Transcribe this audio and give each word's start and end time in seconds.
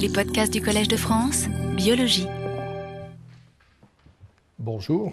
Les 0.00 0.08
podcasts 0.08 0.50
du 0.50 0.62
Collège 0.62 0.88
de 0.88 0.96
France, 0.96 1.46
biologie. 1.76 2.26
Bonjour. 4.58 5.12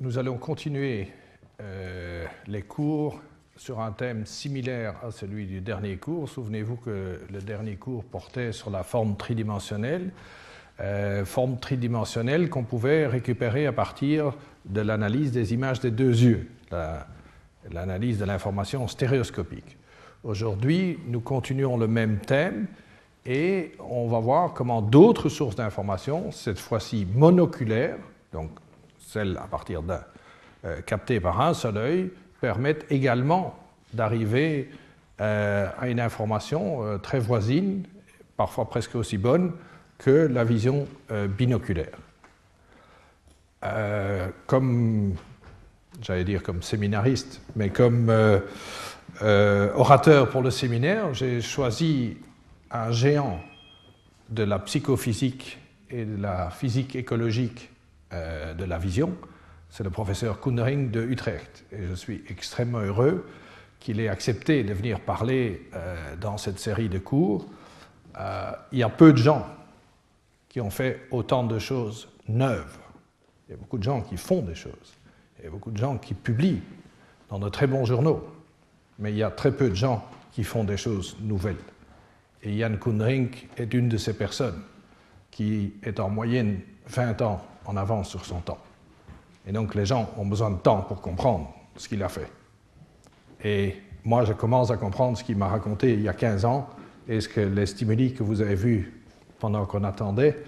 Nous 0.00 0.18
allons 0.18 0.38
continuer 0.38 1.12
euh, 1.60 2.26
les 2.48 2.62
cours 2.62 3.20
sur 3.56 3.78
un 3.78 3.92
thème 3.92 4.26
similaire 4.26 4.96
à 5.04 5.12
celui 5.12 5.46
du 5.46 5.60
dernier 5.60 5.98
cours. 5.98 6.28
Souvenez-vous 6.28 6.74
que 6.74 7.20
le 7.32 7.38
dernier 7.40 7.76
cours 7.76 8.02
portait 8.02 8.50
sur 8.50 8.70
la 8.70 8.82
forme 8.82 9.16
tridimensionnelle, 9.16 10.10
euh, 10.80 11.24
forme 11.24 11.60
tridimensionnelle 11.60 12.50
qu'on 12.50 12.64
pouvait 12.64 13.06
récupérer 13.06 13.66
à 13.66 13.72
partir 13.72 14.34
de 14.64 14.80
l'analyse 14.80 15.30
des 15.30 15.54
images 15.54 15.78
des 15.78 15.92
deux 15.92 16.24
yeux, 16.24 16.48
l'analyse 17.70 18.18
de 18.18 18.24
l'information 18.24 18.88
stéréoscopique. 18.88 19.76
Aujourd'hui, 20.24 20.98
nous 21.06 21.20
continuons 21.20 21.76
le 21.76 21.86
même 21.86 22.18
thème 22.18 22.66
et 23.26 23.72
on 23.78 24.06
va 24.08 24.18
voir 24.18 24.52
comment 24.52 24.82
d'autres 24.82 25.28
sources 25.28 25.56
d'informations, 25.56 26.30
cette 26.30 26.58
fois-ci 26.58 27.06
monoculaires, 27.14 27.96
donc 28.32 28.50
celles 28.98 29.38
à 29.38 29.46
partir 29.46 29.82
d'un 29.82 30.00
euh, 30.64 30.80
captées 30.82 31.20
par 31.20 31.40
un 31.40 31.54
seul 31.54 31.76
œil, 31.76 32.10
permettent 32.40 32.84
également 32.90 33.58
d'arriver 33.94 34.70
euh, 35.20 35.68
à 35.78 35.88
une 35.88 36.00
information 36.00 36.84
euh, 36.84 36.98
très 36.98 37.18
voisine, 37.18 37.84
parfois 38.36 38.68
presque 38.68 38.94
aussi 38.94 39.16
bonne 39.16 39.52
que 39.98 40.10
la 40.10 40.42
vision 40.42 40.88
binoculaire. 41.38 41.96
comme, 44.46 45.14
j'allais 46.02 46.24
dire 46.24 46.42
comme 46.42 46.60
séminariste, 46.60 47.40
mais 47.54 47.70
comme 47.70 48.12
orateur 49.22 50.28
pour 50.30 50.42
le 50.42 50.50
séminaire, 50.50 51.14
j'ai 51.14 51.40
choisi 51.40 52.18
un 52.74 52.92
géant 52.92 53.40
de 54.28 54.42
la 54.42 54.58
psychophysique 54.58 55.58
et 55.90 56.04
de 56.04 56.20
la 56.20 56.50
physique 56.50 56.94
écologique 56.96 57.70
de 58.12 58.64
la 58.64 58.78
vision, 58.78 59.16
c'est 59.70 59.82
le 59.82 59.90
professeur 59.90 60.38
Koenring 60.38 60.92
de 60.92 61.02
Utrecht. 61.02 61.64
Et 61.72 61.86
je 61.88 61.94
suis 61.94 62.22
extrêmement 62.28 62.78
heureux 62.78 63.26
qu'il 63.80 63.98
ait 63.98 64.08
accepté 64.08 64.62
de 64.62 64.72
venir 64.72 65.00
parler 65.00 65.68
euh, 65.74 66.14
dans 66.16 66.38
cette 66.38 66.60
série 66.60 66.88
de 66.88 66.98
cours. 67.00 67.46
Euh, 68.16 68.52
il 68.70 68.78
y 68.78 68.82
a 68.84 68.88
peu 68.88 69.12
de 69.12 69.18
gens 69.18 69.44
qui 70.48 70.60
ont 70.60 70.70
fait 70.70 71.08
autant 71.10 71.42
de 71.42 71.58
choses 71.58 72.08
neuves. 72.28 72.78
Il 73.48 73.50
y 73.50 73.54
a 73.54 73.56
beaucoup 73.56 73.78
de 73.78 73.82
gens 73.82 74.00
qui 74.00 74.16
font 74.16 74.42
des 74.42 74.54
choses. 74.54 74.94
Il 75.38 75.44
y 75.44 75.48
a 75.48 75.50
beaucoup 75.50 75.72
de 75.72 75.76
gens 75.76 75.98
qui 75.98 76.14
publient 76.14 76.62
dans 77.28 77.40
de 77.40 77.48
très 77.48 77.66
bons 77.66 77.84
journaux. 77.84 78.24
Mais 79.00 79.10
il 79.10 79.18
y 79.18 79.24
a 79.24 79.30
très 79.30 79.50
peu 79.50 79.68
de 79.68 79.74
gens 79.74 80.06
qui 80.30 80.44
font 80.44 80.62
des 80.62 80.76
choses 80.76 81.16
nouvelles. 81.20 81.56
Et 82.44 82.58
Jan 82.58 82.76
Koenring 82.78 83.30
est 83.56 83.72
une 83.72 83.88
de 83.88 83.96
ces 83.96 84.12
personnes 84.12 84.60
qui 85.30 85.72
est 85.82 85.98
en 85.98 86.10
moyenne 86.10 86.60
20 86.88 87.22
ans 87.22 87.42
en 87.64 87.76
avance 87.76 88.10
sur 88.10 88.24
son 88.24 88.40
temps. 88.40 88.58
Et 89.46 89.52
donc 89.52 89.74
les 89.74 89.86
gens 89.86 90.10
ont 90.16 90.26
besoin 90.26 90.50
de 90.50 90.58
temps 90.58 90.82
pour 90.82 91.00
comprendre 91.00 91.52
ce 91.76 91.88
qu'il 91.88 92.02
a 92.02 92.08
fait. 92.08 92.30
Et 93.42 93.76
moi, 94.04 94.24
je 94.24 94.32
commence 94.32 94.70
à 94.70 94.76
comprendre 94.76 95.16
ce 95.16 95.24
qu'il 95.24 95.36
m'a 95.36 95.48
raconté 95.48 95.94
il 95.94 96.02
y 96.02 96.08
a 96.08 96.12
15 96.12 96.44
ans 96.44 96.68
et 97.08 97.20
ce 97.20 97.28
que 97.28 97.40
les 97.40 97.66
stimuli 97.66 98.12
que 98.12 98.22
vous 98.22 98.42
avez 98.42 98.54
vus 98.54 98.92
pendant 99.38 99.64
qu'on 99.66 99.84
attendait 99.84 100.42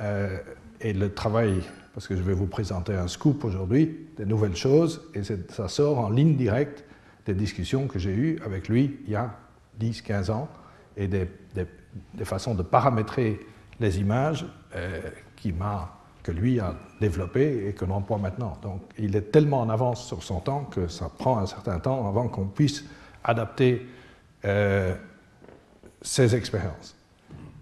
euh, 0.00 0.38
et 0.80 0.92
le 0.92 1.12
travail, 1.12 1.60
parce 1.92 2.06
que 2.06 2.16
je 2.16 2.22
vais 2.22 2.32
vous 2.32 2.46
présenter 2.46 2.94
un 2.94 3.08
scoop 3.08 3.44
aujourd'hui, 3.44 4.08
des 4.16 4.24
nouvelles 4.24 4.56
choses, 4.56 5.02
et 5.14 5.22
ça 5.22 5.68
sort 5.68 5.98
en 5.98 6.08
ligne 6.08 6.36
directe 6.36 6.84
des 7.26 7.34
discussions 7.34 7.86
que 7.86 7.98
j'ai 7.98 8.14
eues 8.14 8.38
avec 8.44 8.68
lui 8.68 8.98
il 9.04 9.12
y 9.12 9.16
a 9.16 9.36
10-15 9.80 10.30
ans 10.30 10.48
et 10.96 11.08
des, 11.08 11.28
façons 12.24 12.54
de 12.54 12.62
paramétrer 12.62 13.40
les 13.80 13.98
images 13.98 14.46
euh, 14.74 15.00
que 16.22 16.32
lui 16.32 16.60
a 16.60 16.74
développé 17.00 17.68
et 17.68 17.72
que 17.72 17.84
l'on 17.84 17.96
emploie 17.96 18.18
maintenant. 18.18 18.56
Donc 18.62 18.82
il 18.98 19.16
est 19.16 19.32
tellement 19.32 19.60
en 19.60 19.70
avance 19.70 20.06
sur 20.06 20.22
son 20.22 20.40
temps 20.40 20.64
que 20.64 20.86
ça 20.88 21.08
prend 21.08 21.38
un 21.38 21.46
certain 21.46 21.78
temps 21.78 22.06
avant 22.06 22.28
qu'on 22.28 22.46
puisse 22.46 22.84
adapter 23.24 23.86
euh, 24.44 24.94
ses 26.02 26.36
expériences. 26.36 26.94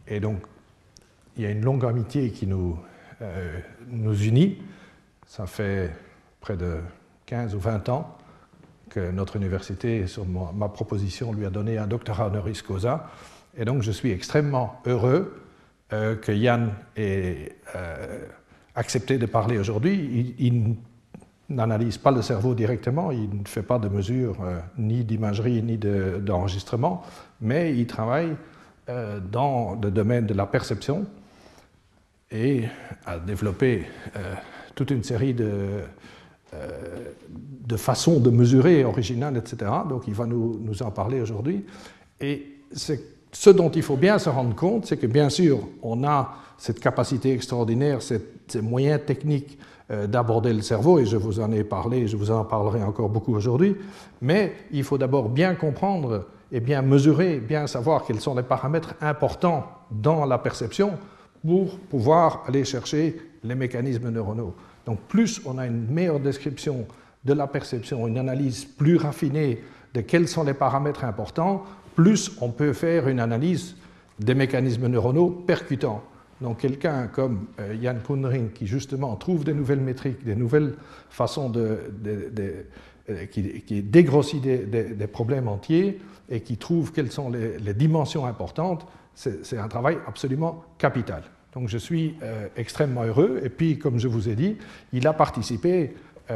Et 0.07 0.21
donc 0.21 0.41
il 1.37 1.45
y 1.45 1.47
a 1.47 1.51
une 1.51 1.65
longue 1.65 1.85
amitié 1.85 2.31
qui 2.33 2.47
nous, 2.47 2.79
euh, 3.23 3.61
nous 3.89 4.25
unit. 4.25 4.61
Ça 5.27 5.47
fait 5.47 5.93
près 6.41 6.57
de 6.57 6.81
15 7.27 7.55
ou 7.55 7.61
20 7.61 7.89
ans 7.91 8.18
que 8.89 9.11
notre 9.11 9.37
université, 9.37 10.07
sur 10.07 10.25
ma, 10.27 10.69
proposition, 10.69 11.33
lui 11.33 11.47
a 11.47 11.51
donné 11.51 11.79
un 11.79 11.87
doctorat 11.87 12.27
honoris 12.27 12.63
causa. 12.63 13.11
Et 13.57 13.65
donc 13.65 13.83
je 13.83 13.91
suis 13.91 14.11
extrêmement 14.11 14.81
heureux 14.87 15.43
euh, 15.93 16.17
que 16.17 16.33
Yann 16.33 16.73
ait 16.97 17.57
accepté 18.75 19.19
de 19.19 19.27
parler 19.27 19.59
aujourd'hui. 19.59 20.35
Il, 20.39 20.77
n'analyse 21.51 21.97
pas 21.97 22.11
le 22.11 22.21
cerveau 22.21 22.55
directement, 22.55 23.11
il 23.11 23.31
ne 23.31 23.47
fait 23.47 23.63
pas 23.63 23.79
de 23.79 23.89
mesures 23.89 24.37
euh, 24.43 24.61
ni 24.77 25.03
d'imagerie 25.03 25.63
ni 25.63 25.79
d'enregistrement, 25.79 27.03
mais 27.41 27.75
il 27.75 27.87
travaille 27.87 28.37
euh, 28.91 29.19
dans 29.19 29.79
le 29.83 29.91
domaine 29.91 30.27
de 30.27 30.35
la 30.35 30.45
perception 30.45 31.07
et 32.31 32.65
a 33.07 33.19
développé 33.19 33.87
euh, 34.17 34.35
toute 34.75 34.91
une 34.91 35.03
série 35.03 35.33
de, 35.33 35.81
de 36.53 37.77
façons 37.77 38.21
de 38.21 38.31
mesurer 38.31 38.85
originales, 38.85 39.37
etc. 39.37 39.71
Donc 39.89 40.05
il 40.09 40.15
va 40.15 40.27
nous, 40.27 40.59
nous 40.61 40.83
en 40.83 40.91
parler 40.91 41.21
aujourd'hui. 41.21 41.65
Et 42.21 42.47
ce 42.73 43.51
dont 43.51 43.71
il 43.71 43.83
faut 43.83 43.97
bien 43.97 44.19
se 44.19 44.29
rendre 44.29 44.55
compte, 44.55 44.87
c'est 44.87 44.97
que 44.97 45.07
bien 45.07 45.29
sûr, 45.29 45.61
on 45.83 46.05
a 46.05 46.35
cette 46.57 46.81
capacité 46.81 47.33
extraordinaire, 47.33 48.01
ces 48.03 48.61
moyens 48.63 49.01
techniques 49.07 49.59
euh, 49.91 50.07
d'aborder 50.07 50.53
le 50.53 50.61
cerveau, 50.61 50.99
et 50.99 51.07
je 51.07 51.17
vous 51.17 51.41
en 51.41 51.53
ai 51.53 51.65
parlé, 51.65 52.07
je 52.09 52.17
vous 52.17 52.31
en 52.31 52.45
parlerai 52.45 52.83
encore 52.83 53.09
beaucoup 53.09 53.35
aujourd'hui, 53.35 53.77
mais 54.21 54.53
il 54.73 54.85
faut 54.85 54.99
d'abord 54.99 55.29
bien 55.29 55.55
comprendre 55.55 56.27
et 56.51 56.61
bien 56.61 56.83
mesurer, 56.83 57.39
bien 57.39 57.67
savoir 57.67 58.05
quels 58.05 58.21
sont 58.21 58.35
les 58.35 58.43
paramètres 58.43 58.95
importants 59.01 59.67
dans 59.91 60.25
la 60.25 60.39
perception 60.39 60.93
pour 61.47 61.79
pouvoir 61.79 62.43
aller 62.47 62.65
chercher 62.65 63.17
les 63.45 63.55
mécanismes 63.55 64.11
neuronaux. 64.11 64.55
Donc 64.89 65.01
plus 65.01 65.43
on 65.45 65.59
a 65.59 65.67
une 65.67 65.87
meilleure 65.87 66.19
description 66.19 66.87
de 67.23 67.35
la 67.35 67.47
perception, 67.47 68.07
une 68.07 68.17
analyse 68.17 68.65
plus 68.65 68.97
raffinée 68.97 69.63
de 69.93 70.01
quels 70.01 70.27
sont 70.27 70.45
les 70.45 70.55
paramètres 70.55 71.05
importants, 71.05 71.65
plus 71.95 72.31
on 72.41 72.49
peut 72.49 72.73
faire 72.73 73.07
une 73.07 73.21
analyse 73.21 73.77
des 74.19 74.35
mécanismes 74.35 74.87
neuronaux 74.87 75.29
percutants. 75.29 76.03
Donc 76.41 76.61
quelqu'un 76.61 77.07
comme 77.07 77.49
euh, 77.61 77.77
Jan 77.83 77.97
Koenring 78.03 78.51
qui 78.53 78.67
justement 78.67 79.15
trouve 79.17 79.45
des 79.45 79.53
nouvelles 79.53 79.83
métriques, 79.83 80.25
des 80.25 80.37
nouvelles 80.37 80.73
façons 81.11 81.51
de, 81.51 81.81
euh, 83.11 83.27
qui, 83.27 83.83
dégrossit 83.83 84.41
des, 84.41 85.07
problèmes 85.07 85.49
entiers 85.49 86.01
et 86.31 86.41
qui 86.41 86.57
trouve 86.57 86.93
quelles 86.93 87.13
sont 87.13 87.29
les, 87.29 87.75
dimensions 87.75 88.25
importantes, 88.25 88.87
c'est 89.15 89.59
un 89.59 89.69
travail 89.69 89.99
absolument 90.07 90.65
capital. 90.79 91.25
Donc 91.55 91.69
je 91.69 91.79
suis 91.79 92.15
euh, 92.23 92.47
extrêmement 92.57 93.05
heureux. 93.05 93.41
Et 93.45 93.49
puis, 93.49 93.79
comme 93.79 93.99
je 93.99 94.09
vous 94.09 94.29
ai 94.29 94.35
dit, 94.35 94.57
il 94.93 95.07
a 95.07 95.13
participé, 95.13 95.95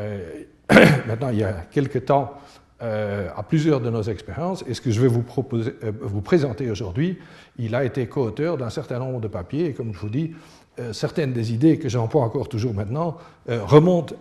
maintenant 1.06 1.28
il 1.28 1.39
y 1.39 1.45
a 1.45 1.67
quelque 1.71 1.99
temps, 1.99 2.39
euh, 2.83 3.28
à 3.37 3.45
plusieurs 3.45 3.81
de 3.81 3.91
nos 3.91 4.03
expériences. 4.03 4.65
Et 4.67 4.75
ce 4.75 4.81
que 4.81 4.91
je 4.91 5.00
vais 5.00 5.06
vous, 5.06 5.23
proposer, 5.23 5.73
euh, 5.84 5.93
vous 6.00 6.21
présenter 6.21 6.69
aujourd'hui, 6.69 7.17
il 7.56 7.77
a 7.77 7.84
été 7.84 8.09
co-auteur 8.09 8.56
d'un 8.56 8.71
certain 8.71 8.99
nombre 8.99 9.21
de 9.21 9.28
papiers. 9.28 9.67
Et 9.67 9.73
comme 9.73 9.95
je 9.95 10.00
vous 10.00 10.09
dis, 10.09 10.33
euh, 10.81 10.93
certaines 10.93 11.33
des 11.33 11.53
idées 11.53 11.79
que 11.79 11.89
j'emploie 11.89 12.25
encore 12.25 12.49
toujours 12.49 12.75
maintenant 12.75 13.19
remontent 13.47 14.17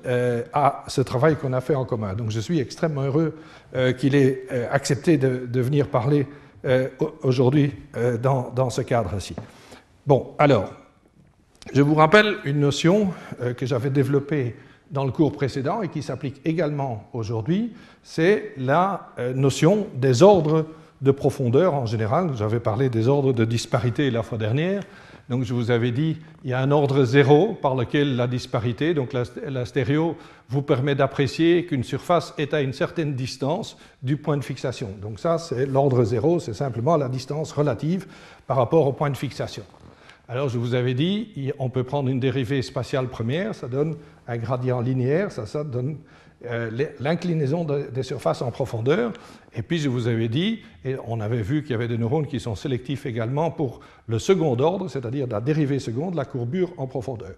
à 0.53 0.83
ce 0.87 1.01
travail 1.01 1.37
qu'on 1.37 1.53
a 1.53 1.61
fait 1.61 1.73
en 1.73 1.85
commun. 1.85 2.13
Donc 2.13 2.29
je 2.29 2.39
suis 2.39 2.59
extrêmement 2.59 3.01
heureux 3.01 3.35
qu'il 3.97 4.13
ait 4.15 4.47
accepté 4.71 5.17
de, 5.17 5.47
de, 5.47 5.61
venir 5.61 5.87
parler 5.87 6.27
aujourd'hui 7.23 7.73
dans, 8.21 8.51
dans, 8.55 8.69
ce 8.69 8.81
cadre-ci. 8.81 9.35
Bon, 10.05 10.33
alors, 10.39 10.71
je 11.73 11.81
vous 11.81 11.95
rappelle 11.95 12.37
une 12.43 12.59
notion 12.59 13.09
que 13.57 13.65
j'avais 13.65 13.89
développée 13.89 14.55
dans 14.91 15.05
le 15.05 15.11
cours 15.11 15.31
précédent 15.31 15.81
et 15.81 15.87
qui 15.87 16.03
s'applique 16.03 16.41
également 16.45 17.09
aujourd'hui, 17.13 17.73
c'est 18.03 18.53
la 18.57 19.09
euh, 19.17 19.33
notion 19.33 19.87
des 19.95 20.21
ordres 20.21 20.65
de 21.01 21.11
profondeur 21.11 21.73
en 21.73 21.85
général. 21.85 22.31
J'avais 22.35 22.59
parlé 22.59 22.89
des 22.89 23.07
ordres 23.07 23.33
de 23.33 23.45
disparité 23.45 24.11
la 24.11 24.21
fois 24.21 24.37
dernière. 24.37 24.83
Donc 25.29 25.43
je 25.43 25.53
vous 25.53 25.71
avais 25.71 25.91
dit, 25.91 26.17
il 26.43 26.49
y 26.49 26.53
a 26.53 26.59
un 26.59 26.71
ordre 26.71 27.05
zéro 27.05 27.53
par 27.53 27.75
lequel 27.75 28.17
la 28.17 28.27
disparité, 28.27 28.93
donc 28.93 29.13
la, 29.13 29.65
stéréo, 29.65 30.17
vous 30.49 30.61
permet 30.61 30.93
d'apprécier 30.93 31.65
qu'une 31.65 31.83
surface 31.83 32.33
est 32.37 32.53
à 32.53 32.61
une 32.61 32.73
certaine 32.73 33.13
distance 33.15 33.77
du 34.03 34.17
point 34.17 34.35
de 34.35 34.43
fixation. 34.43 34.89
Donc 35.01 35.19
ça, 35.19 35.37
c'est 35.37 35.65
l'ordre 35.65 36.03
zéro, 36.03 36.39
c'est 36.39 36.53
simplement 36.53 36.97
la 36.97 37.07
distance 37.07 37.53
relative 37.53 38.07
par 38.45 38.57
rapport 38.57 38.85
au 38.87 38.91
point 38.91 39.09
de 39.09 39.17
fixation. 39.17 39.63
Alors 40.31 40.47
je 40.47 40.57
vous 40.57 40.75
avais 40.75 40.93
dit, 40.93 41.51
on 41.59 41.69
peut 41.69 41.83
prendre 41.83 42.07
une 42.07 42.21
dérivée 42.21 42.61
spatiale 42.61 43.09
première, 43.09 43.53
ça 43.53 43.67
donne 43.67 43.97
un 44.29 44.37
gradient 44.37 44.79
linéaire, 44.79 45.29
ça, 45.29 45.45
ça 45.45 45.65
donne 45.65 45.97
l'inclinaison 47.01 47.65
des 47.65 48.03
surfaces 48.03 48.41
en 48.41 48.49
profondeur. 48.49 49.11
Et 49.53 49.61
puis 49.61 49.77
je 49.77 49.89
vous 49.89 50.07
avais 50.07 50.29
dit, 50.29 50.61
et 50.85 50.95
on 51.05 51.19
avait 51.19 51.41
vu 51.41 51.63
qu'il 51.63 51.71
y 51.71 51.73
avait 51.73 51.89
des 51.89 51.97
neurones 51.97 52.27
qui 52.27 52.39
sont 52.39 52.55
sélectifs 52.55 53.05
également 53.05 53.51
pour 53.51 53.81
le 54.07 54.19
second 54.19 54.57
ordre, 54.57 54.87
c'est-à-dire 54.87 55.27
la 55.27 55.41
dérivée 55.41 55.79
seconde, 55.79 56.15
la 56.15 56.23
courbure 56.23 56.71
en 56.77 56.87
profondeur. 56.87 57.35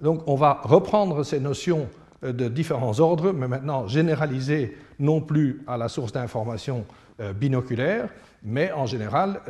Donc 0.00 0.22
on 0.26 0.34
va 0.34 0.62
reprendre 0.64 1.24
ces 1.24 1.38
notions 1.38 1.86
euh, 2.24 2.32
de 2.32 2.48
différents 2.48 2.98
ordres, 2.98 3.32
mais 3.32 3.46
maintenant 3.46 3.86
généralisées 3.88 4.74
non 4.98 5.20
plus 5.20 5.60
à 5.66 5.76
la 5.76 5.88
source 5.88 6.12
d'information 6.12 6.86
euh, 7.20 7.34
binoculaire, 7.34 8.08
mais 8.44 8.72
en 8.72 8.86
général 8.86 9.40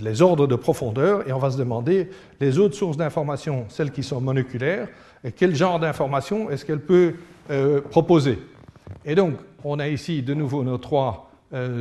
les 0.00 0.22
ordres 0.22 0.46
de 0.46 0.56
profondeur, 0.56 1.28
et 1.28 1.32
on 1.32 1.38
va 1.38 1.50
se 1.50 1.58
demander 1.58 2.08
les 2.40 2.58
autres 2.58 2.74
sources 2.74 2.96
d'information, 2.96 3.66
celles 3.68 3.92
qui 3.92 4.02
sont 4.02 4.20
monoculaires, 4.20 4.88
et 5.22 5.32
quel 5.32 5.54
genre 5.54 5.80
d'information 5.80 6.50
est-ce 6.50 6.64
qu'elle 6.64 6.80
peut 6.80 7.14
euh, 7.50 7.80
proposer? 7.80 8.38
Et 9.04 9.14
donc, 9.14 9.34
on 9.62 9.78
a 9.78 9.88
ici 9.88 10.22
de 10.22 10.34
nouveau 10.34 10.64
nos 10.64 10.78
trois 10.78 11.30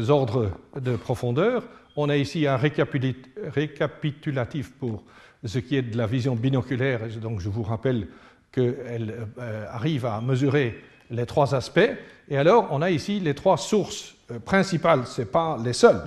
ordres 0.07 0.51
de 0.79 0.95
profondeur. 0.95 1.63
On 1.95 2.09
a 2.09 2.15
ici 2.15 2.45
un 2.47 2.57
récapitulatif 2.57 4.71
pour 4.73 5.03
ce 5.43 5.57
qui 5.59 5.75
est 5.75 5.81
de 5.81 5.97
la 5.97 6.05
vision 6.05 6.35
binoculaire, 6.35 7.01
donc 7.21 7.39
je 7.39 7.49
vous 7.49 7.63
rappelle 7.63 8.07
qu'elle 8.51 9.27
euh, 9.39 9.65
arrive 9.69 10.05
à 10.05 10.21
mesurer 10.21 10.79
les 11.09 11.25
trois 11.25 11.55
aspects. 11.55 11.89
Et 12.29 12.37
alors, 12.37 12.67
on 12.71 12.81
a 12.81 12.91
ici 12.91 13.19
les 13.19 13.33
trois 13.33 13.57
sources 13.57 14.15
euh, 14.31 14.39
principales, 14.39 15.05
ce 15.05 15.21
n'est 15.21 15.27
pas 15.27 15.57
les 15.63 15.73
seules, 15.73 16.01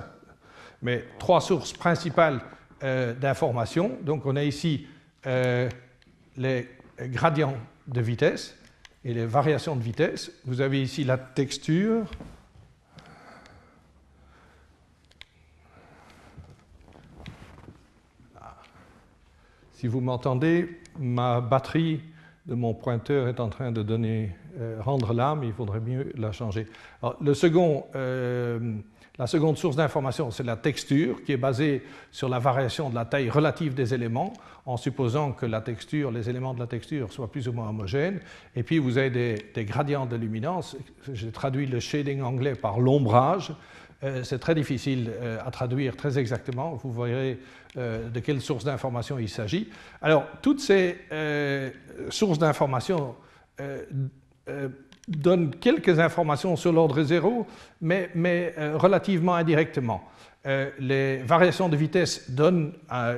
mais 0.86 1.04
trois 1.18 1.40
sources 1.40 1.72
principales 1.72 2.40
euh, 2.84 3.12
d'information. 3.12 3.98
Donc, 4.02 4.24
on 4.24 4.36
a 4.36 4.44
ici 4.44 4.86
les 6.36 6.68
gradients 7.00 7.56
de 7.88 8.00
vitesse 8.00 8.56
et 9.04 9.12
les 9.12 9.26
variations 9.26 9.74
de 9.74 9.82
vitesse. 9.82 10.30
Vous 10.44 10.60
avez 10.60 10.80
ici 10.80 11.02
la 11.02 11.18
texture. 11.18 12.04
Si 19.72 19.88
vous 19.88 20.00
m'entendez, 20.00 20.80
ma 20.98 21.40
batterie 21.40 22.00
de 22.46 22.54
mon 22.54 22.74
pointeur 22.74 23.26
est 23.26 23.40
en 23.40 23.48
train 23.48 23.72
de 23.72 23.82
donner, 23.82 24.34
euh, 24.58 24.78
rendre 24.80 25.12
l'âme, 25.12 25.42
il 25.42 25.52
faudrait 25.52 25.80
mieux 25.80 26.12
la 26.16 26.30
changer. 26.30 26.66
le 27.20 27.34
second, 27.34 27.86
euh, 27.94 28.76
la 29.18 29.26
seconde 29.26 29.56
source 29.56 29.76
d'information, 29.76 30.30
c'est 30.30 30.42
la 30.42 30.56
texture, 30.56 31.24
qui 31.24 31.32
est 31.32 31.38
basée 31.38 31.82
sur 32.10 32.28
la 32.28 32.38
variation 32.38 32.90
de 32.90 32.94
la 32.94 33.04
taille 33.04 33.30
relative 33.30 33.74
des 33.74 33.94
éléments, 33.94 34.32
en 34.66 34.76
supposant 34.76 35.32
que 35.32 35.46
la 35.46 35.60
texture, 35.60 36.10
les 36.10 36.28
éléments 36.28 36.52
de 36.52 36.58
la 36.58 36.66
texture 36.66 37.12
soient 37.12 37.30
plus 37.30 37.48
ou 37.48 37.52
moins 37.52 37.68
homogènes. 37.68 38.20
Et 38.54 38.62
puis 38.62 38.78
vous 38.78 38.98
avez 38.98 39.10
des, 39.54 39.64
gradients 39.64 40.06
de 40.06 40.16
luminance. 40.16 40.76
J'ai 41.12 41.30
traduit 41.30 41.66
le 41.66 41.80
shading 41.80 42.20
anglais 42.20 42.54
par 42.54 42.78
l'ombrage. 42.78 43.52
Euh, 44.04 44.22
c'est 44.24 44.38
très 44.38 44.54
difficile 44.54 45.10
euh, 45.10 45.38
à 45.44 45.50
traduire 45.50 45.96
très 45.96 46.18
exactement. 46.18 46.74
Vous 46.74 46.92
verrez 46.92 47.38
euh, 47.78 48.10
de 48.10 48.20
quelle 48.20 48.42
source 48.42 48.64
d'information 48.64 49.18
il 49.18 49.30
s'agit. 49.30 49.70
Alors, 50.02 50.26
toutes 50.42 50.60
ces 50.60 50.98
sources 52.10 52.38
d'information 52.38 53.14
donnent 55.08 55.50
quelques 55.50 55.98
informations 55.98 56.56
sur 56.56 56.72
l'ordre 56.72 57.02
zéro, 57.02 57.46
mais, 57.80 58.10
mais 58.14 58.54
relativement 58.74 59.34
indirectement. 59.34 60.02
les 60.78 61.16
variations 61.18 61.68
de 61.68 61.76
vitesse 61.76 62.30
donnent 62.30 62.72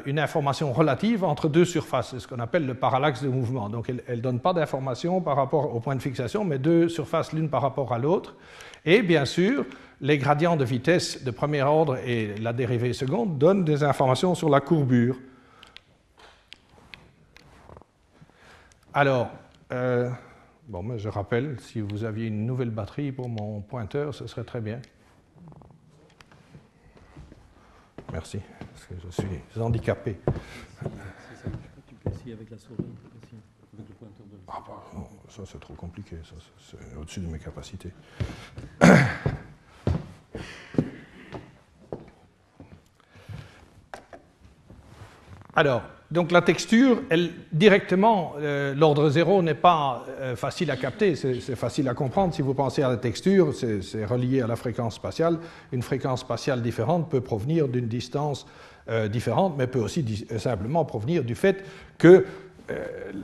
une 0.06 0.18
information 0.18 0.72
relative 0.72 1.24
entre 1.24 1.48
deux 1.48 1.66
surfaces, 1.66 2.16
ce 2.18 2.26
qu'on 2.26 2.38
appelle 2.38 2.64
le 2.64 2.74
parallaxe 2.74 3.22
de 3.22 3.28
mouvement. 3.28 3.68
Donc, 3.68 3.90
elles 3.90 4.16
ne 4.16 4.22
donnent 4.22 4.40
pas 4.40 4.54
d'information 4.54 5.20
par 5.20 5.36
rapport 5.36 5.74
au 5.74 5.80
point 5.80 5.94
de 5.94 6.00
fixation, 6.00 6.44
mais 6.44 6.58
deux 6.58 6.88
surfaces 6.88 7.32
l'une 7.32 7.50
par 7.50 7.60
rapport 7.60 7.92
à 7.92 7.98
l'autre. 7.98 8.34
Et 8.86 9.02
bien 9.02 9.26
sûr, 9.26 9.66
les 10.00 10.16
gradients 10.16 10.56
de 10.56 10.64
vitesse 10.64 11.22
de 11.22 11.30
premier 11.30 11.62
ordre 11.62 11.98
et 11.98 12.34
la 12.40 12.54
dérivée 12.54 12.94
seconde 12.94 13.36
donnent 13.36 13.64
des 13.64 13.84
informations 13.84 14.34
sur 14.34 14.48
la 14.48 14.60
courbure. 14.60 15.16
Alors, 18.94 19.28
bon, 20.68 20.96
je 20.98 21.08
rappelle, 21.08 21.58
si 21.60 21.80
vous 21.80 22.04
aviez 22.04 22.26
une 22.26 22.46
nouvelle 22.46 22.70
batterie 22.70 23.10
pour 23.12 23.28
mon 23.28 23.60
pointeur, 23.60 24.14
ce 24.14 24.26
serait 24.26 24.44
très 24.44 24.60
bien. 24.60 24.80
Merci, 28.12 28.40
parce 28.58 28.86
que 28.86 28.94
je 29.04 29.10
suis 29.10 29.26
handicapé. 29.60 30.18
Tu 31.86 31.94
peux 31.94 32.10
essayer 32.10 32.32
avec 32.34 32.50
la 32.50 32.58
souris, 32.58 32.76
avec 32.78 33.88
le 33.88 33.94
pointeur 33.94 34.26
de... 34.26 34.36
Ah, 34.46 34.62
bah, 34.66 34.82
ça 35.28 35.42
c'est 35.44 35.60
trop 35.60 35.74
compliqué, 35.74 36.16
ça, 36.24 36.36
c'est 36.58 36.96
au-dessus 36.96 37.20
de 37.20 37.26
mes 37.26 37.38
capacités. 37.38 37.92
Alors, 45.54 45.82
donc 46.10 46.32
la 46.32 46.40
texture, 46.40 47.02
directement, 47.52 48.32
euh, 48.38 48.74
l'ordre 48.74 49.10
zéro 49.10 49.42
n'est 49.42 49.52
pas 49.52 50.06
euh, 50.08 50.36
facile 50.36 50.70
à 50.70 50.76
capter, 50.78 51.14
c'est 51.16 51.54
facile 51.54 51.86
à 51.86 51.92
comprendre. 51.92 52.32
Si 52.32 52.40
vous 52.40 52.54
pensez 52.54 52.82
à 52.82 52.88
la 52.88 52.96
texture, 52.96 53.52
c'est 53.54 54.06
relié 54.06 54.40
à 54.40 54.46
la 54.46 54.56
fréquence 54.56 54.94
spatiale. 54.94 55.38
Une 55.70 55.82
fréquence 55.82 56.20
spatiale 56.20 56.62
différente 56.62 57.10
peut 57.10 57.20
provenir 57.20 57.68
d'une 57.68 57.88
distance 57.88 58.46
euh, 58.88 59.06
différente, 59.08 59.56
mais 59.58 59.66
peut 59.66 59.80
aussi 59.80 60.26
simplement 60.38 60.86
provenir 60.86 61.24
du 61.24 61.34
fait 61.34 61.62
que 61.98 62.24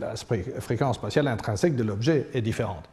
la 0.01 0.15
fréquence 0.61 0.97
spatiale 0.97 1.29
intrinsèque 1.29 1.77
de 1.77 1.83
l'objet 1.83 2.29
est 2.33 2.41
différente, 2.41 2.89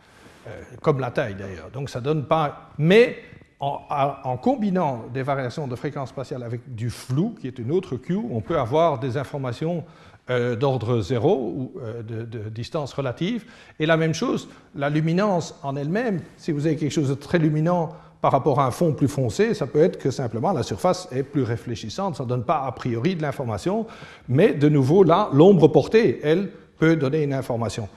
comme 0.82 1.00
la 1.00 1.10
taille 1.10 1.36
d'ailleurs. 1.36 1.70
Donc 1.72 1.90
ça 1.90 2.02
donne 2.02 2.26
pas. 2.26 2.72
Mais 2.78 3.16
en, 3.62 4.38
combinant 4.38 5.06
des 5.14 5.22
variations 5.22 5.68
de 5.68 5.76
fréquence 5.76 6.10
spatiale 6.10 6.42
avec 6.44 6.74
du 6.74 6.90
flou, 6.90 7.36
qui 7.40 7.48
est 7.48 7.60
une 7.60 7.72
autre 7.72 7.96
Q, 7.96 8.18
on 8.32 8.42
peut 8.42 8.58
avoir 8.58 9.00
des 9.00 9.18
informations 9.18 9.84
euh, 10.32 10.56
d'ordre 10.56 11.02
zéro 11.02 11.54
ou 11.56 11.72
euh, 11.80 12.02
de, 12.02 12.50
distance 12.50 12.94
relative. 12.94 13.46
Et 13.80 13.86
la 13.86 13.98
même 13.98 14.16
chose, 14.16 14.50
la 14.76 14.90
luminance 14.90 15.60
en 15.62 15.76
elle-même, 15.76 16.22
si 16.38 16.52
vous 16.52 16.66
avez 16.66 16.76
quelque 16.76 16.92
chose 16.92 17.10
de 17.10 17.14
très 17.14 17.38
luminant 17.38 17.90
par 18.20 18.32
rapport 18.32 18.60
à 18.60 18.66
un 18.66 18.72
fond 18.72 18.94
plus 18.94 19.08
foncé, 19.08 19.54
ça 19.54 19.68
peut 19.68 19.82
être 19.82 20.00
que 20.00 20.10
simplement 20.10 20.54
la 20.54 20.64
surface 20.64 21.08
est 21.12 21.24
plus 21.24 21.44
réfléchissante, 21.44 22.16
ça 22.16 22.24
ne 22.24 22.30
donne 22.30 22.44
pas 22.44 22.64
a 22.66 22.72
priori 22.72 23.16
de 23.16 23.22
l'information, 23.22 23.86
mais 24.28 24.54
de 24.54 24.70
nouveau 24.70 25.04
là, 25.04 25.30
l'ombre 25.34 25.68
portée, 25.68 26.20
elle, 26.24 26.50
peut 26.80 26.96
donner 26.96 27.24
une 27.24 27.34
information. 27.34 27.88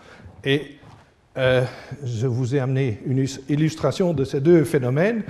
Et 0.44 0.76
euh, 1.36 1.64
je 2.04 2.26
vous 2.28 2.54
ai 2.54 2.60
amené 2.60 3.00
une 3.06 3.26
illustration 3.48 4.12
de 4.12 4.24
ces 4.24 4.40
deux 4.40 4.62
phénomènes. 4.64 5.24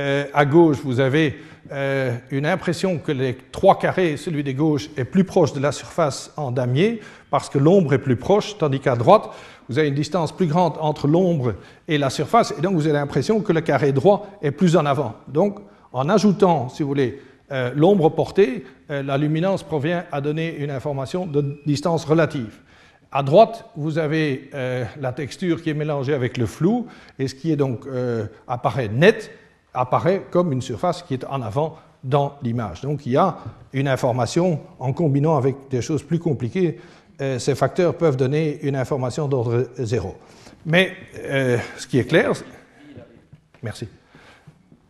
Euh, 0.00 0.24
à 0.32 0.46
gauche, 0.46 0.78
vous 0.82 0.98
avez 0.98 1.38
euh, 1.72 2.16
une 2.30 2.46
impression 2.46 2.96
que 2.98 3.12
les 3.12 3.36
trois 3.52 3.78
carrés, 3.78 4.16
celui 4.16 4.42
des 4.42 4.54
gauches, 4.54 4.88
est 4.96 5.04
plus 5.04 5.24
proche 5.24 5.52
de 5.52 5.60
la 5.60 5.72
surface 5.72 6.32
en 6.38 6.50
damier, 6.50 7.00
parce 7.28 7.50
que 7.50 7.58
l'ombre 7.58 7.92
est 7.92 7.98
plus 7.98 8.16
proche, 8.16 8.56
tandis 8.56 8.80
qu'à 8.80 8.96
droite, 8.96 9.28
vous 9.68 9.78
avez 9.78 9.88
une 9.88 9.94
distance 9.94 10.32
plus 10.32 10.46
grande 10.46 10.74
entre 10.80 11.06
l'ombre 11.06 11.54
et 11.86 11.98
la 11.98 12.08
surface, 12.08 12.54
et 12.56 12.62
donc 12.62 12.74
vous 12.76 12.86
avez 12.86 12.94
l'impression 12.94 13.40
que 13.40 13.52
le 13.52 13.60
carré 13.60 13.92
droit 13.92 14.26
est 14.40 14.52
plus 14.52 14.74
en 14.74 14.86
avant. 14.86 15.16
Donc, 15.28 15.58
en 15.92 16.08
ajoutant, 16.08 16.70
si 16.70 16.82
vous 16.82 16.88
voulez, 16.88 17.20
euh, 17.52 17.70
l'ombre 17.76 18.08
portée, 18.08 18.64
la 18.88 19.18
luminance 19.18 19.62
provient 19.62 20.04
à 20.10 20.20
donner 20.20 20.56
une 20.56 20.70
information 20.70 21.26
de 21.26 21.60
distance 21.66 22.04
relative. 22.04 22.58
À 23.12 23.22
droite, 23.22 23.66
vous 23.76 23.98
avez 23.98 24.50
la 25.00 25.12
texture 25.12 25.62
qui 25.62 25.70
est 25.70 25.74
mélangée 25.74 26.14
avec 26.14 26.36
le 26.36 26.46
flou, 26.46 26.86
et 27.18 27.28
ce 27.28 27.34
qui 27.36 27.52
est 27.52 27.56
donc 27.56 27.86
apparaît 28.48 28.88
net, 28.88 29.30
apparaît 29.74 30.22
comme 30.30 30.52
une 30.52 30.62
surface 30.62 31.02
qui 31.02 31.14
est 31.14 31.24
en 31.24 31.42
avant 31.42 31.76
dans 32.02 32.36
l'image. 32.42 32.80
Donc 32.80 33.06
il 33.06 33.12
y 33.12 33.16
a 33.16 33.38
une 33.72 33.88
information 33.88 34.60
en 34.78 34.92
combinant 34.92 35.36
avec 35.36 35.56
des 35.70 35.82
choses 35.82 36.02
plus 36.02 36.18
compliquées. 36.18 36.80
Euh, 37.20 37.38
ces 37.38 37.54
facteurs 37.54 37.94
peuvent 37.94 38.16
donner 38.16 38.60
une 38.62 38.76
information 38.76 39.28
d'ordre 39.28 39.68
zéro. 39.78 40.16
Mais 40.64 40.92
euh, 41.18 41.58
ce 41.76 41.86
qui 41.86 41.98
est 41.98 42.04
clair, 42.04 42.32
merci. 43.62 43.86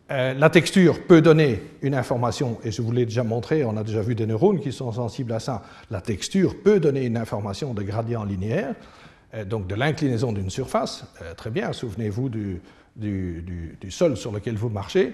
Euh, 0.09 0.33
la 0.33 0.49
texture 0.49 1.05
peut 1.05 1.21
donner 1.21 1.61
une 1.81 1.95
information, 1.95 2.57
et 2.65 2.71
je 2.71 2.81
vous 2.81 2.91
l'ai 2.91 3.05
déjà 3.05 3.23
montré, 3.23 3.63
on 3.63 3.77
a 3.77 3.83
déjà 3.83 4.01
vu 4.01 4.13
des 4.13 4.25
neurones 4.25 4.59
qui 4.59 4.73
sont 4.73 4.91
sensibles 4.91 5.31
à 5.31 5.39
ça. 5.39 5.63
La 5.89 6.01
texture 6.01 6.61
peut 6.61 6.81
donner 6.81 7.05
une 7.05 7.15
information 7.15 7.73
de 7.73 7.81
gradient 7.81 8.25
linéaire, 8.25 8.75
donc 9.45 9.67
de 9.67 9.75
l'inclinaison 9.75 10.33
d'une 10.33 10.49
surface. 10.49 11.05
très 11.37 11.49
bien, 11.49 11.71
souvenez-vous 11.71 12.27
du, 12.27 12.61
du, 12.95 13.75
sol 13.89 14.17
sur 14.17 14.31
lequel 14.31 14.55
vous 14.55 14.69
marchez. 14.69 15.13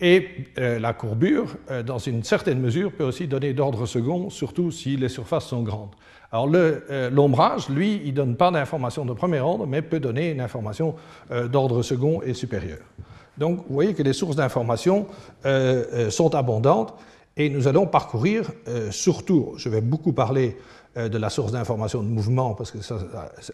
Et 0.00 0.28
euh, 0.58 0.78
la 0.78 0.92
courbure, 0.92 1.56
euh, 1.70 1.82
dans 1.82 1.98
une 1.98 2.22
certaine 2.22 2.60
mesure, 2.60 2.92
peut 2.92 3.04
aussi 3.04 3.26
donner 3.26 3.54
d'ordre 3.54 3.86
second, 3.86 4.28
surtout 4.28 4.70
si 4.70 4.96
les 4.96 5.08
surfaces 5.08 5.46
sont 5.46 5.62
grandes. 5.62 5.94
Alors 6.32 6.50
euh, 6.54 7.08
l'ombrage, 7.08 7.70
lui, 7.70 8.02
il 8.04 8.10
ne 8.10 8.16
donne 8.16 8.36
pas 8.36 8.50
d'information 8.50 9.06
de 9.06 9.14
premier 9.14 9.40
ordre, 9.40 9.66
mais 9.66 9.80
peut 9.80 10.00
donner 10.00 10.30
une 10.30 10.40
information 10.40 10.96
d'ordre 11.50 11.82
second 11.82 12.20
et 12.22 12.34
supérieur. 12.34 12.78
Donc 13.38 13.58
vous 13.68 13.74
voyez 13.74 13.94
que 13.94 14.02
les 14.02 14.12
sources 14.12 14.36
d'information 14.36 15.06
sont 16.10 16.34
abondantes. 16.34 16.94
Et 17.38 17.50
nous 17.50 17.68
allons 17.68 17.86
parcourir 17.86 18.50
surtout, 18.90 19.52
je 19.56 19.68
vais 19.68 19.82
beaucoup 19.82 20.14
parler 20.14 20.56
de 20.96 21.18
la 21.18 21.28
source 21.28 21.52
d'information 21.52 22.02
de 22.02 22.08
mouvement, 22.08 22.54
parce 22.54 22.70
que 22.70 22.78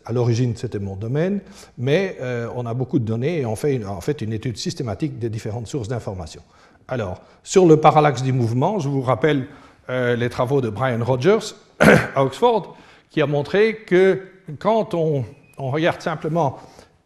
à 0.04 0.12
l'origine 0.12 0.54
c'était 0.56 0.78
mon 0.78 0.96
domaine, 0.96 1.40
mais 1.76 2.16
on 2.54 2.64
a 2.66 2.74
beaucoup 2.74 3.00
de 3.00 3.04
données 3.04 3.40
et 3.40 3.46
on 3.46 3.56
fait 3.56 3.84
en 3.84 4.00
fait 4.00 4.22
une 4.22 4.32
étude 4.32 4.56
systématique 4.56 5.18
des 5.18 5.28
différentes 5.28 5.66
sources 5.66 5.88
d'information. 5.88 6.42
Alors, 6.86 7.20
sur 7.42 7.66
le 7.66 7.78
parallaxe 7.78 8.22
du 8.22 8.32
mouvement, 8.32 8.78
je 8.78 8.88
vous 8.88 9.02
rappelle 9.02 9.48
les 9.88 10.28
travaux 10.30 10.60
de 10.60 10.68
Brian 10.68 11.04
Rogers 11.04 11.54
à 12.14 12.24
Oxford, 12.24 12.76
qui 13.10 13.20
a 13.20 13.26
montré 13.26 13.76
que 13.84 14.22
quand 14.58 14.94
on, 14.94 15.24
regarde 15.58 16.00
simplement 16.00 16.58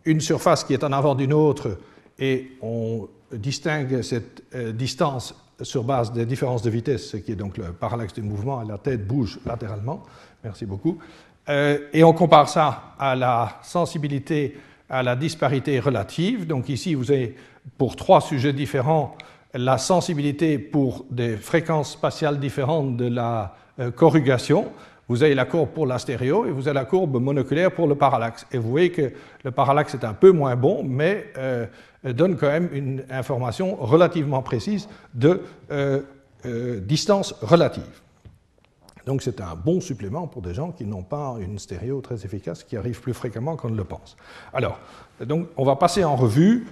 une 0.04 0.20
surface 0.20 0.64
qui 0.64 0.72
est 0.72 0.84
en 0.84 0.92
avant 0.92 1.14
d'une 1.14 1.32
autre 1.32 1.78
et 2.18 2.52
on 2.62 3.08
distingue 3.32 4.00
cette 4.02 4.44
euh, 4.54 4.72
distance 4.72 5.34
sur 5.60 5.84
base 5.84 6.12
des 6.12 6.24
différences 6.24 6.62
de 6.62 6.70
vitesse, 6.70 7.10
ce 7.10 7.16
qui 7.16 7.32
est 7.32 7.36
donc 7.36 7.58
le 7.58 7.72
parallaxe 7.72 8.14
du 8.14 8.22
mouvement, 8.22 8.62
et 8.62 8.66
la 8.66 8.78
tête 8.78 9.06
bouge 9.06 9.40
latéralement, 9.44 10.04
merci 10.46 10.64
beaucoup, 10.64 10.98
euh, 11.48 11.78
et 11.92 12.04
on 12.04 12.12
compare 12.12 12.48
ça 12.48 12.94
à 13.00 13.16
la 13.16 13.58
sensibilité 13.62 14.56
à 14.88 15.02
la 15.02 15.16
disparité 15.16 15.80
relative. 15.80 16.46
Donc 16.46 16.68
ici, 16.68 16.94
vous 16.94 17.10
avez 17.10 17.34
pour 17.76 17.96
trois 17.96 18.20
sujets 18.20 18.52
différents 18.52 19.16
la 19.52 19.78
sensibilité 19.78 20.58
pour 20.58 21.04
des 21.10 21.36
fréquences 21.36 21.94
spatiales 21.94 22.38
différentes 22.38 22.96
de 22.96 23.08
la 23.08 23.56
euh, 23.80 23.90
corrugation. 23.90 24.66
Vous 25.08 25.24
avez 25.24 25.34
la 25.34 25.44
courbe 25.44 25.70
pour 25.70 25.86
la 25.86 25.98
stéréo 25.98 26.46
et 26.46 26.52
vous 26.52 26.68
avez 26.68 26.74
la 26.74 26.84
courbe 26.84 27.20
monoculaire 27.20 27.72
pour 27.72 27.88
le 27.88 27.96
parallaxe. 27.96 28.46
Et 28.52 28.58
vous 28.58 28.70
voyez 28.70 28.90
que 28.90 29.10
le 29.42 29.50
parallaxe 29.50 29.94
est 29.94 30.04
un 30.04 30.14
peu 30.14 30.30
moins 30.30 30.54
bon, 30.54 30.84
mais 30.84 31.32
euh, 31.36 31.66
donne 32.04 32.36
quand 32.36 32.48
même 32.48 32.68
une 32.72 33.02
information 33.10 33.74
relativement 33.74 34.42
précise 34.42 34.88
de 35.12 35.40
distance 36.86 37.32
relative. 37.42 38.05
Donc 39.06 39.22
c'est 39.22 39.40
un 39.40 39.54
bon 39.54 39.80
supplément 39.80 40.26
pour 40.26 40.42
des 40.42 40.52
gens 40.52 40.72
qui 40.72 40.84
n'ont 40.84 41.04
pas 41.04 41.36
une 41.40 41.58
stéréo 41.58 42.00
très 42.00 42.24
efficace, 42.24 42.64
qui 42.64 42.76
arrive 42.76 43.00
plus 43.00 43.14
fréquemment 43.14 43.56
qu'on 43.56 43.70
ne 43.70 43.76
le 43.76 43.84
pense. 43.84 44.16
Alors, 44.52 44.78
donc 45.24 45.48
on 45.56 45.64
va 45.64 45.76
passer 45.76 46.04
en 46.04 46.16
revue 46.16 46.66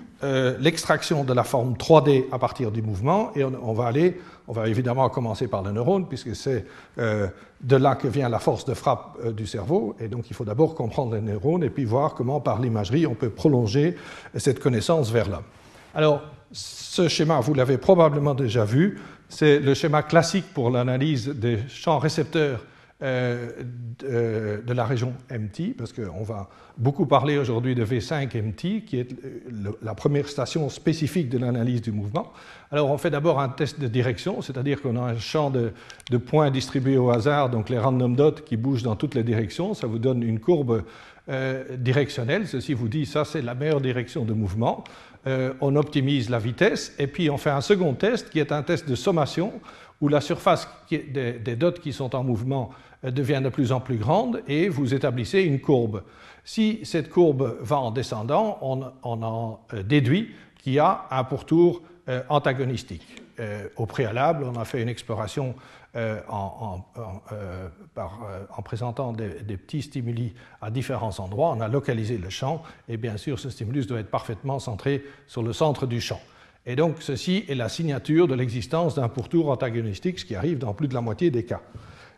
l'extraction 0.58 1.22
de 1.22 1.32
la 1.32 1.44
forme 1.44 1.74
3D 1.74 2.24
à 2.32 2.38
partir 2.38 2.70
du 2.72 2.82
mouvement 2.82 3.30
et 3.36 3.44
on 3.44 3.72
va 3.72 3.86
aller 3.86 4.18
on 4.46 4.52
va 4.52 4.68
évidemment 4.68 5.08
commencer 5.08 5.48
par 5.48 5.62
le 5.62 5.72
neurone, 5.72 6.06
puisque 6.06 6.36
c'est 6.36 6.66
euh, 6.98 7.28
de 7.62 7.76
là 7.76 7.94
que 7.94 8.08
vient 8.08 8.28
la 8.28 8.38
force 8.38 8.64
de 8.64 8.74
frappe 8.74 9.16
euh, 9.24 9.32
du 9.32 9.46
cerveau. 9.46 9.96
Et 9.98 10.08
donc, 10.08 10.30
il 10.30 10.36
faut 10.36 10.44
d'abord 10.44 10.74
comprendre 10.74 11.14
les 11.14 11.22
neurones 11.22 11.64
et 11.64 11.70
puis 11.70 11.84
voir 11.84 12.14
comment, 12.14 12.40
par 12.40 12.60
l'imagerie, 12.60 13.06
on 13.06 13.14
peut 13.14 13.30
prolonger 13.30 13.96
cette 14.36 14.60
connaissance 14.60 15.10
vers 15.10 15.28
l'homme. 15.28 15.44
Alors, 15.94 16.22
ce 16.52 17.08
schéma, 17.08 17.40
vous 17.40 17.54
l'avez 17.54 17.78
probablement 17.78 18.34
déjà 18.34 18.64
vu, 18.64 19.00
c'est 19.34 19.58
le 19.58 19.74
schéma 19.74 20.02
classique 20.02 20.46
pour 20.54 20.70
l'analyse 20.70 21.28
des 21.28 21.58
champs 21.68 21.98
récepteurs 21.98 22.64
euh, 23.02 23.50
de, 23.98 24.72
la 24.72 24.84
région 24.84 25.12
MT, 25.30 25.76
parce 25.76 25.92
qu'on 25.92 26.22
va 26.22 26.48
beaucoup 26.78 27.06
parler 27.06 27.36
aujourd'hui 27.36 27.74
de 27.74 27.84
V5 27.84 28.40
MT, 28.40 28.84
qui 28.84 29.00
est 29.00 29.08
la 29.82 29.94
première 29.94 30.28
station 30.28 30.68
spécifique 30.68 31.28
de 31.28 31.38
l'analyse 31.38 31.82
du 31.82 31.90
mouvement. 31.90 32.32
Alors 32.70 32.90
on 32.90 32.98
fait 32.98 33.10
d'abord 33.10 33.40
un 33.40 33.48
test 33.48 33.80
de 33.80 33.88
direction, 33.88 34.40
c'est-à-dire 34.40 34.80
qu'on 34.80 34.96
a 34.96 35.12
un 35.12 35.18
champ 35.18 35.50
de, 35.50 35.72
points 36.18 36.50
distribués 36.50 36.96
au 36.96 37.10
hasard, 37.10 37.50
donc 37.50 37.68
les 37.70 37.78
random 37.78 38.14
dots 38.14 38.32
qui 38.46 38.56
bougent 38.56 38.84
dans 38.84 38.96
toutes 38.96 39.16
les 39.16 39.24
directions, 39.24 39.74
ça 39.74 39.88
vous 39.88 39.98
donne 39.98 40.22
une 40.22 40.38
courbe 40.38 40.84
euh, 41.28 41.76
directionnelle, 41.76 42.46
ceci 42.46 42.72
vous 42.74 42.88
dit 42.88 43.06
ça 43.06 43.24
c'est 43.24 43.42
la 43.42 43.54
meilleure 43.54 43.80
direction 43.80 44.24
de 44.24 44.32
mouvement. 44.32 44.84
Euh, 45.26 45.54
on 45.60 45.76
optimise 45.76 46.28
la 46.28 46.38
vitesse 46.38 46.94
et 46.98 47.06
puis 47.06 47.30
on 47.30 47.38
fait 47.38 47.50
un 47.50 47.62
second 47.62 47.94
test 47.94 48.30
qui 48.30 48.40
est 48.40 48.52
un 48.52 48.62
test 48.62 48.88
de 48.88 48.94
sommation 48.94 49.52
où 50.00 50.08
la 50.08 50.20
surface 50.20 50.68
des 50.90 51.56
dots 51.56 51.72
qui 51.72 51.92
sont 51.92 52.14
en 52.14 52.22
mouvement 52.22 52.70
devient 53.02 53.40
de 53.42 53.48
plus 53.48 53.72
en 53.72 53.80
plus 53.80 53.96
grande 53.96 54.42
et 54.48 54.68
vous 54.68 54.92
établissez 54.92 55.42
une 55.42 55.60
courbe. 55.60 56.02
Si 56.44 56.80
cette 56.84 57.08
courbe 57.08 57.56
va 57.60 57.78
en 57.78 57.90
descendant, 57.90 58.58
on, 58.60 58.82
en 59.02 59.60
euh, 59.72 59.82
déduit 59.82 60.30
qu'il 60.62 60.74
y 60.74 60.78
a 60.78 61.06
un 61.10 61.24
pourtour 61.24 61.82
euh, 62.08 62.22
antagonistique. 62.28 63.22
Euh, 63.40 63.66
au 63.76 63.86
préalable, 63.86 64.44
on 64.44 64.60
a 64.60 64.64
fait 64.66 64.82
une 64.82 64.90
exploration 64.90 65.54
en, 66.28 66.80
présentant 68.64 69.12
des, 69.12 69.42
des, 69.42 69.56
petits 69.56 69.82
stimuli 69.82 70.34
à 70.60 70.70
différents 70.70 71.18
endroits. 71.20 71.54
On 71.56 71.60
a 71.60 71.68
localisé 71.68 72.18
le 72.18 72.30
champ 72.30 72.62
et 72.88 72.96
bien 72.96 73.16
sûr, 73.16 73.38
ce 73.38 73.50
stimulus 73.50 73.86
doit 73.86 74.00
être 74.00 74.10
parfaitement 74.10 74.58
centré 74.58 75.04
sur 75.26 75.42
le 75.42 75.52
centre 75.52 75.86
du 75.86 76.00
champ. 76.00 76.20
Et 76.66 76.76
donc, 76.76 76.96
ceci 77.00 77.44
est 77.48 77.54
la 77.54 77.68
signature 77.68 78.26
de 78.26 78.34
l'existence 78.34 78.94
d'un 78.94 79.08
pourtour 79.08 79.50
antagonistique, 79.50 80.18
ce 80.18 80.24
qui 80.24 80.34
arrive 80.34 80.58
dans 80.58 80.72
plus 80.72 80.88
de 80.88 80.94
la 80.94 81.02
moitié 81.02 81.30
des 81.30 81.44
cas. 81.44 81.60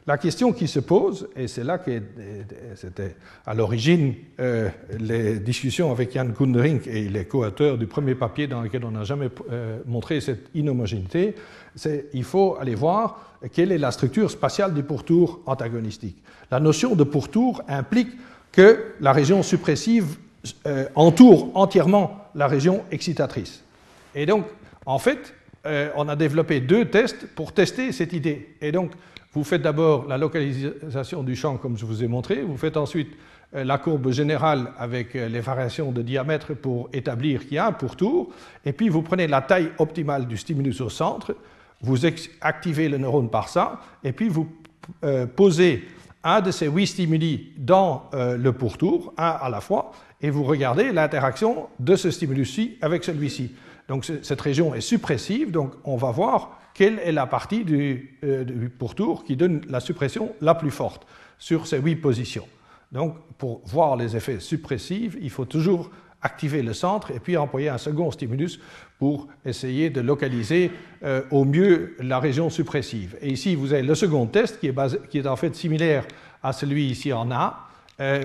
La 0.08 0.18
question 0.18 0.52
qui 0.52 0.68
se 0.68 0.78
pose, 0.78 1.28
et 1.34 1.48
c'est 1.48 1.64
là 1.64 1.78
que 1.78 2.00
c'était 2.76 3.16
à 3.44 3.54
l'origine 3.54 4.14
euh, 4.38 4.68
les 5.00 5.40
discussions 5.40 5.90
avec 5.90 6.14
Jan 6.14 6.26
Gundering 6.26 6.80
et 6.86 7.08
les 7.08 7.24
co-auteurs 7.24 7.76
du 7.76 7.88
premier 7.88 8.14
papier 8.14 8.46
dans 8.46 8.62
lequel 8.62 8.84
on 8.84 8.92
n'a 8.92 9.02
jamais 9.02 9.28
euh, 9.50 9.80
montré 9.84 10.20
cette 10.20 10.48
inhomogénéité, 10.54 11.34
c'est 11.74 12.06
il 12.12 12.22
faut 12.22 12.56
aller 12.60 12.76
voir 12.76 13.40
quelle 13.52 13.72
est 13.72 13.78
la 13.78 13.90
structure 13.90 14.30
spatiale 14.30 14.74
du 14.74 14.84
pourtour 14.84 15.40
antagonistique. 15.44 16.22
La 16.52 16.60
notion 16.60 16.94
de 16.94 17.02
pourtour 17.02 17.62
implique 17.66 18.10
que 18.52 18.92
la 19.00 19.12
région 19.12 19.42
suppressive 19.42 20.18
euh, 20.68 20.86
entoure 20.94 21.50
entièrement 21.54 22.28
la 22.36 22.46
région 22.46 22.84
excitatrice. 22.92 23.64
Et 24.14 24.24
donc, 24.24 24.44
en 24.84 25.00
fait, 25.00 25.34
on 25.96 26.08
a 26.08 26.14
développé 26.14 26.60
deux 26.60 26.84
tests 26.84 27.26
pour 27.34 27.52
tester 27.52 27.90
cette 27.90 28.12
idée. 28.12 28.54
Et 28.60 28.70
donc, 28.70 28.92
vous 29.36 29.44
faites 29.44 29.60
d'abord 29.60 30.06
la 30.08 30.16
localisation 30.16 31.22
du 31.22 31.36
champ 31.36 31.58
comme 31.58 31.76
je 31.76 31.84
vous 31.84 32.02
ai 32.02 32.08
montré, 32.08 32.40
vous 32.40 32.56
faites 32.56 32.78
ensuite 32.78 33.10
euh, 33.54 33.64
la 33.64 33.76
courbe 33.76 34.10
générale 34.10 34.72
avec 34.78 35.14
euh, 35.14 35.28
les 35.28 35.40
variations 35.40 35.92
de 35.92 36.00
diamètre 36.00 36.54
pour 36.54 36.88
établir 36.94 37.42
qu'il 37.42 37.52
y 37.52 37.58
a 37.58 37.66
un 37.66 37.72
pourtour, 37.72 38.30
et 38.64 38.72
puis 38.72 38.88
vous 38.88 39.02
prenez 39.02 39.26
la 39.26 39.42
taille 39.42 39.72
optimale 39.78 40.26
du 40.26 40.38
stimulus 40.38 40.80
au 40.80 40.88
centre, 40.88 41.36
vous 41.82 42.06
activez 42.40 42.88
le 42.88 42.96
neurone 42.96 43.28
par 43.28 43.50
ça, 43.50 43.80
et 44.02 44.12
puis 44.12 44.30
vous 44.30 44.48
euh, 45.04 45.26
posez 45.26 45.86
un 46.24 46.40
de 46.40 46.50
ces 46.50 46.68
huit 46.68 46.86
stimuli 46.86 47.52
dans 47.58 48.10
le 48.12 48.50
pourtour, 48.50 49.12
un 49.16 49.36
à 49.40 49.48
la 49.48 49.60
fois, 49.60 49.92
et 50.20 50.30
vous 50.30 50.42
regardez 50.42 50.90
l'interaction 50.90 51.68
de 51.78 51.94
ce 51.94 52.10
stimulus-ci 52.10 52.78
avec 52.80 53.04
celui-ci. 53.04 53.52
Donc 53.86 54.10
cette 54.22 54.40
région 54.40 54.74
est 54.74 54.80
suppressive, 54.80 55.52
donc 55.52 55.72
on 55.84 55.96
va 55.96 56.10
voir 56.10 56.58
quelle 56.76 56.98
est 56.98 57.12
la 57.12 57.26
partie 57.26 57.64
euh, 58.22 58.44
du, 58.44 58.68
pourtour 58.68 59.24
qui 59.24 59.34
donne 59.34 59.62
la 59.68 59.80
suppression 59.80 60.34
la 60.42 60.54
plus 60.54 60.70
forte 60.70 61.06
sur 61.38 61.66
ces 61.66 61.78
huit 61.78 61.96
positions. 61.96 62.46
Donc, 62.92 63.16
pour 63.38 63.62
voir 63.64 63.96
les 63.96 64.14
effets 64.14 64.40
suppressifs, 64.40 65.16
il 65.20 65.30
faut 65.30 65.46
toujours 65.46 65.90
activer 66.20 66.62
le 66.62 66.74
centre 66.74 67.10
et 67.10 67.18
puis 67.18 67.36
employer 67.38 67.70
un 67.70 67.78
second 67.78 68.10
stimulus 68.10 68.60
pour 68.98 69.26
essayer 69.44 69.88
de 69.88 70.02
localiser 70.02 70.70
euh, 71.02 71.22
au 71.30 71.46
mieux 71.46 71.96
la 71.98 72.20
région 72.20 72.50
suppressive. 72.50 73.16
Et 73.22 73.30
ici, 73.30 73.54
vous 73.54 73.72
avez 73.72 73.82
le 73.82 73.94
second 73.94 74.26
test 74.26 74.60
qui 74.60 74.66
est, 74.66 75.08
qui 75.08 75.18
est 75.18 75.26
en 75.26 75.36
fait 75.36 75.54
similaire 75.56 76.04
à 76.42 76.52
celui 76.52 76.86
ici 76.86 77.10
en 77.10 77.30
A, 77.30 77.65
euh, 77.98 78.24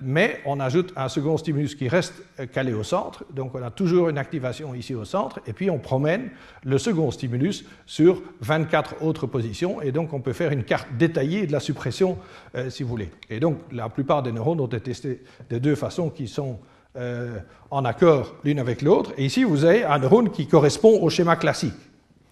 mais 0.00 0.40
on 0.46 0.58
ajoute 0.58 0.92
un 0.96 1.08
second 1.08 1.36
stimulus 1.36 1.76
qui 1.76 1.86
reste 1.86 2.24
euh, 2.40 2.46
calé 2.46 2.72
au 2.72 2.82
centre, 2.82 3.24
donc 3.32 3.54
on 3.54 3.62
a 3.62 3.70
toujours 3.70 4.08
une 4.08 4.18
activation 4.18 4.74
ici 4.74 4.96
au 4.96 5.04
centre, 5.04 5.38
et 5.46 5.52
puis 5.52 5.70
on 5.70 5.78
promène 5.78 6.30
le 6.64 6.76
second 6.76 7.12
stimulus 7.12 7.64
sur 7.86 8.20
24 8.40 9.04
autres 9.04 9.28
positions, 9.28 9.80
et 9.80 9.92
donc 9.92 10.12
on 10.12 10.20
peut 10.20 10.32
faire 10.32 10.50
une 10.50 10.64
carte 10.64 10.88
détaillée 10.98 11.46
de 11.46 11.52
la 11.52 11.60
suppression, 11.60 12.18
euh, 12.56 12.68
si 12.68 12.82
vous 12.82 12.88
voulez. 12.88 13.10
Et 13.30 13.38
donc 13.38 13.58
la 13.70 13.88
plupart 13.88 14.24
des 14.24 14.32
neurones 14.32 14.60
ont 14.60 14.66
été 14.66 14.80
testés 14.80 15.22
de 15.50 15.58
deux 15.58 15.76
façons 15.76 16.10
qui 16.10 16.28
sont 16.28 16.58
en 17.70 17.84
accord 17.84 18.36
l'une 18.42 18.58
avec 18.58 18.80
l'autre, 18.80 19.12
et 19.18 19.26
ici 19.26 19.44
vous 19.44 19.66
avez 19.66 19.84
un 19.84 19.98
neurone 19.98 20.30
qui 20.30 20.46
correspond 20.46 21.02
au 21.02 21.10
schéma 21.10 21.36
classique, 21.36 21.74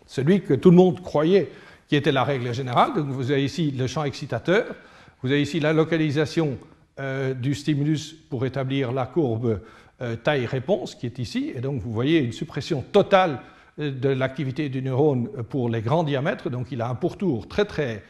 celui 0.06 0.40
que 0.40 0.54
tout 0.54 0.70
le 0.70 0.76
monde 0.76 1.02
croyait 1.02 1.50
qui 1.86 1.96
était 1.96 2.12
la 2.12 2.24
règle 2.24 2.54
générale, 2.54 2.94
donc 2.94 3.08
vous 3.08 3.30
avez 3.30 3.44
ici 3.44 3.70
le 3.70 3.86
champ 3.86 4.04
excitateur, 4.04 4.74
vous 5.24 5.32
avez 5.32 5.40
ici 5.40 5.58
la 5.58 5.72
localisation 5.72 6.58
euh, 7.00 7.32
du 7.32 7.54
stimulus 7.54 8.14
pour 8.28 8.44
établir 8.44 8.92
la 8.92 9.06
courbe 9.06 9.62
euh, 10.02 10.16
taille-réponse 10.16 10.94
qui 10.94 11.06
est 11.06 11.18
ici, 11.18 11.50
et 11.56 11.62
donc 11.62 11.80
vous 11.80 11.92
voyez 11.92 12.18
une 12.18 12.32
suppression 12.32 12.84
totale 12.92 13.40
euh, 13.78 13.90
de 13.90 14.10
l'activité 14.10 14.68
du 14.68 14.82
neurone 14.82 15.28
pour 15.48 15.70
les 15.70 15.80
grands 15.80 16.04
diamètres, 16.04 16.50
donc 16.50 16.66
il 16.72 16.82
a 16.82 16.90
un 16.90 16.94
pourtour 16.94 17.48
très 17.48 17.64
très 17.64 18.02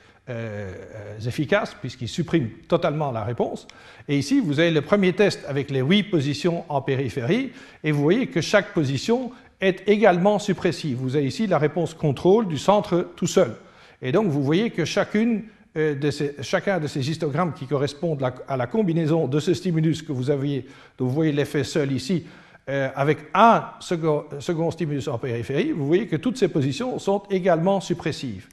efficace 1.25 1.77
puisqu'il 1.79 2.09
supprime 2.09 2.49
totalement 2.67 3.13
la 3.13 3.25
réponse. 3.25 3.69
Et 4.09 4.19
ici, 4.19 4.41
vous 4.41 4.59
avez 4.59 4.71
le 4.71 4.81
premier 4.81 5.13
test 5.13 5.45
avec 5.47 5.71
les 5.71 5.83
huit 5.83 6.05
positions 6.05 6.65
en 6.71 6.81
périphérie, 6.81 7.53
et 7.85 7.93
vous 7.93 8.03
voyez 8.03 8.27
que 8.27 8.41
chaque 8.41 8.73
position 8.73 9.31
est 9.61 9.87
également 9.87 10.41
suppressive. 10.41 10.97
Vous 10.97 11.15
avez 11.15 11.27
ici 11.27 11.47
la 11.47 11.59
réponse 11.59 11.95
contrôle 11.95 12.49
du 12.49 12.59
centre 12.59 13.07
tout 13.15 13.29
seul. 13.29 13.55
Et 14.03 14.13
donc, 14.13 14.29
vous 14.29 14.43
voyez 14.43 14.71
que 14.71 14.85
chacune 14.85 15.45
euh, 15.77 15.97
de 15.97 16.11
chacun 16.41 16.79
de 16.79 16.87
ces 16.87 17.11
histogrammes 17.11 17.53
qui 17.53 17.67
correspondent 17.67 18.23
à 18.47 18.57
la 18.57 18.67
combinaison 18.69 19.27
de 19.27 19.41
ce 19.41 19.55
stimulus 19.55 20.03
que 20.03 20.13
vous 20.13 20.31
aviez, 20.31 20.67
dont 20.97 21.07
vous 21.07 21.11
voyez 21.11 21.33
l'effet 21.33 21.65
seul 21.65 21.91
ici, 21.91 22.25
euh, 22.69 22.91
avec 22.95 23.19
un 23.35 23.65
second, 23.81 24.71
stimulus 24.71 25.09
en 25.09 25.19
périphérie, 25.19 25.73
vous 25.73 25.87
voyez 25.87 26.07
que 26.07 26.15
toutes 26.15 26.39
ces 26.39 26.47
positions 26.47 27.01
sont 27.01 27.25
également 27.29 27.81
suppressives. 27.81 28.47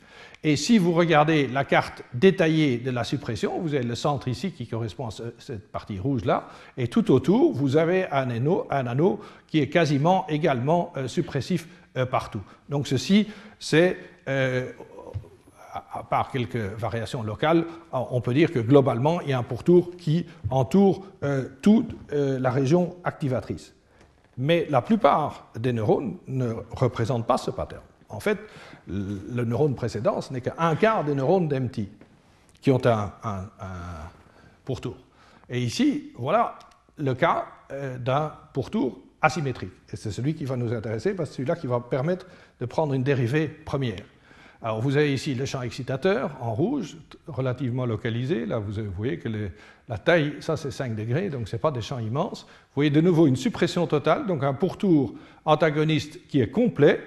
Et 0.43 0.55
si 0.55 0.79
vous 0.79 0.93
regardez 0.93 1.47
la 1.47 1.63
carte 1.63 2.01
détaillée 2.11 2.79
de 2.79 2.89
la 2.89 3.03
suppression, 3.03 3.59
vous 3.59 3.75
avez 3.75 3.83
le 3.83 3.93
centre 3.93 4.27
ici 4.27 4.51
qui 4.51 4.65
correspond 4.65 5.09
à 5.09 5.11
cette 5.37 5.71
partie 5.71 5.99
rouge-là, 5.99 6.49
et 6.75 6.87
tout 6.87 7.11
autour, 7.11 7.53
vous 7.53 7.77
avez 7.77 8.07
un 8.07 8.31
anneau, 8.31 8.65
un 8.71 8.87
anneau 8.87 9.19
qui 9.45 9.59
est 9.59 9.69
quasiment 9.69 10.25
également 10.27 10.91
euh, 10.97 11.07
suppressif 11.07 11.67
partout. 12.09 12.41
Donc 12.69 12.87
ceci, 12.87 13.27
c'est, 13.59 13.97
à 15.73 16.03
part 16.03 16.31
quelques 16.31 16.55
variations 16.55 17.23
locales, 17.23 17.65
on 17.91 18.19
peut 18.21 18.33
dire 18.33 18.51
que 18.51 18.59
globalement, 18.59 19.21
il 19.21 19.29
y 19.29 19.33
a 19.33 19.37
un 19.37 19.43
pourtour 19.43 19.91
qui 19.97 20.25
entoure 20.49 21.05
toute 21.61 21.95
la 22.11 22.49
région 22.49 22.97
activatrice. 23.03 23.73
Mais 24.37 24.67
la 24.69 24.81
plupart 24.81 25.47
des 25.57 25.73
neurones 25.73 26.17
ne 26.27 26.53
représentent 26.71 27.27
pas 27.27 27.37
ce 27.37 27.51
pattern. 27.51 27.83
En 28.09 28.19
fait, 28.19 28.37
le 28.87 29.45
neurone 29.45 29.75
précédent, 29.75 30.21
ce 30.21 30.33
n'est 30.33 30.41
qu'un 30.41 30.75
quart 30.75 31.03
des 31.03 31.15
neurones 31.15 31.47
d'MT 31.47 31.87
qui 32.61 32.71
ont 32.71 32.81
un, 32.85 33.11
pourtour. 34.63 34.95
Et 35.49 35.61
ici, 35.61 36.11
voilà 36.15 36.57
le 36.97 37.13
cas 37.15 37.45
euh, 37.71 37.97
d'un 37.97 38.31
pourtour 38.53 38.99
asymétrique. 39.21 39.71
Et 39.91 39.95
c'est 39.95 40.11
celui 40.11 40.35
qui 40.35 40.45
va 40.45 40.55
nous 40.55 40.71
intéresser 40.71 41.13
parce 41.13 41.29
que 41.29 41.35
c'est 41.35 41.37
celui-là 41.37 41.55
qui 41.55 41.67
va 41.67 41.79
permettre 41.79 42.27
de 42.59 42.65
prendre 42.65 42.93
une 42.93 43.03
dérivée 43.03 43.47
première. 43.47 44.03
Alors 44.63 44.79
vous 44.79 44.95
avez 44.95 45.11
ici 45.11 45.33
le 45.33 45.45
champ 45.45 45.63
excitateur 45.63 46.37
en 46.39 46.53
rouge, 46.53 46.97
relativement 47.27 47.87
localisé. 47.87 48.45
Là, 48.45 48.59
vous 48.59 48.73
voyez 48.95 49.17
que 49.17 49.27
la 49.89 49.97
taille, 49.97 50.33
ça 50.39 50.55
c'est 50.55 50.69
5 50.69 50.95
degrés, 50.95 51.29
donc 51.29 51.47
ce 51.47 51.55
n'est 51.55 51.59
pas 51.59 51.71
des 51.71 51.81
champs 51.81 51.97
immenses. 51.97 52.43
Vous 52.43 52.75
voyez 52.75 52.91
de 52.91 53.01
nouveau 53.01 53.25
une 53.25 53.35
suppression 53.35 53.87
totale, 53.87 54.27
donc 54.27 54.43
un 54.43 54.53
pourtour 54.53 55.15
antagoniste 55.45 56.27
qui 56.27 56.41
est 56.41 56.51
complet. 56.51 56.99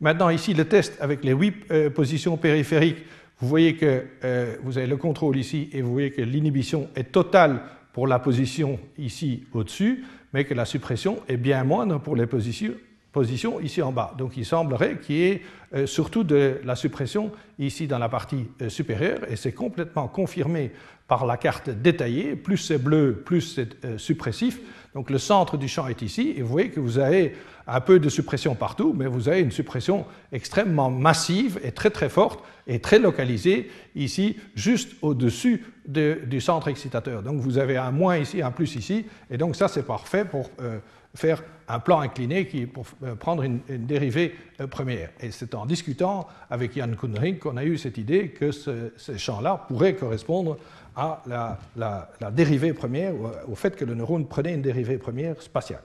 Maintenant, 0.00 0.30
ici, 0.30 0.54
le 0.54 0.66
test 0.66 0.96
avec 1.00 1.24
les 1.24 1.32
huit 1.32 1.56
euh, 1.72 1.90
positions 1.90 2.36
périphériques, 2.36 3.04
vous 3.40 3.48
voyez 3.48 3.74
que 3.74 4.04
euh, 4.22 4.56
vous 4.62 4.78
avez 4.78 4.86
le 4.86 4.96
contrôle 4.96 5.36
ici 5.36 5.68
et 5.72 5.82
vous 5.82 5.92
voyez 5.92 6.12
que 6.12 6.22
l'inhibition 6.22 6.88
est 6.94 7.10
totale 7.10 7.62
pour 7.92 8.06
la 8.06 8.20
position 8.20 8.78
ici 8.98 9.44
au-dessus, 9.52 10.04
mais 10.32 10.44
que 10.44 10.54
la 10.54 10.64
suppression 10.64 11.18
est 11.26 11.36
bien 11.36 11.64
moindre 11.64 11.98
pour 11.98 12.14
les 12.14 12.26
positions, 12.26 12.74
positions 13.12 13.60
ici 13.60 13.82
en 13.82 13.92
bas. 13.92 14.14
Donc 14.18 14.36
il 14.36 14.44
semblerait 14.44 14.98
qu'il 14.98 15.16
y 15.16 15.22
ait 15.24 15.42
euh, 15.74 15.86
surtout 15.86 16.24
de 16.24 16.60
la 16.64 16.76
suppression 16.76 17.32
ici 17.58 17.86
dans 17.86 17.98
la 17.98 18.08
partie 18.08 18.46
supérieure, 18.68 19.20
et 19.28 19.36
c'est 19.36 19.52
complètement 19.52 20.08
confirmé 20.08 20.72
par 21.08 21.26
la 21.26 21.36
carte 21.36 21.70
détaillée. 21.70 22.36
Plus 22.36 22.56
c'est 22.56 22.78
bleu, 22.78 23.22
plus 23.24 23.40
c'est 23.40 23.98
suppressif. 23.98 24.60
Donc 24.94 25.10
le 25.10 25.18
centre 25.18 25.56
du 25.56 25.68
champ 25.68 25.88
est 25.88 26.02
ici, 26.02 26.34
et 26.36 26.42
vous 26.42 26.48
voyez 26.48 26.70
que 26.70 26.80
vous 26.80 26.98
avez 26.98 27.34
un 27.66 27.80
peu 27.80 28.00
de 28.00 28.08
suppression 28.08 28.54
partout, 28.54 28.94
mais 28.96 29.06
vous 29.06 29.28
avez 29.28 29.40
une 29.40 29.52
suppression 29.52 30.04
extrêmement 30.32 30.90
massive 30.90 31.60
et 31.62 31.70
très 31.70 31.90
très 31.90 32.08
forte 32.08 32.44
et 32.66 32.80
très 32.80 32.98
localisée 32.98 33.70
ici, 33.94 34.36
juste 34.54 34.92
au-dessus 35.02 35.64
du 35.86 36.40
centre 36.40 36.68
excitateur. 36.68 37.22
Donc 37.22 37.40
vous 37.40 37.58
avez 37.58 37.76
un 37.76 37.90
moins 37.90 38.16
ici, 38.16 38.42
un 38.42 38.50
plus 38.50 38.74
ici, 38.74 39.06
et 39.30 39.36
donc 39.36 39.56
ça 39.56 39.68
c'est 39.68 39.86
parfait 39.86 40.24
pour 40.24 40.50
euh, 40.60 40.78
faire 41.14 41.42
un 41.72 41.78
plan 41.78 42.00
incliné 42.00 42.46
qui, 42.46 42.66
pour 42.66 42.86
euh, 43.04 43.14
prendre 43.14 43.42
une, 43.42 43.60
dérivée 43.68 44.34
euh, 44.60 44.66
première. 44.66 45.10
Et 45.20 45.30
c'est 45.30 45.54
en 45.54 45.66
discutant 45.66 46.26
avec 46.50 46.76
Jan 46.76 46.90
Kundering 47.00 47.38
qu'on 47.38 47.56
a 47.56 47.64
eu 47.64 47.78
cette 47.78 47.98
idée 47.98 48.28
que 48.28 48.50
ce, 48.50 48.92
ces 48.96 49.18
champs-là 49.18 49.66
pourraient 49.68 49.94
correspondre 49.94 50.56
à 50.96 51.22
la, 51.26 52.08
dérivée 52.32 52.72
première, 52.72 53.12
au 53.48 53.54
fait 53.54 53.76
que 53.76 53.84
le 53.84 53.94
neurone 53.94 54.26
prenait 54.26 54.54
une 54.54 54.62
dérivée 54.62 54.98
première 54.98 55.40
spatiale. 55.40 55.82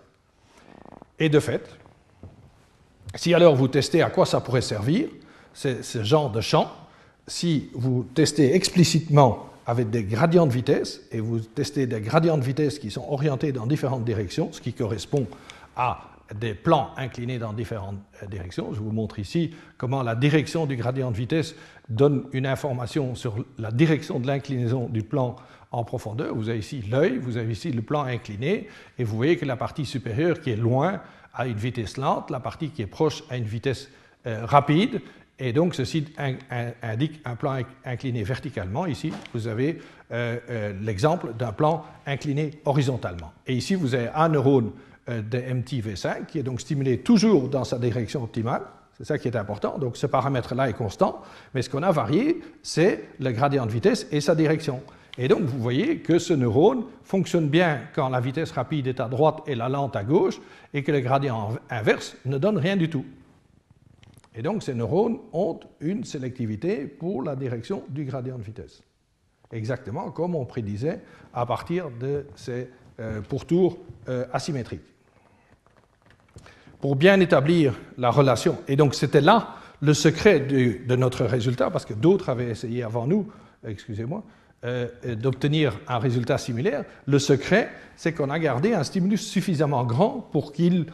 Et 1.19 1.29
de 1.29 1.39
fait, 1.39 1.69
si 3.13 3.33
alors 3.33 3.55
vous 3.55 3.67
testez 3.67 4.01
à 4.01 4.09
quoi 4.09 4.25
ça 4.25 4.41
pourrait 4.41 4.61
servir, 4.61 5.07
ce 5.53 6.03
genre 6.03 6.31
de 6.31 6.41
champ, 6.41 6.69
si 7.27 7.69
vous 7.73 8.05
testez 8.13 8.55
explicitement 8.55 9.49
avec 9.67 9.89
des 9.89 10.03
gradients 10.03 10.45
de 10.45 10.53
vitesse, 10.53 11.01
et 11.11 11.19
vous 11.19 11.39
testez 11.39 11.87
des 11.87 12.01
gradients 12.01 12.37
de 12.37 12.43
vitesse 12.43 12.77
qui 12.77 12.91
sont 12.91 13.05
orientés 13.09 13.51
dans 13.51 13.65
différentes 13.65 14.05
directions, 14.05 14.51
ce 14.51 14.61
qui 14.61 14.73
correspond 14.73 15.27
à 15.75 15.99
des 16.33 16.53
plans 16.53 16.89
inclinés 16.97 17.37
dans 17.37 17.53
différentes 17.53 17.99
euh, 18.23 18.25
directions. 18.27 18.73
Je 18.73 18.79
vous 18.79 18.91
montre 18.91 19.19
ici 19.19 19.53
comment 19.77 20.01
la 20.01 20.15
direction 20.15 20.65
du 20.65 20.75
gradient 20.75 21.11
de 21.11 21.17
vitesse 21.17 21.55
donne 21.89 22.25
une 22.33 22.47
information 22.47 23.13
sur 23.15 23.35
la 23.57 23.71
direction 23.71 24.19
de 24.19 24.27
l'inclinaison 24.27 24.87
du 24.87 25.03
plan 25.03 25.35
en 25.71 25.83
profondeur. 25.83 26.33
Vous 26.33 26.49
avez 26.49 26.59
ici 26.59 26.81
l'œil, 26.89 27.17
vous 27.17 27.37
avez 27.37 27.51
ici 27.51 27.71
le 27.71 27.81
plan 27.81 28.03
incliné, 28.03 28.67
et 28.97 29.03
vous 29.03 29.15
voyez 29.15 29.37
que 29.37 29.45
la 29.45 29.55
partie 29.55 29.85
supérieure 29.85 30.39
qui 30.39 30.49
est 30.49 30.55
loin 30.55 31.01
a 31.33 31.47
une 31.47 31.57
vitesse 31.57 31.97
lente, 31.97 32.31
la 32.31 32.39
partie 32.39 32.69
qui 32.69 32.81
est 32.81 32.87
proche 32.87 33.23
a 33.29 33.37
une 33.37 33.43
vitesse 33.43 33.89
euh, 34.25 34.45
rapide, 34.45 35.01
et 35.37 35.51
donc 35.51 35.75
ceci 35.75 36.05
indique 36.81 37.19
un 37.25 37.35
plan 37.35 37.59
incliné 37.83 38.23
verticalement. 38.23 38.85
Ici, 38.85 39.11
vous 39.33 39.47
avez 39.47 39.79
euh, 40.11 40.71
l'exemple 40.81 41.33
d'un 41.37 41.51
plan 41.51 41.83
incliné 42.07 42.51
horizontalement. 42.63 43.33
Et 43.45 43.53
ici, 43.53 43.75
vous 43.75 43.95
avez 43.95 44.07
un 44.15 44.29
neurone 44.29 44.71
de 45.07 45.37
MTV5 45.37 46.25
qui 46.25 46.39
est 46.39 46.43
donc 46.43 46.61
stimulé 46.61 46.99
toujours 46.99 47.47
dans 47.49 47.63
sa 47.63 47.77
direction 47.77 48.23
optimale. 48.23 48.61
C'est 48.97 49.05
ça 49.05 49.17
qui 49.17 49.27
est 49.27 49.35
important. 49.35 49.77
Donc 49.77 49.97
ce 49.97 50.07
paramètre-là 50.07 50.69
est 50.69 50.73
constant, 50.73 51.21
mais 51.53 51.61
ce 51.61 51.69
qu'on 51.69 51.83
a 51.83 51.91
varié, 51.91 52.41
c'est 52.63 53.09
le 53.19 53.31
gradient 53.31 53.65
de 53.65 53.71
vitesse 53.71 54.07
et 54.11 54.21
sa 54.21 54.35
direction. 54.35 54.81
Et 55.17 55.27
donc, 55.27 55.43
vous 55.43 55.59
voyez 55.59 55.99
que 55.99 56.19
ce 56.19 56.33
neurone 56.33 56.83
fonctionne 57.03 57.47
bien 57.47 57.81
quand 57.93 58.09
la 58.09 58.19
vitesse 58.19 58.51
rapide 58.51 58.87
est 58.87 58.99
à 58.99 59.07
droite 59.07 59.43
et 59.47 59.55
la 59.55 59.69
lente 59.69 59.95
à 59.95 60.03
gauche, 60.03 60.41
et 60.73 60.83
que 60.83 60.91
le 60.91 60.99
gradient 60.99 61.55
inverse 61.69 62.17
ne 62.25 62.37
donne 62.37 62.57
rien 62.57 62.75
du 62.75 62.89
tout. 62.89 63.05
Et 64.35 64.41
donc, 64.41 64.63
ces 64.63 64.73
neurones 64.73 65.19
ont 65.31 65.59
une 65.79 66.03
sélectivité 66.03 66.85
pour 66.85 67.23
la 67.23 67.37
direction 67.37 67.83
du 67.87 68.03
gradient 68.03 68.37
de 68.37 68.43
vitesse. 68.43 68.83
Exactement 69.51 70.11
comme 70.11 70.35
on 70.35 70.45
prédisait 70.45 71.01
à 71.33 71.45
partir 71.45 71.89
de 71.91 72.25
ces 72.35 72.69
euh, 72.99 73.21
pourtours 73.21 73.77
euh, 74.09 74.25
asymétriques. 74.33 74.94
Pour 76.85 76.95
bien 76.95 77.19
établir 77.19 77.73
la 77.97 78.11
relation, 78.11 78.59
et 78.67 78.75
donc 78.75 78.93
c'était 78.93 79.19
là 79.19 79.55
le 79.81 79.95
secret 79.95 80.39
de 80.39 80.95
notre 80.95 81.25
résultat, 81.25 81.71
parce 81.71 81.83
que 81.83 81.95
d'autres 81.95 82.29
avaient 82.29 82.51
essayé 82.51 82.83
avant 82.83 83.07
nous, 83.07 83.27
excusez-moi, 83.67 84.21
euh, 84.63 84.87
d'obtenir 85.15 85.79
un 85.87 85.97
résultat 85.97 86.37
similaire, 86.37 86.83
le 87.07 87.17
secret, 87.17 87.71
c'est 87.95 88.13
qu'on 88.13 88.29
a 88.29 88.37
gardé 88.37 88.75
un 88.75 88.83
stimulus 88.83 89.25
suffisamment 89.25 89.83
grand 89.83 90.29
pour 90.31 90.53
qu'il 90.53 90.85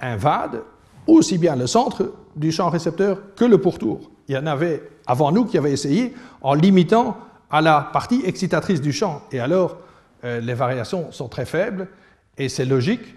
invade 0.00 0.64
aussi 1.06 1.38
bien 1.38 1.54
le 1.54 1.68
centre 1.68 2.14
du 2.34 2.50
champ 2.50 2.68
récepteur 2.68 3.20
que 3.36 3.44
le 3.44 3.58
pourtour. 3.58 4.10
Il 4.26 4.34
y 4.34 4.38
en 4.38 4.46
avait 4.46 4.82
avant 5.06 5.30
nous 5.30 5.44
qui 5.44 5.56
avaient 5.56 5.70
essayé 5.70 6.14
en 6.40 6.54
limitant 6.54 7.16
à 7.48 7.60
la 7.60 7.88
partie 7.92 8.22
excitatrice 8.24 8.80
du 8.80 8.92
champ. 8.92 9.22
Et 9.30 9.38
alors, 9.38 9.76
euh, 10.24 10.40
les 10.40 10.54
variations 10.54 11.12
sont 11.12 11.28
très 11.28 11.46
faibles, 11.46 11.86
et 12.38 12.48
c'est 12.48 12.64
logique 12.64 13.14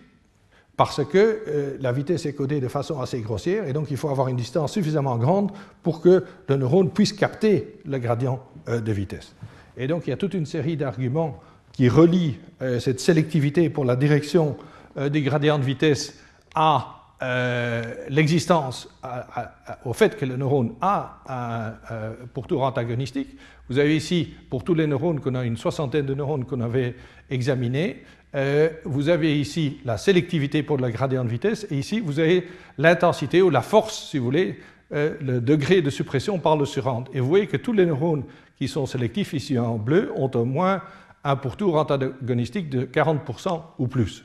parce 0.81 1.05
que 1.05 1.43
euh, 1.47 1.77
la 1.79 1.91
vitesse 1.91 2.25
est 2.25 2.33
codée 2.33 2.59
de 2.59 2.67
façon 2.67 2.99
assez 2.99 3.21
grossière, 3.21 3.67
et 3.67 3.73
donc 3.73 3.91
il 3.91 3.97
faut 3.97 4.09
avoir 4.09 4.29
une 4.29 4.35
distance 4.35 4.73
suffisamment 4.73 5.17
grande 5.17 5.51
pour 5.83 6.01
que 6.01 6.23
le 6.47 6.55
neurone 6.55 6.89
puisse 6.89 7.13
capter 7.13 7.79
le 7.85 7.99
gradient 7.99 8.39
de 8.67 8.91
vitesse. 8.91 9.35
Et 9.77 9.87
donc 9.87 10.07
il 10.07 10.09
y 10.09 10.13
a 10.13 10.17
toute 10.17 10.33
une 10.33 10.47
série 10.47 10.77
d'arguments 10.77 11.39
qui 11.71 11.87
relient 11.87 12.39
euh, 12.61 12.79
cette 12.79 12.99
sélectivité 12.99 13.69
pour 13.69 13.85
la 13.85 13.95
direction 13.95 14.57
euh, 14.97 15.09
des 15.09 15.21
gradients 15.21 15.59
de 15.59 15.63
vitesse 15.63 16.19
à 16.55 16.97
euh, 17.23 17.83
l'existence, 18.09 18.89
au 19.85 19.93
fait 19.93 20.17
que 20.17 20.25
le 20.25 20.37
neurone 20.37 20.73
a 20.81 21.19
un 21.29 22.25
pourtour 22.33 22.63
antagonistique. 22.63 23.37
Vous 23.69 23.77
avez 23.77 23.95
ici, 23.95 24.33
pour 24.49 24.63
tous 24.63 24.73
les 24.73 24.87
neurones, 24.87 25.19
qu'on 25.19 25.35
a 25.35 25.45
une 25.45 25.55
soixantaine 25.55 26.07
de 26.07 26.15
neurones 26.15 26.45
qu'on 26.45 26.61
avait 26.61 26.95
examinés, 27.29 28.03
vous 28.85 29.09
avez 29.09 29.39
ici 29.39 29.79
la 29.85 29.97
sélectivité 29.97 30.63
pour 30.63 30.77
le 30.77 30.89
gradient 30.89 31.23
de 31.23 31.29
vitesse, 31.29 31.67
et 31.69 31.77
ici 31.77 31.99
vous 31.99 32.19
avez 32.19 32.47
l'intensité 32.77 33.41
ou 33.41 33.49
la 33.49 33.61
force, 33.61 34.09
si 34.09 34.17
vous 34.17 34.25
voulez, 34.25 34.59
le 34.91 35.39
degré 35.39 35.81
de 35.81 35.89
suppression 35.89 36.39
par 36.39 36.57
le 36.57 36.65
surrend. 36.65 37.03
Et 37.13 37.19
vous 37.19 37.27
voyez 37.27 37.47
que 37.47 37.57
tous 37.57 37.73
les 37.73 37.85
neurones 37.85 38.23
qui 38.57 38.67
sont 38.67 38.85
sélectifs 38.85 39.33
ici 39.33 39.57
en 39.57 39.77
bleu 39.77 40.11
ont 40.15 40.31
au 40.33 40.45
moins 40.45 40.81
un 41.23 41.35
pourtour 41.35 41.75
antagonistique 41.75 42.69
de 42.69 42.85
40% 42.85 43.61
ou 43.79 43.87
plus. 43.87 44.23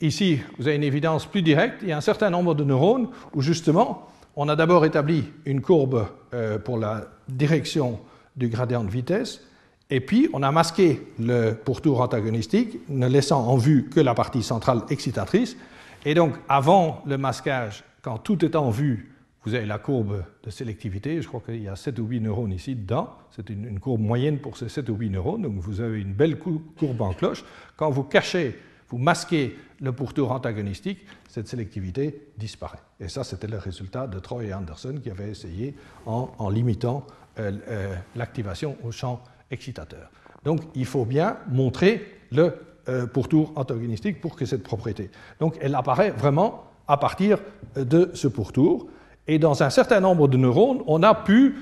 Ici, 0.00 0.40
vous 0.58 0.66
avez 0.66 0.76
une 0.76 0.82
évidence 0.82 1.26
plus 1.26 1.42
directe. 1.42 1.78
Il 1.82 1.88
y 1.88 1.92
a 1.92 1.96
un 1.96 2.02
certain 2.02 2.30
nombre 2.30 2.54
de 2.54 2.64
neurones 2.64 3.08
où 3.32 3.40
justement, 3.40 4.08
on 4.36 4.48
a 4.48 4.56
d'abord 4.56 4.84
établi 4.84 5.24
une 5.44 5.60
courbe 5.60 6.08
euh, 6.34 6.58
pour 6.58 6.78
la 6.78 7.06
direction 7.28 8.00
du 8.36 8.48
gradient 8.48 8.84
de 8.84 8.90
vitesse, 8.90 9.43
et 9.90 10.00
puis 10.00 10.28
on 10.32 10.42
a 10.42 10.50
masqué 10.50 11.02
le 11.18 11.52
pourtour 11.52 12.00
antagonistique, 12.00 12.78
ne 12.88 13.06
laissant 13.06 13.46
en 13.46 13.56
vue 13.56 13.88
que 13.88 14.00
la 14.00 14.14
partie 14.14 14.42
centrale 14.42 14.82
excitatrice. 14.90 15.56
Et 16.04 16.14
donc, 16.14 16.34
avant 16.48 17.02
le 17.06 17.18
masquage, 17.18 17.84
quand 18.02 18.18
tout 18.18 18.44
est 18.44 18.56
en 18.56 18.70
vue, 18.70 19.10
vous 19.44 19.54
avez 19.54 19.66
la 19.66 19.78
courbe 19.78 20.24
de 20.42 20.50
sélectivité, 20.50 21.20
je 21.20 21.28
crois 21.28 21.40
qu'il 21.44 21.62
y 21.62 21.68
a 21.68 21.76
7 21.76 21.98
ou 21.98 22.06
8 22.06 22.20
neurones 22.20 22.52
ici 22.52 22.74
dedans, 22.74 23.10
c'est 23.30 23.50
une, 23.50 23.78
courbe 23.78 24.00
moyenne 24.00 24.38
pour 24.38 24.56
ces 24.56 24.68
7 24.68 24.88
ou 24.88 24.96
8 24.96 25.10
neurones, 25.10 25.42
donc 25.42 25.56
vous 25.56 25.80
avez 25.80 26.00
une 26.00 26.14
belle 26.14 26.38
courbe 26.38 27.02
en 27.02 27.12
cloche. 27.12 27.44
Quand 27.76 27.90
vous 27.90 28.04
cachez 28.04 28.58
vous 28.88 28.98
masquez 28.98 29.56
le 29.80 29.92
pourtour 29.92 30.30
antagonistique, 30.30 31.00
cette 31.28 31.48
sélectivité 31.48 32.28
disparaît. 32.38 32.78
Et 33.00 33.08
ça, 33.08 33.24
c'était 33.24 33.46
le 33.46 33.58
résultat 33.58 34.06
de 34.06 34.18
Troy 34.18 34.44
et 34.44 34.54
Anderson 34.54 35.00
qui 35.02 35.10
avaient 35.10 35.30
essayé 35.30 35.74
en, 36.06 36.48
limitant 36.48 37.04
euh, 37.38 37.52
euh, 37.68 37.96
l'activation 38.14 38.76
au 38.84 38.92
champ 38.92 39.20
excitateur. 39.50 40.10
Donc, 40.44 40.60
il 40.74 40.84
faut 40.86 41.04
bien 41.04 41.36
montrer 41.48 42.06
le 42.30 42.54
euh, 42.88 43.06
pourtour 43.06 43.52
antagonistique 43.56 44.20
pour 44.20 44.36
que 44.36 44.44
cette 44.44 44.62
propriété. 44.62 45.10
Donc, 45.40 45.56
elle 45.60 45.74
apparaît 45.74 46.10
vraiment 46.10 46.64
à 46.86 46.96
partir 46.96 47.38
de 47.76 48.10
ce 48.14 48.28
pourtour. 48.28 48.88
Et 49.26 49.38
dans 49.38 49.62
un 49.62 49.70
certain 49.70 50.00
nombre 50.00 50.28
de 50.28 50.36
neurones, 50.36 50.82
on 50.86 51.02
a 51.02 51.14
pu 51.14 51.56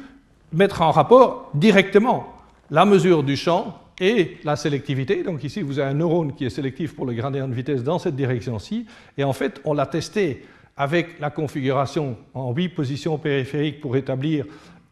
mettre 0.52 0.82
en 0.82 0.90
rapport 0.90 1.50
directement 1.54 2.26
la 2.70 2.84
mesure 2.84 3.22
du 3.22 3.36
champ 3.36 3.78
et 4.00 4.38
la 4.44 4.56
sélectivité. 4.56 5.22
Donc 5.22 5.44
ici, 5.44 5.62
vous 5.62 5.78
avez 5.78 5.90
un 5.90 5.94
neurone 5.94 6.34
qui 6.34 6.44
est 6.44 6.50
sélectif 6.50 6.94
pour 6.94 7.06
le 7.06 7.14
gradient 7.14 7.46
de 7.46 7.54
vitesse 7.54 7.84
dans 7.84 7.98
cette 7.98 8.16
direction-ci. 8.16 8.86
Et 9.16 9.24
en 9.24 9.32
fait, 9.32 9.60
on 9.64 9.74
l'a 9.74 9.86
testé 9.86 10.44
avec 10.76 11.20
la 11.20 11.30
configuration 11.30 12.16
en 12.34 12.52
huit 12.52 12.70
positions 12.70 13.18
périphériques 13.18 13.80
pour 13.80 13.96
établir 13.96 14.46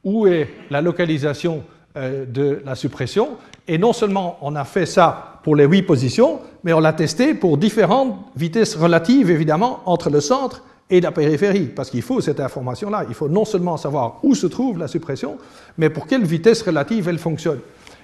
où 0.05 0.27
est 0.27 0.49
la 0.71 0.81
localisation 0.81 1.65
euh, 1.97 2.25
de 2.25 2.63
la 2.65 2.75
suppression. 2.75 3.31
Et 3.67 3.79
non 3.79 3.93
seulement 3.93 4.39
on 4.43 4.55
a 4.57 4.65
fait 4.65 4.87
ça 4.87 5.41
pour 5.43 5.57
les 5.57 5.65
huit 5.65 5.83
positions, 5.83 6.41
mais 6.65 6.73
on 6.73 6.81
l'a 6.81 6.93
testé 6.93 7.35
pour 7.35 7.59
différentes 7.59 8.17
vitesses 8.37 8.77
relatives, 8.77 9.31
évidemment, 9.31 9.81
entre 9.87 10.11
le 10.11 10.21
centre 10.21 10.63
et 10.91 11.01
la 11.01 11.13
périphérie, 11.13 11.67
parce 11.67 11.91
qu'il 11.91 12.03
faut 12.03 12.21
cette 12.21 12.41
information-là. 12.41 13.05
Il 13.09 13.15
faut 13.15 13.29
non 13.29 13.45
seulement 13.45 13.77
savoir 13.77 14.19
où 14.23 14.35
se 14.35 14.47
trouve 14.47 14.79
la 14.79 14.89
suppression, 14.89 15.39
mais 15.79 15.89
pour 15.89 16.07
quelle 16.07 16.25
vitesse 16.25 16.63
relative 16.63 17.09
elle 17.09 17.19
fonctionne. 17.19 17.61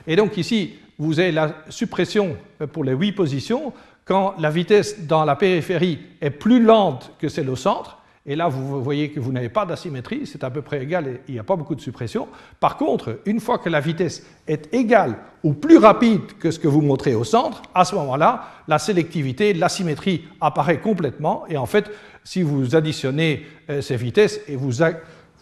Et 0.07 0.17
donc 0.17 0.37
ici, 0.37 0.75
vous 0.99 1.21
avez 1.21 1.33
la 1.33 1.55
suppression 1.69 2.37
pour 2.73 2.85
les 2.85 2.93
huit 2.93 3.13
positions 3.13 3.73
quand 4.05 4.35
la 4.39 4.51
vitesse 4.51 5.07
dans 5.07 5.25
la 5.25 5.37
périphérie 5.37 5.99
est 6.21 6.31
plus 6.31 6.63
lente 6.63 7.13
que 7.19 7.29
celle 7.29 7.51
au 7.51 7.57
centre. 7.57 7.99
Et 8.29 8.35
là, 8.35 8.49
vous 8.49 8.83
voyez 8.83 9.11
que 9.11 9.21
vous 9.21 9.31
n'avez 9.31 9.49
pas 9.49 9.65
d'asymétrie, 9.65 10.27
c'est 10.27 10.43
à 10.43 10.51
peu 10.51 10.61
près 10.61 10.83
égal 10.83 11.07
et 11.07 11.21
il 11.29 11.35
n'y 11.35 11.41
a 11.41 11.45
pas 11.45 11.55
beaucoup 11.55 11.77
de 11.77 11.81
suppression. 11.81 12.27
Par 12.59 12.77
contre, 12.77 13.21
une 13.25 13.39
fois 13.39 13.59
que 13.59 13.69
la 13.69 13.79
vitesse 13.79 14.27
est 14.49 14.75
égale 14.75 15.17
ou 15.45 15.53
plus 15.53 15.79
rapide 15.79 16.23
que 16.41 16.51
ce 16.51 16.59
que 16.59 16.67
vous 16.67 16.81
montrez 16.83 17.15
au 17.15 17.23
centre, 17.23 17.63
à 17.73 17.85
ce 17.85 17.95
moment-là, 17.95 18.49
la 18.67 18.81
sélectivité, 18.81 19.55
l'asymétrie 19.55 20.25
apparaît 20.41 20.81
complètement. 20.81 21.45
Et 21.49 21.57
en 21.57 21.67
fait, 21.67 21.89
si 22.25 22.43
vous 22.43 22.75
additionnez 22.75 23.47
euh, 23.71 23.81
ces 23.81 23.97
vitesses 23.97 24.41
et 24.49 24.57
vous, 24.57 24.73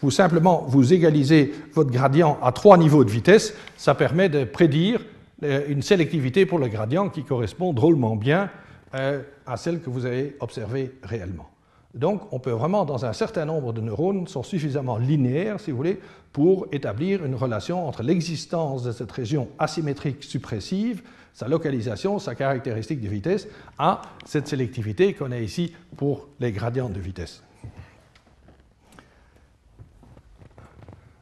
vous 0.01 0.11
simplement 0.11 0.63
vous 0.67 0.93
égalisez 0.93 1.55
votre 1.73 1.89
gradient 1.89 2.37
à 2.43 2.51
trois 2.51 2.77
niveaux 2.77 3.03
de 3.03 3.09
vitesse, 3.09 3.55
ça 3.77 3.95
permet 3.95 4.29
de 4.29 4.43
prédire 4.43 5.01
euh, 5.41 5.63
une 5.67 5.81
sélectivité 5.81 6.45
pour 6.45 6.59
le 6.59 6.67
gradient 6.67 7.09
qui 7.09 7.23
correspond 7.23 7.73
drôlement 7.73 8.15
bien 8.15 8.51
euh, 8.93 9.23
à 9.47 9.57
celle 9.57 9.81
que 9.81 9.89
vous 9.89 10.05
avez 10.05 10.35
observée 10.39 10.93
réellement. 11.01 11.49
Donc, 11.95 12.33
on 12.33 12.39
peut 12.39 12.51
vraiment, 12.51 12.83
dans 12.83 13.05
un 13.05 13.13
certain 13.13 13.45
nombre 13.45 13.71
de 13.71 13.79
neurones, 13.79 14.27
sont 14.27 14.43
suffisamment 14.43 14.97
linéaires, 14.97 15.61
si 15.61 15.71
vous 15.71 15.77
voulez, 15.77 16.01
pour 16.33 16.67
établir 16.73 17.23
une 17.23 17.35
relation 17.35 17.87
entre 17.87 18.03
l'existence 18.03 18.83
de 18.83 18.91
cette 18.91 19.11
région 19.13 19.47
asymétrique 19.57 20.21
suppressive, 20.21 21.01
sa 21.33 21.47
localisation, 21.47 22.19
sa 22.19 22.35
caractéristique 22.35 22.99
de 22.99 23.07
vitesse, 23.07 23.47
à 23.77 24.01
cette 24.25 24.49
sélectivité 24.49 25.13
qu'on 25.13 25.31
a 25.31 25.39
ici 25.39 25.73
pour 25.95 26.27
les 26.41 26.51
gradients 26.51 26.89
de 26.89 26.99
vitesse. 26.99 27.41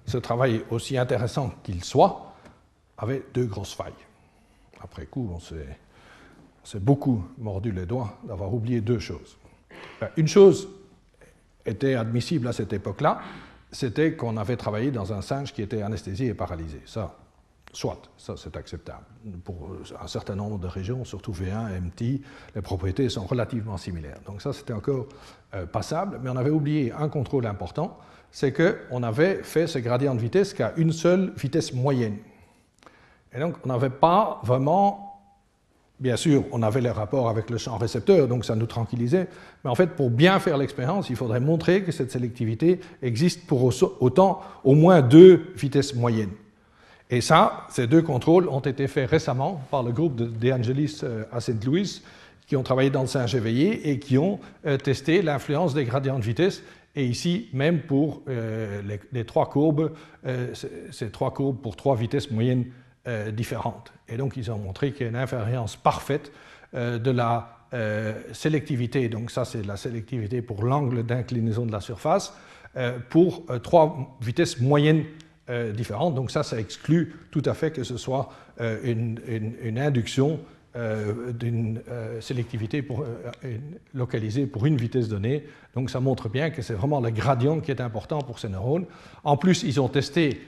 Ce 0.08 0.18
travail, 0.18 0.64
aussi 0.72 0.98
intéressant 0.98 1.52
qu'il 1.64 1.84
soit, 1.84 2.34
avait 2.98 3.24
deux 3.34 3.46
grosses 3.46 3.74
failles. 3.74 3.94
Après 4.82 5.06
coup, 5.06 5.30
on 5.34 5.40
s'est 5.40 6.80
beaucoup 6.80 7.24
mordu 7.38 7.72
les 7.72 7.86
doigts 7.86 8.18
d'avoir 8.24 8.52
oublié 8.52 8.82
deux 8.82 9.00
choses. 9.00 9.38
Une 10.18 10.28
chose 10.28 10.68
était 11.66 11.96
admissible 11.96 12.48
à 12.48 12.54
cette 12.54 12.74
époque-là, 12.74 13.22
c'était 13.72 14.14
qu'on 14.14 14.38
avait 14.38 14.58
travaillé 14.58 14.92
dans 14.92 15.14
un 15.14 15.22
singe 15.22 15.54
qui 15.54 15.62
était 15.62 15.82
anesthésié 15.82 16.28
et 16.28 16.34
paralysé. 16.34 16.82
Ça, 16.86 17.16
soit, 17.72 18.02
ça 18.18 18.36
c'est 18.38 18.56
acceptable. 18.56 19.04
Pour 19.44 19.72
un 20.00 20.08
certain 20.08 20.36
nombre 20.36 20.60
de 20.60 20.68
régions, 20.68 21.04
surtout 21.04 21.32
V1 21.32 21.80
MT, 21.82 22.22
les 22.56 22.62
propriétés 22.62 23.10
sont 23.10 23.26
relativement 23.26 23.78
similaires. 23.78 24.20
Donc 24.26 24.42
ça, 24.42 24.54
c'était 24.54 24.74
encore 24.74 25.08
euh, 25.56 25.66
passable, 25.66 26.20
mais 26.22 26.30
on 26.30 26.36
avait 26.38 26.52
oublié 26.52 26.92
un 26.92 27.10
contrôle 27.10 27.46
important, 27.46 27.98
c'est 28.32 28.54
qu'on 28.54 29.04
avait 29.04 29.44
fait 29.44 29.68
ce 29.68 29.80
gradient 29.80 30.16
de 30.16 30.20
vitesse 30.20 30.54
qu'à 30.54 30.74
une 30.78 30.92
seule 30.92 31.34
vitesse 31.36 31.74
moyenne. 31.74 32.18
Et 33.34 33.40
donc, 33.40 33.56
on 33.64 33.68
n'avait 33.68 33.90
pas 33.90 34.40
vraiment 34.44 35.13
Bien 36.04 36.18
sûr, 36.18 36.44
on 36.52 36.62
avait 36.64 36.82
les 36.82 36.90
rapports 36.90 37.30
avec 37.30 37.50
le 37.50 37.58
champ 37.58 37.78
récepteur, 37.78 38.28
donc 38.28 38.44
ça 38.44 38.58
nous 38.58 38.66
tranquillisait. 38.66 39.30
Mais 39.64 39.70
en 39.70 39.76
fait, 39.76 39.92
pour 39.92 40.10
bien 40.10 40.38
faire 40.42 40.58
l'expérience, 40.58 41.10
il 41.10 41.16
faudrait 41.16 41.40
montrer 41.40 41.82
que 41.84 41.94
cette 41.94 42.12
sélectivité 42.12 42.82
existe 43.02 43.48
pour 43.48 43.64
autant 44.02 44.42
au 44.66 44.76
moins 44.76 45.02
deux 45.02 45.54
vitesses 45.56 45.96
moyennes. 45.96 46.34
Et 47.10 47.22
ça, 47.22 47.68
ces 47.70 47.88
deux 47.88 48.02
contrôles 48.02 48.50
ont 48.50 48.60
été 48.60 48.90
faits 48.90 49.10
récemment 49.10 49.62
par 49.72 49.82
le 49.82 49.94
groupe 49.94 50.18
de, 50.18 50.52
Angelis 50.52 51.00
euh, 51.04 51.24
à 51.32 51.40
St. 51.40 51.64
Louis, 51.64 52.02
qui 52.48 52.58
ont 52.58 52.64
travaillé 52.64 52.90
dans 52.90 53.04
le 53.04 53.08
singe 53.08 53.34
éveillé 53.34 53.90
et 53.90 53.98
qui 53.98 54.18
ont 54.18 54.42
euh, 54.66 54.76
testé 54.76 55.22
l'influence 55.22 55.74
des 55.74 55.86
gradients 55.86 56.20
de 56.20 56.26
vitesse. 56.26 56.64
Et 56.98 57.06
ici, 57.06 57.48
même 57.54 57.80
pour 57.80 58.24
euh, 58.28 58.82
les, 59.14 59.24
trois 59.24 59.50
courbes, 59.50 59.94
ces 60.92 61.10
trois 61.12 61.34
courbes 61.34 61.62
pour 61.62 61.78
trois 61.78 61.96
vitesses 61.96 62.30
moyennes 62.30 62.66
différentes. 63.34 63.92
Et 64.08 64.18
donc, 64.18 64.38
ils 64.38 64.52
ont 64.52 64.58
montré 64.58 64.92
qu'il 64.92 65.02
y 65.02 65.06
a 65.06 65.10
une 65.10 65.16
invariance 65.16 65.76
parfaite 65.76 66.32
euh, 66.76 66.98
de 66.98 67.12
la 67.12 67.58
euh, 67.76 68.14
sélectivité. 68.32 69.08
Donc, 69.10 69.30
ça, 69.30 69.46
c'est 69.46 69.64
la 69.64 69.78
sélectivité 69.78 70.42
pour 70.42 70.64
l'angle 70.64 71.04
d'inclinaison 71.04 71.68
de 71.68 71.72
la 71.72 71.82
surface 71.82 72.34
euh, 72.78 72.98
pour 73.10 73.46
trois 73.62 74.18
vitesses 74.22 74.60
moyennes 74.60 75.06
différentes. 75.74 76.16
Donc, 76.16 76.32
ça, 76.32 76.42
ça 76.42 76.58
exclut 76.60 77.16
tout 77.30 77.44
à 77.46 77.54
fait 77.54 77.72
que 77.72 77.84
ce 77.84 77.98
soit 77.98 78.30
une, 78.60 79.20
induction 79.78 80.40
d'une 80.76 81.82
sélectivité 82.20 82.82
pour, 82.82 83.06
localisée 83.94 84.48
pour 84.48 84.66
une 84.66 84.78
vitesse 84.78 85.08
donnée. 85.08 85.44
Donc 85.76 85.90
ça 85.90 86.00
montre 86.00 86.30
bien 86.30 86.50
que 86.50 86.62
c'est 86.62 86.74
vraiment 86.74 87.00
le 87.00 87.12
gradient 87.12 87.60
qui 87.60 87.70
est 87.70 87.80
important 87.82 88.20
pour 88.20 88.40
ces 88.40 88.50
neurones. 88.50 88.86
En 89.24 89.38
plus, 89.38 89.64
ils 89.64 89.80
ont 89.80 89.88
testé 89.88 90.42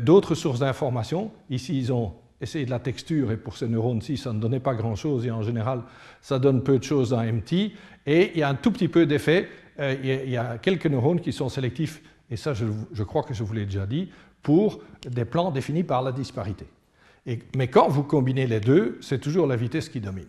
d'autres 0.00 0.34
sources 0.34 0.58
d'informations. 0.60 1.30
Ici, 1.48 1.78
ils 1.78 1.92
ont 1.92 2.12
essayer 2.40 2.64
de 2.64 2.70
la 2.70 2.78
texture, 2.78 3.32
et 3.32 3.36
pour 3.36 3.56
ces 3.56 3.68
neurones-ci, 3.68 4.16
ça 4.16 4.32
ne 4.32 4.40
donnait 4.40 4.60
pas 4.60 4.74
grand-chose, 4.74 5.26
et 5.26 5.30
en 5.30 5.42
général, 5.42 5.82
ça 6.22 6.38
donne 6.38 6.62
peu 6.62 6.78
de 6.78 6.84
choses 6.84 7.10
dans 7.10 7.22
MT, 7.22 7.52
et 8.06 8.32
il 8.34 8.38
y 8.38 8.42
a 8.42 8.48
un 8.48 8.54
tout 8.54 8.70
petit 8.70 8.88
peu 8.88 9.06
d'effet, 9.06 9.48
euh, 9.78 9.94
il, 10.02 10.30
y 10.30 10.36
a 10.36 10.58
quelques 10.58 10.86
neurones 10.86 11.20
qui 11.20 11.32
sont 11.32 11.48
sélectifs, 11.48 12.02
et 12.30 12.36
ça, 12.36 12.54
je, 12.54 13.02
crois 13.02 13.22
que 13.22 13.34
je 13.34 13.42
vous 13.42 13.52
l'ai 13.52 13.66
déjà 13.66 13.86
dit, 13.86 14.10
pour 14.42 14.80
des 15.06 15.24
plans 15.24 15.50
définis 15.50 15.84
par 15.84 16.02
la 16.02 16.12
disparité. 16.12 16.66
Mais 17.26 17.68
quand 17.68 17.88
vous 17.88 18.02
combinez 18.02 18.46
les 18.46 18.60
deux, 18.60 18.98
c'est 19.00 19.20
toujours 19.20 19.46
la 19.46 19.56
vitesse 19.56 19.88
qui 19.88 20.00
domine. 20.00 20.28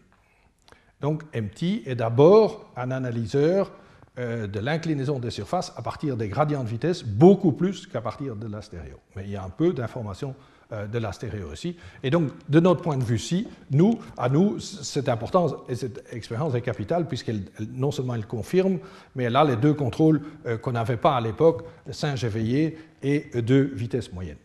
Donc 1.02 1.24
MT 1.36 1.88
est 1.88 1.96
d'abord 1.96 2.72
un 2.76 2.92
analyseur 2.92 3.72
euh, 4.20 4.46
de 4.46 4.60
l'inclinaison 4.60 5.20
des 5.20 5.32
surfaces 5.32 5.74
à 5.78 5.82
partir 5.82 6.18
des 6.18 6.28
gradients 6.28 6.64
de 6.64 6.70
vitesse, 6.70 7.04
beaucoup 7.04 7.54
plus 7.54 7.88
qu'à 7.88 8.02
partir 8.02 8.36
de 8.36 8.48
la 8.48 8.62
stéréo. 8.62 8.98
Mais 9.16 9.24
il 9.24 9.32
y 9.32 9.36
a 9.36 9.44
un 9.44 9.50
peu 9.50 9.74
d'informations 9.74 10.36
euh, 10.74 10.86
de 10.86 11.00
la 11.00 11.14
stéréo 11.14 11.50
aussi. 11.50 11.78
Et 12.04 12.10
donc, 12.10 12.30
de 12.50 12.60
notre 12.60 12.82
point 12.82 12.98
de 12.98 13.04
vue-ci, 13.04 13.48
nous, 13.72 14.00
à 14.18 14.28
nous, 14.28 14.60
cette 14.60 15.08
importance 15.08 15.54
et 15.70 15.76
cette 15.76 16.04
expérience 16.14 16.54
est 16.56 16.62
capitale, 16.62 17.08
puisqu'elle, 17.08 17.46
non 17.74 17.92
seulement 17.92 18.16
elle 18.16 18.28
confirme, 18.28 18.80
mais 19.16 19.24
elle 19.24 19.36
a 19.38 19.46
les 19.46 19.56
deux 19.56 19.74
contrôles 19.74 20.22
euh, 20.46 20.58
qu'on 20.58 20.74
n'avait 20.74 20.98
pas 20.98 21.16
à 21.16 21.22
l'époque, 21.22 21.64
singe 21.90 22.24
éveillé 22.26 22.78
et 23.02 23.32
deux 23.42 23.64
vitesses 23.64 24.12
moyennes. 24.12 24.38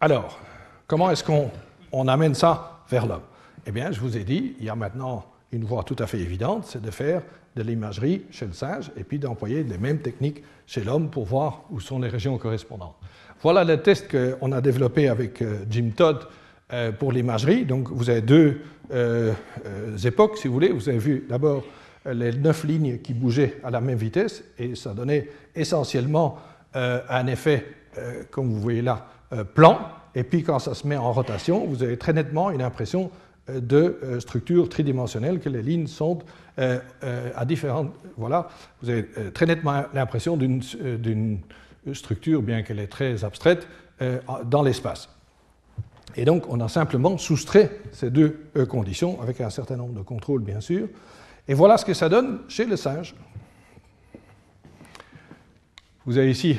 Alors, 0.00 0.38
comment 0.86 1.10
est-ce 1.10 1.24
qu'on 1.24 1.50
on 1.92 2.08
amène 2.08 2.34
ça 2.34 2.82
vers 2.88 3.06
l'homme? 3.06 3.22
Eh 3.66 3.72
bien, 3.72 3.90
je 3.90 4.00
vous 4.00 4.16
ai 4.16 4.24
dit, 4.24 4.54
il 4.58 4.64
y 4.64 4.70
a 4.70 4.76
maintenant 4.76 5.24
une 5.52 5.64
voie 5.64 5.82
tout 5.82 5.96
à 5.98 6.06
fait 6.06 6.18
évidente, 6.18 6.64
c'est 6.66 6.82
de 6.82 6.90
faire 6.90 7.22
de 7.56 7.62
l'imagerie 7.62 8.24
chez 8.30 8.46
le 8.46 8.52
singe 8.52 8.90
et 8.96 9.04
puis 9.04 9.18
d'employer 9.18 9.64
les 9.64 9.78
mêmes 9.78 9.98
techniques 9.98 10.42
chez 10.66 10.84
l'homme 10.84 11.10
pour 11.10 11.24
voir 11.24 11.62
où 11.70 11.80
sont 11.80 11.98
les 11.98 12.08
régions 12.08 12.36
correspondantes. 12.38 12.96
Voilà 13.42 13.64
le 13.64 13.82
test 13.82 14.10
qu'on 14.10 14.52
a 14.52 14.60
développé 14.60 15.08
avec 15.08 15.40
euh, 15.42 15.64
Jim 15.68 15.90
Todd 15.96 16.26
euh, 16.72 16.92
pour 16.92 17.12
l'imagerie. 17.12 17.64
Donc 17.64 17.90
vous 17.90 18.10
avez 18.10 18.20
deux 18.20 18.60
euh, 18.92 19.32
époques, 20.04 20.36
si 20.36 20.48
vous 20.48 20.54
voulez. 20.54 20.70
Vous 20.70 20.88
avez 20.88 20.98
vu 20.98 21.26
d'abord 21.28 21.64
les 22.04 22.32
neuf 22.32 22.64
lignes 22.64 22.98
qui 22.98 23.14
bougeaient 23.14 23.58
à 23.64 23.70
la 23.70 23.80
même 23.80 23.98
vitesse 23.98 24.44
et 24.58 24.74
ça 24.74 24.94
donnait 24.94 25.28
essentiellement 25.54 26.38
un 26.72 27.26
effet, 27.26 27.66
comme 28.30 28.50
vous 28.50 28.60
voyez 28.60 28.82
là, 28.82 29.08
plan. 29.54 29.78
Et 30.16 30.24
puis 30.24 30.42
quand 30.42 30.58
ça 30.58 30.74
se 30.74 30.86
met 30.86 30.96
en 30.96 31.12
rotation, 31.12 31.64
vous 31.66 31.84
avez 31.84 31.96
très 31.96 32.12
nettement 32.12 32.50
une 32.50 32.62
impression 32.62 33.10
de 33.48 34.00
structure 34.18 34.68
tridimensionnelle, 34.68 35.38
que 35.38 35.48
les 35.48 35.62
lignes 35.62 35.86
sont 35.86 36.18
à 36.56 37.44
différentes. 37.44 37.92
Voilà, 38.16 38.48
vous 38.82 38.90
avez 38.90 39.06
très 39.32 39.46
nettement 39.46 39.84
l'impression 39.94 40.36
d'une 40.36 41.38
structure, 41.92 42.42
bien 42.42 42.62
qu'elle 42.62 42.80
est 42.80 42.88
très 42.88 43.24
abstraite, 43.24 43.68
euh, 44.02 44.18
dans 44.44 44.62
l'espace. 44.62 45.08
Et 46.16 46.24
donc, 46.24 46.44
on 46.48 46.60
a 46.60 46.68
simplement 46.68 47.18
soustrait 47.18 47.78
ces 47.92 48.10
deux 48.10 48.50
conditions 48.68 49.20
avec 49.22 49.40
un 49.40 49.50
certain 49.50 49.76
nombre 49.76 49.94
de 49.94 50.02
contrôles, 50.02 50.42
bien 50.42 50.60
sûr. 50.60 50.88
Et 51.46 51.54
voilà 51.54 51.76
ce 51.76 51.84
que 51.84 51.94
ça 51.94 52.08
donne 52.08 52.40
chez 52.48 52.64
le 52.64 52.76
singe. 52.76 53.14
Vous 56.04 56.16
avez 56.18 56.30
ici 56.30 56.58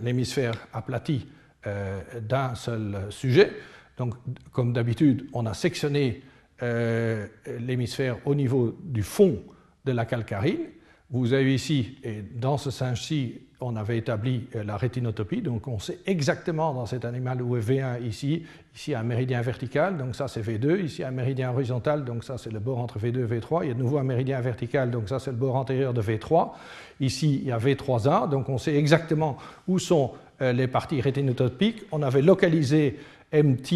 l'hémisphère 0.00 0.54
aplati 0.72 1.26
d'un 1.64 2.54
seul 2.54 3.06
sujet. 3.10 3.52
Donc, 3.98 4.14
comme 4.52 4.72
d'habitude, 4.72 5.26
on 5.32 5.44
a 5.46 5.54
sectionné 5.54 6.22
euh, 6.62 7.26
l'hémisphère 7.60 8.16
au 8.24 8.34
niveau 8.34 8.76
du 8.82 9.02
fond 9.02 9.38
de 9.84 9.92
la 9.92 10.04
calcarine. 10.04 10.66
Vous 11.10 11.32
avez 11.32 11.54
ici, 11.54 11.98
et 12.02 12.22
dans 12.22 12.58
ce 12.58 12.70
singe-ci, 12.70 13.40
on 13.60 13.76
avait 13.76 13.98
établi 13.98 14.46
euh, 14.54 14.62
la 14.62 14.76
rétinotopie, 14.76 15.40
donc 15.40 15.66
on 15.68 15.78
sait 15.78 15.98
exactement 16.04 16.74
dans 16.74 16.86
cet 16.86 17.04
animal 17.04 17.42
où 17.42 17.56
est 17.56 17.60
V1 17.60 18.02
ici, 18.02 18.44
ici 18.74 18.94
un 18.94 19.02
méridien 19.02 19.40
vertical, 19.40 19.96
donc 19.98 20.14
ça 20.14 20.28
c'est 20.28 20.42
V2, 20.42 20.84
ici 20.84 21.02
un 21.02 21.10
méridien 21.10 21.50
horizontal, 21.50 22.04
donc 22.04 22.24
ça 22.24 22.38
c'est 22.38 22.52
le 22.52 22.60
bord 22.60 22.78
entre 22.78 22.98
V2 22.98 23.24
et 23.24 23.38
V3, 23.40 23.60
il 23.62 23.68
y 23.68 23.70
a 23.70 23.74
de 23.74 23.78
nouveau 23.78 23.98
un 23.98 24.04
méridien 24.04 24.40
vertical, 24.40 24.90
donc 24.90 25.08
ça 25.08 25.18
c'est 25.18 25.30
le 25.30 25.36
bord 25.36 25.56
antérieur 25.56 25.94
de 25.94 26.02
V3, 26.02 26.50
ici 27.00 27.40
il 27.42 27.48
y 27.48 27.52
a 27.52 27.58
V3A, 27.58 28.28
donc 28.28 28.48
on 28.48 28.58
sait 28.58 28.76
exactement 28.76 29.38
où 29.66 29.78
sont 29.78 30.12
euh, 30.12 30.27
les 30.40 30.66
parties 30.66 31.00
rétinotopiques, 31.00 31.82
on 31.92 32.02
avait 32.02 32.22
localisé 32.22 32.98
MT 33.32 33.72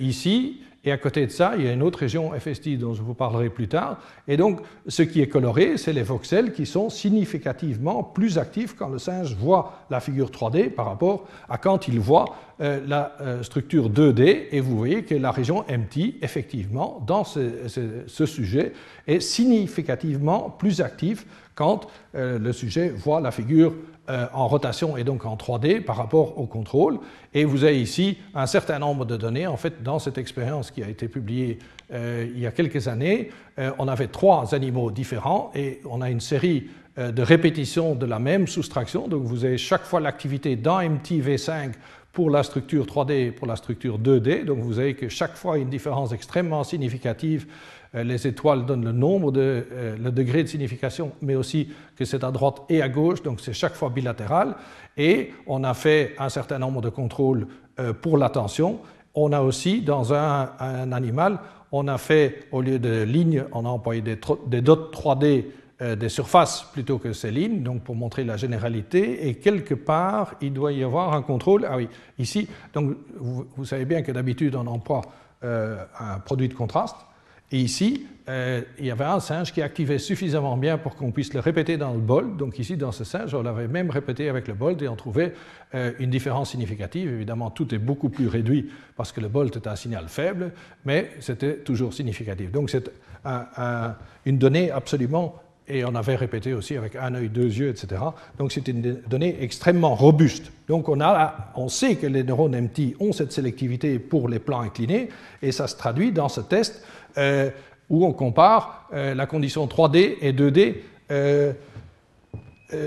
ici, 0.00 0.60
et 0.86 0.92
à 0.92 0.98
côté 0.98 1.26
de 1.26 1.32
ça, 1.32 1.54
il 1.58 1.64
y 1.64 1.68
a 1.68 1.72
une 1.72 1.82
autre 1.82 1.98
région 1.98 2.30
FST 2.30 2.78
dont 2.78 2.94
je 2.94 3.02
vous 3.02 3.12
parlerai 3.12 3.50
plus 3.50 3.66
tard. 3.66 3.98
Et 4.28 4.36
donc, 4.36 4.60
ce 4.86 5.02
qui 5.02 5.20
est 5.20 5.26
coloré, 5.26 5.78
c'est 5.78 5.92
les 5.92 6.04
voxels 6.04 6.52
qui 6.52 6.64
sont 6.64 6.90
significativement 6.90 8.04
plus 8.04 8.38
actifs 8.38 8.76
quand 8.76 8.88
le 8.88 8.98
singe 8.98 9.34
voit 9.34 9.80
la 9.90 9.98
figure 9.98 10.30
3D 10.30 10.70
par 10.70 10.86
rapport 10.86 11.26
à 11.48 11.58
quand 11.58 11.88
il 11.88 11.98
voit 11.98 12.36
euh, 12.60 12.80
la 12.86 13.16
euh, 13.20 13.42
structure 13.42 13.90
2D. 13.90 14.44
Et 14.52 14.60
vous 14.60 14.78
voyez 14.78 15.02
que 15.02 15.16
la 15.16 15.32
région 15.32 15.64
MT, 15.68 16.22
effectivement, 16.22 17.02
dans 17.04 17.24
ce, 17.24 18.06
sujet, 18.06 18.72
est 19.08 19.18
significativement 19.18 20.50
plus 20.50 20.80
active 20.80 21.24
quand 21.56 21.88
euh, 22.14 22.38
le 22.38 22.52
sujet 22.52 22.90
voit 22.90 23.20
la 23.20 23.32
figure 23.32 23.72
euh, 24.08 24.26
en 24.32 24.46
rotation 24.46 24.96
et 24.96 25.02
donc 25.02 25.24
en 25.24 25.34
3D 25.34 25.82
par 25.82 25.96
rapport 25.96 26.38
au 26.38 26.46
contrôle. 26.46 26.98
Et 27.34 27.44
vous 27.44 27.64
avez 27.64 27.80
ici 27.80 28.18
un 28.34 28.46
certain 28.46 28.78
nombre 28.78 29.04
de 29.04 29.16
données. 29.16 29.48
En 29.48 29.56
fait, 29.56 29.82
dans 29.82 29.98
cette 29.98 30.18
expérience 30.18 30.70
qui 30.70 30.84
a 30.84 30.88
été 30.88 31.08
publiée 31.08 31.58
euh, 31.92 32.28
il 32.32 32.38
y 32.38 32.46
a 32.46 32.52
quelques 32.52 32.86
années, 32.86 33.30
on 33.78 33.88
avait 33.88 34.08
trois 34.08 34.54
animaux 34.54 34.90
différents 34.90 35.50
et 35.54 35.80
on 35.88 36.02
a 36.02 36.10
une 36.10 36.20
série 36.20 36.68
de 36.98 37.22
répétitions 37.22 37.94
de 37.94 38.04
la 38.04 38.18
même 38.18 38.46
soustraction. 38.46 39.08
Donc 39.08 39.22
vous 39.22 39.46
avez 39.46 39.56
chaque 39.56 39.84
fois 39.84 39.98
l'activité 39.98 40.56
dans 40.56 40.80
MTV5 40.80 41.72
pour 42.12 42.30
la 42.30 42.42
structure 42.42 42.86
3D 42.86 43.12
et 43.12 43.30
pour 43.30 43.46
la 43.46 43.56
structure 43.56 43.98
2D. 43.98 44.44
Donc 44.44 44.58
vous 44.58 44.78
avez 44.78 44.94
que 44.94 45.08
chaque 45.08 45.36
fois 45.36 45.58
une 45.58 45.68
différence 45.68 46.12
extrêmement 46.12 46.64
significative 46.64 47.46
les 48.04 48.26
étoiles 48.26 48.66
donnent 48.66 48.84
le 48.84 48.92
nombre 48.92 49.32
de, 49.32 49.66
euh, 49.72 49.96
le 49.96 50.10
degré 50.10 50.42
de 50.42 50.48
signification, 50.48 51.12
mais 51.22 51.34
aussi 51.34 51.68
que 51.96 52.04
c'est 52.04 52.24
à 52.24 52.30
droite 52.30 52.62
et 52.68 52.82
à 52.82 52.88
gauche, 52.88 53.22
donc 53.22 53.40
c'est 53.40 53.52
chaque 53.52 53.74
fois 53.74 53.90
bilatéral. 53.90 54.54
Et 54.96 55.32
on 55.46 55.64
a 55.64 55.74
fait 55.74 56.14
un 56.18 56.28
certain 56.28 56.58
nombre 56.58 56.82
de 56.82 56.88
contrôles 56.88 57.46
euh, 57.80 57.92
pour 57.92 58.18
l'attention. 58.18 58.80
On 59.14 59.32
a 59.32 59.40
aussi, 59.40 59.80
dans 59.80 60.12
un, 60.12 60.50
animal, 60.92 61.38
on 61.72 61.88
a 61.88 61.96
fait, 61.96 62.48
au 62.52 62.60
lieu 62.60 62.78
de 62.78 63.02
lignes, 63.02 63.44
on 63.52 63.64
a 63.64 63.68
employé 63.68 64.02
des, 64.02 64.18
des 64.46 64.60
dots 64.60 64.90
3D 64.92 65.44
des 65.98 66.08
surfaces 66.08 66.62
plutôt 66.72 66.96
que 66.96 67.12
ces 67.12 67.30
lignes, 67.30 67.62
donc 67.62 67.82
pour 67.82 67.94
montrer 67.94 68.24
la 68.24 68.38
généralité. 68.38 69.28
Et 69.28 69.34
quelque 69.34 69.74
part, 69.74 70.34
il 70.40 70.54
doit 70.54 70.72
y 70.72 70.82
avoir 70.82 71.12
un 71.12 71.20
contrôle. 71.20 71.66
Ah 71.68 71.76
oui, 71.76 71.88
ici, 72.18 72.48
donc 72.72 72.96
vous 73.18 73.64
savez 73.66 73.84
bien 73.84 74.00
que 74.00 74.10
d'habitude, 74.10 74.54
on 74.54 74.66
emploie 74.66 75.02
un 75.42 76.18
produit 76.24 76.48
de 76.48 76.54
contraste. 76.54 76.96
Et 77.52 77.60
ici, 77.60 78.06
euh, 78.28 78.62
il 78.78 78.86
y 78.86 78.90
avait 78.90 79.04
un 79.04 79.20
singe 79.20 79.52
qui 79.52 79.62
activait 79.62 79.98
suffisamment 79.98 80.56
bien 80.56 80.78
pour 80.78 80.96
qu'on 80.96 81.12
puisse 81.12 81.32
le 81.32 81.38
répéter 81.38 81.76
dans 81.76 81.92
le 81.92 82.00
bol. 82.00 82.36
Donc 82.36 82.58
ici, 82.58 82.76
dans 82.76 82.90
ce 82.90 83.04
singe, 83.04 83.34
on 83.34 83.42
l'avait 83.42 83.68
même 83.68 83.90
répété 83.90 84.28
avec 84.28 84.48
le 84.48 84.54
bolt 84.54 84.82
et 84.82 84.88
on 84.88 84.96
trouvait 84.96 85.32
euh, 85.74 85.92
une 86.00 86.10
différence 86.10 86.50
significative. 86.50 87.12
Évidemment, 87.12 87.50
tout 87.50 87.72
est 87.72 87.78
beaucoup 87.78 88.08
plus 88.08 88.26
réduit 88.26 88.70
parce 88.96 89.12
que 89.12 89.20
le 89.20 89.28
bolt 89.28 89.54
est 89.54 89.68
un 89.68 89.76
signal 89.76 90.08
faible, 90.08 90.52
mais 90.84 91.10
c'était 91.20 91.58
toujours 91.58 91.94
significatif. 91.94 92.50
Donc 92.50 92.70
c'est 92.70 92.90
une 94.24 94.38
donnée 94.38 94.70
absolument, 94.70 95.34
et 95.68 95.84
on 95.84 95.94
avait 95.96 96.14
répété 96.14 96.54
aussi 96.54 96.76
avec 96.76 96.94
un 96.94 97.14
œil, 97.14 97.28
deux 97.28 97.46
yeux, 97.46 97.68
etc. 97.68 98.00
Donc 98.38 98.52
c'est 98.52 98.68
une 98.68 99.00
donnée 99.08 99.36
extrêmement 99.40 99.94
robuste. 99.94 100.52
Donc 100.68 100.88
on, 100.88 101.00
a, 101.00 101.52
on 101.56 101.68
sait 101.68 101.96
que 101.96 102.06
les 102.06 102.22
neurones 102.22 102.56
MT 102.56 102.94
ont 103.00 103.12
cette 103.12 103.32
sélectivité 103.32 103.98
pour 103.98 104.28
les 104.28 104.38
plans 104.38 104.60
inclinés, 104.60 105.08
et 105.42 105.52
ça 105.52 105.66
se 105.66 105.76
traduit 105.76 106.12
dans 106.12 106.28
ce 106.28 106.40
test 106.40 106.84
euh, 107.18 107.50
où 107.88 108.04
on 108.04 108.12
compare 108.12 108.88
euh, 108.92 109.14
la 109.14 109.26
condition 109.26 109.66
3D 109.66 110.16
et 110.20 110.32
2D 110.32 110.76
euh, 111.10 111.52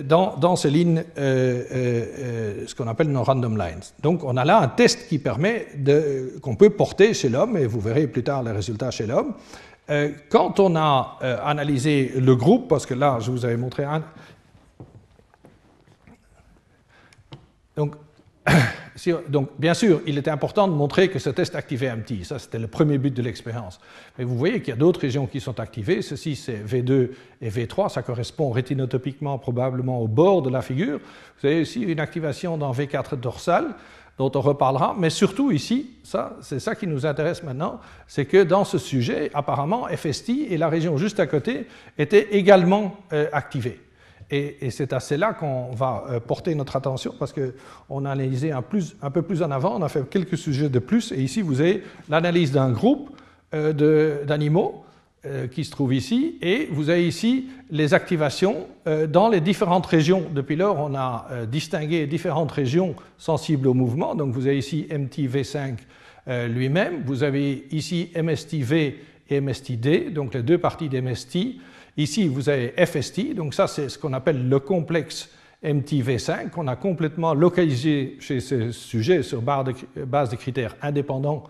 dans, 0.04 0.58
ces 0.58 0.70
lignes, 0.70 1.06
ce 1.16 2.76
qu'on 2.76 2.88
appelle 2.88 3.10
nos 3.10 3.24
random 3.24 3.58
lines. 3.58 3.80
Donc 4.04 4.26
on 4.26 4.36
a 4.36 4.44
là 4.44 4.60
un 4.60 4.68
test 4.68 5.08
qui 5.08 5.20
permet 5.20 5.68
qu'on 6.42 6.58
peut 6.58 6.72
porter 6.72 7.14
chez 7.14 7.30
l'homme, 7.30 7.56
et 7.56 7.66
vous 7.66 7.80
verrez 7.80 8.08
plus 8.08 8.24
tard 8.24 8.44
les 8.44 8.52
résultats 8.52 8.92
chez 8.92 9.08
l'homme. 9.08 9.36
quand 10.30 10.60
on 10.60 10.76
a 10.76 11.18
analysé 11.46 12.12
le 12.18 12.36
groupe, 12.36 12.68
parce 12.68 12.86
que 12.86 12.94
là 12.94 13.20
je 13.22 13.32
vous 13.32 13.46
avais 13.46 13.56
montré 13.56 13.86
un... 13.86 14.04
Donc 17.78 17.96
donc, 19.28 19.50
bien 19.58 19.74
sûr, 19.74 20.02
il 20.08 20.18
était 20.18 20.32
important 20.32 20.68
de 20.68 20.74
montrer 20.74 21.10
que 21.10 21.20
ce 21.20 21.30
test 21.30 21.56
activait 21.56 21.92
petit. 21.98 22.26
Ça, 22.26 22.40
c'était 22.40 22.60
le 22.60 22.68
premier 22.68 22.98
but 22.98 23.14
de 23.14 23.22
l'expérience. 23.22 23.80
Mais 24.18 24.24
vous 24.24 24.38
voyez 24.38 24.60
qu'il 24.60 24.70
y 24.70 24.78
a 24.78 24.80
d'autres 24.80 25.02
régions 25.02 25.28
qui 25.28 25.40
sont 25.40 25.60
activées. 25.60 26.02
Ceci, 26.02 26.36
c'est 26.36 26.58
V2 26.58 27.10
et 27.42 27.50
V3. 27.50 27.90
Ça 27.90 28.02
correspond 28.02 28.52
rétinotopiquement 28.52 29.38
probablement 29.38 30.02
au 30.02 30.08
bord 30.08 30.42
de 30.42 30.50
la 30.50 30.62
figure. 30.62 31.00
Vous 31.40 31.48
avez 31.48 31.62
aussi 31.62 31.82
une 31.82 32.00
activation 32.00 32.58
dans 32.58 32.72
V4 32.72 33.20
dorsal 33.20 33.76
dont 34.18 34.32
on 34.36 34.42
reparlera, 34.42 34.94
mais 35.00 35.10
surtout 35.10 35.50
ici, 35.50 35.92
ça, 36.04 36.36
c'est 36.42 36.60
ça 36.60 36.76
qui 36.76 36.88
nous 36.88 37.06
intéresse 37.06 37.42
maintenant, 37.42 37.80
c'est 38.06 38.26
que 38.26 38.44
dans 38.44 38.66
ce 38.66 38.78
sujet, 38.78 39.32
apparemment, 39.34 39.88
FST 39.88 40.32
et 40.50 40.58
la 40.58 40.68
région 40.68 40.98
juste 40.98 41.22
à 41.22 41.26
côté 41.26 41.68
étaient 41.98 42.28
également 42.32 42.98
euh, 43.14 43.30
activées. 43.32 43.80
Et, 44.32 44.70
c'est 44.70 44.94
à 44.94 45.00
cela 45.00 45.34
qu'on 45.34 45.72
va 45.72 46.06
euh, 46.10 46.20
porter 46.20 46.54
notre 46.54 46.76
attention 46.76 47.14
parce 47.18 47.34
qu'on 47.34 48.06
a 48.06 48.12
analysé 48.12 48.52
un, 48.52 48.62
peu 48.62 49.22
plus 49.22 49.42
en 49.42 49.52
avant, 49.52 49.76
on 49.78 49.82
a 49.82 49.90
fait 49.90 50.08
quelques 50.08 50.38
sujets 50.38 50.70
de 50.70 50.80
plus. 50.80 51.12
Et 51.12 51.22
ici, 51.22 51.42
vous 51.42 51.62
avez 51.62 51.84
l'analyse 52.10 52.52
d'un 52.52 52.72
groupe 52.72 53.10
euh, 53.56 54.24
d'animaux 54.26 54.84
euh, 55.26 55.48
qui 55.48 55.66
se 55.66 55.72
trouve 55.72 55.96
ici. 55.96 56.38
Et 56.42 56.70
vous 56.72 56.92
avez 56.92 57.08
ici 57.08 57.48
les 57.72 57.94
activations 57.94 58.68
dans 59.08 59.30
les 59.30 59.42
différentes 59.42 59.86
régions. 59.86 60.26
Depuis 60.34 60.56
lors, 60.56 60.80
on 60.80 60.96
a 60.96 61.28
distingué 61.52 62.08
différentes 62.08 62.52
régions 62.52 62.96
sensibles 63.18 63.68
au 63.68 63.74
mouvement. 63.74 64.16
Donc 64.16 64.34
vous 64.34 64.48
avez 64.48 64.58
ici 64.58 64.88
MTV5 64.90 65.76
lui-même. 66.48 67.04
Vous 67.06 67.22
avez 67.22 67.68
ici 67.72 68.10
MSTV 68.16 69.00
et 69.30 69.42
MSTD, 69.42 70.10
donc 70.10 70.34
les 70.34 70.42
deux 70.42 70.58
parties 70.58 70.90
d'MST. 70.90 71.38
Ici, 72.00 72.30
vous 72.30 72.48
avez 72.48 72.74
FST, 72.78 73.36
donc 73.36 73.54
ça 73.54 73.68
c'est 73.68 73.90
ce 73.90 74.00
qu'on 74.00 74.14
appelle 74.14 74.48
le 74.48 74.60
complexe 74.60 75.30
MTV5 75.62 76.50
qu'on 76.50 76.70
a 76.70 76.78
complètement 76.78 77.34
localisé 77.34 78.16
chez 78.22 78.40
ce 78.40 78.72
sujet 78.72 79.22
sur 79.22 79.42
base 79.42 80.30
de 80.30 80.36
critères 80.38 80.78
indépendants 80.82 81.44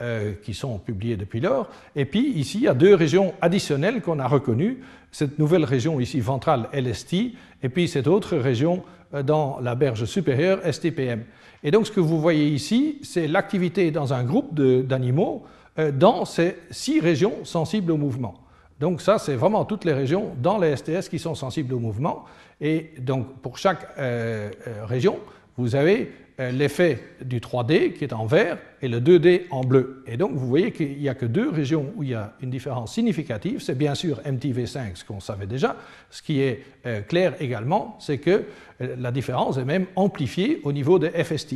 euh, 0.00 0.32
qui 0.42 0.54
sont 0.54 0.78
publiés 0.78 1.16
depuis 1.16 1.38
lors. 1.38 1.68
Et 1.94 2.04
puis 2.04 2.32
ici, 2.32 2.58
il 2.58 2.64
y 2.64 2.68
a 2.68 2.74
deux 2.74 2.96
régions 2.96 3.32
additionnelles 3.40 4.02
qu'on 4.02 4.18
a 4.18 4.26
reconnues. 4.26 4.78
Cette 5.12 5.38
nouvelle 5.38 5.64
région 5.64 6.00
ici 6.00 6.18
ventrale 6.18 6.68
LST 6.72 7.14
et 7.62 7.68
puis 7.68 7.86
cette 7.86 8.08
autre 8.08 8.36
région 8.36 8.82
euh, 9.14 9.22
dans 9.22 9.60
la 9.60 9.76
berge 9.76 10.04
supérieure 10.06 10.58
STPM. 10.68 11.22
Et 11.62 11.70
donc 11.70 11.86
ce 11.86 11.92
que 11.92 12.00
vous 12.00 12.20
voyez 12.20 12.48
ici, 12.48 12.98
c'est 13.04 13.28
l'activité 13.28 13.92
dans 13.92 14.12
un 14.12 14.24
groupe 14.24 14.52
d'animaux 14.52 15.44
euh, 15.78 15.92
dans 15.92 16.24
ces 16.24 16.56
six 16.72 16.98
régions 16.98 17.44
sensibles 17.44 17.92
au 17.92 17.96
mouvement. 17.96 18.41
Donc 18.82 19.00
ça, 19.00 19.20
c'est 19.20 19.36
vraiment 19.36 19.64
toutes 19.64 19.84
les 19.84 19.92
régions 19.92 20.32
dans 20.42 20.58
les 20.58 20.74
STS 20.74 21.08
qui 21.08 21.20
sont 21.20 21.36
sensibles 21.36 21.72
au 21.72 21.78
mouvement. 21.78 22.24
Et 22.60 22.90
donc 22.98 23.38
pour 23.40 23.56
chaque 23.56 23.86
euh, 23.96 24.50
euh, 24.66 24.84
région, 24.84 25.20
vous 25.56 25.76
avez 25.76 26.10
euh, 26.40 26.50
l'effet 26.50 27.00
du 27.24 27.38
3D 27.38 27.92
qui 27.92 28.02
est 28.02 28.12
en 28.12 28.26
vert 28.26 28.58
et 28.80 28.88
le 28.88 28.98
2D 28.98 29.42
en 29.52 29.60
bleu. 29.60 30.02
Et 30.08 30.16
donc 30.16 30.32
vous 30.32 30.48
voyez 30.48 30.72
qu'il 30.72 30.98
n'y 30.98 31.08
a 31.08 31.14
que 31.14 31.26
deux 31.26 31.48
régions 31.48 31.92
où 31.94 32.02
il 32.02 32.08
y 32.08 32.14
a 32.14 32.32
une 32.42 32.50
différence 32.50 32.92
significative. 32.92 33.60
C'est 33.60 33.78
bien 33.78 33.94
sûr 33.94 34.20
MTV5, 34.26 34.96
ce 34.96 35.04
qu'on 35.04 35.20
savait 35.20 35.46
déjà. 35.46 35.76
Ce 36.10 36.20
qui 36.20 36.40
est 36.40 36.64
clair 37.06 37.34
également, 37.38 37.96
c'est 38.00 38.18
que 38.18 38.46
la 38.80 39.12
différence 39.12 39.58
est 39.58 39.64
même 39.64 39.86
amplifiée 39.94 40.60
au 40.64 40.72
niveau 40.72 40.98
des 40.98 41.10
FST. 41.10 41.54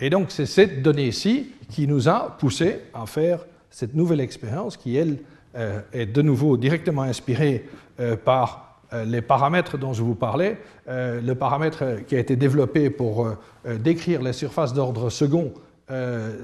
Et 0.00 0.10
donc 0.10 0.32
c'est 0.32 0.46
cette 0.46 0.82
donnée-ci 0.82 1.52
qui 1.70 1.86
nous 1.86 2.08
a 2.08 2.36
poussé 2.40 2.80
à 2.92 3.06
faire 3.06 3.46
cette 3.70 3.94
nouvelle 3.94 4.20
expérience 4.20 4.76
qui, 4.76 4.96
elle, 4.96 5.18
est 5.54 6.06
de 6.06 6.22
nouveau 6.22 6.56
directement 6.56 7.02
inspiré 7.02 7.66
euh, 8.00 8.16
par 8.16 8.80
euh, 8.92 9.04
les 9.04 9.22
paramètres 9.22 9.78
dont 9.78 9.92
je 9.92 10.02
vous 10.02 10.14
parlais. 10.14 10.58
le 10.86 11.32
paramètre 11.34 12.04
qui 12.06 12.16
a 12.16 12.18
été 12.18 12.36
développé 12.36 12.90
pour 12.90 13.28
décrire 13.64 14.20
les 14.22 14.32
surfaces 14.32 14.74
d'ordre 14.74 15.10
second 15.10 15.52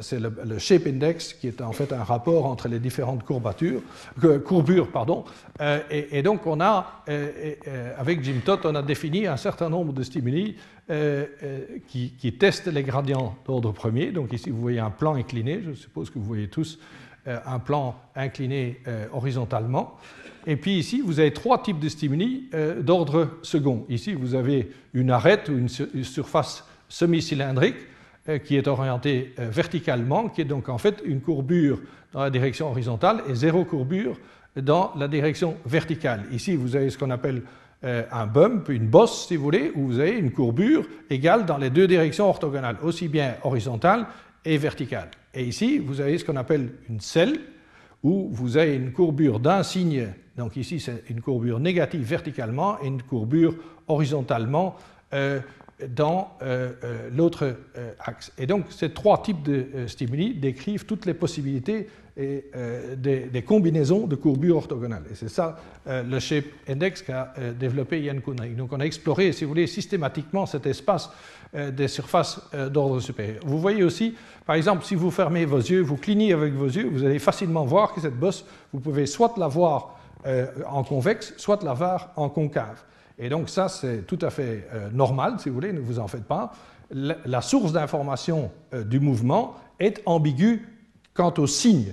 c'est 0.01 0.21
le, 0.21 0.59
shape 0.59 0.87
index 0.87 1.33
qui 1.33 1.47
est 1.47 1.63
en 1.63 1.73
fait 1.73 1.91
un 1.93 2.05
rapport 2.05 2.45
entre 2.45 2.69
les 2.69 2.79
différentes 2.79 3.25
courbatures, 3.25 3.81
courbures. 4.45 4.89
Pardon. 4.89 5.25
Et, 5.91 6.23
donc, 6.23 6.47
on 6.47 6.61
a, 6.61 7.03
avec 7.99 8.23
Jim 8.23 8.41
Todd, 8.45 8.61
on 8.65 8.75
a 8.75 8.83
défini 8.83 9.27
un 9.27 9.39
certain 9.39 9.71
nombre 9.71 9.95
de 9.95 10.03
stimuli 10.03 10.57
qui, 11.89 12.13
qui, 12.19 12.33
testent 12.35 12.67
les 12.67 12.83
gradients 12.83 13.37
d'ordre 13.47 13.73
premier. 13.73 14.13
Donc, 14.13 14.35
ici, 14.35 14.51
vous 14.51 14.61
voyez 14.61 14.81
un 14.81 14.91
plan 14.91 15.15
incliné. 15.15 15.63
Je 15.67 15.73
suppose 15.73 16.11
que 16.11 16.19
vous 16.19 16.27
voyez 16.27 16.49
tous 16.49 16.79
un 17.47 17.59
plan 17.59 17.95
incliné 18.17 18.81
horizontalement. 19.13 19.97
Et 20.47 20.57
puis 20.57 20.79
ici, 20.79 21.03
vous 21.05 21.21
avez 21.21 21.33
trois 21.33 21.63
types 21.63 21.79
de 21.79 21.89
stimuli 21.89 22.49
d'ordre 22.81 23.29
second. 23.43 23.85
Ici, 23.89 24.15
vous 24.15 24.35
avez 24.35 24.71
une 24.95 25.11
arête 25.11 25.49
ou 25.49 25.53
une 25.59 25.69
surface 26.05 26.65
semi-cylindrique 26.89 27.77
euh, 28.29 28.39
qui 28.39 28.57
est 28.57 28.67
orientée 28.69 29.35
euh, 29.39 29.49
verticalement, 29.51 30.29
qui 30.29 30.43
est 30.43 30.47
donc 30.47 30.69
en 30.69 30.77
fait 30.77 31.03
une 31.05 31.21
courbure 31.21 31.79
dans 32.13 32.21
la 32.21 32.31
direction 32.31 32.71
horizontale 32.71 33.23
et 33.29 33.35
zéro 33.35 33.65
courbure 33.65 34.19
dans 34.57 34.93
la 34.97 35.09
direction 35.09 35.57
verticale. 35.65 36.25
Ici, 36.33 36.57
vous 36.57 36.77
avez 36.77 36.91
ce 36.91 36.99
qu'on 36.99 37.11
appelle 37.11 37.43
euh, 37.85 38.03
un 38.11 38.27
bump, 38.27 38.69
une 38.69 38.89
bosse, 38.89 39.29
si 39.29 39.37
vous 39.37 39.45
voulez, 39.45 39.73
où 39.75 39.87
vous 39.87 39.99
avez 39.99 40.19
une 40.19 40.33
courbure 40.33 40.85
égale 41.09 41.47
dans 41.47 41.59
les 41.59 41.71
deux 41.71 41.87
directions 41.87 42.29
orthogonales, 42.29 42.77
aussi 42.83 43.09
bien 43.09 43.37
horizontale 43.45 44.07
et 44.45 44.59
verticale. 44.59 45.11
Et 45.39 45.45
ici, 45.45 45.79
vous 45.79 46.01
avez 46.01 46.19
ce 46.19 46.25
qu'on 46.25 46.37
appelle 46.37 46.69
une 46.91 47.01
selle, 47.01 47.39
où 48.03 48.29
vous 48.33 48.57
avez 48.57 48.75
une 48.75 48.93
courbure 48.93 49.39
d'un 49.39 49.63
signe, 49.63 50.09
donc 50.37 50.57
ici 50.57 50.81
c'est 50.81 51.05
une 51.09 51.21
courbure 51.21 51.59
négative 51.61 52.03
verticalement 52.03 52.77
et 52.83 52.89
une 52.89 53.03
courbure 53.03 53.55
horizontalement 53.89 54.77
dans 55.87 56.37
euh, 56.43 56.73
euh, 56.83 57.11
l'autre 57.15 57.57
euh, 57.77 57.93
axe. 58.01 58.33
Et 58.37 58.47
donc, 58.47 58.67
ces 58.71 58.91
trois 58.91 59.23
types 59.23 59.43
de 59.43 59.87
stimuli 59.87 60.35
décrivent 60.35 60.85
toutes 60.85 61.07
les 61.07 61.15
possibilités 61.15 61.89
des, 62.17 63.45
combinaisons 63.47 64.09
de 64.09 64.17
courbures 64.17 64.57
orthogonales. 64.57 65.05
Et 65.13 65.15
c'est 65.15 65.29
ça 65.29 65.57
le 65.87 66.19
shape 66.19 66.47
index 66.69 67.01
qu'a 67.01 67.33
développé 67.57 68.03
Yann 68.03 68.21
Koenring. 68.21 68.57
Donc, 68.57 68.73
on 68.73 68.81
a 68.81 68.85
exploré, 68.85 69.31
si 69.31 69.45
vous 69.45 69.51
voulez, 69.51 69.69
systématiquement 69.69 70.45
cet 70.45 70.67
espace 70.67 71.11
des 71.55 71.89
surfaces 71.89 72.41
d'ordre 72.71 73.01
supérieur. 73.01 73.41
Vous 73.47 73.59
voyez 73.59 73.83
aussi, 73.83 74.15
par 74.45 74.57
exemple, 74.57 74.85
si 74.85 74.95
vous 74.95 75.11
fermez 75.11 75.47
vos 75.47 75.59
yeux, 75.59 75.81
vous 75.81 75.97
clignez 75.97 76.33
avec 76.33 76.53
vos 76.53 76.67
yeux, 76.67 76.89
vous 76.93 77.05
allez 77.05 77.19
facilement 77.19 77.65
voir 77.65 77.95
que 77.95 78.01
cette 78.01 78.19
bosse, 78.19 78.45
vous 78.73 78.81
pouvez 78.81 79.07
soit 79.07 79.35
la 79.39 79.49
voir 79.49 79.99
en 80.69 80.85
convexe, 80.85 81.33
soit 81.39 81.63
la 81.63 81.73
voir 81.73 82.11
en 82.17 82.29
concave. 82.29 82.85
Et 83.19 83.29
donc 83.29 83.49
ça, 83.49 83.69
c'est 83.69 84.07
tout 84.07 84.19
à 84.23 84.31
fait 84.31 84.69
euh, 84.73 84.91
normal, 84.91 85.35
si 85.39 85.49
vous 85.49 85.57
voulez, 85.57 85.73
ne 85.73 85.81
vous 85.81 85.99
en 85.99 86.07
faites 86.07 86.25
pas. 86.25 86.53
La, 86.91 87.43
source 87.43 87.73
d'information 87.73 88.51
euh, 88.73 88.85
du 88.85 89.01
mouvement 89.01 89.57
est 89.79 90.01
ambiguë 90.07 90.67
quant 91.13 91.35
au 91.37 91.47
signe. 91.47 91.93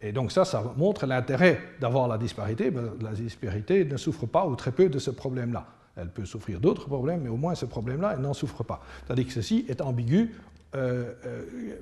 Et 0.00 0.12
donc 0.12 0.30
ça, 0.30 0.44
ça 0.44 0.62
montre 0.76 1.06
l'intérêt 1.06 1.58
d'avoir 1.80 2.06
la 2.06 2.18
disparité. 2.18 2.70
La 3.00 3.12
disparité 3.12 3.84
ne 3.84 3.96
souffre 3.96 4.26
pas 4.26 4.46
ou 4.46 4.54
très 4.54 4.70
peu 4.70 4.88
de 4.88 4.98
ce 4.98 5.10
problème-là. 5.10 5.66
Elle 5.98 6.08
peut 6.08 6.24
souffrir 6.24 6.60
d'autres 6.60 6.86
problèmes, 6.86 7.22
mais 7.22 7.28
au 7.28 7.36
moins 7.36 7.54
ce 7.54 7.66
problème-là, 7.66 8.14
elle 8.14 8.22
n'en 8.22 8.34
souffre 8.34 8.62
pas. 8.62 8.80
Tandis 9.06 9.26
que 9.26 9.32
ceci 9.32 9.66
est 9.68 9.80
ambigu 9.80 10.34
euh, 10.74 11.12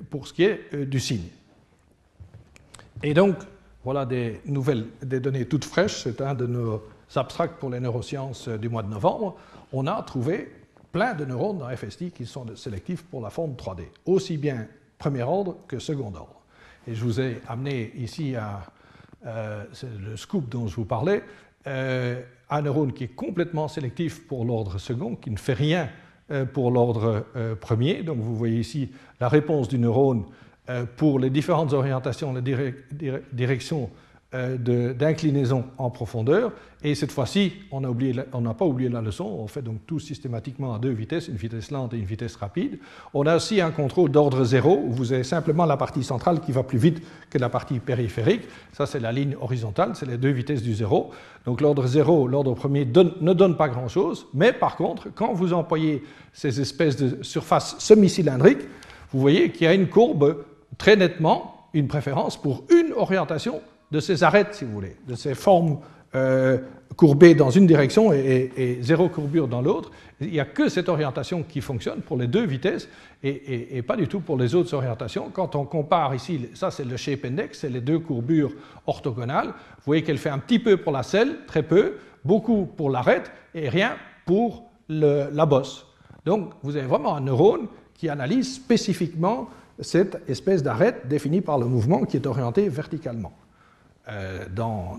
pour 0.09 0.27
ce 0.27 0.33
qui 0.33 0.43
est 0.43 0.75
du 0.85 0.99
signe. 0.99 1.27
Et 3.03 3.13
donc, 3.13 3.35
voilà 3.83 4.05
des 4.05 4.41
nouvelles, 4.45 4.85
des 5.03 5.19
données 5.19 5.45
toutes 5.45 5.65
fraîches. 5.65 6.03
C'est 6.03 6.21
un 6.21 6.33
de 6.33 6.47
nos 6.47 6.81
abstracts 7.15 7.59
pour 7.59 7.69
les 7.69 7.79
neurosciences 7.79 8.49
du 8.49 8.69
mois 8.69 8.83
de 8.83 8.89
novembre, 8.89 9.37
on 9.71 9.87
a 9.87 10.01
trouvé 10.03 10.51
plein 10.91 11.13
de 11.13 11.25
neurones 11.25 11.59
dans 11.59 11.69
FST 11.69 12.11
qui 12.11 12.25
sont 12.25 12.45
sélectifs 12.55 13.03
pour 13.03 13.21
la 13.21 13.29
forme 13.29 13.53
3D, 13.53 13.83
aussi 14.05 14.37
bien 14.37 14.67
premier 14.97 15.23
ordre 15.23 15.57
que 15.67 15.79
second 15.79 16.07
ordre. 16.07 16.41
Et 16.87 16.95
je 16.95 17.03
vous 17.03 17.19
ai 17.19 17.41
amené 17.47 17.93
ici 17.95 18.35
à 18.35 18.63
euh, 19.25 19.63
le 19.99 20.15
scoop 20.15 20.49
dont 20.49 20.67
je 20.67 20.75
vous 20.75 20.85
parlais, 20.85 21.23
euh, 21.67 22.21
un 22.49 22.61
neurone 22.61 22.93
qui 22.93 23.03
est 23.05 23.15
complètement 23.15 23.67
sélectif 23.67 24.25
pour 24.27 24.45
l'ordre 24.45 24.79
second, 24.79 25.15
qui 25.15 25.31
ne 25.31 25.37
fait 25.37 25.53
rien 25.53 25.89
euh, 26.31 26.45
pour 26.45 26.71
l'ordre 26.71 27.25
premier. 27.59 28.03
Donc 28.03 28.17
vous 28.19 28.35
voyez 28.35 28.59
ici 28.59 28.89
la 29.19 29.29
réponse 29.29 29.67
du 29.67 29.79
neurone 29.79 30.25
pour 30.97 31.17
les 31.17 31.29
différentes 31.29 31.71
orientations, 31.71 32.33
les 32.33 32.73
directions 33.31 33.83
euh, 33.83 34.06
d'inclinaison 34.33 35.63
en 35.77 35.89
profondeur. 35.89 36.51
Et 36.83 36.95
cette 36.95 37.13
fois-ci, 37.13 37.53
on 37.71 37.79
n'a 37.79 38.53
pas 38.53 38.65
oublié 38.65 38.89
la 38.89 39.01
leçon, 39.01 39.23
on 39.23 39.47
fait 39.47 39.61
donc 39.61 39.85
tout 39.87 39.99
systématiquement 39.99 40.75
à 40.75 40.79
deux 40.79 40.91
vitesses, 40.91 41.29
une 41.29 41.37
vitesse 41.37 41.71
lente 41.71 41.93
et 41.93 41.97
une 41.97 42.05
vitesse 42.05 42.35
rapide. 42.35 42.77
On 43.13 43.25
a 43.25 43.37
aussi 43.37 43.61
un 43.61 43.71
contrôle 43.71 44.11
d'ordre 44.11 44.43
zéro, 44.43 44.83
où 44.85 44.91
vous 44.91 45.13
avez 45.13 45.23
simplement 45.23 45.65
la 45.65 45.77
partie 45.77 46.03
centrale 46.03 46.41
qui 46.41 46.51
va 46.51 46.63
plus 46.63 46.77
vite 46.77 47.01
que 47.29 47.37
la 47.37 47.47
partie 47.47 47.79
périphérique. 47.79 48.41
Ça, 48.73 48.85
c'est 48.85 48.99
la 48.99 49.13
ligne 49.13 49.35
horizontale, 49.39 49.91
c'est 49.95 50.05
les 50.05 50.17
deux 50.17 50.31
vitesses 50.31 50.61
du 50.61 50.75
zéro. 50.75 51.11
Donc 51.45 51.61
l'ordre 51.61 51.87
zéro, 51.87 52.27
l'ordre 52.27 52.53
premier, 52.53 52.85
ne 52.85 53.33
donne 53.33 53.55
pas 53.55 53.69
grand-chose, 53.69 54.27
mais 54.33 54.51
par 54.51 54.75
contre, 54.75 55.07
quand 55.15 55.33
vous 55.33 55.53
employez 55.53 56.03
ces 56.33 56.59
espèces 56.59 56.97
de 56.97 57.23
surfaces 57.23 57.77
semi-cylindriques, 57.79 58.67
vous 59.13 59.21
voyez 59.21 59.51
qu'il 59.51 59.63
y 59.63 59.67
a 59.67 59.73
une 59.73 59.87
courbe 59.87 60.43
très 60.77 60.97
nettement, 60.97 61.69
une 61.73 61.87
préférence 61.87 62.35
pour 62.35 62.65
une 62.69 62.91
orientation 62.93 63.61
de 63.91 63.99
ces 63.99 64.23
arêtes, 64.23 64.53
si 64.53 64.65
vous 64.65 64.71
voulez, 64.71 64.95
de 65.07 65.15
ces 65.15 65.35
formes 65.35 65.79
euh, 66.15 66.57
courbées 66.95 67.35
dans 67.35 67.49
une 67.49 67.67
direction 67.67 68.11
et, 68.11 68.79
zéro 68.81 69.07
courbure 69.09 69.47
dans 69.47 69.61
l'autre. 69.61 69.91
Il 70.19 70.31
n'y 70.31 70.39
a 70.39 70.45
que 70.45 70.67
cette 70.67 70.89
orientation 70.89 71.43
qui 71.43 71.61
fonctionne 71.61 72.01
pour 72.01 72.17
les 72.17 72.27
deux 72.27 72.45
vitesses 72.45 72.89
et, 73.23 73.81
pas 73.83 73.95
du 73.95 74.07
tout 74.07 74.19
pour 74.19 74.37
les 74.37 74.55
autres 74.55 74.73
orientations. 74.73 75.29
Quand 75.31 75.55
on 75.55 75.65
compare 75.65 76.15
ici, 76.15 76.49
ça 76.55 76.71
c'est 76.71 76.85
le 76.85 76.97
shape 76.97 77.25
index, 77.25 77.59
c'est 77.59 77.69
les 77.69 77.81
deux 77.81 77.99
courbures 77.99 78.51
orthogonales. 78.87 79.47
Vous 79.47 79.83
voyez 79.85 80.01
qu'elle 80.01 80.17
fait 80.17 80.29
un 80.29 80.39
petit 80.39 80.59
peu 80.59 80.77
pour 80.77 80.91
la 80.91 81.03
selle, 81.03 81.39
très 81.45 81.61
peu, 81.61 81.97
beaucoup 82.25 82.65
pour 82.65 82.89
l'arête 82.89 83.31
et 83.53 83.69
rien 83.69 83.95
pour 84.25 84.63
la 84.89 85.45
bosse. 85.45 85.85
Donc 86.25 86.53
vous 86.63 86.77
avez 86.77 86.87
vraiment 86.87 87.15
un 87.15 87.21
neurone 87.21 87.67
qui 87.93 88.09
analyse 88.09 88.55
spécifiquement 88.55 89.49
cette 89.79 90.17
espèce 90.27 90.63
d'arête 90.63 91.07
définie 91.07 91.41
par 91.41 91.59
le 91.59 91.65
mouvement 91.65 92.05
qui 92.05 92.17
est 92.17 92.25
orienté 92.25 92.69
verticalement. 92.69 93.33
Euh, 94.09 94.45
dans, 94.47 94.97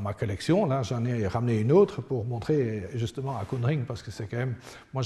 ma 0.00 0.14
collection. 0.14 0.66
Là, 0.66 0.82
j'en 0.82 1.04
ai 1.04 1.28
ramené 1.28 1.60
une 1.60 1.70
autre 1.70 2.02
pour 2.02 2.24
montrer 2.24 2.88
justement 2.94 3.38
à 3.38 3.44
Koenring, 3.44 3.84
parce 3.84 4.02
que 4.02 4.10
c'est 4.10 4.26
quand 4.26 4.36
même, 4.36 4.56
moi, 4.92 5.04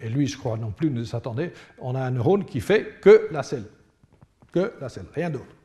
et 0.00 0.08
lui, 0.08 0.28
je 0.28 0.38
crois 0.38 0.56
non 0.56 0.70
plus, 0.70 0.88
ne 0.88 1.02
s'attendait, 1.02 1.52
on 1.80 1.96
a 1.96 2.00
un 2.00 2.12
neurone 2.12 2.44
qui 2.44 2.60
fait 2.60 3.00
que 3.00 3.28
la 3.32 3.42
selle, 3.42 3.64
que 4.52 4.74
la 4.80 4.88
selle, 4.88 5.06
rien 5.12 5.30
d'autre. 5.30 5.56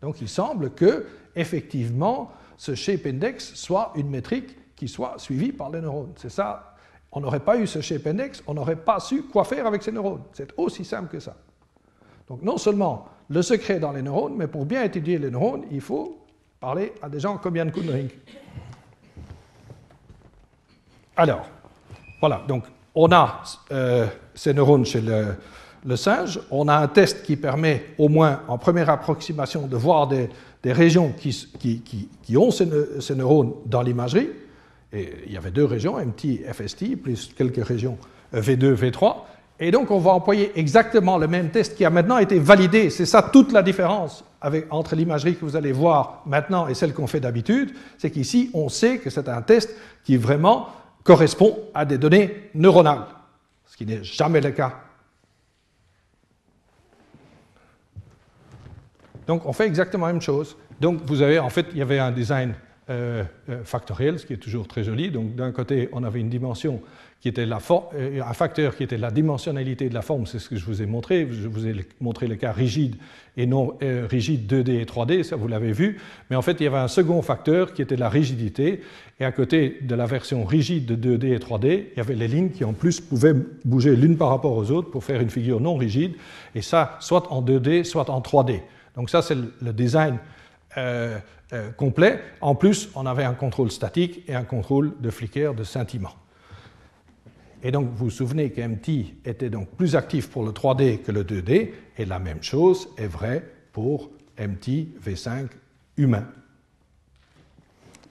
Donc, 0.00 0.20
il 0.20 0.28
semble 0.28 0.70
que, 0.70 1.06
effectivement, 1.36 2.32
ce 2.56 2.74
shape 2.74 3.06
index 3.06 3.54
soit 3.54 3.92
une 3.94 4.10
métrique 4.10 4.56
qui 4.74 4.88
soit 4.88 5.14
suivie 5.18 5.52
par 5.52 5.70
les 5.70 5.80
neurones. 5.80 6.12
C'est 6.16 6.30
ça. 6.30 6.74
On 7.12 7.20
n'aurait 7.20 7.40
pas 7.40 7.56
eu 7.56 7.68
ce 7.68 7.80
shape 7.80 8.08
index, 8.08 8.42
on 8.48 8.54
n'aurait 8.54 8.74
pas 8.74 8.98
su 8.98 9.22
quoi 9.24 9.44
faire 9.44 9.64
avec 9.64 9.84
ces 9.84 9.92
neurones. 9.92 10.22
C'est 10.32 10.52
aussi 10.56 10.84
simple 10.84 11.08
que 11.08 11.20
ça. 11.20 11.36
Donc, 12.26 12.42
non 12.42 12.58
seulement 12.58 13.06
le 13.28 13.42
secret 13.42 13.78
dans 13.78 13.92
les 13.92 14.02
neurones, 14.02 14.34
mais 14.36 14.48
pour 14.48 14.66
bien 14.66 14.82
étudier 14.82 15.18
les 15.18 15.30
neurones, 15.30 15.66
il 15.70 15.80
faut 15.80 16.18
parler 16.62 16.92
à 17.02 17.08
des 17.08 17.18
gens 17.18 17.38
comme 17.38 17.56
Yann 17.56 17.72
Koenring. 17.72 18.08
Alors, 21.16 21.44
voilà, 22.20 22.44
donc 22.46 22.62
on 22.94 23.10
a 23.10 23.42
euh, 23.72 24.06
ces 24.32 24.54
neurones 24.54 24.86
chez 24.86 25.00
le, 25.00 25.96
singe, 25.96 26.38
on 26.52 26.68
a 26.68 26.76
un 26.76 26.86
test 26.86 27.24
qui 27.24 27.34
permet 27.34 27.86
au 27.98 28.08
moins 28.08 28.42
en 28.46 28.58
première 28.58 28.90
approximation 28.90 29.66
de 29.66 29.76
voir 29.76 30.06
des, 30.06 30.28
régions 30.64 31.12
qui, 31.12 31.34
qui, 32.22 32.36
ont 32.36 32.52
ces, 32.52 32.68
ces, 33.00 33.16
neurones 33.16 33.54
dans 33.66 33.82
l'imagerie. 33.82 34.30
Et 34.92 35.14
il 35.26 35.32
y 35.32 35.36
avait 35.36 35.50
deux 35.50 35.64
régions, 35.64 35.96
MT, 35.98 36.44
FST, 36.52 36.94
plus 36.94 37.32
quelques 37.36 37.66
régions 37.66 37.98
V2, 38.32 38.76
V3. 38.76 39.16
Et 39.60 39.70
donc, 39.70 39.90
on 39.90 39.98
va 39.98 40.12
employer 40.12 40.52
exactement 40.56 41.18
le 41.18 41.28
même 41.28 41.50
test 41.50 41.76
qui 41.76 41.84
a 41.84 41.90
maintenant 41.90 42.18
été 42.18 42.38
validé. 42.38 42.90
C'est 42.90 43.06
ça 43.06 43.22
toute 43.22 43.52
la 43.52 43.62
différence 43.62 44.24
entre 44.70 44.96
l'imagerie 44.96 45.36
que 45.36 45.44
vous 45.44 45.54
allez 45.54 45.70
voir 45.70 46.22
maintenant 46.26 46.66
et 46.66 46.74
celle 46.74 46.92
qu'on 46.92 47.06
fait 47.06 47.20
d'habitude. 47.20 47.72
C'est 47.98 48.10
qu'ici, 48.10 48.50
on 48.54 48.68
sait 48.68 48.98
que 48.98 49.08
c'est 49.08 49.28
un 49.28 49.42
test 49.42 49.74
qui 50.04 50.16
vraiment 50.16 50.68
correspond 51.04 51.58
à 51.74 51.84
des 51.84 51.98
données 51.98 52.50
neuronales, 52.54 53.06
ce 53.66 53.76
qui 53.76 53.86
n'est 53.86 54.02
jamais 54.02 54.40
le 54.40 54.50
cas. 54.50 54.80
Donc, 59.26 59.46
on 59.46 59.52
fait 59.52 59.66
exactement 59.66 60.06
la 60.06 60.12
même 60.12 60.22
chose. 60.22 60.56
Donc, 60.80 61.02
vous 61.06 61.22
avez, 61.22 61.38
en 61.38 61.50
fait, 61.50 61.66
il 61.70 61.78
y 61.78 61.82
avait 61.82 62.00
un 62.00 62.10
design 62.10 62.54
factoriel, 63.64 64.18
ce 64.18 64.26
qui 64.26 64.34
est 64.34 64.38
toujours 64.38 64.68
très 64.68 64.84
joli. 64.84 65.10
Donc 65.10 65.34
d'un 65.34 65.52
côté, 65.52 65.88
on 65.92 66.02
avait 66.04 66.20
une 66.20 66.28
dimension 66.28 66.82
qui 67.22 67.28
était 67.28 67.46
euh, 67.46 68.20
un 68.20 68.32
facteur 68.32 68.74
qui 68.74 68.82
était 68.82 68.98
la 68.98 69.12
dimensionnalité 69.12 69.88
de 69.88 69.94
la 69.94 70.02
forme, 70.02 70.26
c'est 70.26 70.40
ce 70.40 70.48
que 70.48 70.56
je 70.56 70.64
vous 70.64 70.82
ai 70.82 70.86
montré. 70.86 71.28
Je 71.30 71.46
vous 71.46 71.68
ai 71.68 71.86
montré 72.00 72.26
le 72.26 72.34
cas 72.34 72.50
rigide 72.50 72.96
et 73.36 73.46
non 73.46 73.78
euh, 73.80 74.08
rigide 74.10 74.52
2D 74.52 74.80
et 74.80 74.84
3D, 74.84 75.22
ça 75.22 75.36
vous 75.36 75.46
l'avez 75.46 75.70
vu. 75.70 76.00
Mais 76.28 76.36
en 76.36 76.42
fait, 76.42 76.56
il 76.58 76.64
y 76.64 76.66
avait 76.66 76.78
un 76.78 76.88
second 76.88 77.22
facteur 77.22 77.74
qui 77.74 77.80
était 77.80 77.94
la 77.94 78.08
rigidité. 78.08 78.82
Et 79.20 79.24
à 79.24 79.30
côté 79.30 79.78
de 79.82 79.94
la 79.94 80.04
version 80.04 80.44
rigide 80.44 80.84
de 80.84 81.16
2D 81.16 81.32
et 81.32 81.38
3D, 81.38 81.84
il 81.92 81.96
y 81.96 82.00
avait 82.00 82.16
les 82.16 82.26
lignes 82.26 82.50
qui 82.50 82.64
en 82.64 82.72
plus 82.72 83.00
pouvaient 83.00 83.36
bouger 83.64 83.94
l'une 83.94 84.16
par 84.16 84.30
rapport 84.30 84.56
aux 84.56 84.72
autres 84.72 84.90
pour 84.90 85.04
faire 85.04 85.20
une 85.20 85.30
figure 85.30 85.60
non 85.60 85.76
rigide. 85.76 86.14
Et 86.56 86.60
ça, 86.60 86.96
soit 86.98 87.30
en 87.30 87.40
2D, 87.40 87.84
soit 87.84 88.10
en 88.10 88.20
3D. 88.20 88.62
Donc 88.96 89.10
ça, 89.10 89.22
c'est 89.22 89.36
le 89.36 89.72
design 89.72 90.18
euh, 90.76 91.20
complet. 91.76 92.18
En 92.40 92.56
plus, 92.56 92.88
on 92.96 93.06
avait 93.06 93.24
un 93.24 93.34
contrôle 93.34 93.70
statique 93.70 94.28
et 94.28 94.34
un 94.34 94.42
contrôle 94.42 94.94
de 95.00 95.10
flicker, 95.10 95.54
de 95.54 95.62
scintillement. 95.62 96.10
Et 97.62 97.70
donc, 97.70 97.90
vous 97.90 98.06
vous 98.06 98.10
souvenez 98.10 98.50
que 98.50 98.60
MT 98.60 99.14
était 99.24 99.50
donc 99.50 99.68
plus 99.76 99.94
actif 99.94 100.28
pour 100.28 100.44
le 100.44 100.50
3D 100.50 101.02
que 101.02 101.12
le 101.12 101.22
2D, 101.22 101.70
et 101.96 102.04
la 102.04 102.18
même 102.18 102.42
chose 102.42 102.88
est 102.98 103.06
vraie 103.06 103.44
pour 103.72 104.10
MT 104.38 104.98
V5 105.04 105.46
humain. 105.96 106.26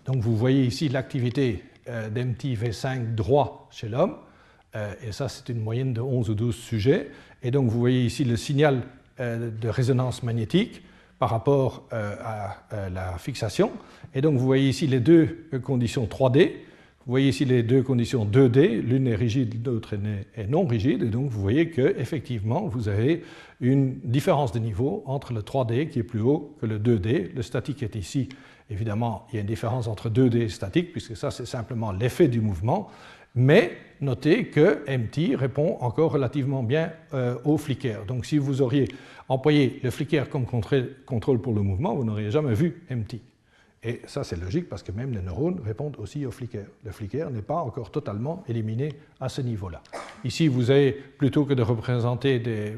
Donc, 0.05 0.17
vous 0.17 0.37
voyez 0.37 0.65
ici 0.65 0.87
l'activité 0.87 1.63
euh, 1.89 2.09
d'MT 2.09 2.55
V5 2.55 3.13
droit 3.13 3.67
chez 3.71 3.89
l'homme, 3.89 4.15
euh, 4.75 4.93
et 5.05 5.11
ça, 5.11 5.27
c'est 5.27 5.49
une 5.49 5.59
moyenne 5.59 5.93
de 5.93 6.01
11 6.01 6.29
ou 6.29 6.33
12 6.33 6.55
sujets. 6.55 7.11
Et 7.43 7.51
donc, 7.51 7.69
vous 7.69 7.79
voyez 7.79 8.05
ici 8.05 8.23
le 8.23 8.37
signal 8.37 8.83
euh, 9.19 9.51
de 9.51 9.67
résonance 9.67 10.23
magnétique 10.23 10.81
par 11.19 11.29
rapport 11.29 11.87
à 11.91 12.63
la 12.89 13.15
fixation. 13.19 13.71
Et 14.15 14.21
donc, 14.21 14.39
vous 14.39 14.45
voyez 14.45 14.69
ici 14.69 14.87
les 14.87 14.99
deux 14.99 15.45
conditions 15.63 16.07
3D. 16.07 16.53
Vous 17.07 17.13
voyez 17.13 17.29
ici 17.29 17.45
les 17.45 17.63
deux 17.63 17.81
conditions 17.81 18.25
2D, 18.25 18.79
l'une 18.79 19.07
est 19.07 19.15
rigide, 19.15 19.65
l'autre 19.65 19.95
est 20.35 20.47
non 20.47 20.67
rigide, 20.67 21.01
et 21.01 21.09
donc 21.09 21.31
vous 21.31 21.41
voyez 21.41 21.71
qu'effectivement, 21.71 22.67
vous 22.67 22.89
avez 22.89 23.23
une 23.59 23.95
différence 24.03 24.51
de 24.51 24.59
niveau 24.59 25.01
entre 25.07 25.33
le 25.33 25.41
3D 25.41 25.89
qui 25.89 25.97
est 25.97 26.03
plus 26.03 26.21
haut 26.21 26.55
que 26.61 26.67
le 26.67 26.77
2D. 26.77 27.33
Le 27.33 27.41
statique 27.41 27.81
est 27.81 27.95
ici, 27.95 28.29
évidemment, 28.69 29.25
il 29.31 29.35
y 29.35 29.37
a 29.39 29.41
une 29.41 29.47
différence 29.47 29.87
entre 29.87 30.11
2D 30.11 30.41
et 30.41 30.49
statique, 30.49 30.91
puisque 30.91 31.17
ça 31.17 31.31
c'est 31.31 31.47
simplement 31.47 31.91
l'effet 31.91 32.27
du 32.27 32.39
mouvement, 32.39 32.87
mais 33.33 33.71
notez 33.99 34.45
que 34.45 34.83
MT 34.87 35.35
répond 35.35 35.77
encore 35.79 36.11
relativement 36.11 36.61
bien 36.61 36.91
euh, 37.15 37.35
au 37.45 37.57
flicker. 37.57 38.05
Donc 38.07 38.27
si 38.27 38.37
vous 38.37 38.61
auriez 38.61 38.87
employé 39.27 39.79
le 39.81 39.89
flicker 39.89 40.29
comme 40.29 40.45
contrôle 40.45 41.41
pour 41.41 41.53
le 41.53 41.63
mouvement, 41.63 41.95
vous 41.95 42.03
n'auriez 42.03 42.29
jamais 42.29 42.53
vu 42.53 42.83
MT. 42.91 43.30
Et 43.83 44.01
ça, 44.05 44.23
c'est 44.23 44.35
logique 44.35 44.69
parce 44.69 44.83
que 44.83 44.91
même 44.91 45.11
les 45.11 45.21
neurones 45.21 45.59
répondent 45.65 45.95
aussi 45.97 46.23
au 46.27 46.31
flicker. 46.31 46.65
Le 46.83 46.91
flicker 46.91 47.31
n'est 47.31 47.41
pas 47.41 47.55
encore 47.55 47.89
totalement 47.89 48.43
éliminé 48.47 48.93
à 49.19 49.27
ce 49.27 49.41
niveau-là. 49.41 49.81
Ici, 50.23 50.47
vous 50.47 50.69
avez, 50.69 50.91
plutôt 50.91 51.45
que 51.45 51.55
de 51.55 51.63
représenter 51.63 52.37
des, 52.37 52.75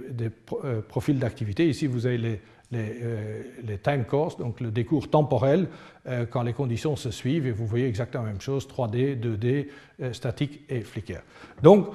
euh, 0.64 0.82
profils 0.82 1.20
d'activité, 1.20 1.68
ici, 1.68 1.88
vous 1.88 2.06
avez 2.06 2.18
les, 2.18 2.40
euh, 2.74 3.78
time 3.84 4.06
course, 4.06 4.38
donc 4.38 4.62
le 4.62 4.72
décours 4.72 5.10
temporel, 5.10 5.68
euh, 6.08 6.26
quand 6.26 6.42
les 6.42 6.54
conditions 6.54 6.96
se 6.96 7.12
suivent, 7.12 7.48
et 7.48 7.52
vous 7.52 7.68
voyez 7.68 7.86
exactement 7.86 8.24
la 8.24 8.32
même 8.32 8.42
chose, 8.42 8.66
3D, 8.66 9.20
2D, 9.20 9.68
statique 10.14 10.62
et 10.70 10.82
flicker. 10.82 11.20
Donc, 11.62 11.90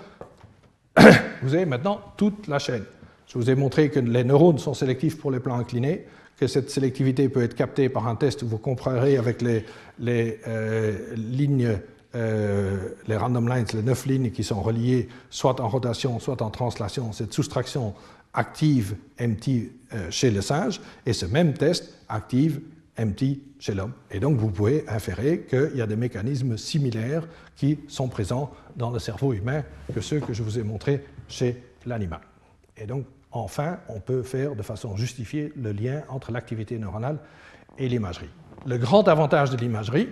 vous 1.42 1.54
avez 1.54 1.64
maintenant 1.64 2.02
toute 2.18 2.46
la 2.46 2.58
chaîne. 2.58 2.84
Je 3.26 3.38
vous 3.38 3.48
ai 3.48 3.54
montré 3.54 3.88
que 3.90 4.00
les 4.00 4.24
neurones 4.24 4.58
sont 4.58 4.74
sélectifs 4.74 5.18
pour 5.18 5.30
les 5.30 5.40
plans 5.40 5.58
inclinés 5.58 6.04
que 6.38 6.46
cette 6.46 6.70
sélectivité 6.70 7.28
peut 7.28 7.42
être 7.42 7.54
captée 7.54 7.88
par 7.88 8.06
un 8.06 8.14
test 8.14 8.42
où 8.42 8.46
vous 8.46 8.58
comparerez 8.58 9.16
avec 9.16 9.42
les, 9.42 9.64
euh, 10.46 11.14
lignes, 11.16 11.78
euh, 12.14 12.90
les 13.06 13.16
random 13.16 13.48
lines, 13.48 13.66
les 13.74 13.82
neuf 13.82 14.06
lignes 14.06 14.30
qui 14.30 14.44
sont 14.44 14.62
reliées 14.62 15.08
soit 15.30 15.60
en 15.60 15.68
rotation, 15.68 16.18
soit 16.20 16.40
en 16.40 16.50
translation, 16.50 17.12
cette 17.12 17.32
soustraction 17.32 17.94
active 18.34 18.94
MT 19.20 19.48
euh, 19.92 20.10
chez 20.10 20.30
le 20.30 20.40
singe, 20.40 20.80
et 21.04 21.12
ce 21.12 21.26
même 21.26 21.54
test 21.54 21.92
active 22.08 22.60
MT 22.98 23.40
chez 23.58 23.74
l'homme. 23.74 23.92
Et 24.10 24.20
donc 24.20 24.36
vous 24.36 24.50
pouvez 24.50 24.88
inférer 24.88 25.40
qu'il 25.48 25.72
y 25.74 25.82
a 25.82 25.86
des 25.86 25.96
mécanismes 25.96 26.56
similaires 26.56 27.26
qui 27.56 27.78
sont 27.88 28.08
présents 28.08 28.52
dans 28.76 28.90
le 28.90 29.00
cerveau 29.00 29.32
humain 29.32 29.64
que 29.92 30.00
ceux 30.00 30.20
que 30.20 30.32
je 30.32 30.44
vous 30.44 30.58
ai 30.58 30.62
montrés 30.62 31.04
chez 31.26 31.62
l'animal. 31.84 32.20
Et 32.76 32.86
donc 32.86 33.06
enfin, 33.32 33.78
on 33.88 34.00
peut 34.00 34.22
faire 34.22 34.54
de 34.56 34.62
façon 34.62 34.96
justifiée 34.96 35.52
le 35.56 35.72
lien 35.72 36.02
entre 36.08 36.32
l'activité 36.32 36.78
neuronale 36.78 37.18
et 37.78 37.88
l'imagerie. 37.88 38.30
Le 38.66 38.78
grand 38.78 39.06
avantage 39.08 39.50
de 39.50 39.56
l'imagerie, 39.56 40.08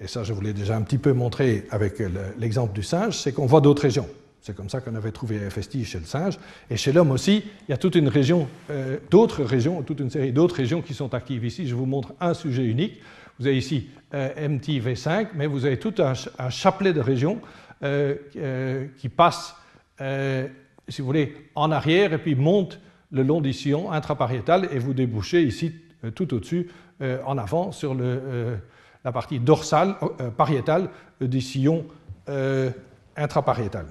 et 0.00 0.06
ça 0.06 0.24
je 0.24 0.32
vous 0.32 0.40
l'ai 0.40 0.52
déjà 0.52 0.76
un 0.76 0.82
petit 0.82 0.98
peu 0.98 1.12
montré 1.12 1.66
avec 1.70 2.02
l'exemple 2.38 2.72
du 2.72 2.82
singe, 2.82 3.16
c'est 3.16 3.32
qu'on 3.32 3.46
voit 3.46 3.60
d'autres 3.60 3.82
régions. 3.82 4.08
C'est 4.44 4.54
comme 4.54 4.68
ça 4.68 4.82
qu'on 4.82 4.94
avait 4.94 5.10
trouvé 5.10 5.38
FST 5.48 5.84
chez 5.84 5.98
le 5.98 6.04
singe. 6.04 6.38
Et 6.68 6.76
chez 6.76 6.92
l'homme 6.92 7.12
aussi, 7.12 7.44
il 7.66 7.70
y 7.70 7.72
a 7.72 7.78
toute 7.78 7.94
une 7.94 8.08
région, 8.08 8.46
euh, 8.68 8.98
d'autres 9.10 9.42
régions, 9.42 9.82
toute 9.82 10.00
une 10.00 10.10
série 10.10 10.32
d'autres 10.32 10.56
régions 10.56 10.82
qui 10.82 10.92
sont 10.92 11.14
actives 11.14 11.46
ici. 11.46 11.66
Je 11.66 11.74
vous 11.74 11.86
montre 11.86 12.12
un 12.20 12.34
sujet 12.34 12.62
unique. 12.62 13.00
Vous 13.38 13.46
avez 13.46 13.56
ici 13.56 13.88
euh, 14.12 14.28
MTV5, 14.36 15.28
mais 15.34 15.46
vous 15.46 15.64
avez 15.64 15.78
tout 15.78 15.94
un, 15.96 16.50
chapelet 16.50 16.92
de 16.92 17.00
régions 17.00 17.40
euh, 17.82 18.16
qui 18.98 19.08
passent 19.08 19.56
si 20.88 21.00
vous 21.00 21.06
voulez, 21.06 21.34
en 21.54 21.70
arrière 21.70 22.12
et 22.12 22.18
puis 22.18 22.34
monte 22.34 22.80
le 23.10 23.22
long 23.22 23.40
du 23.40 23.52
sillon 23.52 23.90
intrapariétal 23.92 24.68
et 24.72 24.78
vous 24.78 24.94
débouchez 24.94 25.42
ici 25.42 25.72
euh, 26.04 26.10
tout 26.10 26.34
au-dessus, 26.34 26.68
euh, 27.00 27.18
en 27.26 27.38
avant, 27.38 27.72
sur 27.72 27.96
euh, 27.98 28.56
la 29.04 29.12
partie 29.12 29.38
dorsale, 29.38 29.96
pariétale 30.36 30.88
du 31.20 31.40
sillon 31.40 31.84
intrapariétal. 33.16 33.84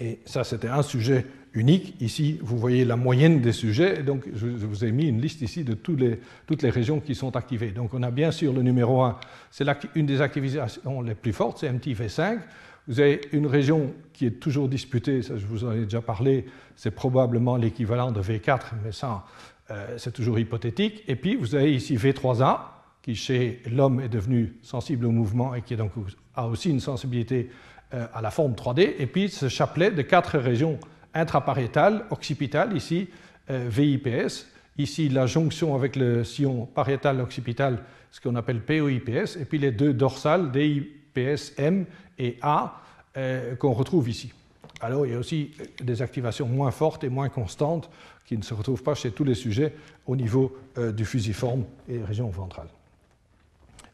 Et 0.00 0.18
ça, 0.24 0.42
c'était 0.42 0.68
un 0.68 0.82
sujet 0.82 1.24
unique. 1.52 1.94
Ici, 2.00 2.38
vous 2.42 2.58
voyez 2.58 2.84
la 2.84 2.96
moyenne 2.96 3.40
des 3.40 3.52
sujets. 3.52 4.02
Donc, 4.02 4.24
je 4.34 4.46
vous 4.46 4.84
ai 4.84 4.90
mis 4.90 5.06
une 5.06 5.20
liste 5.20 5.40
ici 5.40 5.62
de 5.62 5.76
les, 5.96 6.18
toutes 6.46 6.62
les 6.62 6.70
régions 6.70 6.98
qui 6.98 7.14
sont 7.14 7.36
activées. 7.36 7.70
Donc, 7.70 7.94
on 7.94 8.02
a 8.02 8.10
bien 8.10 8.32
sûr 8.32 8.52
le 8.52 8.62
numéro 8.62 9.02
1, 9.02 9.18
c'est 9.52 9.64
une 9.94 10.06
des 10.06 10.20
activations 10.20 11.00
les 11.00 11.14
plus 11.14 11.32
fortes, 11.32 11.58
c'est 11.58 11.70
MTV5. 11.70 12.40
Vous 12.88 13.00
avez 13.00 13.20
une 13.32 13.46
région 13.46 13.92
qui 14.14 14.24
est 14.24 14.40
toujours 14.40 14.66
disputée, 14.66 15.22
ça 15.22 15.36
je 15.36 15.44
vous 15.44 15.64
en 15.64 15.72
ai 15.72 15.82
déjà 15.84 16.00
parlé, 16.00 16.46
c'est 16.74 16.90
probablement 16.90 17.56
l'équivalent 17.56 18.10
de 18.10 18.22
V4, 18.22 18.60
mais 18.82 18.92
ça, 18.92 19.26
euh, 19.70 19.98
c'est 19.98 20.12
toujours 20.12 20.38
hypothétique. 20.38 21.04
Et 21.06 21.14
puis 21.14 21.36
vous 21.36 21.54
avez 21.54 21.74
ici 21.74 21.96
V3A, 21.96 22.60
qui 23.02 23.14
chez 23.14 23.62
l'homme 23.70 24.00
est 24.00 24.08
devenu 24.08 24.54
sensible 24.62 25.04
au 25.04 25.10
mouvement 25.10 25.54
et 25.54 25.60
qui 25.60 25.76
donc 25.76 25.92
a 26.34 26.46
aussi 26.48 26.70
une 26.70 26.80
sensibilité 26.80 27.50
euh, 27.92 28.06
à 28.14 28.22
la 28.22 28.30
forme 28.30 28.52
3D. 28.52 28.94
Et 28.98 29.06
puis 29.06 29.28
ce 29.28 29.48
chapelet 29.48 29.90
de 29.90 30.00
quatre 30.00 30.38
régions 30.38 30.78
intrapariétales, 31.12 32.06
occipitales, 32.10 32.74
ici 32.74 33.08
euh, 33.50 33.68
VIPS, 33.68 34.46
ici 34.78 35.10
la 35.10 35.26
jonction 35.26 35.74
avec 35.74 35.94
le 35.94 36.24
sillon 36.24 36.64
pariétal 36.64 37.20
occipital, 37.20 37.82
ce 38.10 38.20
qu'on 38.22 38.34
appelle 38.34 38.62
POIPS, 38.62 39.36
et 39.38 39.44
puis 39.44 39.58
les 39.58 39.72
deux 39.72 39.92
dorsales, 39.92 40.50
DIPS 40.50 41.52
M 41.58 41.84
et 42.18 42.38
A 42.42 42.80
euh, 43.16 43.56
qu'on 43.56 43.72
retrouve 43.72 44.08
ici. 44.08 44.32
Alors 44.80 45.06
il 45.06 45.12
y 45.12 45.14
a 45.14 45.18
aussi 45.18 45.50
des 45.82 46.02
activations 46.02 46.46
moins 46.46 46.70
fortes 46.70 47.04
et 47.04 47.08
moins 47.08 47.28
constantes 47.28 47.90
qui 48.26 48.36
ne 48.36 48.42
se 48.42 48.54
retrouvent 48.54 48.82
pas 48.82 48.94
chez 48.94 49.10
tous 49.10 49.24
les 49.24 49.34
sujets 49.34 49.74
au 50.06 50.14
niveau 50.14 50.56
euh, 50.76 50.92
du 50.92 51.04
fusiforme 51.04 51.64
et 51.88 52.02
région 52.02 52.28
ventrale. 52.28 52.68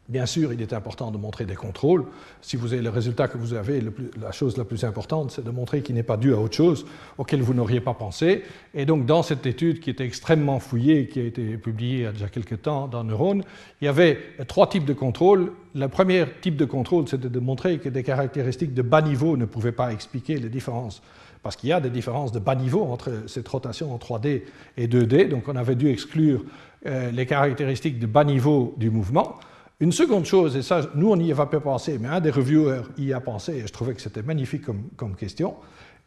Bien 0.07 0.27
sûr, 0.27 0.53
il 0.53 0.61
est 0.61 0.71
important 0.71 1.09
de 1.09 1.17
montrer 1.17 1.45
des 1.45 1.55
contrôles. 1.55 2.05
Si 2.39 2.57
vous 2.57 2.73
avez 2.73 2.83
le 2.83 2.91
résultat 2.91 3.27
que 3.27 3.39
vous 3.39 3.55
avez, 3.55 3.81
la 4.21 4.31
chose 4.31 4.55
la 4.55 4.63
plus 4.63 4.83
importante, 4.83 5.31
c'est 5.31 5.43
de 5.43 5.49
montrer 5.49 5.81
qu'il 5.81 5.95
n'est 5.95 6.03
pas 6.03 6.17
dû 6.17 6.31
à 6.31 6.37
autre 6.37 6.55
chose 6.55 6.85
auquel 7.17 7.41
vous 7.41 7.55
n'auriez 7.55 7.81
pas 7.81 7.95
pensé. 7.95 8.43
Et 8.75 8.85
donc, 8.85 9.07
dans 9.07 9.23
cette 9.23 9.47
étude 9.47 9.79
qui 9.79 9.89
était 9.89 10.05
extrêmement 10.05 10.59
fouillée, 10.59 11.07
qui 11.07 11.19
a 11.19 11.23
été 11.23 11.57
publiée 11.57 11.95
il 11.95 12.03
y 12.03 12.05
a 12.05 12.11
déjà 12.11 12.29
quelques 12.29 12.61
temps 12.61 12.87
dans 12.87 13.03
Neurone, 13.03 13.43
il 13.81 13.85
y 13.85 13.87
avait 13.87 14.19
trois 14.47 14.69
types 14.69 14.85
de 14.85 14.93
contrôles. 14.93 15.51
Le 15.73 15.87
premier 15.87 16.25
type 16.39 16.55
de 16.55 16.65
contrôle, 16.65 17.07
c'était 17.07 17.29
de 17.29 17.39
montrer 17.39 17.79
que 17.79 17.89
des 17.89 18.03
caractéristiques 18.03 18.75
de 18.75 18.83
bas 18.83 19.01
niveau 19.01 19.37
ne 19.37 19.45
pouvaient 19.45 19.71
pas 19.71 19.91
expliquer 19.91 20.37
les 20.37 20.49
différences 20.49 21.01
parce 21.41 21.55
qu'il 21.55 21.69
y 21.69 21.73
a 21.73 21.79
des 21.79 21.91
différences 21.91 22.31
de 22.31 22.39
bas 22.39 22.55
niveau 22.55 22.83
entre 22.85 23.11
cette 23.27 23.47
rotation 23.47 23.93
en 23.93 23.97
3D 23.97 24.41
et 24.77 24.87
2D, 24.87 25.29
donc 25.29 25.47
on 25.47 25.55
avait 25.55 25.75
dû 25.75 25.89
exclure 25.91 26.43
euh, 26.87 27.11
les 27.11 27.27
caractéristiques 27.27 27.99
de 27.99 28.07
bas 28.07 28.23
niveau 28.23 28.73
du 28.77 28.89
mouvement. 28.89 29.37
Une 29.81 29.91
seconde 29.91 30.25
chose, 30.25 30.55
et 30.55 30.61
ça, 30.61 30.81
nous, 30.95 31.11
on 31.11 31.17
n'y 31.17 31.31
avait 31.31 31.45
pas 31.47 31.59
pensé, 31.59 31.97
mais 31.99 32.07
un 32.07 32.21
des 32.21 32.31
reviewers 32.31 32.83
y 32.97 33.11
a 33.11 33.19
pensé, 33.19 33.57
et 33.57 33.67
je 33.67 33.73
trouvais 33.73 33.93
que 33.93 34.01
c'était 34.01 34.21
magnifique 34.21 34.63
comme, 34.95 35.15
question. 35.15 35.55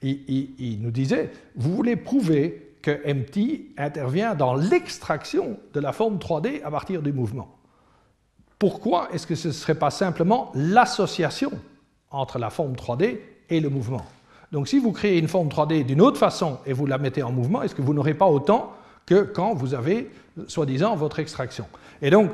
Il, 0.01 0.79
nous 0.81 0.91
disait 0.91 1.31
Vous 1.57 1.75
voulez 1.75 1.97
prouver 1.97 2.77
que 2.81 2.91
MT 3.13 3.75
intervient 3.77 4.35
dans 4.35 4.55
l'extraction 4.55 5.59
de 5.75 5.81
la 5.81 5.93
forme 5.93 6.17
3D 6.17 6.63
à 6.63 6.71
partir 6.71 7.03
du 7.03 7.13
mouvement. 7.13 7.59
Pourquoi 8.59 9.09
est-ce 9.13 9.27
que 9.27 9.35
ce 9.35 9.49
ne 9.49 9.53
serait 9.53 9.75
pas 9.75 9.91
simplement 9.91 10.51
l'association 10.55 11.51
entre 12.11 12.39
la 12.39 12.51
forme 12.51 12.73
3D 12.73 13.19
et 13.51 13.61
le 13.61 13.69
mouvement? 13.69 14.05
Donc, 14.51 14.67
si 14.69 14.79
vous 14.79 14.93
créez 14.93 15.19
une 15.19 15.29
forme 15.29 15.49
3D 15.49 15.85
d'une 15.85 16.01
autre 16.01 16.19
façon 16.19 16.59
et 16.65 16.73
vous 16.73 16.87
la 16.87 16.97
mettez 16.97 17.23
en 17.23 17.33
mouvement, 17.33 17.63
est-ce 17.63 17.75
que 17.75 17.83
vous 17.83 17.93
n'aurez 17.93 18.15
pas 18.15 18.27
autant 18.27 18.73
que 19.05 19.23
quand 19.23 19.53
vous 19.53 19.75
avez, 19.75 20.11
soi-disant, 20.47 20.97
votre 20.97 21.19
extraction? 21.19 21.67
Et 22.01 22.11
donc, 22.11 22.31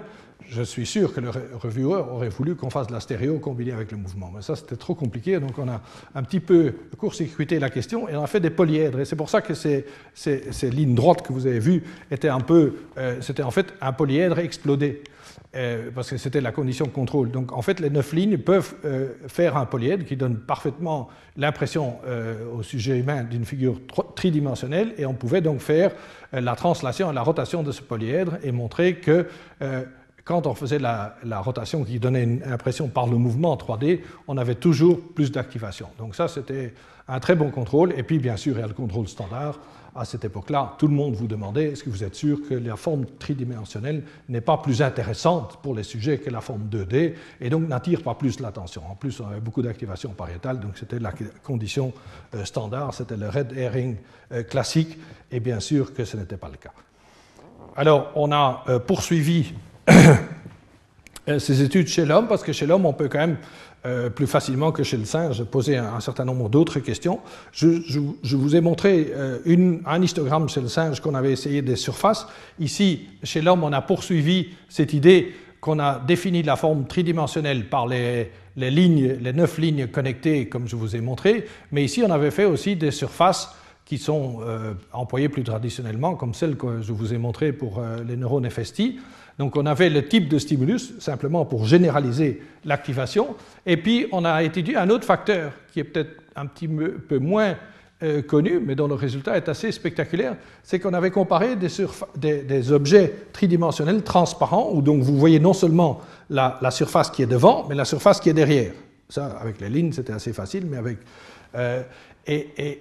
je 0.49 0.63
suis 0.63 0.87
sûr 0.87 1.13
que 1.13 1.21
le 1.21 1.31
reviewer 1.31 2.03
aurait 2.11 2.29
voulu 2.29 2.55
qu'on 2.55 2.71
fasse 2.71 2.87
de 2.87 2.93
la 2.93 3.01
stéréo 3.01 3.39
combinée 3.39 3.73
avec 3.73 3.91
le 3.93 3.99
mouvement. 3.99 4.31
Mais 4.35 4.43
ça, 4.43 4.57
c'était 4.57 4.77
trop 4.77 4.95
compliqué, 4.95 5.39
donc 5.41 5.59
on 5.59 5.69
a 5.69 5.81
un 6.15 6.23
petit 6.23 6.41
peu 6.41 6.75
court-circuité 6.99 7.59
la 7.59 7.71
question 7.71 8.09
et 8.09 8.17
on 8.17 8.23
a 8.23 8.27
fait 8.27 8.41
des 8.41 8.51
polyèdres. 8.51 9.01
Et 9.01 9.05
c'est 9.05 9.17
pour 9.17 9.31
ça 9.31 9.43
que 9.43 9.55
ces, 9.55 9.85
lignes 10.71 10.95
droites 10.95 11.23
que 11.23 11.33
vous 11.33 11.47
avez 11.47 11.59
vues 11.59 11.83
étaient 12.11 12.29
un 12.29 12.41
peu. 12.41 12.75
Euh, 12.99 13.21
c'était 13.21 13.43
en 13.43 13.51
fait 13.51 13.75
un 13.81 13.93
polyèdre 13.93 14.39
explodé. 14.39 15.03
Euh, 15.57 15.91
parce 15.95 16.11
que 16.11 16.17
c'était 16.17 16.41
la 16.41 16.51
condition 16.51 16.85
de 16.85 16.91
contrôle. 16.91 17.31
Donc 17.31 17.53
en 17.53 17.63
fait, 17.63 17.79
les 17.79 17.89
neuf 17.89 18.13
lignes 18.13 18.39
peuvent 18.39 18.75
euh, 18.85 19.11
faire 19.29 19.57
un 19.57 19.67
polyèdre 19.67 20.05
qui 20.05 20.17
donne 20.17 20.37
parfaitement 20.37 21.09
l'impression 21.37 21.99
au 22.57 22.63
sujet 22.63 22.99
humain 22.99 23.25
d'une 23.25 23.45
figure 23.45 23.81
tridimensionnelle, 24.15 24.95
et 24.99 25.07
on 25.07 25.15
pouvait 25.15 25.41
donc 25.41 25.61
faire 25.61 25.93
la 26.33 26.55
translation 26.55 27.11
et 27.11 27.15
la 27.15 27.23
rotation 27.23 27.65
de 27.65 27.73
ce 27.73 27.83
polyèdre 27.83 28.39
et 28.45 28.53
montrer 28.53 28.97
que 28.97 29.27
quand 30.25 30.47
on 30.47 30.55
faisait 30.55 30.79
la, 30.79 31.17
rotation 31.41 31.85
qui 31.85 31.99
donnait 31.99 32.23
une 32.23 32.43
impression 32.45 32.89
par 32.89 33.07
le 33.07 33.17
mouvement 33.17 33.57
3D, 33.57 34.01
on 34.27 34.39
avait 34.39 34.55
toujours 34.55 34.99
plus 35.15 35.31
d'activation. 35.31 35.89
Donc 35.99 36.15
ça, 36.15 36.29
c'était 36.29 36.73
un 37.09 37.21
très 37.21 37.35
bon 37.35 37.51
contrôle. 37.51 37.93
Et 37.97 38.03
puis, 38.03 38.19
bien 38.19 38.37
sûr, 38.37 38.57
il 38.57 38.61
y 38.61 38.65
a 38.65 38.67
le 38.67 38.73
contrôle 38.73 39.07
standard. 39.07 39.59
À 39.97 40.05
cette 40.05 40.25
époque-là, 40.25 40.75
tout 40.79 40.89
le 40.89 40.95
monde 40.95 41.15
vous 41.15 41.29
demandait 41.29 41.67
est-ce 41.67 41.85
que 41.85 41.91
vous 41.91 42.03
êtes 42.03 42.17
sûr 42.17 42.41
que 42.49 42.55
la 42.55 42.75
forme 42.75 43.05
tridimensionnelle 43.19 44.03
n'est 44.29 44.41
pas 44.41 44.57
plus 44.57 44.83
intéressante 44.83 45.59
pour 45.63 45.73
les 45.73 45.85
sujets 45.85 46.19
que 46.19 46.31
la 46.31 46.41
forme 46.41 46.69
2D 46.69 47.15
et 47.41 47.49
donc 47.49 47.69
n'attire 47.69 48.03
pas 48.03 48.15
plus 48.15 48.41
l'attention. 48.41 48.83
En 48.91 48.97
plus, 48.97 49.21
on 49.21 49.29
avait 49.29 49.41
beaucoup 49.41 49.63
d'activation 49.63 50.11
pariétale, 50.11 50.59
donc 50.59 50.79
c'était 50.79 50.99
la 50.99 51.13
condition 51.45 51.93
euh, 52.35 52.45
standard, 52.45 52.93
c'était 52.93 53.17
le 53.17 53.29
red 53.29 53.57
herring 53.57 53.97
euh, 54.33 54.43
classique, 54.43 54.99
et 55.31 55.39
bien 55.39 55.61
sûr 55.61 55.95
que 55.95 56.05
ce 56.05 56.17
n'était 56.17 56.39
pas 56.39 56.49
le 56.49 56.57
cas. 56.57 56.73
Alors, 57.77 58.11
on 58.17 58.33
a 58.33 58.65
euh, 58.69 58.81
poursuivi 58.81 59.55
ces 61.39 61.63
études 61.63 61.89
chez 61.89 62.05
l'homme, 62.05 62.29
parce 62.29 62.43
que 62.43 62.53
chez 62.53 62.67
l'homme, 62.67 62.87
on 62.87 62.93
peut 62.93 63.09
quand 63.09 63.19
même 63.19 63.37
euh, 63.87 64.09
plus 64.09 64.27
facilement 64.27 64.73
que 64.73 64.83
chez 64.83 64.97
le 64.97 65.05
singe 65.05 65.45
poser 65.45 65.77
un, 65.77 66.01
certain 66.01 66.25
nombre 66.25 66.49
d'autres 66.49 66.81
questions. 66.81 67.21
Je, 67.53 68.35
vous 68.35 68.57
ai 68.57 68.63
montré 68.63 69.13
euh, 69.15 69.79
un 69.85 70.01
histogramme 70.01 70.49
chez 70.49 70.63
le 70.63 70.69
singe 70.69 71.01
qu'on 71.01 71.15
avait 71.15 71.33
essayé 71.33 71.61
des 71.61 71.77
surfaces. 71.77 72.27
Ici, 72.59 73.09
chez 73.23 73.43
l'homme, 73.43 73.63
on 73.63 73.75
a 73.75 73.83
poursuivi 73.83 74.49
cette 74.71 74.95
idée 74.95 75.35
qu'on 75.61 75.79
a 75.81 75.99
défini 75.99 76.43
la 76.43 76.57
forme 76.57 76.87
tridimensionnelle 76.87 77.69
par 77.69 77.87
les, 77.87 78.31
les, 78.57 78.71
lignes, 78.71 79.19
les 79.21 79.35
neuf 79.35 79.59
lignes 79.59 79.87
connectées, 79.87 80.49
comme 80.49 80.67
je 80.67 80.77
vous 80.77 80.97
ai 80.97 81.03
montré, 81.03 81.45
mais 81.71 81.85
ici, 81.85 82.03
on 82.03 82.11
avait 82.11 82.31
fait 82.31 82.47
aussi 82.47 82.77
des 82.77 82.91
surfaces 82.91 83.55
qui 83.85 83.99
sont 83.99 84.41
employées 84.95 85.29
plus 85.29 85.43
traditionnellement, 85.43 86.15
comme 86.15 86.33
celles 86.33 86.57
que 86.57 86.81
je 86.81 86.93
vous 86.93 87.13
ai 87.13 87.19
montrées 87.19 87.53
pour 87.53 87.83
les 88.07 88.17
neurones 88.17 88.49
FST. 88.49 88.95
Donc 89.39 89.57
on 89.57 89.67
avait 89.67 89.91
le 89.91 90.07
type 90.07 90.29
de 90.29 90.39
stimulus, 90.39 90.95
simplement 91.01 91.45
pour 91.45 91.65
généraliser 91.65 92.41
l'activation, 92.65 93.37
et 93.67 93.77
puis 93.77 94.07
on 94.13 94.25
a 94.25 94.43
étudié 94.43 94.77
un 94.77 94.91
autre 94.91 95.05
facteur 95.05 95.53
qui 95.73 95.81
est 95.81 95.85
peut-être 95.85 96.23
un 96.37 96.47
petit 96.47 96.69
peu 96.69 97.19
moins 97.19 97.57
euh, 98.03 98.23
connu, 98.23 98.61
mais 98.61 98.75
dont 98.75 98.89
le 98.89 98.95
résultat 98.95 99.37
est 99.37 99.49
assez 99.49 99.73
spectaculaire, 99.73 100.37
c'est 100.63 100.81
qu'on 100.81 100.93
avait 100.93 101.13
comparé 101.13 101.57
des, 101.57 102.73
objets 102.73 103.15
tridimensionnels 103.33 104.03
transparents, 104.03 104.71
où 104.73 104.83
donc 104.83 105.03
vous 105.03 105.17
voyez 105.17 105.39
non 105.39 105.53
seulement 105.53 106.01
la, 106.29 106.59
surface 106.71 107.09
qui 107.09 107.23
est 107.23 107.27
devant, 107.27 107.67
mais 107.69 107.75
la 107.75 107.85
surface 107.85 108.21
qui 108.21 108.29
est 108.29 108.35
derrière. 108.35 108.73
Ça, 109.09 109.27
avec 109.41 109.61
les 109.61 109.71
lignes, 109.71 109.93
c'était 109.93 110.13
assez 110.13 110.33
facile, 110.33 110.67
mais 110.67 110.77
avec... 110.77 110.99
Euh, 111.55 111.83
et, 112.27 112.81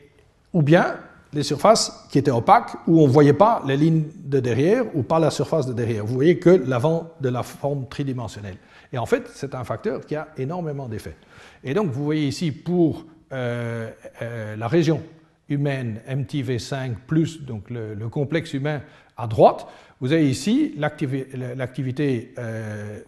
ou 0.51 0.61
bien 0.61 0.95
les 1.33 1.43
surfaces 1.43 2.05
qui 2.09 2.17
étaient 2.17 2.31
opaques, 2.31 2.75
où 2.87 3.01
on 3.01 3.07
ne 3.07 3.11
voyait 3.11 3.33
pas 3.33 3.61
les 3.65 3.77
lignes 3.77 4.03
de 4.23 4.39
derrière 4.39 4.85
ou 4.95 5.03
pas 5.03 5.19
la 5.19 5.31
surface 5.31 5.65
de 5.65 5.73
derrière. 5.73 6.05
Vous 6.05 6.13
voyez 6.13 6.39
que 6.39 6.49
l'avant 6.49 7.11
de 7.21 7.29
la 7.29 7.43
forme 7.43 7.87
tridimensionnelle. 7.87 8.57
Et 8.91 8.97
en 8.97 9.05
fait, 9.05 9.29
c'est 9.33 9.55
un 9.55 9.63
facteur 9.63 10.05
qui 10.05 10.15
a 10.15 10.27
énormément 10.37 10.87
d'effets. 10.87 11.15
Et 11.63 11.73
donc, 11.73 11.91
vous 11.91 12.03
voyez 12.03 12.27
ici 12.27 12.51
pour 12.51 13.05
euh, 13.31 13.89
euh, 14.21 14.55
la 14.55 14.67
région 14.67 15.01
humaine 15.49 15.99
MTV5 16.07 16.95
plus 17.07 17.41
donc 17.41 17.69
le, 17.69 17.95
complexe 18.09 18.53
humain 18.53 18.81
à 19.17 19.27
droite, 19.27 19.67
vous 19.99 20.11
avez 20.11 20.29
ici 20.29 20.75
l'activité, 20.77 22.33
euh, 22.37 22.99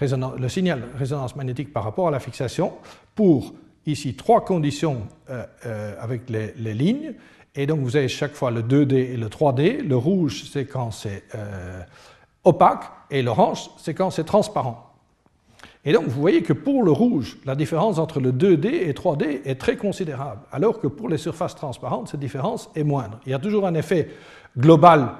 le 0.00 0.48
signal 0.48 0.82
résonance 0.96 1.36
magnétique 1.36 1.72
par 1.72 1.84
rapport 1.84 2.08
à 2.08 2.10
la 2.10 2.20
fixation 2.20 2.74
pour 3.14 3.54
ici 3.86 4.14
trois 4.14 4.44
conditions 4.44 5.02
euh, 5.30 5.44
euh, 5.66 5.94
avec 6.00 6.30
les, 6.30 6.74
lignes. 6.74 7.14
Et 7.54 7.66
donc 7.66 7.80
vous 7.80 7.96
avez 7.96 8.08
chaque 8.08 8.34
fois 8.34 8.50
le 8.50 8.62
2D 8.62 8.94
et 8.94 9.16
le 9.16 9.28
3D. 9.28 9.80
Le 9.80 9.96
rouge, 9.96 10.44
c'est 10.50 10.66
quand 10.66 10.90
c'est 10.90 11.22
euh, 11.34 11.80
opaque, 12.44 12.84
et 13.10 13.22
l'orange, 13.22 13.70
c'est 13.78 13.94
quand 13.94 14.10
c'est 14.10 14.24
transparent. 14.24 14.90
Et 15.84 15.92
donc 15.92 16.04
vous 16.06 16.20
voyez 16.20 16.42
que 16.42 16.52
pour 16.52 16.82
le 16.82 16.90
rouge, 16.90 17.38
la 17.44 17.54
différence 17.54 17.98
entre 17.98 18.18
le 18.18 18.32
2D 18.32 18.66
et 18.66 18.92
3D 18.92 19.42
est 19.44 19.60
très 19.60 19.76
considérable, 19.76 20.40
alors 20.50 20.80
que 20.80 20.86
pour 20.86 21.08
les 21.08 21.18
surfaces 21.18 21.54
transparentes, 21.54 22.08
cette 22.08 22.20
différence 22.20 22.70
est 22.74 22.84
moindre. 22.84 23.20
Il 23.26 23.32
y 23.32 23.34
a 23.34 23.38
toujours 23.38 23.66
un 23.66 23.74
effet 23.74 24.08
global 24.58 25.10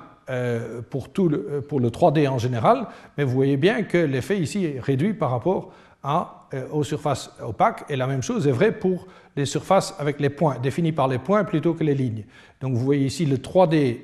pour, 0.89 1.09
le, 1.29 1.61
pour 1.69 1.81
le 1.81 1.91
3D 1.91 2.27
en 2.29 2.39
général, 2.39 2.87
mais 3.19 3.25
vous 3.25 3.35
voyez 3.35 3.59
bien 3.59 3.83
que 3.83 3.99
l'effet 3.99 4.39
ici 4.39 4.65
est 4.65 4.81
réduit 4.81 5.13
par 5.13 5.31
rapport 5.31 5.71
euh, 6.05 6.25
aux 6.73 6.85
surfaces 6.85 7.31
opaques, 7.43 7.85
et 7.89 7.97
la 7.97 8.07
même 8.07 8.23
chose 8.23 8.47
est 8.47 8.53
vraie 8.53 8.73
pour 8.73 9.07
les 9.37 9.47
surfaces 9.47 9.95
avec 9.99 10.21
les 10.21 10.31
points, 10.31 10.59
définies 10.59 10.93
par 10.93 11.09
les 11.09 11.19
points 11.19 11.45
plutôt 11.45 11.75
que 11.75 11.85
les 11.85 11.95
lignes. 11.95 12.25
Donc 12.61 12.75
vous 12.75 12.85
voyez 12.85 13.07
ici 13.07 13.27
le 13.27 13.37
3D 13.37 13.99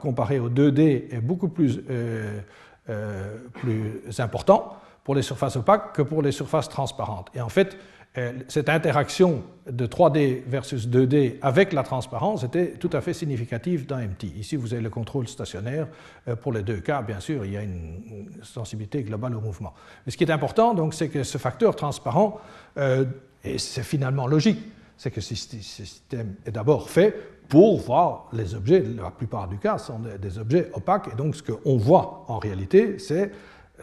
comparé 0.00 0.38
au 0.38 0.48
2D 0.48 1.14
est 1.14 1.20
beaucoup 1.20 1.48
plus, 1.48 1.80
euh, 1.90 2.40
euh, 2.88 3.36
plus 3.54 4.02
important 4.18 4.76
pour 5.04 5.14
les 5.14 5.22
surfaces 5.22 5.56
opaques 5.56 5.92
que 5.92 6.02
pour 6.02 6.22
les 6.22 6.32
surfaces 6.32 6.68
transparentes. 6.68 7.28
Et 7.34 7.40
en 7.40 7.48
fait, 7.48 7.74
euh, 7.74 7.99
cette 8.48 8.68
interaction 8.68 9.44
de 9.70 9.86
3D 9.86 10.42
versus 10.44 10.88
2D 10.88 11.36
avec 11.42 11.72
la 11.72 11.84
transparence 11.84 12.42
était 12.42 12.72
tout 12.72 12.90
à 12.92 13.00
fait 13.00 13.12
significative 13.12 13.86
dans 13.86 13.98
MT. 13.98 14.24
Ici, 14.36 14.56
vous 14.56 14.74
avez 14.74 14.82
le 14.82 14.90
contrôle 14.90 15.28
stationnaire. 15.28 15.86
Euh, 16.26 16.34
pour 16.34 16.52
les 16.52 16.62
deux 16.62 16.80
cas, 16.80 17.02
bien 17.02 17.20
sûr, 17.20 17.44
il 17.44 17.52
y 17.52 17.56
a 17.56 17.62
une 17.62 18.26
sensibilité 18.42 19.04
globale 19.04 19.36
au 19.36 19.40
mouvement. 19.40 19.74
Mais 20.04 20.10
ce 20.10 20.16
qui 20.16 20.24
est 20.24 20.30
important, 20.30 20.74
donc, 20.74 20.92
c'est 20.92 21.08
que 21.08 21.22
ce 21.22 21.38
facteur 21.38 21.76
transparent, 21.76 22.40
euh, 22.78 23.04
et 23.44 23.58
c'est 23.58 23.84
finalement 23.84 24.26
logique, 24.26 24.58
c'est 24.96 25.12
que 25.12 25.20
ce 25.20 25.36
système 25.36 26.34
est 26.44 26.50
d'abord 26.50 26.90
fait 26.90 27.14
pour 27.48 27.80
voir 27.80 28.28
les 28.32 28.54
objets, 28.56 28.80
la 28.80 29.10
plupart 29.10 29.46
du 29.46 29.58
cas 29.58 29.78
sont 29.78 30.00
des 30.20 30.38
objets 30.38 30.68
opaques, 30.74 31.08
et 31.12 31.16
donc 31.16 31.36
ce 31.36 31.42
qu'on 31.42 31.76
voit 31.76 32.24
en 32.28 32.38
réalité, 32.38 32.98
c'est 32.98 33.30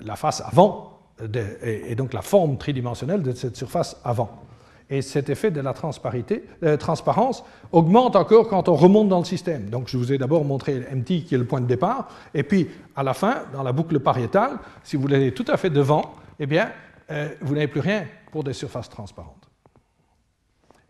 la 0.02 0.16
face 0.16 0.42
avant 0.46 0.97
et, 1.64 1.96
donc 1.96 2.14
la 2.14 2.22
forme 2.22 2.58
tridimensionnelle 2.58 3.22
de 3.22 3.32
cette 3.32 3.56
surface 3.56 4.00
avant. 4.04 4.44
Et 4.90 5.02
cet 5.02 5.30
effet 5.30 5.52
de 5.52 5.60
la 5.60 5.74
euh, 6.64 6.78
transparence 6.78 7.44
augmente 7.74 8.16
encore 8.16 8.48
quand 8.48 8.70
on 8.70 8.76
remonte 8.76 9.10
dans 9.10 9.20
le 9.20 9.26
système. 9.26 9.70
Donc 9.70 9.90
je 9.90 9.98
vous 9.98 10.14
ai 10.14 10.18
d'abord 10.18 10.46
montré 10.46 10.80
MT 10.80 11.26
qui 11.26 11.36
est 11.36 11.38
le 11.38 11.46
point 11.46 11.60
de 11.60 11.66
départ, 11.66 12.08
et 12.34 12.44
puis 12.44 12.70
à 12.96 13.04
la 13.04 13.14
fin, 13.14 13.44
dans 13.52 13.64
la 13.64 13.74
boucle 13.74 14.00
pariétale, 14.00 14.60
si 14.84 14.96
vous 14.96 15.08
l'avez 15.08 15.34
tout 15.34 15.46
à 15.50 15.58
fait 15.58 15.70
devant, 15.70 16.16
eh 16.40 16.46
bien, 16.46 16.72
euh, 17.12 17.30
vous 17.42 17.54
n'avez 17.54 17.68
plus 17.68 17.82
rien 17.82 18.06
pour 18.32 18.44
des 18.44 18.54
surfaces 18.54 18.90
transparentes. 18.90 19.48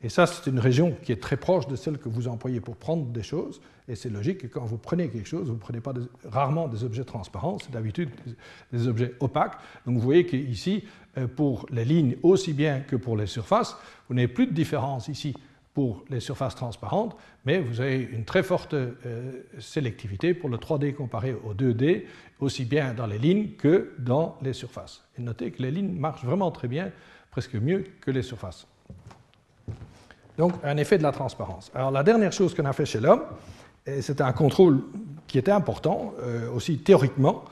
Et 0.04 0.10
ça, 0.10 0.28
c'est 0.28 0.50
une 0.50 0.60
région 0.60 0.96
qui 1.04 1.12
est 1.12 1.22
très 1.22 1.38
proche 1.38 1.68
de 1.68 1.76
celle 1.76 1.98
que 1.98 2.10
vous 2.10 2.28
employez 2.28 2.60
pour 2.60 2.76
prendre 2.76 3.06
des 3.06 3.24
choses. 3.24 3.60
Et 3.90 3.96
c'est 3.96 4.10
logique 4.10 4.40
que 4.40 4.48
quand 4.48 4.66
vous 4.66 4.78
prenez 4.78 5.10
quelque 5.10 5.28
chose, 5.28 5.48
vous 5.48 5.54
ne 5.54 5.60
prenez 5.60 5.80
pas 5.80 5.94
rarement 6.30 6.68
des 6.68 6.84
objets 6.84 7.06
transparents, 7.06 7.58
c'est 7.60 7.72
d'habitude 7.72 8.10
des, 8.74 8.88
objets 8.88 9.14
opaques. 9.20 9.58
Donc 9.86 9.96
vous 9.96 10.02
voyez 10.02 10.26
qu'ici, 10.26 10.84
euh, 11.18 11.28
pour 11.28 11.66
les 11.72 11.86
lignes 11.86 12.18
aussi 12.22 12.54
bien 12.54 12.82
que 12.82 12.96
pour 12.96 13.16
les 13.16 13.28
surfaces, 13.28 13.78
vous 14.10 14.16
n'avez 14.16 14.28
plus 14.28 14.48
de 14.48 14.54
différence 14.54 15.08
ici 15.08 15.34
pour 15.74 16.04
les 16.10 16.20
surfaces 16.20 16.56
transparentes, 16.56 17.16
mais 17.46 17.60
vous 17.60 17.80
avez 17.80 18.02
une 18.02 18.26
très 18.26 18.42
forte 18.42 18.74
euh, 18.74 19.44
sélectivité 19.60 20.34
pour 20.34 20.50
le 20.50 20.58
3D 20.58 20.94
comparé 20.94 21.34
au 21.34 21.54
2D, 21.54 22.04
aussi 22.40 22.66
bien 22.66 22.94
dans 22.94 23.06
les 23.06 23.20
lignes 23.20 23.52
que 23.52 23.94
dans 24.00 24.38
les 24.42 24.54
surfaces. 24.54 25.04
Et 25.18 25.22
notez 25.22 25.52
que 25.52 25.62
les 25.62 25.72
lignes 25.72 25.94
marchent 25.94 26.26
vraiment 26.26 26.52
très 26.52 26.68
bien, 26.68 26.92
presque 27.30 27.56
mieux 27.56 27.86
que 28.02 28.10
les 28.12 28.24
surfaces. 28.24 28.68
Donc, 30.38 30.54
un 30.64 30.78
effet 30.78 30.98
de 30.98 31.04
la 31.04 31.12
transparence. 31.12 31.72
Alors, 31.74 31.92
la 31.92 32.04
dernière 32.04 32.32
chose 32.32 32.56
qu'on 32.56 32.66
a 32.66 32.74
fait 32.74 32.86
chez 32.86 33.00
l'homme, 33.00 33.22
c'était 34.02 34.24
un 34.24 34.34
contrôle 34.34 34.82
qui 35.28 35.38
était 35.38 35.52
important, 35.52 36.14
euh, 36.22 36.50
aussi 36.54 36.78
théoriquement, 36.78 37.44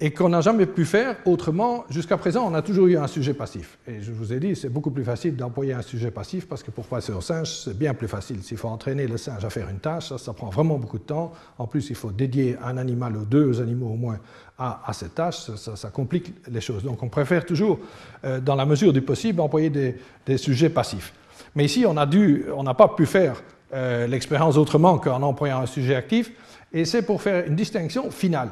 et 0.00 0.12
qu'on 0.12 0.28
n'a 0.28 0.40
jamais 0.40 0.66
pu 0.66 0.84
faire 0.84 1.16
autrement. 1.24 1.84
Jusqu'à 1.90 2.16
présent, 2.16 2.48
on 2.48 2.54
a 2.54 2.62
toujours 2.62 2.86
eu 2.86 2.96
un 2.96 3.08
sujet 3.08 3.34
passif. 3.34 3.78
Et 3.86 4.00
je 4.00 4.12
vous 4.12 4.32
ai 4.32 4.38
dit, 4.38 4.54
c'est 4.54 4.68
beaucoup 4.68 4.92
plus 4.92 5.04
facile 5.04 5.34
d'employer 5.34 5.72
un 5.72 5.82
sujet 5.82 6.12
passif 6.12 6.46
parce 6.46 6.62
que 6.62 6.70
pour 6.70 6.86
passer 6.86 7.12
au 7.12 7.20
singe, 7.20 7.50
c'est 7.64 7.76
bien 7.76 7.94
plus 7.94 8.06
facile. 8.06 8.42
S'il 8.44 8.58
faut 8.58 8.68
entraîner 8.68 9.08
le 9.08 9.16
singe 9.16 9.44
à 9.44 9.50
faire 9.50 9.68
une 9.68 9.80
tâche, 9.80 10.16
ça, 10.16 10.32
prend 10.32 10.50
vraiment 10.50 10.78
beaucoup 10.78 10.98
de 10.98 11.04
temps. 11.04 11.32
En 11.58 11.66
plus, 11.66 11.90
il 11.90 11.96
faut 11.96 12.12
dédier 12.12 12.56
un 12.62 12.76
animal 12.76 13.16
ou 13.16 13.24
deux 13.24 13.60
animaux 13.60 13.88
au 13.88 13.96
moins 13.96 14.20
à, 14.56 14.92
cette 14.92 15.16
tâche. 15.16 15.50
Ça, 15.56 15.90
complique 15.90 16.32
les 16.48 16.60
choses. 16.60 16.84
Donc, 16.84 17.02
on 17.02 17.08
préfère 17.08 17.44
toujours, 17.44 17.80
euh, 18.24 18.40
dans 18.40 18.54
la 18.54 18.66
mesure 18.66 18.92
du 18.92 19.02
possible, 19.02 19.40
employer 19.40 19.70
des 19.70 20.38
sujets 20.38 20.70
passifs. 20.70 21.12
Mais 21.56 21.64
ici, 21.64 21.84
on 21.86 21.94
n'a 21.94 22.74
pas 22.74 22.88
pu 22.88 23.04
faire 23.04 23.42
euh, 23.72 24.06
l'expérience 24.06 24.56
autrement 24.56 24.98
qu'en 24.98 25.22
employant 25.22 25.60
un 25.60 25.66
sujet 25.66 25.94
actif, 25.94 26.32
et 26.72 26.84
c'est 26.84 27.02
pour 27.02 27.22
faire 27.22 27.46
une 27.46 27.56
distinction 27.56 28.10
finale. 28.10 28.50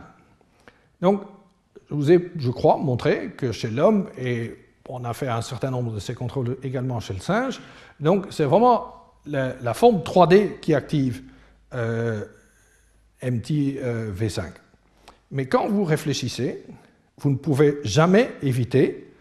Donc, 1.01 1.23
je 1.89 1.95
vous 1.95 2.13
ai, 2.13 2.33
je 2.37 2.51
crois, 2.51 2.77
montré 2.77 3.33
que 3.37 3.53
chez 3.53 3.69
l'homme, 3.69 4.09
et 4.19 4.57
on 4.89 5.05
a 5.05 5.13
fait 5.13 5.29
un 5.29 5.43
certain 5.43 5.71
nombre 5.71 5.93
de 5.93 5.99
ces 5.99 6.15
contrôles 6.15 6.57
également 6.63 7.01
chez 7.01 7.15
le 7.15 7.21
singe, 7.21 7.61
donc 8.01 8.27
c'est 8.31 8.45
vraiment 8.45 8.95
la, 9.27 9.75
forme 9.75 9.99
3D 9.99 10.61
qui 10.61 10.75
active 10.75 11.23
euh, 11.75 12.25
MT-V5. 13.23 14.45
Mais 15.31 15.47
quand 15.47 15.69
vous 15.69 15.85
réfléchissez, 15.85 16.65
vous 17.19 17.31
ne 17.31 17.37
pouvez 17.37 17.79
jamais 17.83 18.31
éviter 18.43 19.13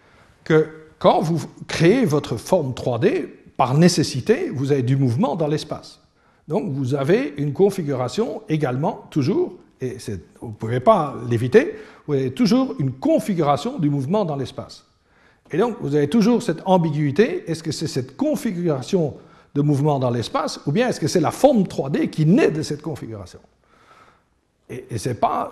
que 0.43 0.68
quand 1.00 1.22
vous 1.22 1.41
créez 1.68 2.06
votre 2.06 2.38
forme 2.38 2.72
3D, 2.72 3.28
par 3.58 3.78
nécessité, 3.78 4.49
vous 4.49 4.72
avez 4.72 4.84
du 4.84 4.95
mouvement 4.95 5.36
dans 5.36 5.47
l'espace. 5.47 5.99
Donc 6.47 6.72
vous 6.72 6.93
avez 6.93 7.34
une 7.38 7.53
configuration 7.53 8.41
également, 8.49 9.08
toujours, 9.10 9.53
et 9.82 9.97
vous 10.41 10.47
ne 10.47 10.53
pouvez 10.53 10.80
pas 10.80 11.16
l'éviter, 11.30 11.76
vous 12.08 12.14
avez 12.14 12.32
toujours 12.32 12.76
une 12.80 12.91
configuration 12.91 13.80
du 13.80 13.89
mouvement 13.89 14.26
dans 14.26 14.36
l'espace. 14.36 14.86
Et 15.51 15.58
donc 15.58 15.78
vous 15.82 15.95
avez 15.95 16.10
toujours 16.10 16.43
cette 16.43 16.62
ambiguïté, 16.66 17.49
est-ce 17.49 17.64
que 17.64 17.72
c'est 17.72 17.88
cette 17.88 18.16
configuration 18.16 19.16
de 19.53 19.62
mouvement 19.62 19.99
dans 19.99 20.10
l'espace, 20.10 20.60
ou 20.66 20.72
bien 20.72 20.89
est-ce 20.89 20.99
que 20.99 21.08
c'est 21.08 21.22
la 21.22 21.32
forme 21.32 21.64
3D 21.64 22.10
qui 22.10 22.26
naît 22.26 22.51
de 22.51 22.62
cette 22.62 22.82
configuration? 22.82 23.39
Et, 24.68 24.97
ce 24.97 25.09
n'est 25.09 25.16
pas, 25.16 25.51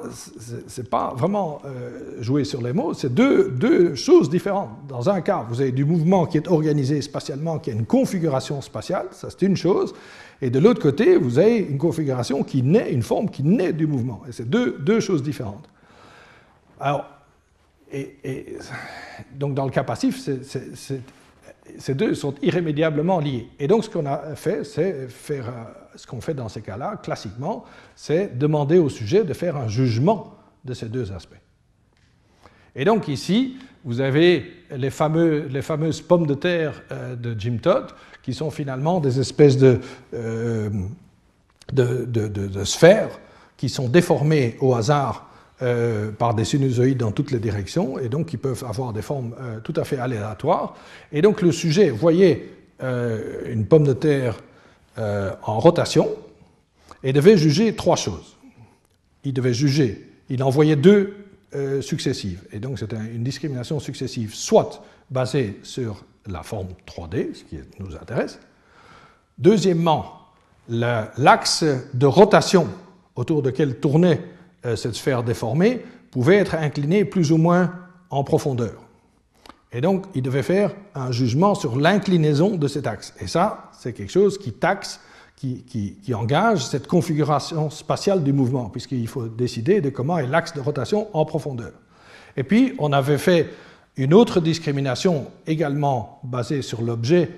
pas, 0.89 1.13
vraiment 1.15 1.61
euh, 1.65 2.21
jouer 2.21 2.43
sur 2.43 2.63
les 2.63 2.73
mots, 2.73 2.95
c'est 2.95 3.13
deux, 3.13 3.49
deux, 3.49 3.93
choses 3.93 4.27
différentes. 4.27 4.71
Dans 4.87 5.07
un 5.07 5.21
cas, 5.21 5.45
vous 5.47 5.61
avez 5.61 5.71
du 5.71 5.85
mouvement 5.85 6.25
qui 6.25 6.37
est 6.37 6.47
organisé 6.47 6.99
spatialement, 7.01 7.59
qui 7.59 7.69
a 7.69 7.73
une 7.73 7.85
configuration 7.85 8.59
spatiale, 8.61 9.07
ça 9.11 9.29
c'est 9.29 9.45
une 9.45 9.55
chose, 9.55 9.93
et 10.41 10.49
de 10.49 10.57
l'autre 10.57 10.81
côté, 10.81 11.15
vous 11.15 11.37
avez 11.37 11.57
une 11.57 11.77
configuration 11.77 12.43
qui 12.43 12.63
naît, 12.63 12.91
une 12.91 13.03
forme 13.03 13.29
qui 13.29 13.43
naît 13.43 13.71
du 13.71 13.85
mouvement. 13.85 14.23
Et 14.27 14.31
c'est 14.31 14.49
deux, 14.49 14.77
deux, 14.79 14.99
choses 14.99 15.21
différentes. 15.21 15.69
Alors, 16.79 17.05
et, 17.91 18.15
et, 18.23 18.57
donc 19.35 19.53
dans 19.53 19.65
le 19.65 19.71
cas 19.71 19.83
passif, 19.83 20.19
c'est 20.19 21.01
ces 21.77 21.93
deux 21.93 22.13
sont 22.15 22.35
irrémédiablement 22.41 23.19
liés. 23.19 23.47
Et 23.59 23.67
donc 23.67 23.83
ce 23.83 23.89
qu'on 23.89 24.05
a 24.05 24.35
fait, 24.35 24.63
c'est 24.63 25.07
faire, 25.07 25.51
ce 25.95 26.05
qu'on 26.05 26.21
fait 26.21 26.33
dans 26.33 26.49
ces 26.49 26.61
cas-là, 26.61 26.97
classiquement, 27.01 27.65
c'est 27.95 28.37
demander 28.37 28.77
au 28.77 28.89
sujet 28.89 29.23
de 29.23 29.33
faire 29.33 29.57
un 29.57 29.67
jugement 29.67 30.35
de 30.65 30.73
ces 30.73 30.87
deux 30.87 31.11
aspects. 31.11 31.35
Et 32.75 32.85
donc 32.85 33.07
ici, 33.07 33.57
vous 33.83 34.01
avez 34.01 34.51
les, 34.71 34.89
fameux, 34.89 35.47
les 35.49 35.61
fameuses 35.61 36.01
pommes 36.01 36.25
de 36.25 36.33
terre 36.33 36.81
euh, 36.91 37.15
de 37.15 37.39
Jim 37.39 37.57
Todd, 37.61 37.91
qui 38.21 38.33
sont 38.33 38.51
finalement 38.51 38.99
des 38.99 39.19
espèces 39.19 39.57
de, 39.57 39.79
euh, 40.13 40.69
de, 41.71 42.05
de 42.05 42.63
sphères 42.63 43.19
qui 43.57 43.69
sont 43.69 43.89
déformées 43.89 44.57
au 44.61 44.73
hasard 44.73 45.29
euh, 45.63 46.11
par 46.11 46.33
des 46.33 46.43
sinusoïdes 46.43 46.97
dans 46.97 47.13
toutes 47.13 47.31
les 47.31 47.39
directions, 47.39 47.97
et 47.97 48.09
donc 48.09 48.25
qui 48.25 48.35
peuvent 48.35 48.65
avoir 48.67 48.91
des 48.91 49.01
formes 49.01 49.33
euh, 49.39 49.61
tout 49.61 49.71
à 49.77 49.85
fait 49.85 49.97
aléatoires. 49.97 50.75
Et 51.13 51.21
donc 51.21 51.41
le 51.41 51.53
sujet 51.53 51.89
voyait 51.89 52.49
euh, 52.81 53.49
une 53.49 53.65
pomme 53.65 53.85
de 53.85 53.93
terre 53.93 54.37
en 54.97 55.59
rotation 55.59 56.09
et 57.01 57.13
devait 57.13 57.37
juger 57.37 57.75
trois 57.75 57.95
choses. 57.95 58.37
Il 59.23 59.33
devait 59.33 59.53
juger, 59.53 60.07
il 60.29 60.43
en 60.43 60.51
voyait 60.51 60.75
deux 60.75 61.15
successives, 61.81 62.43
et 62.51 62.59
donc 62.59 62.77
c'était 62.77 62.97
une 62.97 63.23
discrimination 63.23 63.79
successive, 63.79 64.35
soit 64.35 64.83
basée 65.09 65.59
sur 65.63 66.03
la 66.27 66.43
forme 66.43 66.67
3D, 66.85 67.33
ce 67.33 67.43
qui 67.43 67.57
nous 67.79 67.95
intéresse. 67.95 68.39
Deuxièmement, 69.39 70.27
l'axe 70.69 71.65
de 71.93 72.05
rotation 72.05 72.67
autour 73.15 73.41
duquel 73.41 73.79
tournait 73.79 74.21
cette 74.63 74.95
sphère 74.95 75.23
déformée 75.23 75.83
pouvait 76.11 76.37
être 76.37 76.55
inclinée 76.55 77.05
plus 77.05 77.31
ou 77.31 77.37
moins 77.37 77.73
en 78.09 78.23
profondeur. 78.23 78.83
Et 79.73 79.81
donc, 79.81 80.05
il 80.13 80.21
devait 80.21 80.43
faire 80.43 80.71
un 80.93 81.11
jugement 81.11 81.55
sur 81.55 81.75
l'inclinaison 81.75 82.55
de 82.55 82.67
cet 82.67 82.85
axe. 82.85 83.13
Et 83.19 83.27
ça, 83.27 83.71
c'est 83.77 83.93
quelque 83.93 84.11
chose 84.11 84.37
qui 84.37 84.53
taxe, 84.53 84.99
qui, 85.35 85.63
qui, 85.63 86.13
engage 86.13 86.65
cette 86.65 86.87
configuration 86.87 87.69
spatiale 87.69 88.23
du 88.23 88.31
mouvement, 88.31 88.69
puisqu'il 88.69 89.07
faut 89.07 89.27
décider 89.27 89.81
de 89.81 89.89
comment 89.89 90.19
est 90.19 90.27
l'axe 90.27 90.53
de 90.53 90.61
rotation 90.61 91.07
en 91.13 91.25
profondeur. 91.25 91.73
Et 92.37 92.43
puis, 92.43 92.75
on 92.77 92.93
avait 92.93 93.17
fait 93.17 93.49
une 93.97 94.13
autre 94.13 94.39
discrimination 94.39 95.25
également 95.47 96.19
basée 96.23 96.61
sur 96.61 96.81
l'objet, 96.81 97.31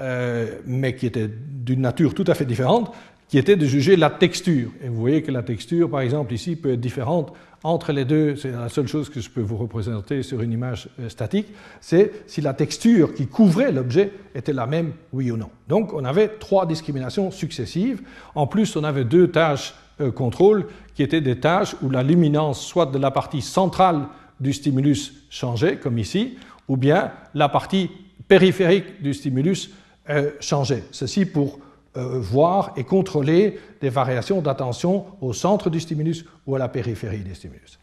euh, 0.00 0.58
mais 0.66 0.96
qui 0.96 1.06
était 1.06 1.28
d'une 1.28 1.82
nature 1.82 2.14
tout 2.14 2.24
à 2.26 2.34
fait 2.34 2.46
différente, 2.46 2.92
qui 3.32 3.38
était 3.38 3.56
de 3.56 3.64
juger 3.64 3.96
la 3.96 4.10
texture. 4.10 4.68
Et 4.84 4.88
vous 4.88 5.00
voyez 5.00 5.22
que 5.22 5.30
la 5.30 5.42
texture, 5.42 5.88
par 5.88 6.02
exemple, 6.02 6.34
ici, 6.34 6.54
peut 6.54 6.74
être 6.74 6.80
différente 6.80 7.32
entre 7.62 7.90
les 7.90 8.04
deux. 8.04 8.36
C'est 8.36 8.50
la 8.50 8.68
seule 8.68 8.86
chose 8.86 9.08
que 9.08 9.22
je 9.22 9.30
peux 9.30 9.40
vous 9.40 9.56
représenter 9.56 10.22
sur 10.22 10.42
une 10.42 10.52
image 10.52 10.90
euh, 11.00 11.08
statique, 11.08 11.46
c'est 11.80 12.12
si 12.26 12.42
la 12.42 12.52
texture 12.52 13.14
qui 13.14 13.28
couvrait 13.28 13.72
l'objet 13.72 14.12
était 14.34 14.52
la 14.52 14.66
même, 14.66 14.92
oui 15.14 15.30
ou 15.30 15.38
non. 15.38 15.48
Donc, 15.66 15.94
on 15.94 16.04
avait 16.04 16.28
trois 16.28 16.66
discriminations 16.66 17.30
successives. 17.30 18.02
En 18.34 18.46
plus, 18.46 18.76
on 18.76 18.84
avait 18.84 19.06
deux 19.06 19.28
tâches 19.28 19.72
euh, 20.02 20.10
contrôle 20.10 20.66
qui 20.94 21.02
étaient 21.02 21.22
des 21.22 21.40
tâches 21.40 21.74
où 21.80 21.88
la 21.88 22.02
luminance, 22.02 22.62
soit 22.62 22.84
de 22.84 22.98
la 22.98 23.10
partie 23.10 23.40
centrale 23.40 24.08
du 24.40 24.52
stimulus 24.52 25.24
changeait, 25.30 25.78
comme 25.78 25.96
ici, 25.96 26.36
ou 26.68 26.76
bien 26.76 27.12
la 27.32 27.48
partie 27.48 27.90
périphérique 28.28 29.00
du 29.00 29.14
stimulus 29.14 29.70
euh, 30.10 30.32
changeait. 30.38 30.84
Ceci 30.90 31.24
pour 31.24 31.60
euh, 31.96 32.18
voir 32.18 32.72
et 32.76 32.84
contrôler 32.84 33.58
des 33.80 33.90
variations 33.90 34.40
d'attention 34.40 35.04
au 35.20 35.32
centre 35.32 35.70
du 35.70 35.80
stimulus 35.80 36.24
ou 36.46 36.54
à 36.54 36.58
la 36.58 36.68
périphérie 36.68 37.20
du 37.20 37.34
stimulus. 37.34 37.78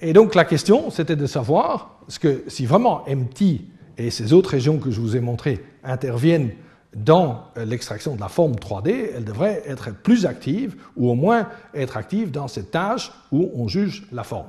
Et 0.00 0.12
donc 0.12 0.34
la 0.34 0.44
question, 0.44 0.90
c'était 0.90 1.16
de 1.16 1.26
savoir 1.26 2.00
ce 2.08 2.18
que 2.18 2.44
si 2.48 2.66
vraiment 2.66 3.04
MT 3.06 3.60
et 3.98 4.10
ces 4.10 4.32
autres 4.32 4.50
régions 4.50 4.78
que 4.78 4.90
je 4.90 5.00
vous 5.00 5.16
ai 5.16 5.20
montrées 5.20 5.62
interviennent 5.84 6.50
dans 6.96 7.44
euh, 7.56 7.64
l'extraction 7.64 8.14
de 8.14 8.20
la 8.20 8.28
forme 8.28 8.54
3D, 8.54 9.10
elles 9.14 9.24
devraient 9.24 9.62
être 9.66 9.94
plus 9.94 10.26
actives, 10.26 10.76
ou 10.96 11.10
au 11.10 11.14
moins 11.14 11.48
être 11.74 11.96
actives 11.96 12.30
dans 12.30 12.48
cette 12.48 12.70
tâche 12.70 13.12
où 13.30 13.50
on 13.54 13.68
juge 13.68 14.06
la 14.12 14.24
forme. 14.24 14.48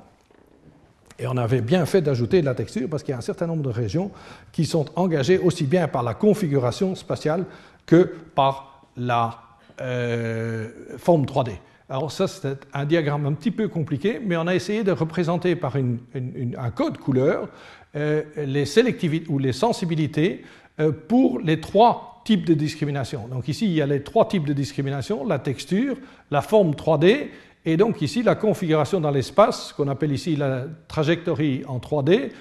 Et 1.19 1.27
on 1.27 1.37
avait 1.37 1.61
bien 1.61 1.85
fait 1.85 2.01
d'ajouter 2.01 2.41
de 2.41 2.45
la 2.45 2.55
texture 2.55 2.89
parce 2.89 3.03
qu'il 3.03 3.11
y 3.11 3.15
a 3.15 3.17
un 3.17 3.21
certain 3.21 3.45
nombre 3.45 3.61
de 3.61 3.69
régions 3.69 4.11
qui 4.51 4.65
sont 4.65 4.85
engagées 4.95 5.37
aussi 5.37 5.65
bien 5.65 5.87
par 5.87 6.01
la 6.01 6.15
configuration 6.15 6.95
spatiale 6.95 7.45
que 7.85 8.13
par 8.35 8.87
la 8.97 9.39
euh, 9.81 10.69
forme 10.97 11.25
3D. 11.25 11.51
Alors 11.89 12.11
ça, 12.11 12.27
c'est 12.27 12.59
un 12.73 12.85
diagramme 12.85 13.25
un 13.25 13.33
petit 13.33 13.51
peu 13.51 13.67
compliqué, 13.67 14.19
mais 14.23 14.37
on 14.37 14.47
a 14.47 14.55
essayé 14.55 14.83
de 14.83 14.91
représenter 14.91 15.55
par 15.55 15.75
un 15.75 16.71
code 16.71 16.97
couleur 16.97 17.49
euh, 17.95 18.23
les 18.37 18.65
sélectivités 18.65 19.29
ou 19.29 19.39
les 19.39 19.51
sensibilités 19.51 20.43
euh, 20.79 20.91
pour 20.91 21.39
les 21.39 21.59
trois 21.59 22.21
types 22.23 22.45
de 22.45 22.53
discrimination. 22.53 23.27
Donc 23.27 23.47
ici, 23.47 23.65
il 23.65 23.73
y 23.73 23.81
a 23.81 23.85
les 23.85 24.01
trois 24.01 24.27
types 24.27 24.45
de 24.45 24.53
discrimination, 24.53 25.25
la 25.25 25.39
texture, 25.39 25.97
la 26.31 26.41
forme 26.41 26.71
3D, 26.71 27.27
et 27.65 27.77
donc 27.77 28.01
ici, 28.01 28.23
la 28.23 28.35
configuration 28.35 29.01
dans 29.01 29.11
l'espace, 29.11 29.73
qu'on 29.73 29.87
appelle 29.87 30.11
ici 30.11 30.35
la 30.35 30.65
trajectoire 30.87 31.39
en 31.67 31.79
3D, 31.79 32.31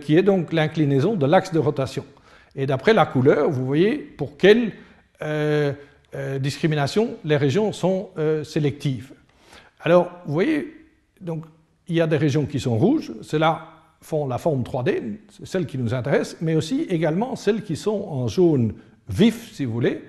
qui 0.00 0.16
est 0.16 0.22
donc 0.22 0.52
l'inclinaison 0.52 1.14
de 1.14 1.26
l'axe 1.26 1.52
de 1.52 1.58
rotation. 1.58 2.04
Et 2.56 2.66
d'après 2.66 2.92
la 2.92 3.06
couleur, 3.06 3.50
vous 3.50 3.64
voyez 3.64 3.96
pour 3.96 4.36
quelle 4.36 4.72
euh, 5.22 5.72
euh, 6.14 6.38
discrimination 6.38 7.16
les 7.24 7.36
régions 7.36 7.72
sont 7.72 8.10
euh, 8.18 8.44
sélectives. 8.44 9.12
Alors, 9.80 10.10
vous 10.26 10.34
voyez, 10.34 10.74
donc, 11.20 11.44
il 11.88 11.96
y 11.96 12.00
a 12.00 12.06
des 12.06 12.16
régions 12.16 12.46
qui 12.46 12.60
sont 12.60 12.76
rouges, 12.76 13.12
celles-là 13.22 13.68
font 14.00 14.26
la 14.26 14.38
forme 14.38 14.62
3D, 14.62 15.18
c'est 15.30 15.46
celles 15.46 15.66
qui 15.66 15.78
nous 15.78 15.94
intéressent, 15.94 16.36
mais 16.40 16.54
aussi 16.54 16.82
également 16.82 17.36
celles 17.36 17.62
qui 17.62 17.76
sont 17.76 18.06
en 18.08 18.28
jaune 18.28 18.74
vif, 19.08 19.52
si 19.52 19.64
vous 19.64 19.72
voulez, 19.72 20.02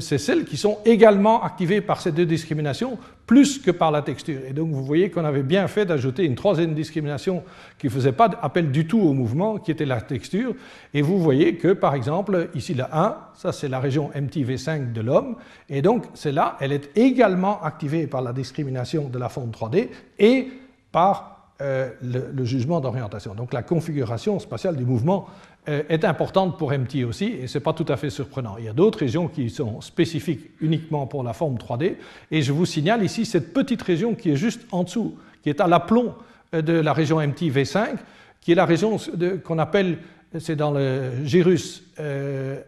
c'est 0.00 0.18
celles 0.18 0.44
qui 0.44 0.56
sont 0.56 0.78
également 0.84 1.42
activées 1.42 1.80
par 1.80 2.00
ces 2.00 2.12
deux 2.12 2.24
discriminations, 2.24 2.98
plus 3.26 3.58
que 3.58 3.70
par 3.70 3.90
la 3.90 4.02
texture. 4.02 4.40
Et 4.48 4.52
donc 4.52 4.70
vous 4.70 4.84
voyez 4.84 5.10
qu'on 5.10 5.24
avait 5.24 5.42
bien 5.42 5.68
fait 5.68 5.84
d'ajouter 5.84 6.24
une 6.24 6.34
troisième 6.34 6.74
discrimination 6.74 7.42
qui 7.78 7.86
ne 7.86 7.92
faisait 7.92 8.12
pas 8.12 8.30
appel 8.40 8.70
du 8.70 8.86
tout 8.86 9.00
au 9.00 9.12
mouvement, 9.12 9.58
qui 9.58 9.70
était 9.70 9.84
la 9.84 10.00
texture. 10.00 10.54
Et 10.94 11.02
vous 11.02 11.18
voyez 11.18 11.56
que, 11.56 11.72
par 11.72 11.94
exemple, 11.94 12.48
ici 12.54 12.74
le 12.74 12.84
1, 12.90 13.16
ça 13.34 13.52
c'est 13.52 13.68
la 13.68 13.80
région 13.80 14.10
MTV5 14.14 14.92
de 14.92 15.00
l'homme, 15.00 15.36
et 15.68 15.82
donc 15.82 16.04
celle-là, 16.14 16.56
elle 16.60 16.72
est 16.72 16.96
également 16.96 17.62
activée 17.62 18.06
par 18.06 18.22
la 18.22 18.32
discrimination 18.32 19.08
de 19.08 19.18
la 19.18 19.28
forme 19.28 19.50
3D 19.50 19.88
et 20.18 20.48
par 20.90 21.32
euh, 21.62 21.90
le, 22.02 22.44
jugement 22.44 22.80
d'orientation. 22.80 23.34
Donc 23.34 23.52
la 23.52 23.62
configuration 23.62 24.40
spatiale 24.40 24.74
du 24.74 24.84
mouvement 24.84 25.26
est 25.66 26.04
importante 26.04 26.58
pour 26.58 26.72
MT 26.72 27.04
aussi, 27.06 27.26
et 27.26 27.46
ce 27.46 27.58
n'est 27.58 27.62
pas 27.62 27.72
tout 27.72 27.86
à 27.88 27.96
fait 27.96 28.10
surprenant. 28.10 28.56
Il 28.58 28.64
y 28.64 28.68
a 28.68 28.72
d'autres 28.72 28.98
régions 28.98 29.28
qui 29.28 29.48
sont 29.48 29.80
spécifiques 29.80 30.50
uniquement 30.60 31.06
pour 31.06 31.22
la 31.22 31.32
forme 31.32 31.56
3D, 31.56 31.94
et 32.30 32.42
je 32.42 32.52
vous 32.52 32.66
signale 32.66 33.04
ici 33.04 33.24
cette 33.24 33.52
petite 33.52 33.82
région 33.82 34.14
qui 34.14 34.30
est 34.30 34.36
juste 34.36 34.62
en 34.72 34.82
dessous, 34.82 35.16
qui 35.42 35.50
est 35.50 35.60
à 35.60 35.68
l'aplomb 35.68 36.14
euh, 36.54 36.62
de 36.62 36.72
la 36.72 36.92
région 36.92 37.20
MT 37.20 37.42
V5, 37.42 37.96
qui 38.40 38.52
est 38.52 38.56
la 38.56 38.66
région 38.66 38.96
qu'on 39.44 39.58
appelle, 39.58 39.98
c'est 40.38 40.56
dans 40.56 40.72
le 40.72 41.24
gyrus 41.24 41.84
euh, 42.00 42.60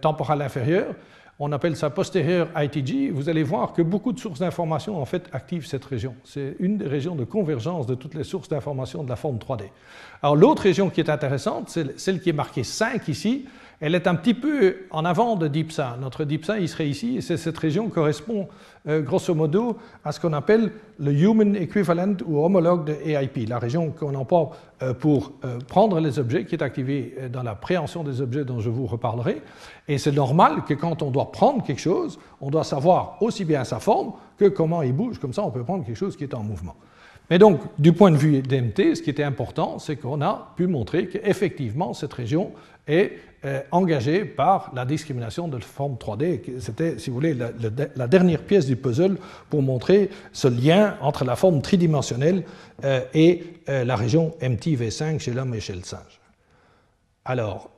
temporal 0.00 0.42
inférieur, 0.42 0.86
on 1.38 1.50
appelle 1.50 1.76
ça 1.76 1.90
postérieur 1.90 2.48
ITG, 2.56 3.10
vous 3.10 3.28
allez 3.28 3.42
voir 3.42 3.72
que 3.72 3.82
beaucoup 3.82 4.12
de 4.12 4.18
sources 4.20 4.38
d'information 4.38 5.00
en 5.00 5.04
fait 5.04 5.28
activent 5.32 5.66
cette 5.66 5.84
région. 5.84 6.14
C'est 6.24 6.56
une 6.60 6.78
des 6.78 6.86
régions 6.86 7.16
de 7.16 7.24
convergence 7.24 7.86
de 7.86 7.94
toutes 7.94 8.14
les 8.14 8.24
sources 8.24 8.48
d'information 8.48 9.02
de 9.02 9.08
la 9.08 9.16
forme 9.16 9.38
3D. 9.38 9.64
Alors 10.22 10.36
l'autre 10.36 10.62
région 10.62 10.90
qui 10.90 11.00
est 11.00 11.10
intéressante, 11.10 11.68
c'est 11.70 11.98
celle 11.98 12.20
qui 12.20 12.30
est 12.30 12.34
marquée 12.34 12.62
5 12.62 13.08
ici, 13.08 13.46
elle 13.80 13.94
est 13.94 14.06
un 14.06 14.14
petit 14.14 14.34
peu 14.34 14.76
en 14.90 15.04
avant 15.04 15.36
de 15.36 15.48
DIPSA. 15.48 15.98
Notre 16.00 16.24
DIPSA, 16.24 16.58
il 16.58 16.68
serait 16.68 16.88
ici, 16.88 17.16
et 17.16 17.20
cette 17.20 17.58
région 17.58 17.88
correspond 17.88 18.48
euh, 18.88 19.02
grosso 19.02 19.34
modo 19.34 19.78
à 20.04 20.12
ce 20.12 20.20
qu'on 20.20 20.32
appelle 20.32 20.72
le 20.98 21.12
Human 21.12 21.56
Equivalent 21.56 22.16
ou 22.26 22.44
homologue 22.44 22.84
de 22.86 22.92
AIP, 22.92 23.48
la 23.48 23.58
région 23.58 23.90
qu'on 23.90 24.14
emploie 24.14 24.50
euh, 24.82 24.94
pour 24.94 25.32
euh, 25.44 25.58
prendre 25.66 26.00
les 26.00 26.18
objets, 26.18 26.44
qui 26.44 26.54
est 26.54 26.62
activée 26.62 27.16
dans 27.32 27.42
la 27.42 27.54
préhension 27.54 28.04
des 28.04 28.20
objets 28.20 28.44
dont 28.44 28.60
je 28.60 28.70
vous 28.70 28.86
reparlerai. 28.86 29.42
Et 29.88 29.98
c'est 29.98 30.12
normal 30.12 30.64
que 30.66 30.74
quand 30.74 31.02
on 31.02 31.10
doit 31.10 31.32
prendre 31.32 31.62
quelque 31.62 31.80
chose, 31.80 32.18
on 32.40 32.50
doit 32.50 32.64
savoir 32.64 33.18
aussi 33.20 33.44
bien 33.44 33.64
sa 33.64 33.80
forme 33.80 34.12
que 34.38 34.46
comment 34.46 34.82
il 34.82 34.92
bouge. 34.92 35.18
Comme 35.18 35.32
ça, 35.32 35.42
on 35.42 35.50
peut 35.50 35.64
prendre 35.64 35.84
quelque 35.84 35.96
chose 35.96 36.16
qui 36.16 36.24
est 36.24 36.34
en 36.34 36.42
mouvement. 36.42 36.76
Mais 37.30 37.38
donc, 37.38 37.60
du 37.78 37.92
point 37.92 38.10
de 38.10 38.16
vue 38.16 38.42
d'MT, 38.42 38.96
ce 38.96 39.02
qui 39.02 39.10
était 39.10 39.22
important, 39.22 39.78
c'est 39.78 39.96
qu'on 39.96 40.20
a 40.20 40.52
pu 40.56 40.66
montrer 40.66 41.08
qu'effectivement, 41.08 41.94
cette 41.94 42.12
région 42.12 42.52
est 42.86 43.12
euh, 43.46 43.60
engagée 43.72 44.24
par 44.24 44.70
la 44.74 44.84
discrimination 44.84 45.48
de 45.48 45.58
forme 45.58 45.94
3D. 45.94 46.60
C'était, 46.60 46.98
si 46.98 47.08
vous 47.08 47.16
voulez, 47.16 47.34
la, 47.34 48.08
dernière 48.08 48.42
pièce 48.42 48.66
du 48.66 48.76
puzzle 48.76 49.16
pour 49.48 49.62
montrer 49.62 50.10
ce 50.32 50.48
lien 50.48 50.96
entre 51.00 51.24
la 51.24 51.34
forme 51.36 51.62
tridimensionnelle 51.62 52.44
euh, 52.84 53.00
et 53.14 53.42
euh, 53.68 53.84
la 53.84 53.96
région 53.96 54.34
MTV5 54.42 55.18
chez 55.18 55.32
l'homme 55.32 55.54
et 55.54 55.60
chez 55.60 55.74
le 55.74 55.82
singe. 55.82 56.20
Alors, 57.24 57.70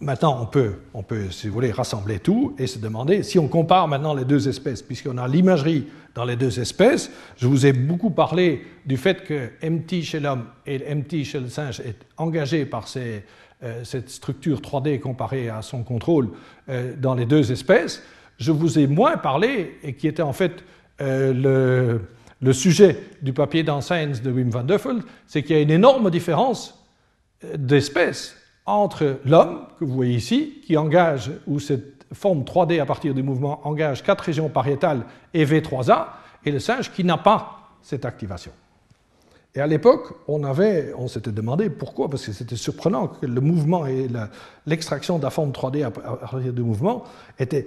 maintenant, 0.00 0.38
on 0.40 0.46
peut, 0.46 0.74
on 0.92 1.02
peut, 1.02 1.30
si 1.30 1.48
vous 1.48 1.54
voulez, 1.54 1.72
rassembler 1.72 2.20
tout 2.20 2.54
et 2.58 2.68
se 2.68 2.78
demander 2.78 3.24
si 3.24 3.38
on 3.38 3.48
compare 3.48 3.88
maintenant 3.88 4.14
les 4.14 4.24
deux 4.24 4.48
espèces, 4.48 4.82
puisqu'on 4.82 5.18
a 5.18 5.26
l'imagerie 5.26 5.86
dans 6.14 6.24
les 6.24 6.36
deux 6.36 6.60
espèces. 6.60 7.10
Je 7.36 7.46
vous 7.46 7.66
ai 7.66 7.72
beaucoup 7.72 8.10
parlé 8.10 8.64
du 8.86 8.96
fait 8.96 9.24
que 9.24 9.50
MT 9.62 10.02
chez 10.02 10.20
l'homme 10.20 10.46
et 10.66 10.94
MT 10.94 11.24
chez 11.24 11.40
le 11.40 11.48
singe 11.48 11.80
est 11.80 11.98
engagé 12.16 12.64
par 12.64 12.86
euh, 12.96 13.84
cette 13.84 14.10
structure 14.10 14.60
3D 14.60 15.00
comparée 15.00 15.48
à 15.48 15.62
son 15.62 15.82
contrôle 15.82 16.30
euh, 16.68 16.94
dans 16.96 17.14
les 17.14 17.26
deux 17.26 17.50
espèces. 17.50 18.02
Je 18.38 18.52
vous 18.52 18.78
ai 18.78 18.86
moins 18.86 19.16
parlé, 19.16 19.78
et 19.82 19.94
qui 19.94 20.08
était 20.08 20.22
en 20.22 20.32
fait 20.32 20.64
euh, 21.00 22.00
le, 22.40 22.52
sujet 22.52 22.98
du 23.22 23.32
papier 23.32 23.62
dans 23.62 23.80
Science 23.80 24.22
de 24.22 24.30
Wim 24.30 24.50
van 24.50 24.64
Duffel, 24.64 25.02
c'est 25.26 25.42
qu'il 25.42 25.56
y 25.56 25.58
a 25.58 25.62
une 25.62 25.70
énorme 25.70 26.10
différence 26.10 26.84
d'espèces 27.56 28.36
entre 28.66 29.18
l'homme, 29.24 29.66
que 29.78 29.84
vous 29.84 29.94
voyez 29.94 30.16
ici, 30.16 30.60
qui 30.66 30.76
engage, 30.76 31.30
ou 31.46 31.58
cette 31.58 31.93
forme 32.14 32.42
3D 32.42 32.80
à 32.80 32.86
partir 32.86 33.14
du 33.14 33.22
mouvement 33.22 33.60
engage 33.66 34.02
quatre 34.02 34.22
régions 34.22 34.48
pariétales 34.48 35.04
et 35.32 35.44
V3A, 35.44 36.06
et 36.44 36.50
le 36.50 36.58
singe 36.58 36.92
qui 36.92 37.04
n'a 37.04 37.18
pas 37.18 37.58
cette 37.82 38.04
activation. 38.04 38.52
Et 39.54 39.60
à 39.60 39.66
l'époque, 39.66 40.14
on, 40.26 40.42
on 40.44 41.08
s'était 41.08 41.30
demandé 41.30 41.70
pourquoi, 41.70 42.08
parce 42.08 42.26
que 42.26 42.32
c'était 42.32 42.56
surprenant 42.56 43.06
que 43.06 43.26
le 43.26 43.40
mouvement 43.40 43.86
et 43.86 44.08
l'extraction 44.66 45.18
de 45.18 45.22
la 45.22 45.30
forme 45.30 45.50
3D 45.50 45.84
à 45.84 45.90
partir 45.90 46.52
du 46.52 46.62
mouvement 46.62 47.04
était 47.38 47.66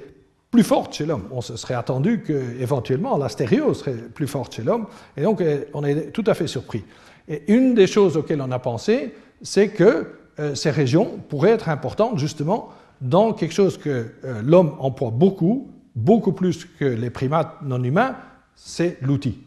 plus 0.52 0.64
forte 0.64 0.94
chez 0.94 1.06
l'homme. 1.06 1.28
On 1.32 1.42
se 1.42 1.56
serait 1.56 1.76
attendu 1.76 2.24
qu'éventuellement 2.24 3.18
la 3.18 3.30
stéréo 3.30 3.74
serait 3.74 3.94
plus 3.94 4.28
forte 4.28 4.54
chez 4.56 4.64
l'homme, 4.64 4.88
et 5.16 5.22
donc 5.22 5.42
eh, 5.42 5.68
on 5.74 5.84
est 5.84 6.12
tout 6.12 6.24
à 6.28 6.34
fait 6.34 6.48
surpris. 6.48 6.84
Et 7.30 7.52
une 7.54 7.74
des 7.74 7.88
choses 7.88 8.18
auxquelles 8.18 8.42
on 8.42 8.52
a 8.52 8.60
pensé, 8.60 9.14
c'est 9.42 9.70
que 9.70 10.14
euh, 10.40 10.56
ces 10.56 10.72
régions 10.72 11.20
pourraient 11.30 11.52
être 11.52 11.70
importantes 11.70 12.20
justement 12.20 12.70
dans 13.02 13.34
quelque 13.34 13.54
chose 13.54 13.78
que 13.78 14.08
euh, 14.24 14.42
l'homme 14.44 14.74
emploie 14.80 15.12
beaucoup, 15.12 15.70
beaucoup 15.96 16.32
plus 16.32 16.66
que 16.66 16.86
les 16.86 17.10
primates 17.10 17.62
non 17.64 17.84
humains, 17.84 18.16
c'est 18.56 18.98
l'outil. 19.02 19.38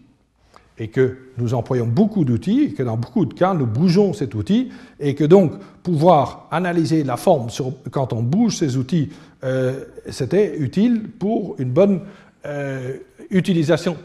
Et 0.79 0.89
que 0.89 1.19
nous 1.37 1.53
employons 1.53 1.87
beaucoup 1.87 2.25
d'outils, 2.25 2.73
que 2.75 2.83
dans 2.83 2.97
beaucoup 2.97 3.27
de 3.27 3.35
cas, 3.35 3.53
nous 3.53 3.67
bougeons 3.67 4.15
cet 4.15 4.35
outil, 4.35 4.71
et 4.99 5.15
que 5.15 5.25
donc 5.25 5.53
pouvoir 5.83 6.49
analyser 6.51 7.05
la 7.05 7.17
forme 7.17 7.49
quand 7.91 8.13
on 8.13 8.23
bouge 8.23 8.57
ces 8.57 8.77
outils, 8.77 9.11
euh, 9.45 9.85
c'était 10.09 10.57
utile 10.59 11.11
pour 11.19 11.57
une 11.59 11.71
bonne 11.71 12.01
euh, 12.47 12.97
utilisation 13.31 13.97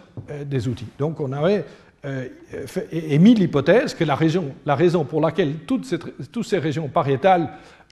des 0.45 0.67
outils. 0.67 0.87
Donc 0.99 1.19
on 1.21 1.31
avait 1.31 1.65
émis 2.91 3.33
l'hypothèse 3.33 3.95
que 3.95 4.03
la, 4.03 4.17
la, 4.65 4.75
raison 4.75 5.05
pour 5.05 5.21
laquelle 5.21 5.53
toutes 5.65 6.43
ces 6.43 6.57
régions 6.59 6.87
pariétales 6.87 7.49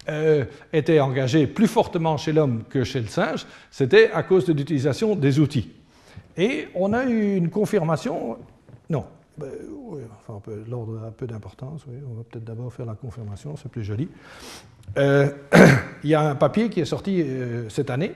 euh, 0.10 0.46
était 0.74 1.00
engagé 1.00 1.48
plus 1.48 1.68
fortement 1.68 2.18
chez 2.18 2.34
l'homme 2.34 2.64
que 2.70 2.84
chez 2.84 3.00
le 3.00 3.08
singe, 3.08 3.46
c'était 3.72 4.12
à 4.12 4.24
cause 4.24 4.46
de 4.46 4.54
l'utilisation 4.54 5.16
des 5.16 5.40
outils. 5.40 5.72
Et 6.36 6.68
on 6.76 6.94
a 6.94 7.06
eu 7.06 7.36
une 7.36 7.50
confirmation, 7.50 8.38
non, 8.90 9.06
ben, 9.38 9.50
enfin, 10.28 10.42
l'ordre 10.68 11.02
a 11.06 11.12
peu 11.12 11.26
d'importance, 11.26 11.86
on 11.88 12.16
va 12.16 12.24
peut-être 12.24 12.44
d'abord 12.44 12.74
faire 12.74 12.86
la 12.86 12.96
confirmation, 12.96 13.56
c'est 13.56 13.70
plus 13.70 13.84
joli. 13.84 14.10
Euh, 14.98 15.30
il 16.04 16.10
y 16.10 16.16
a 16.16 16.30
un 16.30 16.36
papier 16.36 16.70
qui 16.70 16.82
est 16.82 16.86
sorti 16.86 17.22
euh, 17.22 17.70
cette 17.70 17.90
année, 17.90 18.14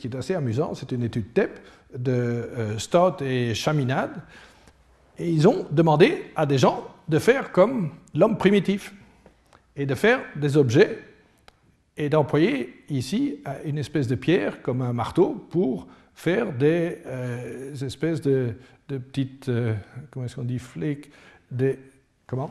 qui 0.00 0.08
est 0.08 0.16
assez 0.16 0.34
amusant, 0.34 0.74
c'est 0.74 0.90
une 0.90 1.04
étude 1.04 1.32
TEP 1.32 1.60
de 1.96 2.74
Stott 2.76 3.22
et 3.22 3.54
Chaminade, 3.54 4.10
et 5.16 5.30
ils 5.30 5.46
ont 5.46 5.66
demandé 5.70 6.24
à 6.34 6.44
des 6.44 6.58
gens 6.58 6.84
de 7.08 7.20
faire 7.20 7.52
comme 7.52 7.90
l'homme 8.14 8.36
primitif 8.36 8.92
et 9.76 9.86
de 9.86 9.94
faire 9.94 10.20
des 10.36 10.56
objets 10.56 10.98
et 11.96 12.08
d'employer 12.08 12.84
ici 12.88 13.40
une 13.64 13.78
espèce 13.78 14.08
de 14.08 14.14
pierre 14.14 14.62
comme 14.62 14.82
un 14.82 14.92
marteau 14.92 15.46
pour 15.50 15.86
faire 16.14 16.52
des, 16.52 16.98
euh, 17.06 17.74
espèces 17.74 18.20
de, 18.20 18.54
petites, 18.88 19.48
euh, 19.48 19.74
comment 20.10 20.26
est-ce 20.26 20.36
qu'on 20.36 20.44
dit, 20.44 20.58
flakes, 20.58 21.10
des, 21.50 21.78
comment? 22.26 22.50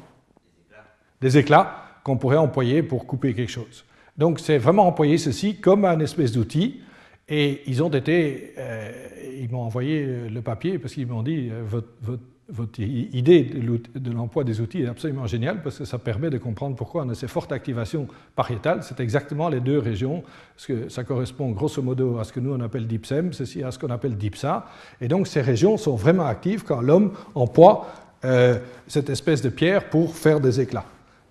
Des 1.22 1.38
éclats 1.38 2.00
qu'on 2.04 2.18
pourrait 2.18 2.38
employer 2.38 2.84
pour 2.84 3.06
couper 3.06 3.34
quelque 3.34 3.52
chose. 3.52 3.86
Donc 4.18 4.40
c'est 4.40 4.58
vraiment 4.58 4.86
employer 4.88 5.18
ceci 5.18 5.56
comme 5.56 5.86
un 5.86 6.00
espèce 6.00 6.34
d'outil. 6.34 6.82
Et 7.30 7.62
ils 7.68 7.82
ont 7.82 7.90
été, 7.90 8.54
euh, 8.58 8.92
ils 9.40 9.50
m'ont 9.50 9.62
envoyé 9.62 10.28
le 10.30 10.42
papier 10.42 10.78
parce 10.78 10.94
qu'ils 10.94 11.08
m'ont 11.08 11.24
dit 11.24 11.50
votre 11.66 12.20
votre 12.50 12.80
idée 12.80 13.44
de 13.44 14.12
l'emploi 14.12 14.44
des 14.44 14.60
outils 14.60 14.82
est 14.82 14.88
absolument 14.88 15.28
géniale 15.28 15.62
parce 15.64 15.78
que 15.78 15.86
ça 15.86 15.98
permet 15.98 16.30
de 16.30 16.38
comprendre 16.38 16.76
pourquoi 16.76 17.04
on 17.04 17.10
a 17.10 17.16
ces 17.16 17.30
fortes 17.30 17.52
activations 17.54 18.08
pariétales. 18.36 18.84
C'est 18.84 19.00
exactement 19.00 19.48
les 19.48 19.62
deux 19.62 19.80
régions, 19.80 20.24
parce 20.56 20.68
que 20.68 20.90
ça 20.90 21.04
correspond 21.04 21.52
grosso 21.52 21.82
modo 21.82 22.20
à 22.20 22.26
ce 22.26 22.34
que 22.34 22.42
nous 22.42 22.54
on 22.54 22.60
appelle 22.60 22.86
DIPSEM, 22.86 23.32
ceci 23.32 23.64
à 23.64 23.72
ce 23.72 23.80
qu'on 23.80 23.90
appelle 23.90 24.18
DIPSA. 24.18 24.66
Et 25.00 25.08
donc 25.08 25.28
ces 25.28 25.42
régions 25.42 25.78
sont 25.78 25.96
vraiment 25.96 26.26
actives 26.26 26.64
quand 26.64 26.82
l'homme 26.82 27.14
emploie 27.34 27.88
euh, 28.26 28.60
cette 28.88 29.10
espèce 29.10 29.42
de 29.42 29.50
pierre 29.50 29.90
pour 29.90 30.16
faire 30.16 30.40
des 30.40 30.60
éclats. 30.60 30.86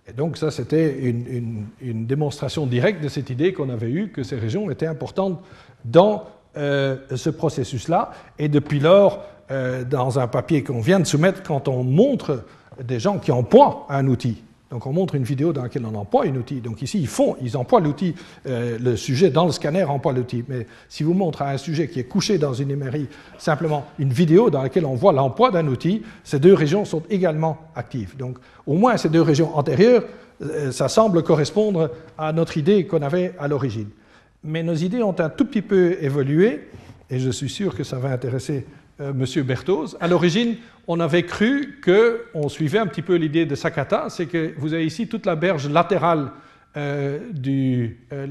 Et 0.07 0.13
donc 0.13 0.37
ça, 0.37 0.51
c'était 0.51 0.99
une, 1.01 1.67
démonstration 2.07 2.67
directe 2.67 3.03
de 3.03 3.09
cette 3.09 3.31
idée 3.31 3.53
qu'on 3.53 3.71
avait 3.71 3.91
eue, 3.91 4.09
que 4.09 4.23
ces 4.23 4.37
régions 4.37 4.71
étaient 4.71 4.87
importantes 4.87 5.41
dans 5.85 6.25
euh, 6.57 6.97
ce 7.15 7.31
processus-là. 7.31 8.13
Et 8.39 8.49
depuis 8.49 8.81
lors, 8.81 9.25
euh, 9.51 9.85
dans 9.85 10.19
un 10.19 10.27
papier 10.27 10.63
qu'on 10.63 10.81
vient 10.81 11.01
de 11.01 11.07
soumettre 11.07 11.43
quand 11.43 11.69
on 11.69 11.85
montre 11.85 12.45
des 12.83 13.01
gens 13.01 13.19
qui 13.19 13.33
emploient 13.33 13.87
un 13.89 14.07
outil. 14.07 14.43
Donc 14.73 14.87
on 14.87 14.93
montre 14.93 15.17
une 15.17 15.23
vidéo 15.23 15.53
dans 15.53 15.65
laquelle 15.65 15.85
on 15.85 15.95
emploie 15.95 16.25
un 16.25 16.35
outil. 16.35 16.63
Donc 16.63 16.81
ici, 16.81 16.99
ils 16.99 17.07
font, 17.07 17.37
ils 17.43 17.59
emploient 17.59 17.81
l'outil, 17.81 18.15
euh, 18.47 18.79
le 18.81 18.97
sujet 18.97 19.29
dans 19.29 19.45
le 19.45 19.53
scanner 19.53 19.85
emploie 19.85 20.15
l'outil. 20.15 20.45
Mais 20.49 20.67
si 20.89 21.03
vous 21.03 21.13
montrez 21.13 21.45
à 21.45 21.49
un 21.49 21.59
sujet 21.59 21.89
qui 21.89 22.01
est 22.01 22.05
couché 22.05 22.39
dans 22.39 22.55
une 22.55 22.71
émerie 22.71 23.07
simplement 23.37 23.85
une 23.99 24.15
vidéo 24.15 24.49
dans 24.49 24.63
laquelle 24.63 24.87
on 24.87 24.95
voit 24.95 25.13
l'emploi 25.13 25.51
d'un 25.51 25.67
outil, 25.67 26.03
ces 26.25 26.39
deux 26.39 26.55
régions 26.55 26.87
sont 26.87 27.03
également 27.11 27.59
actives. 27.77 28.17
Donc 28.17 28.39
au 28.67 28.73
moins 28.73 28.97
ces 28.97 29.11
deux 29.11 29.21
régions 29.21 29.55
antérieures, 29.55 30.05
euh, 30.43 30.73
ça 30.73 30.89
semble 30.89 31.23
correspondre 31.23 31.91
à 32.17 32.33
notre 32.33 32.57
idée 32.57 32.87
qu'on 32.87 33.03
avait 33.03 33.35
à 33.39 33.49
l'origine. 33.49 33.91
Mais 34.43 34.63
nos 34.63 34.75
idées 34.75 35.03
ont 35.03 35.21
un 35.21 35.29
tout 35.29 35.45
petit 35.45 35.63
peu 35.63 35.99
évolué, 36.01 36.69
et 37.11 37.19
je 37.19 37.31
suis 37.31 37.51
sûr 37.51 37.77
que 37.77 37.85
ça 37.85 37.99
va 37.99 38.09
intéresser 38.09 38.65
Monsieur 39.15 39.43
Berthoz. 39.43 39.97
À 40.01 40.09
l'origine, 40.09 40.57
on 40.87 41.01
avait 41.01 41.23
cru 41.23 41.79
qu'on 41.85 42.49
suivait 42.49 42.79
un 42.79 42.87
petit 42.87 43.03
peu 43.03 43.15
l'idée 43.15 43.47
de 43.47 43.55
Sakata, 43.55 44.07
c'est 44.09 44.27
que 44.27 44.53
vous 44.57 44.75
avez 44.75 44.87
ici 44.87 45.07
toute 45.07 45.27
la 45.27 45.37
berge 45.37 45.69
latérale 45.69 46.31
euh, 46.77 47.19
du 47.33 47.99
euh, 48.13 48.27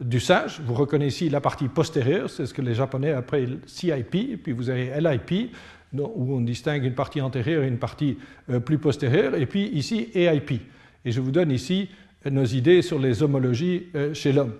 du 0.00 0.20
singe. 0.20 0.60
Vous 0.64 0.74
reconnaissez 0.74 1.28
la 1.28 1.40
partie 1.40 1.66
postérieure, 1.66 2.30
c'est 2.30 2.46
ce 2.46 2.54
que 2.54 2.62
les 2.62 2.74
Japonais 2.74 3.10
appellent 3.10 3.58
CIP, 3.66 4.40
puis 4.40 4.52
vous 4.52 4.70
avez 4.70 4.92
LIP, 5.00 5.52
où 5.92 6.36
on 6.36 6.40
distingue 6.40 6.84
une 6.84 6.94
partie 6.94 7.20
antérieure 7.20 7.64
et 7.64 7.68
une 7.68 7.78
partie 7.78 8.16
euh, 8.50 8.60
plus 8.60 8.78
postérieure, 8.78 9.34
et 9.34 9.46
puis 9.46 9.66
ici 9.66 10.10
AIP. 10.14 10.60
Et 11.04 11.10
je 11.10 11.20
vous 11.20 11.32
donne 11.32 11.50
ici 11.50 11.88
nos 12.30 12.44
idées 12.44 12.82
sur 12.82 13.00
les 13.00 13.22
homologies 13.22 13.86
chez 14.12 14.32
l'homme. 14.32 14.54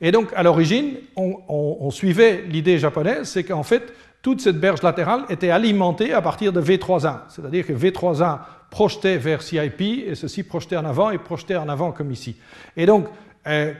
Et 0.00 0.10
donc, 0.10 0.32
à 0.34 0.42
l'origine, 0.42 0.94
on 1.16 1.90
suivait 1.90 2.42
l'idée 2.48 2.76
japonaise, 2.78 3.28
c'est 3.28 3.44
qu'en 3.44 3.62
fait, 3.62 3.92
toute 4.24 4.40
cette 4.40 4.58
berge 4.58 4.82
latérale 4.82 5.26
était 5.28 5.50
alimentée 5.50 6.14
à 6.14 6.22
partir 6.22 6.50
de 6.50 6.60
V3A, 6.60 7.24
c'est-à-dire 7.28 7.66
que 7.66 7.74
V3A 7.74 8.38
projetait 8.70 9.18
vers 9.18 9.42
CIP 9.42 9.82
et 9.82 10.14
ceci 10.14 10.42
projetait 10.42 10.78
en 10.78 10.86
avant 10.86 11.10
et 11.10 11.18
projetait 11.18 11.56
en 11.56 11.68
avant 11.68 11.92
comme 11.92 12.10
ici. 12.10 12.34
Et 12.74 12.86
donc, 12.86 13.06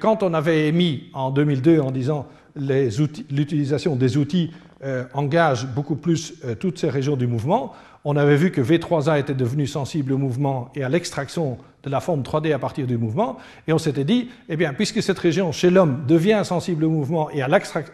quand 0.00 0.22
on 0.22 0.34
avait 0.34 0.68
émis 0.68 1.04
en 1.14 1.30
2002 1.30 1.80
en 1.80 1.90
disant 1.90 2.26
l'utilisation 2.56 3.96
des 3.96 4.18
outils 4.18 4.52
engage 5.14 5.66
beaucoup 5.66 5.96
plus 5.96 6.34
toutes 6.60 6.78
ces 6.78 6.90
régions 6.90 7.16
du 7.16 7.26
mouvement, 7.26 7.72
on 8.04 8.16
avait 8.16 8.36
vu 8.36 8.50
que 8.50 8.60
V3A 8.60 9.18
était 9.18 9.34
devenu 9.34 9.66
sensible 9.66 10.12
au 10.12 10.18
mouvement 10.18 10.70
et 10.74 10.84
à 10.84 10.88
l'extraction 10.88 11.56
de 11.82 11.90
la 11.90 12.00
forme 12.00 12.22
3D 12.22 12.52
à 12.54 12.58
partir 12.58 12.86
du 12.86 12.96
mouvement, 12.98 13.38
et 13.66 13.72
on 13.72 13.78
s'était 13.78 14.04
dit, 14.04 14.30
eh 14.48 14.56
bien, 14.56 14.72
puisque 14.74 15.02
cette 15.02 15.18
région 15.18 15.52
chez 15.52 15.70
l'homme 15.70 16.04
devient 16.06 16.42
sensible 16.44 16.84
au 16.84 16.90
mouvement 16.90 17.30
et 17.30 17.42
à 17.42 17.48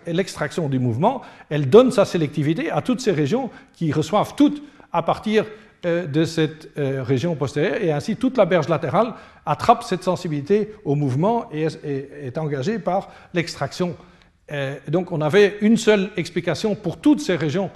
l'extraction 0.07 0.69
du 0.69 0.79
mouvement, 0.79 1.23
elle 1.49 1.69
donne 1.69 1.91
sa 1.91 2.05
sélectivité 2.05 2.71
à 2.71 2.83
toutes 2.83 3.01
ces 3.01 3.13
régions 3.13 3.51
qui 3.73 3.93
reçoivent 3.93 4.35
toutes 4.37 4.63
à 4.93 5.03
partir 5.03 5.45
euh, 5.87 6.07
de 6.07 6.25
cette 6.25 6.69
euh, 6.79 7.03
région 7.03 7.35
postérieure, 7.37 7.83
et 7.83 7.91
ainsi 7.91 8.17
toute 8.17 8.37
la 8.37 8.45
berge 8.45 8.69
latérale 8.69 9.15
attrape 9.47 9.83
cette 9.83 10.03
sensibilité 10.03 10.75
au 10.85 10.95
mouvement 10.95 11.49
et 11.53 11.69
est, 11.85 12.37
engagée 12.37 12.79
par 12.79 13.09
l'extraction. 13.33 13.97
Euh, 14.53 14.77
donc 14.89 15.11
on 15.11 15.21
avait 15.21 15.57
une 15.63 15.77
seule 15.77 16.11
explication 16.17 16.75
pour 16.75 16.99
toutes 16.99 17.21
ces 17.21 17.35
régions 17.35 17.71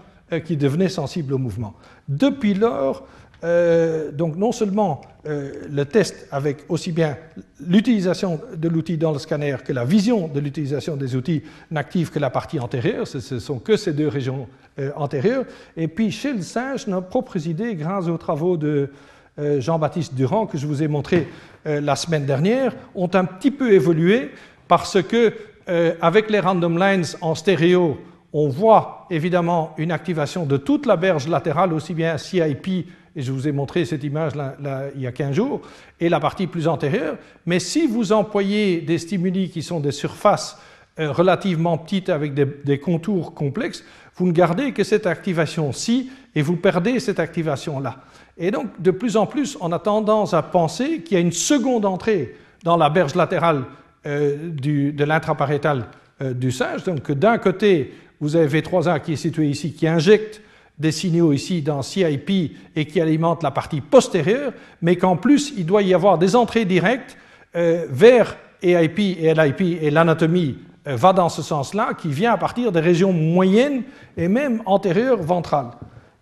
qui 0.45 0.57
devenaient 0.57 0.89
sensibles 0.89 1.35
au 1.35 1.39
mouvement. 1.39 1.75
Depuis 2.09 2.55
lors, 2.55 3.07
euh, 3.45 4.11
donc 4.11 4.37
non 4.37 4.53
seulement 4.53 5.03
euh, 5.27 5.53
le 5.71 5.85
test 5.85 6.27
avec 6.31 6.65
aussi 6.71 6.93
bien 6.93 7.19
l'utilisation 7.67 8.41
de 8.57 8.69
l'outil 8.69 8.97
dans 8.97 9.13
le 9.13 9.19
scanner 9.19 9.57
que 9.63 9.73
la 9.75 9.85
vision 9.85 10.29
de 10.29 10.41
l'utilisation 10.41 10.97
des 10.97 11.15
outils 11.15 11.43
n'active 11.71 12.11
que 12.11 12.19
la 12.19 12.31
partie 12.31 12.59
antérieure, 12.59 13.07
ce 13.07 13.35
ne 13.35 13.41
sont 13.41 13.59
que 13.59 13.77
ces 13.77 13.93
deux 13.93 14.09
régions 14.09 14.49
euh, 14.79 14.93
antérieures, 14.97 15.45
et 15.77 15.89
puis 15.89 16.11
chez 16.11 16.33
le 16.33 16.41
singe, 16.41 16.87
nos 16.87 17.03
propres 17.03 17.47
idées, 17.47 17.75
grâce 17.75 18.09
aux 18.09 18.19
travaux 18.19 18.57
de 18.57 18.91
Jean-Baptiste 19.37 20.15
Durand 20.15 20.47
que 20.47 20.57
je 20.57 20.65
vous 20.65 20.81
ai 20.85 20.87
montré 20.87 21.27
la 21.65 21.97
semaine 21.97 22.25
dernière, 22.25 22.73
ont 22.95 23.11
un 23.15 23.25
petit 23.25 23.51
peu 23.51 23.73
évolué 23.73 24.31
parce 24.69 25.03
que 25.03 25.33
avec 26.01 26.31
les 26.31 26.39
random 26.39 26.79
lines 26.79 27.05
en 27.21 27.35
stéréo, 27.35 27.99
on 28.35 28.49
voit 28.49 29.07
évidemment 29.11 29.75
une 29.79 29.93
activation 29.93 30.45
de 30.45 30.57
toute 30.57 30.85
la 30.85 30.97
berge 30.97 31.29
latérale, 31.29 31.73
aussi 31.73 31.95
bien 31.95 32.19
CIP 32.19 32.87
et 33.17 33.23
je 33.23 33.33
vous 33.33 33.47
ai 33.47 33.53
montré 33.53 33.85
cette 33.85 34.03
image 34.03 34.33
il 34.95 35.01
y 35.01 35.07
a 35.07 35.13
15 35.13 35.35
jours, 35.35 35.61
et 36.01 36.09
la 36.09 36.21
partie 36.21 36.47
plus 36.47 36.67
antérieure. 36.67 37.17
Mais 37.47 37.61
si 37.61 37.87
vous 37.87 38.13
employez 38.13 38.81
des 38.81 38.99
stimuli 38.99 39.51
qui 39.51 39.63
sont 39.63 39.81
des 39.81 39.93
surfaces 39.93 40.59
euh, 40.99 41.13
relativement 41.13 41.79
petites 41.79 42.09
avec 42.09 42.35
des, 42.35 42.79
contours 42.79 43.35
complexes, 43.35 43.85
vous 44.17 44.27
ne 44.27 44.33
gardez 44.33 44.73
que 44.73 44.85
cette 44.85 45.07
activation-ci 45.07 46.11
et 46.35 46.43
vous 46.43 46.57
perdez 46.57 47.01
cette 47.01 47.21
activation-là. 47.21 47.97
Et 48.37 48.51
donc, 48.51 48.81
de 48.81 48.91
plus 48.91 49.17
en 49.17 49.27
plus, 49.27 49.57
on 49.61 49.71
a 49.73 49.79
tendance 49.79 50.35
à 50.35 50.43
penser 50.43 51.03
qu'il 51.03 51.15
y 51.15 51.19
a 51.19 51.21
une 51.21 51.33
seconde 51.33 51.85
entrée 51.85 52.37
dans 52.65 52.77
la 52.77 52.91
berge 52.91 53.15
latérale 53.15 53.65
euh, 54.07 54.51
de 54.51 55.05
l'intraparétal 55.05 55.87
euh, 56.21 56.33
du 56.33 56.53
singe. 56.53 56.85
Donc, 56.85 57.11
d'un 57.11 57.39
côté, 57.39 57.93
vous 58.25 58.37
avez 58.37 58.63
V3A 58.63 59.03
qui 59.03 59.13
est 59.13 59.17
situé 59.17 59.49
ici, 59.49 59.75
qui 59.75 59.87
injecte 59.87 60.41
des 60.79 60.93
signaux 60.93 61.35
ici 61.35 61.61
dans 61.61 61.83
CIP 61.83 62.57
et 62.75 62.87
qui 62.87 62.99
alimentent 62.99 63.43
la 63.43 63.51
partie 63.51 63.83
postérieure, 63.83 64.55
mais 64.81 64.97
qu'en 64.97 65.17
plus, 65.17 65.53
il 65.59 65.67
doit 65.67 65.83
y 65.83 65.93
avoir 65.93 66.17
des 66.17 66.35
entrées 66.35 66.65
directes 66.65 67.19
euh, 67.55 67.85
vers 67.91 68.39
EIP 68.63 68.99
et 68.99 69.35
LIP, 69.35 69.61
et 69.61 69.91
l'anatomie 69.91 70.57
euh, 70.89 70.97
va 70.97 71.13
dans 71.13 71.29
ce 71.29 71.43
sens-là, 71.43 71.93
qui 71.93 72.09
vient 72.09 72.33
à 72.33 72.39
partir 72.39 72.73
des 72.73 72.81
régions 72.81 73.13
moyennes 73.13 73.83
et 74.17 74.27
même 74.27 74.63
antérieures 74.65 75.23
ventrales. 75.23 75.73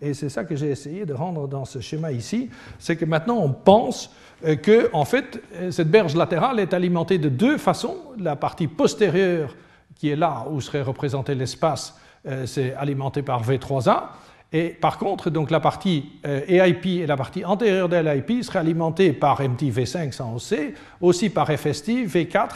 Et 0.01 0.13
c'est 0.13 0.29
ça 0.29 0.43
que 0.43 0.57
j'ai 0.57 0.71
essayé 0.71 1.07
de 1.07 1.15
rendre 1.15 1.47
dans 1.47 1.65
ce 1.65 1.79
schéma 1.79 2.11
ici, 2.11 2.51
c'est 2.81 2.97
que 2.97 3.05
maintenant 3.05 3.39
on 3.39 3.51
pense 3.53 4.13
euh, 4.45 4.57
que, 4.57 4.91
en 4.93 5.05
fait, 5.05 5.41
cette 5.71 5.89
berge 5.89 6.17
latérale 6.17 6.59
est 6.59 6.75
alimentée 6.75 7.19
de 7.19 7.29
deux 7.29 7.59
façons. 7.59 7.99
La 8.19 8.35
partie 8.35 8.67
postérieure, 8.67 9.55
qui 10.03 10.11
est 10.11 10.17
là 10.17 10.47
où 10.51 10.61
serait 10.61 10.83
représenté 10.83 11.37
l'espace, 11.37 11.97
c'est 12.45 12.75
alimenté 12.75 13.23
par 13.23 13.45
V3A, 13.45 14.09
et 14.53 14.69
par 14.69 14.99
contre, 14.99 15.31
donc 15.31 15.51
la 15.51 15.61
partie 15.61 16.11
EIP 16.25 16.87
euh, 16.87 17.03
et 17.03 17.07
la 17.07 17.17
partie 17.17 17.45
antérieure 17.45 17.89
de 17.89 17.97
l'EIP 17.97 18.43
seraient 18.43 18.59
alimentées 18.59 19.13
par 19.13 19.41
MTV5 19.41 20.13
sans 20.13 20.35
OC, 20.37 20.75
aussi 21.01 21.31
par 21.31 21.47
FST, 21.47 22.07
V4, 22.07 22.49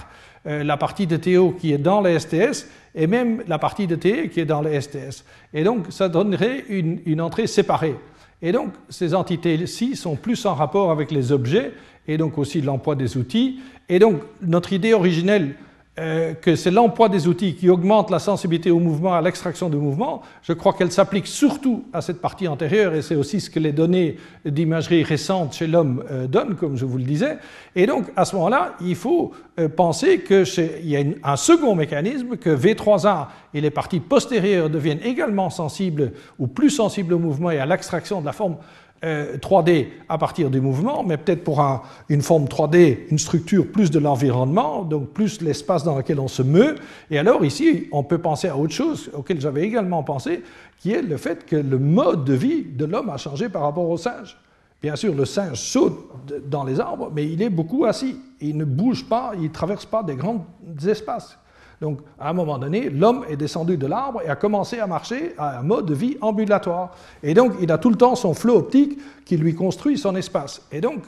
euh, 0.47 0.63
la 0.63 0.77
partie 0.77 1.07
de 1.07 1.17
TO 1.17 1.53
qui 1.53 1.73
est 1.73 1.79
dans 1.79 2.03
les 2.03 2.19
STS 2.19 2.69
et 2.95 3.07
même 3.07 3.43
la 3.47 3.59
partie 3.59 3.87
de 3.87 3.97
TE 3.97 4.27
qui 4.27 4.41
est 4.41 4.45
dans 4.45 4.61
les 4.61 4.79
STS. 4.81 5.25
Et 5.55 5.65
donc, 5.65 5.87
ça 5.89 6.11
donnerait 6.11 6.65
une 6.69 7.21
entrée 7.21 7.47
séparée. 7.47 7.97
Et 8.43 8.53
donc, 8.53 8.75
ces 8.91 9.15
entités-ci 9.15 9.97
sont 9.97 10.17
plus 10.17 10.45
en 10.45 10.55
rapport 10.55 10.91
avec 10.91 11.11
les 11.11 11.33
objets 11.33 11.73
et 12.07 12.19
donc 12.19 12.37
aussi 12.37 12.61
l'emploi 12.61 12.95
des 12.95 13.17
outils. 13.17 13.61
Et 13.89 13.99
donc, 13.99 14.21
notre 14.43 14.75
idée 14.75 14.93
originelle 14.93 15.55
euh, 15.99 16.35
que 16.35 16.57
c'est 16.57 16.71
l'emploi 16.71 17.09
des 17.09 17.27
outils 17.27 17.55
qui 17.55 17.71
augmente 17.71 18.11
la 18.11 18.19
sensibilité 18.19 18.71
au 18.71 18.79
mouvement, 18.79 19.15
à 19.15 19.23
l'extraction 19.23 19.71
du 19.71 19.79
mouvement. 19.79 20.21
Je 20.43 20.53
crois 20.53 20.75
qu'elle 20.75 20.93
s'applique 20.93 21.27
surtout 21.27 21.85
à 21.91 22.03
cette 22.03 22.21
partie 22.21 22.49
antérieure 22.49 22.95
et 22.95 23.01
c'est 23.01 23.15
aussi 23.15 23.41
ce 23.41 23.49
que 23.49 23.59
les 23.59 23.73
données 23.73 24.17
d'imagerie 24.45 25.03
récentes 25.05 25.55
chez 25.55 25.67
l'homme 25.67 26.05
euh, 26.11 26.27
donnent, 26.27 26.55
comme 26.55 26.77
je 26.77 26.85
vous 26.85 26.99
le 26.99 27.05
disais. 27.05 27.39
Et 27.75 27.87
donc, 27.87 28.13
à 28.15 28.27
ce 28.27 28.37
moment-là, 28.37 28.75
il 28.83 28.95
faut 28.95 29.33
euh, 29.59 29.71
penser 29.71 30.21
qu'il 30.21 30.87
y 30.87 30.99
a 30.99 31.03
un 31.25 31.37
second 31.37 31.75
mécanisme, 31.75 32.37
que 32.37 32.51
V3A 32.51 33.29
et 33.55 33.63
les 33.63 33.71
parties 33.71 34.01
postérieures 34.01 34.69
deviennent 34.69 35.03
également 35.03 35.49
sensibles 35.49 36.13
ou 36.39 36.47
plus 36.47 36.69
sensibles 36.69 37.15
au 37.15 37.19
mouvement 37.19 37.51
et 37.51 37.59
à 37.59 37.65
l'extraction 37.65 38.21
de 38.21 38.27
la 38.27 38.33
forme 38.33 38.57
3D 39.03 39.71
euh, 39.71 39.85
à 40.09 40.19
partir 40.19 40.51
du 40.51 40.61
mouvement, 40.61 41.05
mais 41.05 41.17
peut-être 41.17 41.45
pour 41.45 41.63
une 42.09 42.23
forme 42.23 42.45
3D, 42.45 42.99
une 43.11 43.19
structure 43.19 43.67
plus 43.67 43.91
de 43.91 43.99
l'environnement, 43.99 44.83
donc 44.83 45.11
plus 45.11 45.41
l'espace 45.41 45.85
dans 45.85 45.97
lequel 45.97 46.19
on 46.21 46.29
se 46.29 46.43
meut. 46.43 46.77
Et 47.11 47.19
alors 47.19 47.45
ici, 47.45 47.89
on 47.93 48.03
peut 48.03 48.19
penser 48.19 48.49
à 48.49 48.57
autre 48.57 48.73
chose 48.73 49.11
auquel 49.15 49.41
j'avais 49.41 49.63
également 49.63 50.03
pensé, 50.03 50.43
qui 50.79 50.93
est 50.93 51.03
le 51.03 51.17
fait 51.17 51.45
que 51.47 51.57
le 51.57 51.79
mode 51.79 52.25
de 52.25 52.35
vie 52.35 52.63
de 52.63 52.85
l'homme 52.85 53.11
a 53.11 53.17
changé 53.17 53.49
par 53.49 53.63
rapport 53.63 53.89
au 53.89 53.97
singe. 53.97 54.37
Bien 54.83 54.97
sûr, 54.97 55.15
le 55.15 55.25
singe 55.25 55.59
saute 55.59 56.11
dans 56.47 56.65
les 56.65 56.81
arbres, 56.81 57.11
mais 57.15 57.27
il 57.27 57.43
est 57.43 57.51
beaucoup 57.51 57.87
assis. 57.87 58.17
Il 58.41 58.57
ne 58.57 58.65
bouge 58.65 59.09
pas, 59.09 59.33
il 59.35 59.45
ne 59.45 59.49
traverse 59.49 59.87
pas 59.87 60.03
des 60.03 60.17
grands 60.17 60.47
espaces. 60.87 61.39
Donc, 61.81 62.01
à 62.19 62.31
un 62.31 62.33
moment 62.33 62.59
donné, 62.59 62.89
l'homme 62.89 63.25
est 63.29 63.37
descendu 63.37 63.77
de 63.77 63.87
l'arbre 63.87 64.23
et 64.25 64.29
a 64.29 64.37
commencé 64.37 64.79
à 64.79 64.87
marcher 64.87 65.35
à 65.37 65.59
un 65.59 65.63
mode 65.63 65.87
de 65.87 65.95
vie 65.95 66.17
ambulatoire. 66.21 66.95
Et 67.23 67.35
donc, 67.35 67.53
il 67.61 67.71
a 67.71 67.79
tout 67.79 67.91
le 67.91 67.97
temps 67.97 68.15
son 68.15 68.35
flot 68.35 68.57
optique 68.57 68.99
qui 69.25 69.37
lui 69.37 69.55
construit 69.55 69.99
son 69.99 70.17
espace. 70.17 70.63
Et 70.73 70.81
donc, 70.81 71.03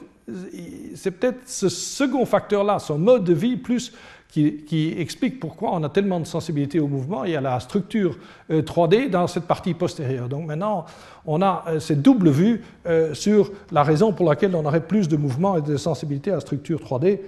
c'est 0.95 1.11
peut-être 1.11 1.47
ce 1.47 1.69
second 1.69 2.25
facteur-là, 2.25 2.77
son 2.79 2.99
mode 2.99 3.23
de 3.23 3.33
vie, 3.33 3.57
plus 3.57 3.93
qui, 4.31 4.93
explique 4.97 5.39
pourquoi 5.39 5.71
on 5.73 5.83
a 5.83 5.89
tellement 5.89 6.19
de 6.19 6.25
sensibilité 6.25 6.79
au 6.79 6.87
mouvement 6.87 7.25
et 7.25 7.35
à 7.35 7.41
la 7.41 7.59
structure 7.59 8.17
3D 8.49 9.07
euh, 9.07 9.09
dans 9.09 9.27
cette 9.27 9.45
partie 9.45 9.73
postérieure. 9.73 10.29
Donc 10.29 10.45
maintenant, 10.45 10.85
on 11.25 11.41
a 11.41 11.65
euh, 11.67 11.79
cette 11.79 12.03
double 12.03 12.29
vue 12.29 12.61
euh, 12.85 13.13
sur 13.15 13.51
la 13.71 13.81
raison 13.81 14.13
pour 14.13 14.29
laquelle 14.29 14.55
on 14.55 14.65
aurait 14.65 14.85
plus 14.85 15.07
de 15.07 15.17
mouvement 15.17 15.57
et 15.57 15.61
de 15.61 15.77
sensibilité 15.77 16.29
à 16.29 16.35
la 16.35 16.41
structure 16.41 16.79
3D 16.79 17.19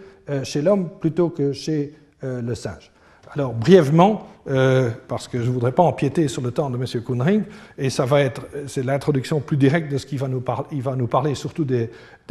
chez 0.43 0.61
l'homme 0.61 0.87
plutôt 0.99 1.29
que 1.29 1.51
chez 1.51 1.93
le 2.21 2.53
singe. 2.53 2.91
Alors, 3.33 3.53
brièvement, 3.53 4.27
euh, 4.49 4.89
parce 5.07 5.29
que 5.29 5.39
je 5.39 5.47
ne 5.47 5.53
voudrais 5.53 5.71
pas 5.71 5.83
empiéter 5.83 6.27
sur 6.27 6.41
le 6.41 6.51
temps 6.51 6.69
de 6.69 6.75
M. 6.75 6.85
Kuhnring, 7.01 7.43
et 7.77 7.89
ça 7.89 8.05
va 8.05 8.19
être, 8.19 8.41
c'est 8.67 8.83
l'introduction 8.83 9.39
plus 9.39 9.55
directe 9.55 9.89
de 9.89 9.97
ce 9.97 10.05
qu'il 10.05 10.19
va 10.19 10.27
nous 10.27 10.41
parler. 10.41 10.67
Il 10.73 10.81
va 10.81 10.97
nous 10.97 11.07
parler 11.07 11.33
surtout 11.33 11.63
des, 11.63 11.89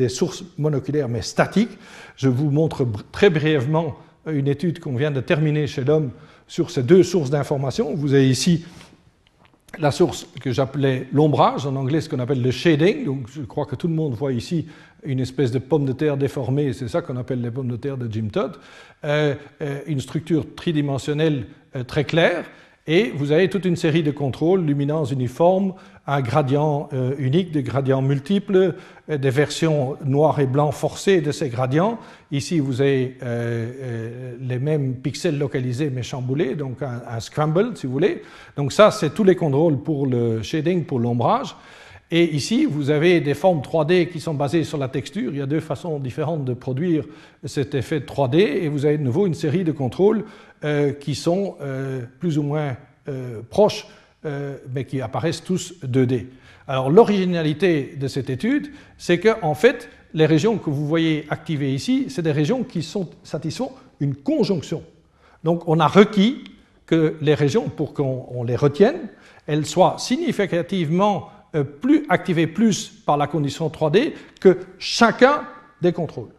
sources 0.09 0.44
monoculaires, 0.59 1.09
mais 1.09 1.22
statiques. 1.22 1.78
Je 2.16 2.28
vous 2.28 2.51
montre 2.51 2.86
très 3.12 3.30
brièvement 3.30 3.96
une 4.26 4.48
étude 4.48 4.78
qu'on 4.78 4.94
vient 4.94 5.11
de 5.11 5.20
terminer 5.20 5.66
chez 5.66 5.84
l'homme 5.84 6.11
sur 6.46 6.70
ces 6.70 6.82
deux 6.82 7.03
sources 7.03 7.30
d'information. 7.30 7.94
Vous 7.94 8.12
avez 8.12 8.28
ici 8.28 8.64
la 9.79 9.91
source 9.91 10.27
que 10.41 10.53
j'appelais 10.53 11.07
l'ombrage, 11.12 11.66
en 11.66 11.77
anglais 11.77 12.01
ce 12.01 12.09
qu'on 12.09 12.18
appelle 12.18 12.43
le 12.43 12.51
shading. 12.51 13.05
Donc, 13.05 13.29
je 13.33 13.43
crois 13.43 13.66
que 13.66 13.77
tout 13.77 13.89
le 13.89 13.95
monde 13.95 14.14
voit 14.14 14.33
ici 14.33 14.66
une 15.05 15.21
espèce 15.21 15.51
de 15.51 15.59
pomme 15.59 15.85
de 15.85 15.93
terre 15.93 16.16
déformée, 16.16 16.73
c'est 16.73 16.89
ça 16.89 17.03
qu'on 17.03 17.16
appelle 17.16 17.41
les 17.41 17.51
pommes 17.51 17.68
de 17.68 17.77
terre 17.77 17.97
de 17.97 18.11
Jim 18.11 18.29
Todd, 18.31 18.57
euh, 19.05 19.35
euh, 19.62 19.81
une 19.87 20.01
structure 20.01 20.55
tridimensionnelle 20.55 21.47
euh, 21.77 21.85
très 21.85 22.05
claire, 22.05 22.45
et 22.87 23.11
vous 23.14 23.33
avez 23.33 23.49
toute 23.49 23.64
une 23.64 23.77
série 23.77 24.03
de 24.03 24.11
contrôles, 24.11 24.64
luminance 24.64 25.12
uniforme, 25.12 25.75
un 26.11 26.21
gradient 26.23 26.89
unique, 27.19 27.53
des 27.53 27.63
gradients 27.63 28.03
multiples, 28.03 28.75
des 29.09 29.31
versions 29.31 29.97
noir 30.05 30.41
et 30.41 30.47
blanc 30.47 30.73
forcées 30.73 31.21
de 31.21 31.33
ces 31.33 31.49
gradients. 31.49 31.99
Ici, 32.33 32.59
vous 32.59 32.81
avez 32.81 33.17
les 34.41 34.59
mêmes 34.59 34.95
pixels 34.97 35.39
localisés 35.39 35.91
mais 35.91 36.03
chamboulés, 36.03 36.57
donc 36.57 36.79
un, 36.83 37.21
scramble, 37.21 37.77
si 37.77 37.87
vous 37.87 37.93
voulez. 37.93 38.23
Donc 38.57 38.73
ça, 38.73 38.91
c'est 38.91 39.15
tous 39.15 39.25
les 39.25 39.37
contrôles 39.37 39.79
pour 39.79 40.07
le 40.07 40.43
shading, 40.43 40.85
pour 40.85 40.99
l'ombrage. 40.99 41.55
Et 42.13 42.35
ici, 42.35 42.67
vous 42.67 42.91
avez 42.91 43.21
des 43.21 43.35
formes 43.35 43.61
3D 43.61 44.09
qui 44.09 44.19
sont 44.19 44.35
basées 44.35 44.65
sur 44.65 44.79
la 44.79 44.89
texture. 44.89 45.31
Il 45.33 45.39
y 45.39 45.43
a 45.43 45.47
deux 45.47 45.61
façons 45.61 46.01
différentes 46.01 46.45
de 46.45 46.55
produire 46.55 47.05
cet 47.45 47.75
effet 47.77 48.01
3D. 48.01 48.37
Et 48.39 48.69
vous 48.69 48.85
avez 48.85 48.99
de 48.99 49.05
nouveau 49.05 49.29
une 49.29 49.35
série 49.35 49.63
de 49.63 49.71
contrôles 49.71 50.25
euh, 50.65 50.93
qui 50.93 51.15
sont 51.15 51.57
euh, 51.61 52.03
plus 52.19 52.37
ou 52.37 52.43
moins 52.43 52.77
euh, 53.09 53.43
proches, 53.49 53.87
mais 54.25 54.85
qui 54.85 55.01
apparaissent 55.01 55.43
tous 55.43 55.75
2D. 55.83 56.27
Alors 56.68 56.91
l'originalité 56.91 57.97
de 57.99 58.07
cette 58.07 58.31
étude, 58.31 58.71
c'est 58.99 59.18
qu'en 59.18 59.49
en 59.51 59.55
fait, 59.55 59.89
les 60.14 60.27
régions 60.27 60.59
que 60.59 60.71
vous 60.71 60.87
voyez 60.87 61.27
activées 61.31 61.75
ici, 61.75 62.07
c'est 62.09 62.23
des 62.23 62.33
régions 62.33 62.64
qui 62.64 62.83
sont, 62.83 63.09
satisfont 63.23 63.73
une 64.01 64.14
conjonction. 64.14 64.83
Donc 65.45 65.66
on 65.66 65.81
a 65.81 65.87
requis 65.87 66.45
que 66.87 67.16
les 67.21 67.35
régions, 67.35 67.68
pour 67.68 67.95
qu'on 67.95 68.43
les 68.45 68.57
retienne, 68.57 69.09
elles 69.47 69.66
soient 69.66 69.97
significativement 69.99 71.31
euh, 71.55 71.64
plus 71.64 72.05
activées 72.09 72.47
plus 72.47 72.89
par 72.89 73.16
la 73.16 73.27
condition 73.27 73.68
3D 73.68 74.12
que 74.41 74.59
chacun 74.79 75.43
des 75.81 75.93
contrôles. 75.93 76.31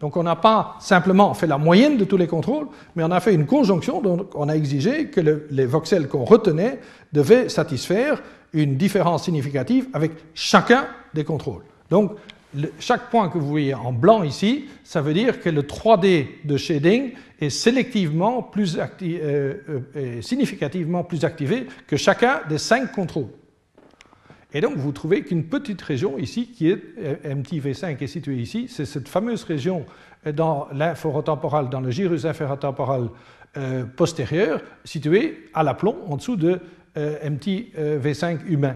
Donc 0.00 0.16
on 0.16 0.22
n'a 0.22 0.36
pas 0.36 0.76
simplement 0.80 1.32
fait 1.34 1.46
la 1.46 1.58
moyenne 1.58 1.96
de 1.96 2.04
tous 2.04 2.16
les 2.16 2.26
contrôles, 2.26 2.66
mais 2.96 3.04
on 3.04 3.10
a 3.10 3.20
fait 3.20 3.34
une 3.34 3.46
conjonction, 3.46 4.00
donc 4.02 4.34
on 4.34 4.48
a 4.48 4.54
exigé 4.54 5.06
que 5.06 5.20
les 5.50 5.66
voxels 5.66 6.08
qu'on 6.08 6.24
retenait 6.24 6.80
devaient 7.12 7.48
satisfaire 7.48 8.22
une 8.52 8.76
différence 8.76 9.24
significative 9.24 9.86
avec 9.92 10.12
chacun 10.34 10.86
des 11.14 11.24
contrôles. 11.24 11.62
Donc 11.90 12.12
chaque 12.78 13.10
point 13.10 13.28
que 13.28 13.38
vous 13.38 13.48
voyez 13.48 13.74
en 13.74 13.92
blanc 13.92 14.22
ici, 14.22 14.66
ça 14.84 15.00
veut 15.00 15.14
dire 15.14 15.40
que 15.40 15.48
le 15.48 15.62
3D 15.62 16.26
de 16.44 16.56
shading 16.56 17.12
est 17.40 17.50
sélectivement 17.50 18.42
plus 18.42 18.78
euh, 18.78 19.54
euh, 19.96 20.22
significativement 20.22 21.04
plus 21.04 21.24
activé 21.24 21.66
que 21.86 21.96
chacun 21.96 22.40
des 22.48 22.58
cinq 22.58 22.92
contrôles. 22.92 23.30
Et 24.54 24.60
donc, 24.60 24.76
vous 24.76 24.92
trouvez 24.92 25.22
qu'une 25.22 25.44
petite 25.44 25.82
région 25.82 26.16
ici, 26.16 26.46
qui 26.46 26.70
est 26.70 26.80
euh, 26.98 27.16
MTV5, 27.24 28.02
est 28.02 28.06
située 28.06 28.36
ici, 28.36 28.66
c'est 28.68 28.86
cette 28.86 29.08
fameuse 29.08 29.44
région 29.44 29.84
dans 30.32 30.68
l'inforotemporal, 30.72 31.68
dans 31.68 31.80
le 31.80 31.90
gyrus 31.90 32.24
inférotemporal 32.24 33.10
postérieur, 33.94 34.62
située 34.84 35.48
à 35.54 35.62
l'aplomb, 35.62 35.96
en 36.08 36.16
dessous 36.16 36.34
de 36.34 36.58
MTV5 36.96 38.46
humain. 38.46 38.74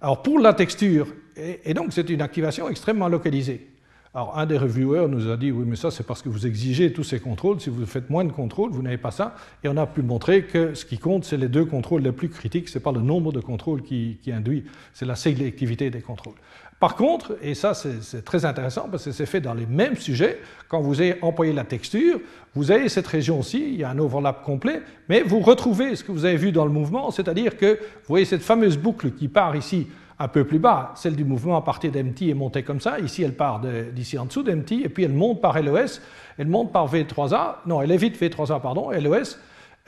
Alors, 0.00 0.22
pour 0.22 0.40
la 0.40 0.54
texture, 0.54 1.06
et, 1.36 1.74
donc 1.74 1.92
c'est 1.92 2.08
une 2.10 2.22
activation 2.22 2.68
extrêmement 2.68 3.08
localisée. 3.08 3.69
Alors, 4.12 4.36
un 4.36 4.44
des 4.44 4.58
reviewers 4.58 5.06
nous 5.06 5.30
a 5.30 5.36
dit, 5.36 5.52
oui, 5.52 5.64
mais 5.64 5.76
ça, 5.76 5.92
c'est 5.92 6.04
parce 6.04 6.20
que 6.20 6.28
vous 6.28 6.44
exigez 6.44 6.92
tous 6.92 7.04
ces 7.04 7.20
contrôles. 7.20 7.60
Si 7.60 7.70
vous 7.70 7.86
faites 7.86 8.10
moins 8.10 8.24
de 8.24 8.32
contrôles, 8.32 8.72
vous 8.72 8.82
n'avez 8.82 8.98
pas 8.98 9.12
ça. 9.12 9.36
Et 9.62 9.68
on 9.68 9.76
a 9.76 9.86
pu 9.86 10.02
montrer 10.02 10.46
que 10.46 10.74
ce 10.74 10.84
qui 10.84 10.98
compte, 10.98 11.24
c'est 11.24 11.36
les 11.36 11.46
deux 11.46 11.64
contrôles 11.64 12.02
les 12.02 12.10
plus 12.10 12.28
critiques. 12.28 12.68
Ce 12.68 12.78
n'est 12.78 12.82
pas 12.82 12.90
le 12.90 13.02
nombre 13.02 13.30
de 13.30 13.38
contrôles 13.38 13.82
qui, 13.82 14.18
induit, 14.32 14.64
c'est 14.94 15.06
la 15.06 15.14
sélectivité 15.14 15.90
des 15.90 16.00
contrôles. 16.00 16.34
Par 16.80 16.96
contre, 16.96 17.36
et 17.40 17.54
ça, 17.54 17.72
c'est 17.74 18.24
très 18.24 18.44
intéressant 18.44 18.88
parce 18.90 19.04
que 19.04 19.12
c'est 19.12 19.26
fait 19.26 19.40
dans 19.40 19.54
les 19.54 19.66
mêmes 19.66 19.96
sujets, 19.96 20.40
quand 20.66 20.80
vous 20.80 21.00
avez 21.00 21.22
employé 21.22 21.52
la 21.52 21.64
texture, 21.64 22.18
vous 22.54 22.72
avez 22.72 22.88
cette 22.88 23.06
région-ci, 23.06 23.62
il 23.62 23.76
y 23.76 23.84
a 23.84 23.90
un 23.90 23.98
overlap 23.98 24.42
complet, 24.42 24.80
mais 25.08 25.20
vous 25.20 25.40
retrouvez 25.40 25.94
ce 25.94 26.02
que 26.02 26.10
vous 26.10 26.24
avez 26.24 26.38
vu 26.38 26.52
dans 26.52 26.64
le 26.64 26.72
mouvement, 26.72 27.10
c'est-à-dire 27.10 27.56
que 27.58 27.74
vous 27.74 28.08
voyez 28.08 28.24
cette 28.24 28.42
fameuse 28.42 28.78
boucle 28.78 29.12
qui 29.12 29.28
part 29.28 29.54
ici 29.54 29.86
un 30.20 30.28
peu 30.28 30.44
plus 30.44 30.58
bas. 30.58 30.92
Celle 30.94 31.16
du 31.16 31.24
mouvement 31.24 31.56
à 31.56 31.62
partir 31.62 31.90
d'MT 31.90 32.28
est 32.28 32.34
montée 32.34 32.62
comme 32.62 32.80
ça. 32.80 33.00
Ici, 33.00 33.22
elle 33.22 33.34
part 33.34 33.62
d'ici 33.92 34.18
en 34.18 34.26
dessous 34.26 34.42
d'MT, 34.42 34.72
et 34.84 34.88
puis 34.90 35.02
elle 35.02 35.14
monte 35.14 35.40
par 35.40 35.60
LOS, 35.60 36.00
elle 36.38 36.46
monte 36.46 36.72
par 36.72 36.92
V3A, 36.92 37.56
non, 37.66 37.80
elle 37.80 37.90
évite 37.90 38.20
V3A, 38.20 38.60
pardon, 38.60 38.90
LOS, 38.90 39.38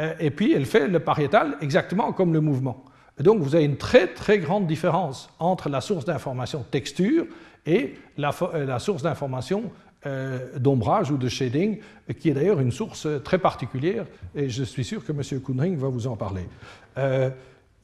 euh, 0.00 0.14
et 0.18 0.30
puis 0.30 0.54
elle 0.54 0.64
fait 0.64 0.88
le 0.88 1.00
pariétal 1.00 1.56
exactement 1.60 2.12
comme 2.12 2.32
le 2.32 2.40
mouvement. 2.40 2.82
donc 3.20 3.40
vous 3.40 3.54
avez 3.54 3.64
une 3.64 3.76
très 3.76 4.06
très 4.06 4.38
grande 4.38 4.66
différence 4.66 5.28
entre 5.38 5.68
la 5.68 5.82
source 5.82 6.06
d'information 6.06 6.64
texture 6.70 7.26
et 7.66 7.94
la, 8.16 8.30
euh, 8.54 8.78
source 8.78 9.02
d'information 9.02 9.64
euh, 10.06 10.58
d'ombrage 10.58 11.10
ou 11.10 11.18
de 11.18 11.28
shading, 11.28 11.78
qui 12.18 12.30
est 12.30 12.32
d'ailleurs 12.32 12.58
une 12.58 12.72
source 12.72 13.06
très 13.22 13.38
particulière, 13.38 14.06
et 14.34 14.48
je 14.48 14.64
suis 14.64 14.82
sûr 14.82 15.04
que 15.04 15.12
M. 15.12 15.40
Kunring 15.42 15.76
va 15.76 15.88
vous 15.88 16.06
en 16.06 16.16
parler. 16.16 16.48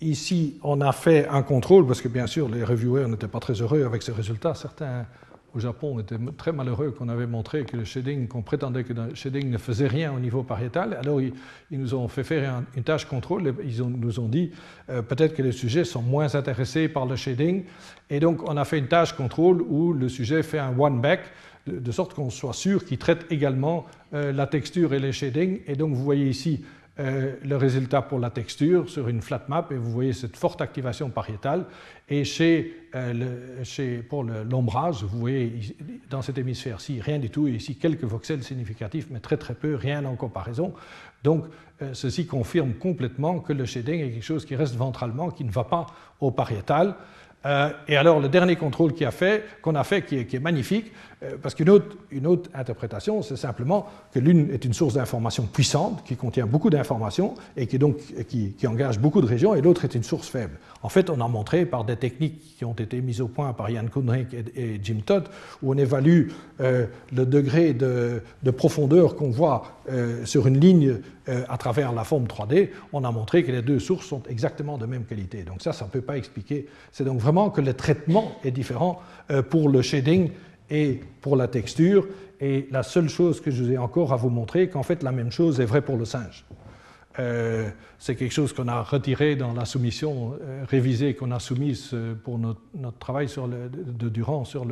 Ici, 0.01 0.59
on 0.63 0.81
a 0.81 0.93
fait 0.93 1.27
un 1.29 1.43
contrôle, 1.43 1.85
parce 1.85 2.01
que 2.01 2.07
bien 2.07 2.29
sûr, 2.29 2.49
les 2.49 2.63
reviewers 2.63 3.09
n'étaient 3.09 3.27
pas 3.27 3.41
très 3.41 3.55
heureux 3.55 3.85
avec 3.85 4.03
ces 4.05 4.13
résultats. 4.13 4.55
Certains 4.55 5.07
au 5.55 5.59
Japon 5.59 5.99
étaient 5.99 6.19
très 6.37 6.53
malheureux 6.53 6.93
qu'on 6.93 7.09
avait 7.09 7.27
montré 7.27 7.65
que 7.65 7.77
le 7.77 7.85
shading, 7.85 8.29
qu'on 8.29 8.43
prétendait 8.43 8.85
que 8.85 8.93
le 8.93 9.15
shading 9.15 9.51
ne 9.51 9.59
faisait 9.59 9.89
rien 9.89 10.13
au 10.13 10.21
niveau 10.21 10.45
pariétal. 10.45 10.97
Alors, 11.03 11.21
ils, 11.21 11.33
nous 11.73 11.95
ont 11.95 12.07
fait 12.07 12.23
faire 12.23 12.63
une 12.77 12.85
tâche 12.85 13.07
contrôle. 13.07 13.55
Ils 13.65 13.83
nous 13.83 14.21
ont 14.21 14.29
dit 14.29 14.53
euh, 14.89 15.03
peut-être 15.03 15.35
que 15.35 15.43
les 15.43 15.53
sujets 15.53 15.85
sont 15.85 16.03
moins 16.03 16.35
intéressés 16.37 16.89
par 16.89 17.05
le 17.05 17.17
shading. 17.17 17.65
Et 18.09 18.21
donc, 18.21 18.49
on 18.49 18.57
a 18.57 18.65
fait 18.65 18.79
une 18.79 18.89
tâche 18.89 19.15
contrôle 19.15 19.63
où 19.63 19.93
le 19.93 20.09
sujet 20.09 20.45
fait 20.45 20.61
un 20.61 20.79
one-back, 20.79 21.21
de, 21.67 21.93
sorte 21.93 22.15
qu'on 22.15 22.31
soit 22.31 22.55
sûr 22.55 22.85
qu'il 22.85 22.99
traite 22.99 23.27
également 23.31 23.85
euh, 24.15 24.33
la 24.33 24.47
texture 24.47 24.95
et 24.95 25.01
les 25.01 25.13
shading. 25.13 25.61
Et 25.67 25.75
donc, 25.75 25.93
vous 25.93 26.05
voyez 26.05 26.29
ici 26.29 26.63
euh, 27.01 27.37
le 27.45 27.57
résultat 27.57 28.03
pour 28.03 28.19
la 28.19 28.29
texture 28.29 28.91
sur 28.91 29.07
une 29.07 29.23
flat 29.23 29.43
map 29.47 29.69
et 29.71 29.77
vous 29.77 29.93
voyez 29.93 30.13
cette 30.13 30.37
forte 30.37 30.61
activation 30.61 31.11
pariétale. 31.11 31.65
Et 32.09 32.25
chez, 32.25 32.75
euh, 32.97 33.63
chez 33.63 33.99
pour 33.99 34.25
l'ombrage, 34.25 35.05
vous 35.05 35.21
voyez 35.21 35.77
dans 36.11 36.23
cet 36.23 36.39
hémisphère-ci 36.39 37.01
rien 37.01 37.21
du 37.21 37.31
tout 37.31 37.47
et 37.47 37.53
ici 37.53 37.77
quelques 37.77 38.03
voxels 38.03 38.43
significatifs, 38.43 39.07
mais 39.11 39.21
très 39.21 39.37
très 39.37 39.55
peu, 39.55 39.77
rien 39.77 40.05
en 40.07 40.17
comparaison. 40.17 40.75
Donc 41.23 41.45
euh, 41.83 41.91
ceci 41.93 42.27
confirme 42.27 42.73
complètement 42.73 43.39
que 43.39 43.53
le 43.53 43.65
shading 43.65 44.01
est 44.01 44.11
quelque 44.11 44.25
chose 44.25 44.45
qui 44.45 44.57
reste 44.57 44.75
ventralement, 44.75 45.31
qui 45.31 45.45
ne 45.45 45.53
va 45.53 45.63
pas 45.63 45.87
au 46.19 46.33
pariétal. 46.33 46.97
Et 47.87 47.97
alors, 47.97 48.21
le 48.21 48.29
dernier 48.29 48.57
contrôle 48.57 48.93
qu'on 48.93 49.07
a 49.07 49.11
fait, 49.13 49.45
a 49.65 49.85
fait 49.85 50.03
qui, 50.03 50.17
est, 50.17 50.41
magnifique, 50.41 50.93
parce 51.43 51.55
qu'une 51.55 51.69
autre, 51.71 52.51
interprétation, 52.55 53.23
c'est 53.23 53.37
simplement 53.37 53.87
que 54.13 54.19
l'une 54.19 54.51
est 54.51 54.65
une 54.65 54.73
source 54.73 54.95
d'information 54.95 55.45
puissante, 55.45 56.05
qui 56.05 56.17
contient 56.17 56.47
beaucoup 56.47 56.71
d'informations 56.71 57.35
et 57.57 57.67
qui, 57.67 57.79
donc, 57.79 57.97
qui, 58.29 58.55
engage 58.67 58.99
beaucoup 58.99 59.21
de 59.21 59.27
régions, 59.27 59.55
et 59.55 59.61
l'autre 59.61 59.85
est 59.85 59.95
une 59.95 60.03
source 60.03 60.29
faible. 60.29 60.59
En 60.83 60.89
fait, 60.89 61.11
on 61.11 61.21
a 61.21 61.29
montré 61.29 61.67
par 61.67 61.85
des 61.85 61.97
techniques 61.97 62.57
qui 62.57 62.65
ont 62.65 62.75
été 62.75 63.01
mises 63.01 63.21
au 63.21 63.29
point 63.29 63.53
par 63.53 63.71
Ian 63.71 63.87
Kunrink 63.87 64.29
et, 64.55 64.79
Jim 64.83 65.01
Todd, 65.05 65.29
où 65.63 65.73
on 65.73 65.77
évalue 65.77 66.29
euh, 66.61 66.87
le 67.13 67.27
degré 67.27 67.73
de, 67.73 68.23
de 68.43 68.51
profondeur 68.51 69.17
qu'on 69.17 69.31
voit 69.31 69.75
sur 70.25 70.47
une 70.47 70.61
ligne 70.61 70.99
à 71.49 71.57
travers 71.59 71.93
la 71.93 72.05
forme 72.05 72.27
3D, 72.27 72.71
on 72.93 73.05
a 73.05 73.11
montré 73.11 73.43
que 73.45 73.53
les 73.53 73.63
deux 73.63 73.79
sources 73.79 74.07
sont 74.07 74.23
exactement 74.29 74.79
de 74.79 74.87
même 74.87 75.05
qualité. 75.05 75.43
Donc 75.43 75.63
ça, 75.63 75.73
ça 75.73 75.85
ne 75.85 75.91
peut 75.91 76.01
pas 76.01 76.17
expliquer. 76.17 76.67
C'est 76.93 77.05
donc 77.05 77.21
vraiment 77.21 77.51
que 77.51 77.61
le 77.61 77.75
traitement 77.75 78.33
est 78.45 78.51
différent 78.51 79.01
euh, 79.31 79.43
pour 79.43 79.69
le 79.69 79.83
shading 79.83 80.31
et 80.71 81.01
pour 81.21 81.37
la 81.37 81.49
texture. 81.49 82.07
Et 82.41 82.69
la 82.71 82.83
seule 82.83 83.09
chose 83.09 83.41
que 83.41 83.51
je 83.51 83.63
vous 83.63 83.73
ai 83.73 83.79
encore 83.79 84.13
à 84.13 84.17
vous 84.17 84.31
montrer, 84.31 84.69
qu'en 84.69 84.83
fait 84.83 85.03
la 85.03 85.13
même 85.13 85.33
chose 85.33 85.61
est 85.61 85.65
vraie 85.65 85.83
pour 85.83 85.97
le 85.97 86.05
singe. 86.05 86.45
Euh, 87.19 87.69
c'est 87.99 88.15
quelque 88.15 88.33
chose 88.33 88.53
qu'on 88.53 88.69
a 88.69 88.81
retiré 88.81 89.35
dans 89.35 89.53
la 89.53 89.65
soumission 89.65 90.35
euh, 90.41 90.65
révisée 90.69 91.15
qu'on 91.15 91.33
a 91.33 91.41
soumise 91.41 91.97
pour 92.23 92.39
notre, 92.39 92.61
travail 93.01 93.29
sur 93.29 93.49
le, 93.49 93.69
de 93.69 94.09
Durand 94.09 94.45
sur 94.45 94.65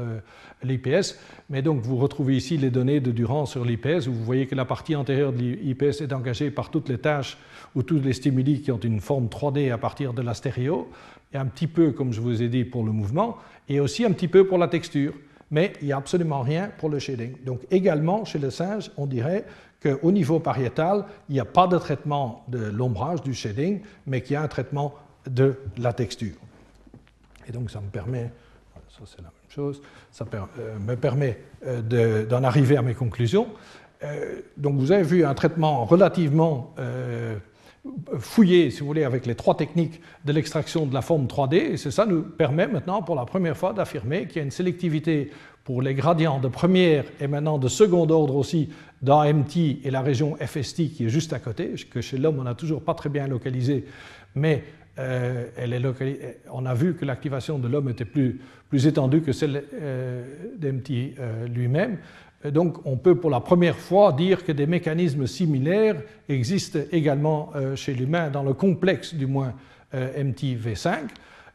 l'IPS. 0.62 1.18
Mais 1.50 1.60
donc 1.60 1.80
vous 1.80 1.96
retrouvez 1.96 2.36
ici 2.36 2.56
les 2.56 2.70
données 2.70 3.00
de 3.00 3.10
Durand 3.10 3.46
sur 3.46 3.64
l'IPS. 3.64 4.06
Vous 4.06 4.24
voyez 4.24 4.46
que 4.46 4.54
la 4.54 4.64
partie 4.64 4.94
antérieure 4.94 5.32
de 5.32 5.38
l'IPS 5.38 6.02
est 6.02 6.12
engagée 6.12 6.52
par 6.52 6.70
toutes 6.70 6.88
les 6.88 6.98
tâches 6.98 7.36
ou 7.74 7.82
tous 7.82 7.98
les 7.98 8.12
stimuli 8.12 8.60
qui 8.60 8.70
ont 8.70 8.78
une 8.78 9.00
forme 9.00 9.26
3D 9.26 9.72
à 9.72 9.78
partir 9.78 10.12
de 10.12 10.22
la 10.22 10.34
stéréo 10.34 10.88
et 11.32 11.36
un 11.36 11.46
petit 11.46 11.66
peu, 11.66 11.92
comme 11.92 12.12
je 12.12 12.20
vous 12.20 12.42
ai 12.42 12.48
dit, 12.48 12.64
pour 12.64 12.84
le 12.84 12.92
mouvement, 12.92 13.38
et 13.68 13.80
aussi 13.80 14.04
un 14.04 14.12
petit 14.12 14.28
peu 14.28 14.46
pour 14.46 14.58
la 14.58 14.68
texture. 14.68 15.12
Mais 15.50 15.72
il 15.80 15.86
n'y 15.86 15.92
a 15.92 15.96
absolument 15.96 16.42
rien 16.42 16.70
pour 16.78 16.88
le 16.88 16.98
shading. 16.98 17.36
Donc 17.44 17.60
également, 17.70 18.24
chez 18.24 18.38
le 18.38 18.50
singe, 18.50 18.90
on 18.96 19.06
dirait 19.06 19.44
qu'au 19.82 20.10
niveau 20.10 20.40
pariétal, 20.40 21.04
il 21.28 21.34
n'y 21.34 21.40
a 21.40 21.44
pas 21.44 21.66
de 21.66 21.78
traitement 21.78 22.44
de 22.48 22.58
l'ombrage, 22.58 23.22
du 23.22 23.34
shading, 23.34 23.80
mais 24.06 24.22
qu'il 24.22 24.34
y 24.34 24.36
a 24.36 24.42
un 24.42 24.48
traitement 24.48 24.94
de 25.28 25.56
la 25.78 25.92
texture. 25.92 26.34
Et 27.48 27.52
donc 27.52 27.70
ça 27.70 27.80
me 27.80 27.88
permet, 27.88 28.30
ça 28.88 29.04
c'est 29.04 29.18
la 29.18 29.24
même 29.24 29.32
chose, 29.48 29.80
ça 30.10 30.24
euh, 30.34 30.78
me 30.78 30.96
permet 30.96 31.38
euh, 31.64 32.26
d'en 32.26 32.42
arriver 32.42 32.76
à 32.76 32.82
mes 32.82 32.94
conclusions. 32.94 33.48
Euh, 34.02 34.40
donc 34.56 34.76
vous 34.76 34.92
avez 34.92 35.04
vu 35.04 35.24
un 35.24 35.34
traitement 35.34 35.84
relativement 35.84 36.74
fouiller, 38.18 38.70
si 38.70 38.80
vous 38.80 38.86
voulez, 38.86 39.04
avec 39.04 39.26
les 39.26 39.34
trois 39.34 39.56
techniques 39.56 40.00
de 40.24 40.32
l'extraction 40.32 40.86
de 40.86 40.94
la 40.94 41.02
forme 41.02 41.26
3D, 41.26 41.54
et 41.54 41.76
c'est 41.76 41.90
ça 41.90 42.06
nous 42.06 42.22
permet 42.22 42.66
maintenant 42.66 43.02
pour 43.02 43.14
la 43.14 43.24
première 43.24 43.56
fois 43.56 43.72
d'affirmer 43.72 44.26
qu'il 44.26 44.36
y 44.36 44.40
a 44.40 44.44
une 44.44 44.50
sélectivité 44.50 45.30
pour 45.64 45.82
les 45.82 45.94
gradients 45.94 46.38
de 46.38 46.48
première 46.48 47.04
et 47.20 47.26
maintenant 47.26 47.58
de 47.58 47.68
second 47.68 48.08
ordre 48.08 48.36
aussi 48.36 48.70
dans 49.02 49.24
MT 49.24 49.84
et 49.84 49.90
la 49.90 50.00
région 50.00 50.36
FST 50.36 50.92
qui 50.92 51.06
est 51.06 51.08
juste 51.08 51.32
à 51.32 51.38
côté, 51.38 51.74
que 51.90 52.00
chez 52.00 52.18
l'homme 52.18 52.38
on 52.38 52.44
n'a 52.44 52.54
toujours 52.54 52.82
pas 52.82 52.94
très 52.94 53.08
bien 53.08 53.26
localisé, 53.26 53.84
mais 54.34 54.62
euh, 54.98 55.46
on 56.50 56.64
a 56.64 56.74
vu 56.74 56.94
que 56.94 57.04
l'activation 57.04 57.58
de 57.58 57.68
l'homme 57.68 57.88
était 57.88 58.04
plus, 58.04 58.40
plus 58.68 58.86
étendue 58.86 59.20
que 59.20 59.32
celle 59.32 59.64
euh, 59.74 60.24
d'MT 60.56 61.18
euh, 61.18 61.46
lui-même 61.48 61.98
donc 62.44 62.78
on 62.84 62.96
peut 62.96 63.14
pour 63.14 63.30
la 63.30 63.40
première 63.40 63.76
fois 63.76 64.12
dire 64.12 64.44
que 64.44 64.52
des 64.52 64.66
mécanismes 64.66 65.26
similaires 65.26 66.02
existent 66.28 66.80
également 66.92 67.50
euh, 67.54 67.76
chez 67.76 67.94
l'humain, 67.94 68.30
dans 68.30 68.42
le 68.42 68.52
complexe 68.52 69.14
du 69.14 69.26
moins 69.26 69.54
euh, 69.94 70.22
MTV5. 70.22 71.08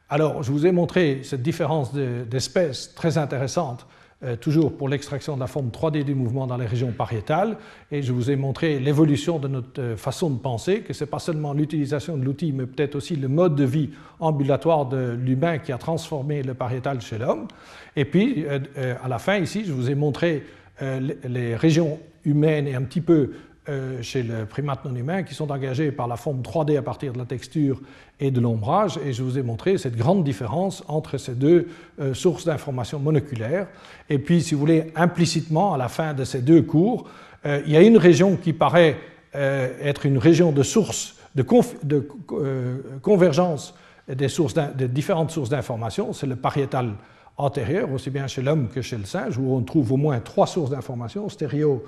Alors 0.10 0.44
je 0.44 0.52
vous 0.52 0.66
ai 0.66 0.72
montré 0.72 1.22
cette 1.24 1.44
différence 1.44 1.94
d'espèces 1.94 2.94
très 2.96 3.18
intéressante, 3.18 3.86
euh, 4.24 4.36
toujours 4.36 4.76
pour 4.76 4.90
l'extraction 4.90 5.36
de 5.36 5.40
la 5.40 5.48
forme 5.48 5.70
3D 5.70 6.04
du 6.04 6.16
mouvement 6.16 6.48
dans 6.48 6.58
les 6.58 6.66
régions 6.66 6.92
pariétales, 6.92 7.58
et 7.92 8.02
je 8.02 8.12
vous 8.12 8.30
ai 8.30 8.36
montré 8.36 8.80
l'évolution 8.80 9.40
de 9.40 9.48
notre 9.48 9.96
façon 9.96 10.30
de 10.30 10.38
penser, 10.38 10.82
que 10.82 10.94
ce 10.94 11.04
n'est 11.04 11.10
pas 11.10 11.20
seulement 11.20 11.54
l'utilisation 11.54 12.18
de 12.18 12.26
l'outil, 12.26 12.52
mais 12.52 12.66
peut-être 12.66 12.96
aussi 12.96 13.16
le 13.16 13.30
mode 13.30 13.56
de 13.56 13.64
vie 13.64 13.92
ambulatoire 14.20 14.88
de 14.88 15.18
l'humain 15.18 15.60
qui 15.60 15.72
a 15.72 15.78
transformé 15.78 16.44
le 16.44 16.54
pariétal 16.54 17.00
chez 17.02 17.18
l'homme. 17.18 17.48
Et 17.96 18.06
puis, 18.06 18.46
à 18.48 19.08
la 19.10 19.20
fin, 19.20 19.38
ici, 19.38 19.66
je 19.66 19.74
vous 19.74 19.90
ai 19.90 19.96
montré 19.96 20.44
euh, 20.44 20.61
les 20.82 21.56
régions 21.56 22.00
humaines 22.26 22.68
et 22.68 22.76
un 22.76 22.82
petit 22.84 23.02
peu 23.02 23.32
euh, 23.70 24.02
chez 24.02 24.24
le 24.24 24.48
primate 24.48 24.84
non 24.86 24.96
humain 24.96 25.22
qui 25.22 25.36
sont 25.36 25.52
engagés 25.52 25.92
par 25.92 26.08
la 26.08 26.16
forme 26.16 26.42
3D 26.42 26.80
à 26.80 26.82
partir 26.82 27.14
de 27.14 27.20
la 27.20 27.26
texture 27.26 27.80
et 28.20 28.32
de 28.32 28.42
l'ombrage. 28.42 29.00
Et 29.06 29.14
je 29.14 29.22
vous 29.22 29.38
ai 29.38 29.44
montré 29.44 29.78
cette 29.78 29.96
grande 29.96 30.24
différence 30.24 30.84
entre 30.88 31.20
ces 31.20 31.36
deux 31.36 31.68
euh, 32.00 32.16
sources 32.16 32.46
d'informations 32.46 32.98
moléculaires. 32.98 33.68
Et 34.10 34.18
puis, 34.18 34.42
si 34.42 34.56
vous 34.56 34.62
voulez, 34.62 34.92
implicitement, 34.96 35.76
à 35.76 35.78
la 35.78 35.90
fin 35.90 36.16
de 36.16 36.24
ces 36.24 36.42
deux 36.42 36.64
cours, 36.64 37.08
euh, 37.46 37.62
il 37.68 37.72
y 37.72 37.78
a 37.78 37.82
une 37.82 37.98
région 37.98 38.36
qui 38.36 38.52
paraît 38.52 38.98
être 39.34 40.06
une 40.06 40.18
région 40.18 40.52
de 40.52 40.62
source, 40.62 41.16
de, 41.36 41.46
de 41.84 42.06
convergence 43.02 43.74
des, 44.10 44.28
sources 44.28 44.54
des 44.76 44.90
différentes 44.90 45.32
sources 45.32 45.48
d'informations. 45.48 46.12
C'est 46.12 46.28
le 46.28 46.36
pariétal 46.36 46.96
antérieur, 47.42 47.92
aussi 47.92 48.10
bien 48.10 48.28
chez 48.28 48.42
l'homme 48.42 48.70
que 48.70 48.82
chez 48.82 48.98
le 48.98 49.06
singe, 49.06 49.38
où 49.38 49.54
on 49.54 49.62
trouve 49.62 49.92
au 49.92 49.98
moins 49.98 50.20
trois 50.20 50.48
sources 50.48 50.70
d'informations, 50.70 51.28
stéréo, 51.30 51.84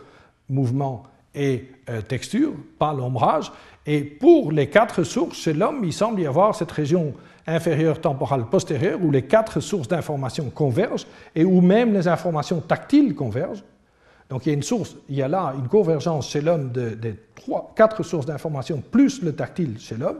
mouvement 0.49 1.03
et 1.35 1.69
euh, 1.89 2.01
texture, 2.01 2.53
pas 2.79 2.93
l'ombrage. 2.93 3.51
Et 3.85 4.03
pour 4.03 4.51
les 4.51 4.67
quatre 4.67 5.03
sources, 5.03 5.37
chez 5.37 5.53
l'homme, 5.53 5.81
il 5.83 5.93
semble 5.93 6.21
y 6.21 6.27
avoir 6.27 6.55
cette 6.55 6.71
région 6.71 7.13
inférieure 7.45 7.99
temporale 7.99 8.45
postérieure 8.45 8.99
où 9.01 9.11
les 9.11 9.23
quatre 9.23 9.59
sources 9.59 9.87
d'informations 9.87 10.49
convergent 10.49 11.05
et 11.35 11.43
où 11.43 11.59
même 11.61 11.93
les 11.93 12.07
informations 12.07 12.61
tactiles 12.61 13.15
convergent. 13.15 13.63
Donc 14.29 14.45
il 14.45 14.49
y 14.49 14.51
a 14.53 14.55
une 14.55 14.63
source, 14.63 14.95
il 15.09 15.15
y 15.15 15.21
a 15.21 15.27
là 15.27 15.53
une 15.57 15.67
convergence 15.67 16.29
chez 16.29 16.39
l'homme 16.39 16.71
des 16.71 17.15
trois, 17.35 17.73
quatre 17.75 18.03
sources 18.03 18.25
d'informations 18.25 18.81
plus 18.91 19.21
le 19.21 19.35
tactile 19.35 19.77
chez 19.79 19.97
l'homme. 19.97 20.19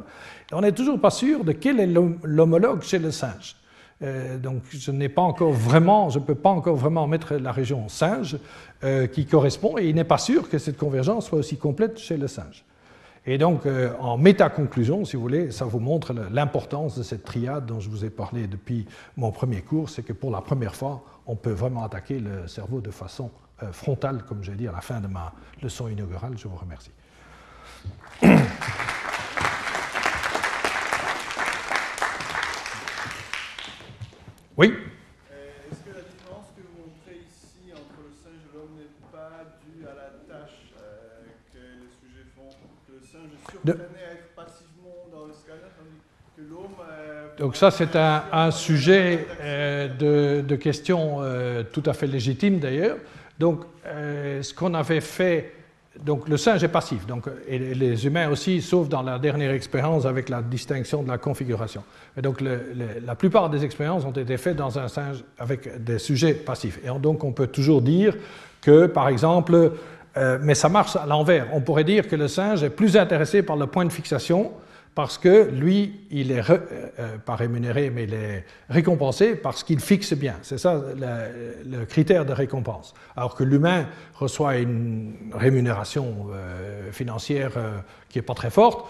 On 0.51 0.61
n'est 0.61 0.73
toujours 0.73 0.99
pas 0.99 1.09
sûr 1.09 1.45
de 1.45 1.53
quel 1.53 1.79
est 1.79 1.87
l'homologue 1.87 2.81
chez 2.81 2.99
le 2.99 3.11
singe. 3.11 3.55
Euh, 4.03 4.37
donc 4.37 4.63
je 4.69 4.91
n'ai 4.91 5.09
pas 5.09 5.21
encore 5.21 5.51
vraiment, 5.51 6.09
je 6.09 6.19
ne 6.19 6.23
peux 6.23 6.35
pas 6.35 6.49
encore 6.49 6.75
vraiment 6.75 7.07
mettre 7.07 7.35
la 7.35 7.51
région 7.51 7.87
singe 7.87 8.37
euh, 8.83 9.07
qui 9.07 9.25
correspond, 9.25 9.77
et 9.77 9.85
il 9.85 9.95
n'est 9.95 10.03
pas 10.03 10.17
sûr 10.17 10.49
que 10.49 10.57
cette 10.57 10.77
convergence 10.77 11.27
soit 11.27 11.39
aussi 11.39 11.57
complète 11.57 11.97
chez 11.97 12.17
le 12.17 12.27
singe. 12.27 12.65
Et 13.25 13.37
donc, 13.37 13.65
euh, 13.65 13.93
en 14.01 14.17
méta-conclusion, 14.17 15.05
si 15.05 15.15
vous 15.15 15.21
voulez, 15.21 15.51
ça 15.51 15.63
vous 15.63 15.79
montre 15.79 16.13
l'importance 16.31 16.97
de 16.97 17.03
cette 17.03 17.23
triade 17.23 17.65
dont 17.65 17.79
je 17.79 17.89
vous 17.89 18.03
ai 18.03 18.09
parlé 18.09 18.47
depuis 18.47 18.85
mon 19.15 19.31
premier 19.31 19.61
cours, 19.61 19.89
c'est 19.89 20.03
que 20.03 20.11
pour 20.11 20.29
la 20.29 20.41
première 20.41 20.75
fois, 20.75 21.05
on 21.25 21.37
peut 21.37 21.51
vraiment 21.53 21.85
attaquer 21.85 22.19
le 22.19 22.47
cerveau 22.47 22.81
de 22.81 22.91
façon 22.91 23.31
frontale, 23.71 24.23
comme 24.27 24.43
j'ai 24.43 24.55
dit 24.55 24.67
à 24.67 24.73
la 24.73 24.81
fin 24.81 24.99
de 24.99 25.07
ma 25.07 25.31
leçon 25.61 25.87
inaugurale. 25.87 26.33
Je 26.35 26.49
vous 26.49 26.57
remercie. 26.57 26.91
Oui 34.55 34.67
Est-ce 34.67 35.79
que 35.79 35.95
la 35.95 36.03
différence 36.03 36.45
que 36.55 36.61
vous 36.61 36.85
montrez 36.85 37.25
ici 37.25 37.73
entre 37.73 38.05
le 38.05 38.13
singe 38.13 38.37
et 38.37 38.55
l'homme 38.55 38.77
n'est 38.77 39.11
pas 39.11 39.57
due 39.65 39.83
à 39.83 39.95
la 39.95 40.09
tâche 40.29 40.69
euh, 40.77 41.25
que 41.51 41.57
les 41.57 41.89
sujets 41.89 42.27
font 42.35 42.49
Que 42.87 42.93
le 42.93 42.99
singe 43.01 43.33
est 43.33 43.51
surtraîné 43.51 44.05
à 44.07 44.13
être 44.13 44.35
passivement 44.35 45.09
dans 45.11 45.25
le 45.25 45.33
scanner, 45.33 45.73
tandis 45.75 45.97
que 46.37 46.41
l'homme. 46.43 46.75
Euh, 46.87 47.35
Donc, 47.39 47.55
ça, 47.55 47.71
c'est 47.71 47.95
un, 47.95 48.51
sujet 48.51 49.25
euh, 49.41 49.87
de, 49.87 50.41
de, 50.47 50.55
questions 50.55 51.21
tout 51.71 51.83
à 51.87 51.93
fait 51.93 52.05
légitime 52.05 52.59
d'ailleurs. 52.59 52.97
Donc, 53.39 53.63
ce 53.83 54.53
qu'on 54.53 54.75
avait 54.75 55.01
fait 55.01 55.51
donc 56.01 56.27
le 56.27 56.37
singe 56.37 56.63
est 56.63 56.69
passif, 56.69 57.05
donc, 57.05 57.25
et 57.47 57.59
les 57.59 58.05
humains 58.07 58.29
aussi, 58.29 58.61
sauf 58.61 58.89
dans 58.89 59.03
la 59.03 59.19
dernière 59.19 59.51
expérience 59.51 60.05
avec 60.05 60.27
la 60.29 60.41
distinction 60.41 61.03
de 61.03 61.07
la 61.07 61.19
configuration. 61.19 61.83
Et 62.17 62.21
donc 62.21 62.41
la 62.41 63.15
plupart 63.15 63.49
des 63.49 63.63
expériences 63.63 64.03
ont 64.03 64.11
été 64.11 64.37
faites 64.37 64.55
dans 64.55 64.79
un 64.79 64.87
singe 64.87 65.23
avec 65.37 65.83
des 65.83 65.99
sujets 65.99 66.33
passifs. 66.33 66.79
Et 66.83 66.99
donc 66.99 67.23
on 67.23 67.31
peut 67.31 67.47
toujours 67.47 67.81
dire 67.81 68.15
que, 68.61 68.87
par 68.87 69.07
exemple, 69.07 69.73
euh, 70.17 70.37
mais 70.41 70.55
ça 70.55 70.69
marche 70.69 70.95
à 70.95 71.05
l'envers, 71.05 71.47
on 71.53 71.61
pourrait 71.61 71.83
dire 71.83 72.07
que 72.07 72.15
le 72.15 72.27
singe 72.27 72.63
est 72.63 72.69
plus 72.69 72.97
intéressé 72.97 73.43
par 73.43 73.55
le 73.55 73.67
point 73.67 73.85
de 73.85 73.91
fixation 73.91 74.51
parce 74.95 75.17
que 75.17 75.49
lui, 75.49 76.01
il 76.11 76.31
est 76.31 76.49
euh, 76.49 76.57
euh, 76.99 77.17
pas 77.17 77.35
rémunéré, 77.35 77.89
mais 77.89 78.45
récompensé 78.69 79.35
parce 79.35 79.63
qu'il 79.63 79.79
fixe 79.79 80.13
bien. 80.13 80.35
C'est 80.43 80.59
ça 80.59 80.79
le, 81.65 81.85
critère 81.85 82.25
de 82.25 82.33
récompense. 82.33 82.93
Alors 83.15 83.35
que 83.35 83.43
l'humain 83.43 83.87
reçoit 84.13 84.57
une 84.57 85.13
rémunération 85.33 86.27
euh, 86.31 86.91
financière 86.91 87.51
qui 88.09 88.19
n'est 88.19 88.23
pas 88.23 88.35
très 88.35 88.51
forte, 88.51 88.87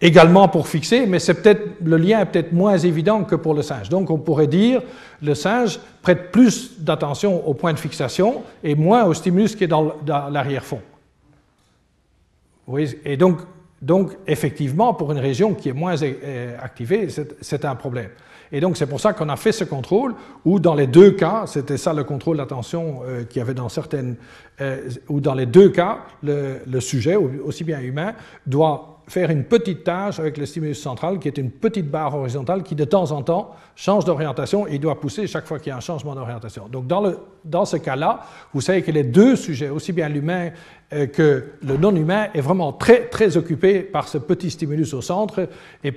également 0.00 0.48
pour 0.48 0.68
fixer, 0.68 1.06
mais 1.06 1.18
c'est 1.18 1.34
peut-être 1.34 1.62
le 1.82 1.96
lien 1.96 2.20
est 2.20 2.26
peut-être 2.26 2.52
moins 2.52 2.78
évident 2.78 3.24
que 3.24 3.34
pour 3.34 3.54
le 3.54 3.62
singe. 3.62 3.88
Donc 3.88 4.10
on 4.10 4.18
pourrait 4.18 4.46
dire 4.46 4.82
le 5.22 5.34
singe 5.34 5.80
prête 6.02 6.30
plus 6.30 6.78
d'attention 6.78 7.46
au 7.46 7.54
point 7.54 7.72
de 7.72 7.78
fixation 7.78 8.42
et 8.62 8.74
moins 8.74 9.04
au 9.04 9.14
stimulus 9.14 9.56
qui 9.56 9.64
est 9.64 9.68
dans 9.68 9.94
l'arrière-fond. 10.30 10.80
Oui, 12.66 12.94
et 13.04 13.16
donc 13.16 13.40
donc, 13.84 14.16
effectivement, 14.26 14.94
pour 14.94 15.12
une 15.12 15.18
région 15.18 15.52
qui 15.52 15.68
est 15.68 15.74
moins 15.74 15.94
euh, 16.02 16.56
activée, 16.58 17.08
c'est 17.42 17.64
un 17.66 17.74
problème. 17.74 18.08
Et 18.50 18.60
donc, 18.60 18.78
c'est 18.78 18.86
pour 18.86 18.98
ça 18.98 19.12
qu'on 19.12 19.28
a 19.28 19.36
fait 19.36 19.52
ce 19.52 19.64
contrôle, 19.64 20.14
où 20.46 20.58
dans 20.58 20.74
les 20.74 20.86
deux 20.86 21.10
cas, 21.10 21.44
c'était 21.46 21.76
ça 21.76 21.92
le 21.92 22.02
contrôle 22.02 22.38
d'attention 22.38 23.02
euh, 23.04 23.24
qu'il 23.24 23.40
y 23.40 23.42
avait 23.42 23.52
dans 23.52 23.68
certaines, 23.68 24.16
euh, 24.62 24.88
où 25.10 25.20
dans 25.20 25.34
les 25.34 25.44
deux 25.44 25.68
cas, 25.68 25.98
le, 26.22 26.60
le 26.66 26.80
sujet, 26.80 27.16
aussi 27.16 27.62
bien 27.62 27.80
humain, 27.80 28.14
doit 28.46 28.93
faire 29.06 29.30
une 29.30 29.44
petite 29.44 29.84
tâche 29.84 30.18
avec 30.18 30.38
le 30.38 30.46
stimulus 30.46 30.80
central, 30.80 31.18
qui 31.18 31.28
est 31.28 31.36
une 31.38 31.50
petite 31.50 31.90
barre 31.90 32.14
horizontale 32.14 32.62
qui, 32.62 32.74
de 32.74 32.84
temps 32.84 33.10
en 33.12 33.22
temps, 33.22 33.54
change 33.76 34.04
d'orientation 34.04 34.66
et 34.66 34.78
doit 34.78 34.98
pousser 34.98 35.26
chaque 35.26 35.46
fois 35.46 35.58
qu'il 35.58 35.68
y 35.68 35.72
a 35.72 35.76
un 35.76 35.80
changement 35.80 36.14
d'orientation. 36.14 36.68
Donc, 36.68 36.86
dans, 36.86 37.00
le, 37.00 37.18
dans 37.44 37.64
ce 37.64 37.76
cas-là, 37.76 38.20
vous 38.52 38.60
savez 38.60 38.82
que 38.82 38.90
les 38.90 39.04
deux 39.04 39.36
sujets, 39.36 39.68
aussi 39.68 39.92
bien 39.92 40.08
l'humain 40.08 40.50
euh, 40.92 41.06
que 41.06 41.44
le 41.62 41.76
non-humain, 41.76 42.28
est 42.34 42.40
vraiment 42.40 42.72
très, 42.72 43.08
très 43.08 43.36
occupé 43.36 43.80
par 43.80 44.08
ce 44.08 44.18
petit 44.18 44.50
stimulus 44.50 44.94
au 44.94 45.02
centre 45.02 45.48
et, 45.82 45.92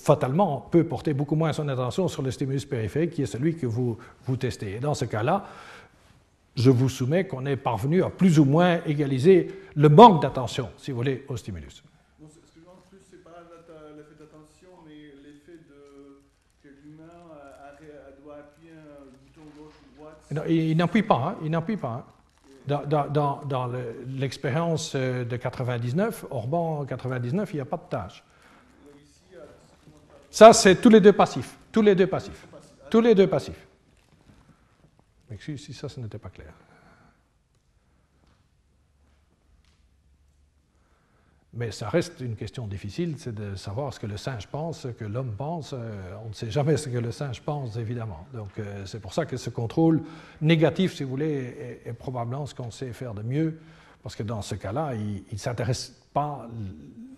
fatalement 0.00 0.68
peut 0.70 0.84
porter 0.84 1.14
beaucoup 1.14 1.36
moins 1.36 1.52
son 1.52 1.68
attention 1.68 2.08
sur 2.08 2.22
le 2.22 2.30
stimulus 2.30 2.66
périphérique, 2.66 3.12
qui 3.12 3.22
est 3.22 3.26
celui 3.26 3.56
que 3.56 3.66
vous, 3.66 3.96
vous 4.26 4.36
testez. 4.36 4.76
Et 4.76 4.80
dans 4.80 4.94
ce 4.94 5.06
cas-là, 5.06 5.44
je 6.56 6.70
vous 6.70 6.88
soumets 6.88 7.26
qu'on 7.26 7.46
est 7.46 7.56
parvenu 7.56 8.02
à 8.02 8.10
plus 8.10 8.38
ou 8.38 8.44
moins 8.44 8.80
égaliser 8.86 9.48
le 9.74 9.88
manque 9.88 10.22
d'attention, 10.22 10.68
si 10.76 10.90
vous 10.90 10.98
voulez, 10.98 11.24
au 11.28 11.36
stimulus. 11.36 11.82
Il, 20.48 20.76
n'appuie 20.76 21.02
pas, 21.02 21.14
hein, 21.14 21.36
il 21.42 21.50
n'appuie 21.50 21.76
pas. 21.76 21.88
Hein. 21.88 22.04
Dans, 22.66 23.70
l'expérience 24.06 24.92
euh, 24.94 25.24
de 25.24 25.36
99, 25.36 26.26
Orban 26.30 26.84
99, 26.86 27.52
il 27.52 27.56
n'y 27.56 27.60
a 27.60 27.66
pas 27.66 27.76
de 27.76 27.82
tâche. 27.90 28.24
Ça, 30.30 30.52
c'est 30.52 30.76
tous 30.76 30.88
les 30.88 31.00
deux 31.00 31.12
passifs. 31.12 31.56
Tous 31.70 31.82
les 31.82 31.94
deux 31.94 32.06
passifs. 32.06 32.46
Tous 32.90 33.00
les 33.00 33.14
deux 33.14 33.26
passifs. 33.26 33.66
Si 35.38 35.74
ça, 35.74 35.88
ce 35.88 36.00
n'était 36.00 36.18
pas 36.18 36.30
clair. 36.30 36.52
Mais 41.56 41.70
ça 41.70 41.88
reste 41.88 42.20
une 42.20 42.34
question 42.34 42.66
difficile, 42.66 43.14
c'est 43.16 43.34
de 43.34 43.54
savoir 43.54 43.94
ce 43.94 44.00
que 44.00 44.06
le 44.06 44.16
singe 44.16 44.48
pense, 44.48 44.80
ce 44.80 44.88
que 44.88 45.04
l'homme 45.04 45.34
pense. 45.36 45.72
Euh, 45.72 46.14
on 46.24 46.30
ne 46.30 46.34
sait 46.34 46.50
jamais 46.50 46.76
ce 46.76 46.88
que 46.88 46.98
le 46.98 47.12
singe 47.12 47.40
pense, 47.42 47.76
évidemment. 47.76 48.26
Donc 48.32 48.58
euh, 48.58 48.84
c'est 48.86 48.98
pour 48.98 49.12
ça 49.12 49.24
que 49.24 49.36
ce 49.36 49.50
contrôle 49.50 50.02
négatif, 50.40 50.94
si 50.94 51.04
vous 51.04 51.10
voulez, 51.10 51.80
est, 51.86 51.92
probablement 51.92 52.46
ce 52.46 52.56
qu'on 52.56 52.72
sait 52.72 52.92
faire 52.92 53.14
de 53.14 53.22
mieux, 53.22 53.60
parce 54.02 54.16
que 54.16 54.24
dans 54.24 54.42
ce 54.42 54.56
cas-là, 54.56 54.94
il 54.94 55.22
ne 55.30 55.38
s'intéresse 55.38 55.94
pas, 56.12 56.48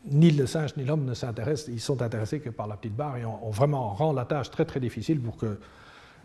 ni 0.05 0.30
le 0.30 0.47
singe 0.47 0.76
ni 0.76 0.84
l'homme 0.84 1.07
ne 1.07 1.14
s'intéressent, 1.14 1.68
ils 1.68 1.80
sont 1.80 2.03
intéressés 2.03 2.41
que 2.41 2.51
par 2.51 2.66
la 2.66 2.76
petite 2.76 2.95
barre, 2.95 3.16
et 3.16 3.24
on, 3.24 3.51
vraiment 3.51 3.95
rend 3.95 4.12
la 4.12 4.26
tâche 4.26 4.51
très 4.51 4.66
très 4.66 4.80
difficile 4.80 5.18
pour 5.18 5.39
que, 5.39 5.59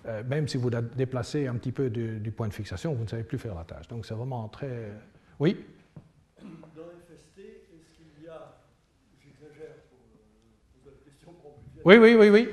euh, 0.07 0.23
même 0.27 0.49
si 0.49 0.57
vous 0.57 0.69
la 0.69 0.81
déplacez 0.81 1.47
un 1.47 1.55
petit 1.55 1.71
peu 1.71 1.89
du 1.89 2.31
point 2.31 2.49
de 2.49 2.53
fixation, 2.53 2.93
vous 2.93 3.03
ne 3.03 3.09
savez 3.09 3.23
plus 3.23 3.37
faire 3.37 3.55
la 3.55 3.63
tâche. 3.63 3.87
Donc 3.87 4.05
c'est 4.05 4.15
vraiment 4.15 4.49
très... 4.49 4.91
Oui? 5.39 5.57
Oui, 11.83 11.95
oui, 11.97 12.15
oui, 12.15 12.29
oui. 12.29 12.49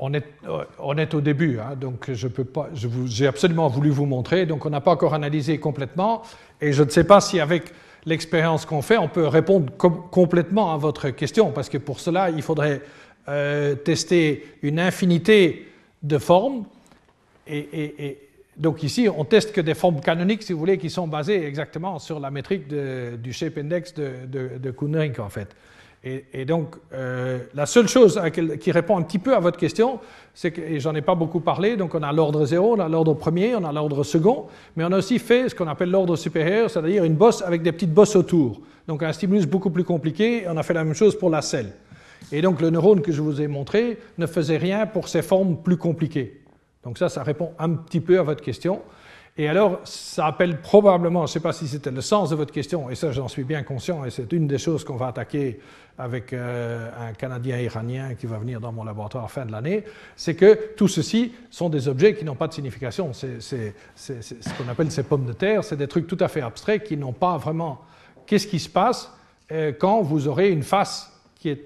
On 0.00 0.14
est, 0.14 0.24
euh, 0.46 0.64
on 0.78 0.96
est 0.96 1.12
au 1.12 1.20
début, 1.20 1.58
hein, 1.58 1.74
donc 1.74 2.12
je 2.12 2.28
peux 2.28 2.44
pas. 2.44 2.68
J'ai 3.06 3.26
absolument 3.26 3.66
voulu 3.66 3.90
vous 3.90 4.06
montrer, 4.06 4.46
donc 4.46 4.64
on 4.64 4.70
n'a 4.70 4.80
pas 4.80 4.92
encore 4.92 5.12
analysé 5.12 5.58
complètement, 5.58 6.22
et 6.60 6.72
je 6.72 6.84
ne 6.84 6.88
sais 6.88 7.02
pas 7.02 7.20
si 7.20 7.40
avec 7.40 7.72
l'expérience 8.06 8.64
qu'on 8.64 8.80
fait, 8.80 8.96
on 8.96 9.08
peut 9.08 9.26
répondre 9.26 9.72
complètement 9.76 10.72
à 10.72 10.76
votre 10.76 11.10
question, 11.10 11.50
parce 11.50 11.68
que 11.68 11.78
pour 11.78 11.98
cela, 11.98 12.30
il 12.30 12.42
faudrait 12.42 12.80
euh, 13.28 13.74
tester 13.74 14.46
une 14.62 14.78
infinité 14.78 15.66
de 16.04 16.16
formes, 16.18 16.64
et, 17.48 18.27
donc 18.58 18.82
ici, 18.82 19.08
on 19.14 19.24
teste 19.24 19.52
que 19.52 19.60
des 19.60 19.74
formes 19.74 20.00
canoniques, 20.00 20.42
si 20.42 20.52
vous 20.52 20.58
voulez, 20.58 20.78
qui 20.78 20.90
sont 20.90 21.06
basées 21.06 21.46
exactement 21.46 21.98
sur 21.98 22.18
la 22.18 22.30
métrique 22.30 22.66
du 22.68 23.32
shape 23.32 23.58
index 23.58 23.94
de, 23.94 24.26
de, 24.26 25.20
en 25.20 25.28
fait. 25.28 25.54
Et, 26.04 26.44
donc, 26.44 26.76
euh, 26.92 27.40
la 27.54 27.66
seule 27.66 27.88
chose 27.88 28.20
qui 28.60 28.70
répond 28.70 28.96
un 28.96 29.02
petit 29.02 29.18
peu 29.18 29.34
à 29.34 29.40
votre 29.40 29.58
question, 29.58 29.98
c'est 30.32 30.52
que, 30.52 30.60
et 30.60 30.78
j'en 30.78 30.94
ai 30.94 31.02
pas 31.02 31.16
beaucoup 31.16 31.40
parlé, 31.40 31.76
donc 31.76 31.94
on 31.94 32.02
a 32.02 32.12
l'ordre 32.12 32.46
zéro, 32.46 32.76
on 32.76 32.80
a 32.80 32.88
l'ordre 32.88 33.14
premier, 33.14 33.56
on 33.56 33.64
a 33.64 33.72
l'ordre 33.72 34.04
second, 34.04 34.46
mais 34.76 34.84
on 34.84 34.92
a 34.92 34.98
aussi 34.98 35.18
fait 35.18 35.48
ce 35.48 35.54
qu'on 35.54 35.66
appelle 35.66 35.90
l'ordre 35.90 36.16
supérieur, 36.16 36.70
c'est-à-dire 36.70 37.04
une 37.04 37.16
bosse 37.16 37.42
avec 37.42 37.62
des 37.62 37.72
petites 37.72 37.92
bosses 37.92 38.14
autour. 38.14 38.60
Donc 38.86 39.02
un 39.02 39.12
stimulus 39.12 39.46
beaucoup 39.46 39.70
plus 39.70 39.84
compliqué, 39.84 40.44
on 40.48 40.56
a 40.56 40.62
fait 40.62 40.74
la 40.74 40.84
même 40.84 40.94
chose 40.94 41.18
pour 41.18 41.30
la 41.30 41.42
selle. 41.42 41.72
Et 42.30 42.42
donc 42.42 42.60
le 42.60 42.70
neurone 42.70 43.02
que 43.02 43.12
je 43.12 43.20
vous 43.20 43.42
ai 43.42 43.48
montré 43.48 43.98
ne 44.18 44.26
faisait 44.26 44.56
rien 44.56 44.86
pour 44.86 45.08
ces 45.08 45.22
formes 45.22 45.56
plus 45.56 45.76
compliquées. 45.76 46.40
Donc 46.84 46.98
ça, 46.98 47.08
ça 47.08 47.22
répond 47.22 47.52
un 47.58 47.70
petit 47.70 48.00
peu 48.00 48.18
à 48.18 48.22
votre 48.22 48.42
question. 48.42 48.82
Et 49.36 49.48
alors, 49.48 49.80
ça 49.84 50.26
appelle 50.26 50.60
probablement, 50.60 51.20
je 51.20 51.30
ne 51.30 51.34
sais 51.34 51.40
pas 51.40 51.52
si 51.52 51.68
c'était 51.68 51.92
le 51.92 52.00
sens 52.00 52.30
de 52.30 52.34
votre 52.34 52.52
question, 52.52 52.90
et 52.90 52.96
ça 52.96 53.12
j'en 53.12 53.28
suis 53.28 53.44
bien 53.44 53.62
conscient, 53.62 54.04
et 54.04 54.10
c'est 54.10 54.32
une 54.32 54.48
des 54.48 54.58
choses 54.58 54.82
qu'on 54.82 54.96
va 54.96 55.06
attaquer 55.06 55.60
avec 55.96 56.32
euh, 56.32 56.90
un 56.98 57.12
Canadien 57.12 57.58
iranien 57.58 58.14
qui 58.14 58.26
va 58.26 58.38
venir 58.38 58.60
dans 58.60 58.72
mon 58.72 58.82
laboratoire 58.82 59.24
à 59.24 59.28
fin 59.28 59.46
de 59.46 59.52
l'année, 59.52 59.84
c'est 60.16 60.34
que 60.34 60.74
tout 60.76 60.88
ceci 60.88 61.32
sont 61.50 61.68
des 61.68 61.86
objets 61.86 62.14
qui 62.14 62.24
n'ont 62.24 62.34
pas 62.34 62.48
de 62.48 62.52
signification. 62.52 63.12
C'est 63.12 63.40
ce 63.40 64.58
qu'on 64.58 64.68
appelle 64.68 64.90
ces 64.90 65.04
pommes 65.04 65.26
de 65.26 65.32
terre, 65.32 65.62
c'est 65.62 65.76
des 65.76 65.88
trucs 65.88 66.08
tout 66.08 66.18
à 66.18 66.26
fait 66.26 66.40
abstraits 66.40 66.82
qui 66.82 66.96
n'ont 66.96 67.12
pas 67.12 67.36
vraiment... 67.36 67.80
Qu'est-ce 68.26 68.48
qui 68.48 68.58
se 68.58 68.68
passe 68.68 69.12
euh, 69.52 69.72
quand 69.72 70.02
vous 70.02 70.26
aurez 70.26 70.50
une 70.50 70.64
face 70.64 71.12
qui 71.36 71.48
est 71.48 71.64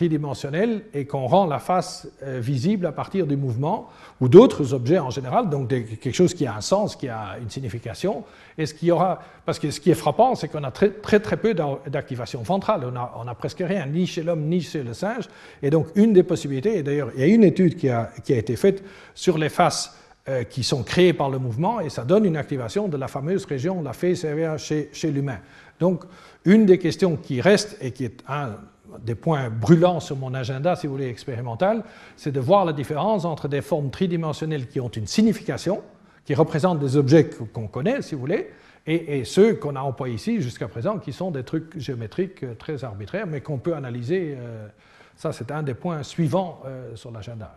tridimensionnelle 0.00 0.84
et 0.94 1.04
qu'on 1.04 1.26
rend 1.26 1.44
la 1.44 1.58
face 1.58 2.08
euh, 2.22 2.40
visible 2.40 2.86
à 2.86 2.92
partir 2.92 3.26
du 3.26 3.36
mouvement 3.36 3.90
ou 4.22 4.30
d'autres 4.30 4.72
objets 4.72 4.98
en 4.98 5.10
général, 5.10 5.50
donc 5.50 5.68
quelque 5.68 6.14
chose 6.14 6.32
qui 6.32 6.46
a 6.46 6.56
un 6.56 6.62
sens, 6.62 6.96
qui 6.96 7.06
a 7.06 7.36
une 7.38 7.50
signification. 7.50 8.24
Et 8.56 8.64
ce 8.64 8.72
qui 8.72 8.90
aura, 8.90 9.18
parce 9.44 9.58
que 9.58 9.70
ce 9.70 9.78
qui 9.78 9.90
est 9.90 9.94
frappant, 9.94 10.34
c'est 10.34 10.48
qu'on 10.48 10.64
a 10.64 10.70
très, 10.70 10.88
très, 10.88 11.20
très 11.20 11.36
peu 11.36 11.52
d'activation 11.86 12.40
ventrale. 12.40 12.90
On 12.90 12.96
a, 12.96 13.12
on 13.22 13.28
a, 13.28 13.34
presque 13.34 13.58
rien, 13.60 13.84
ni 13.84 14.06
chez 14.06 14.22
l'homme 14.22 14.48
ni 14.48 14.62
chez 14.62 14.82
le 14.82 14.94
singe. 14.94 15.28
Et 15.62 15.68
donc 15.68 15.88
une 15.96 16.14
des 16.14 16.22
possibilités, 16.22 16.78
et 16.78 16.82
d'ailleurs 16.82 17.10
il 17.14 17.20
y 17.20 17.24
a 17.24 17.26
une 17.26 17.44
étude 17.44 17.76
qui 17.76 17.90
a, 17.90 18.10
qui 18.24 18.32
a 18.32 18.38
été 18.38 18.56
faite 18.56 18.82
sur 19.14 19.36
les 19.36 19.50
faces 19.50 19.98
euh, 20.30 20.44
qui 20.44 20.62
sont 20.62 20.82
créées 20.82 21.12
par 21.12 21.28
le 21.28 21.38
mouvement, 21.38 21.78
et 21.80 21.90
ça 21.90 22.04
donne 22.04 22.24
une 22.24 22.38
activation 22.38 22.88
de 22.88 22.96
la 22.96 23.08
fameuse 23.08 23.44
région, 23.44 23.82
la 23.82 23.92
fée 23.92 24.14
chez, 24.14 24.88
chez 24.94 25.10
l'humain. 25.10 25.40
Donc 25.78 26.04
une 26.46 26.64
des 26.64 26.78
questions 26.78 27.16
qui 27.16 27.42
reste 27.42 27.76
et 27.82 27.90
qui 27.90 28.06
est 28.06 28.22
un 28.26 28.56
des 28.98 29.14
points 29.14 29.50
brûlants 29.50 30.00
sur 30.00 30.16
mon 30.16 30.34
agenda, 30.34 30.76
si 30.76 30.86
vous 30.86 30.94
voulez, 30.94 31.08
expérimental, 31.08 31.84
c'est 32.16 32.32
de 32.32 32.40
voir 32.40 32.64
la 32.64 32.72
différence 32.72 33.24
entre 33.24 33.48
des 33.48 33.60
formes 33.60 33.90
tridimensionnelles 33.90 34.66
qui 34.68 34.80
ont 34.80 34.88
une 34.88 35.06
signification, 35.06 35.82
qui 36.24 36.34
représentent 36.34 36.78
des 36.78 36.96
objets 36.96 37.30
qu'on 37.52 37.66
connaît, 37.66 38.02
si 38.02 38.14
vous 38.14 38.20
voulez, 38.20 38.50
et, 38.86 39.24
ceux 39.24 39.54
qu'on 39.54 39.76
a 39.76 39.80
employés 39.80 40.14
ici 40.14 40.40
jusqu'à 40.40 40.68
présent, 40.68 40.98
qui 40.98 41.12
sont 41.12 41.30
des 41.30 41.44
trucs 41.44 41.78
géométriques 41.78 42.42
euh, 42.42 42.54
très 42.54 42.82
arbitraires, 42.82 43.26
mais 43.26 43.40
qu'on 43.40 43.58
peut 43.58 43.74
analyser. 43.74 44.34
Euh, 44.38 44.66
ça, 45.16 45.32
c'est 45.32 45.50
un 45.50 45.62
des 45.62 45.74
points 45.74 46.02
suivants 46.02 46.62
euh, 46.64 46.96
sur 46.96 47.10
l'agenda. 47.10 47.54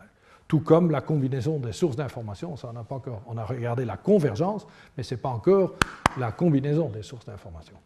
Tout 0.48 0.60
comme 0.60 0.92
la 0.92 1.02
combinaison 1.02 1.60
des 1.60 1.72
sources 1.72 1.96
d'informations, 1.96 2.58
ça 2.58 2.68
on 2.70 2.74
n'a 2.74 2.84
pas 2.84 2.96
encore. 2.96 3.22
On 3.28 3.38
a 3.38 3.46
regardé 3.46 3.86
la 3.86 3.96
convergence, 3.96 4.68
mais 4.98 5.04
ce 5.04 5.16
n'est 5.16 5.22
pas 5.22 5.30
encore 5.30 5.76
la 6.20 6.32
combinaison 6.32 6.90
des 6.90 7.04
sources 7.04 7.26
d'informations. 7.26 7.78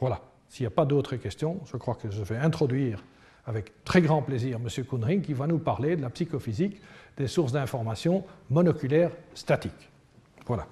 Voilà. 0.00 0.20
S'il 0.48 0.64
n'y 0.64 0.68
a 0.68 0.74
pas 0.74 0.86
d'autres 0.86 1.16
questions, 1.16 1.60
je 1.66 1.76
crois 1.76 1.94
que 1.94 2.10
je 2.10 2.22
vais 2.22 2.36
introduire 2.36 3.02
avec 3.46 3.84
très 3.84 4.00
grand 4.00 4.22
plaisir 4.22 4.58
M. 4.58 4.84
Kunring 4.84 5.22
qui 5.22 5.32
va 5.32 5.46
nous 5.46 5.58
parler 5.58 5.96
de 5.96 6.02
la 6.02 6.10
psychophysique 6.10 6.80
des 7.16 7.26
sources 7.26 7.52
d'information 7.52 8.24
monoculaires 8.50 9.10
statiques. 9.34 9.90
Voilà. 10.46 10.66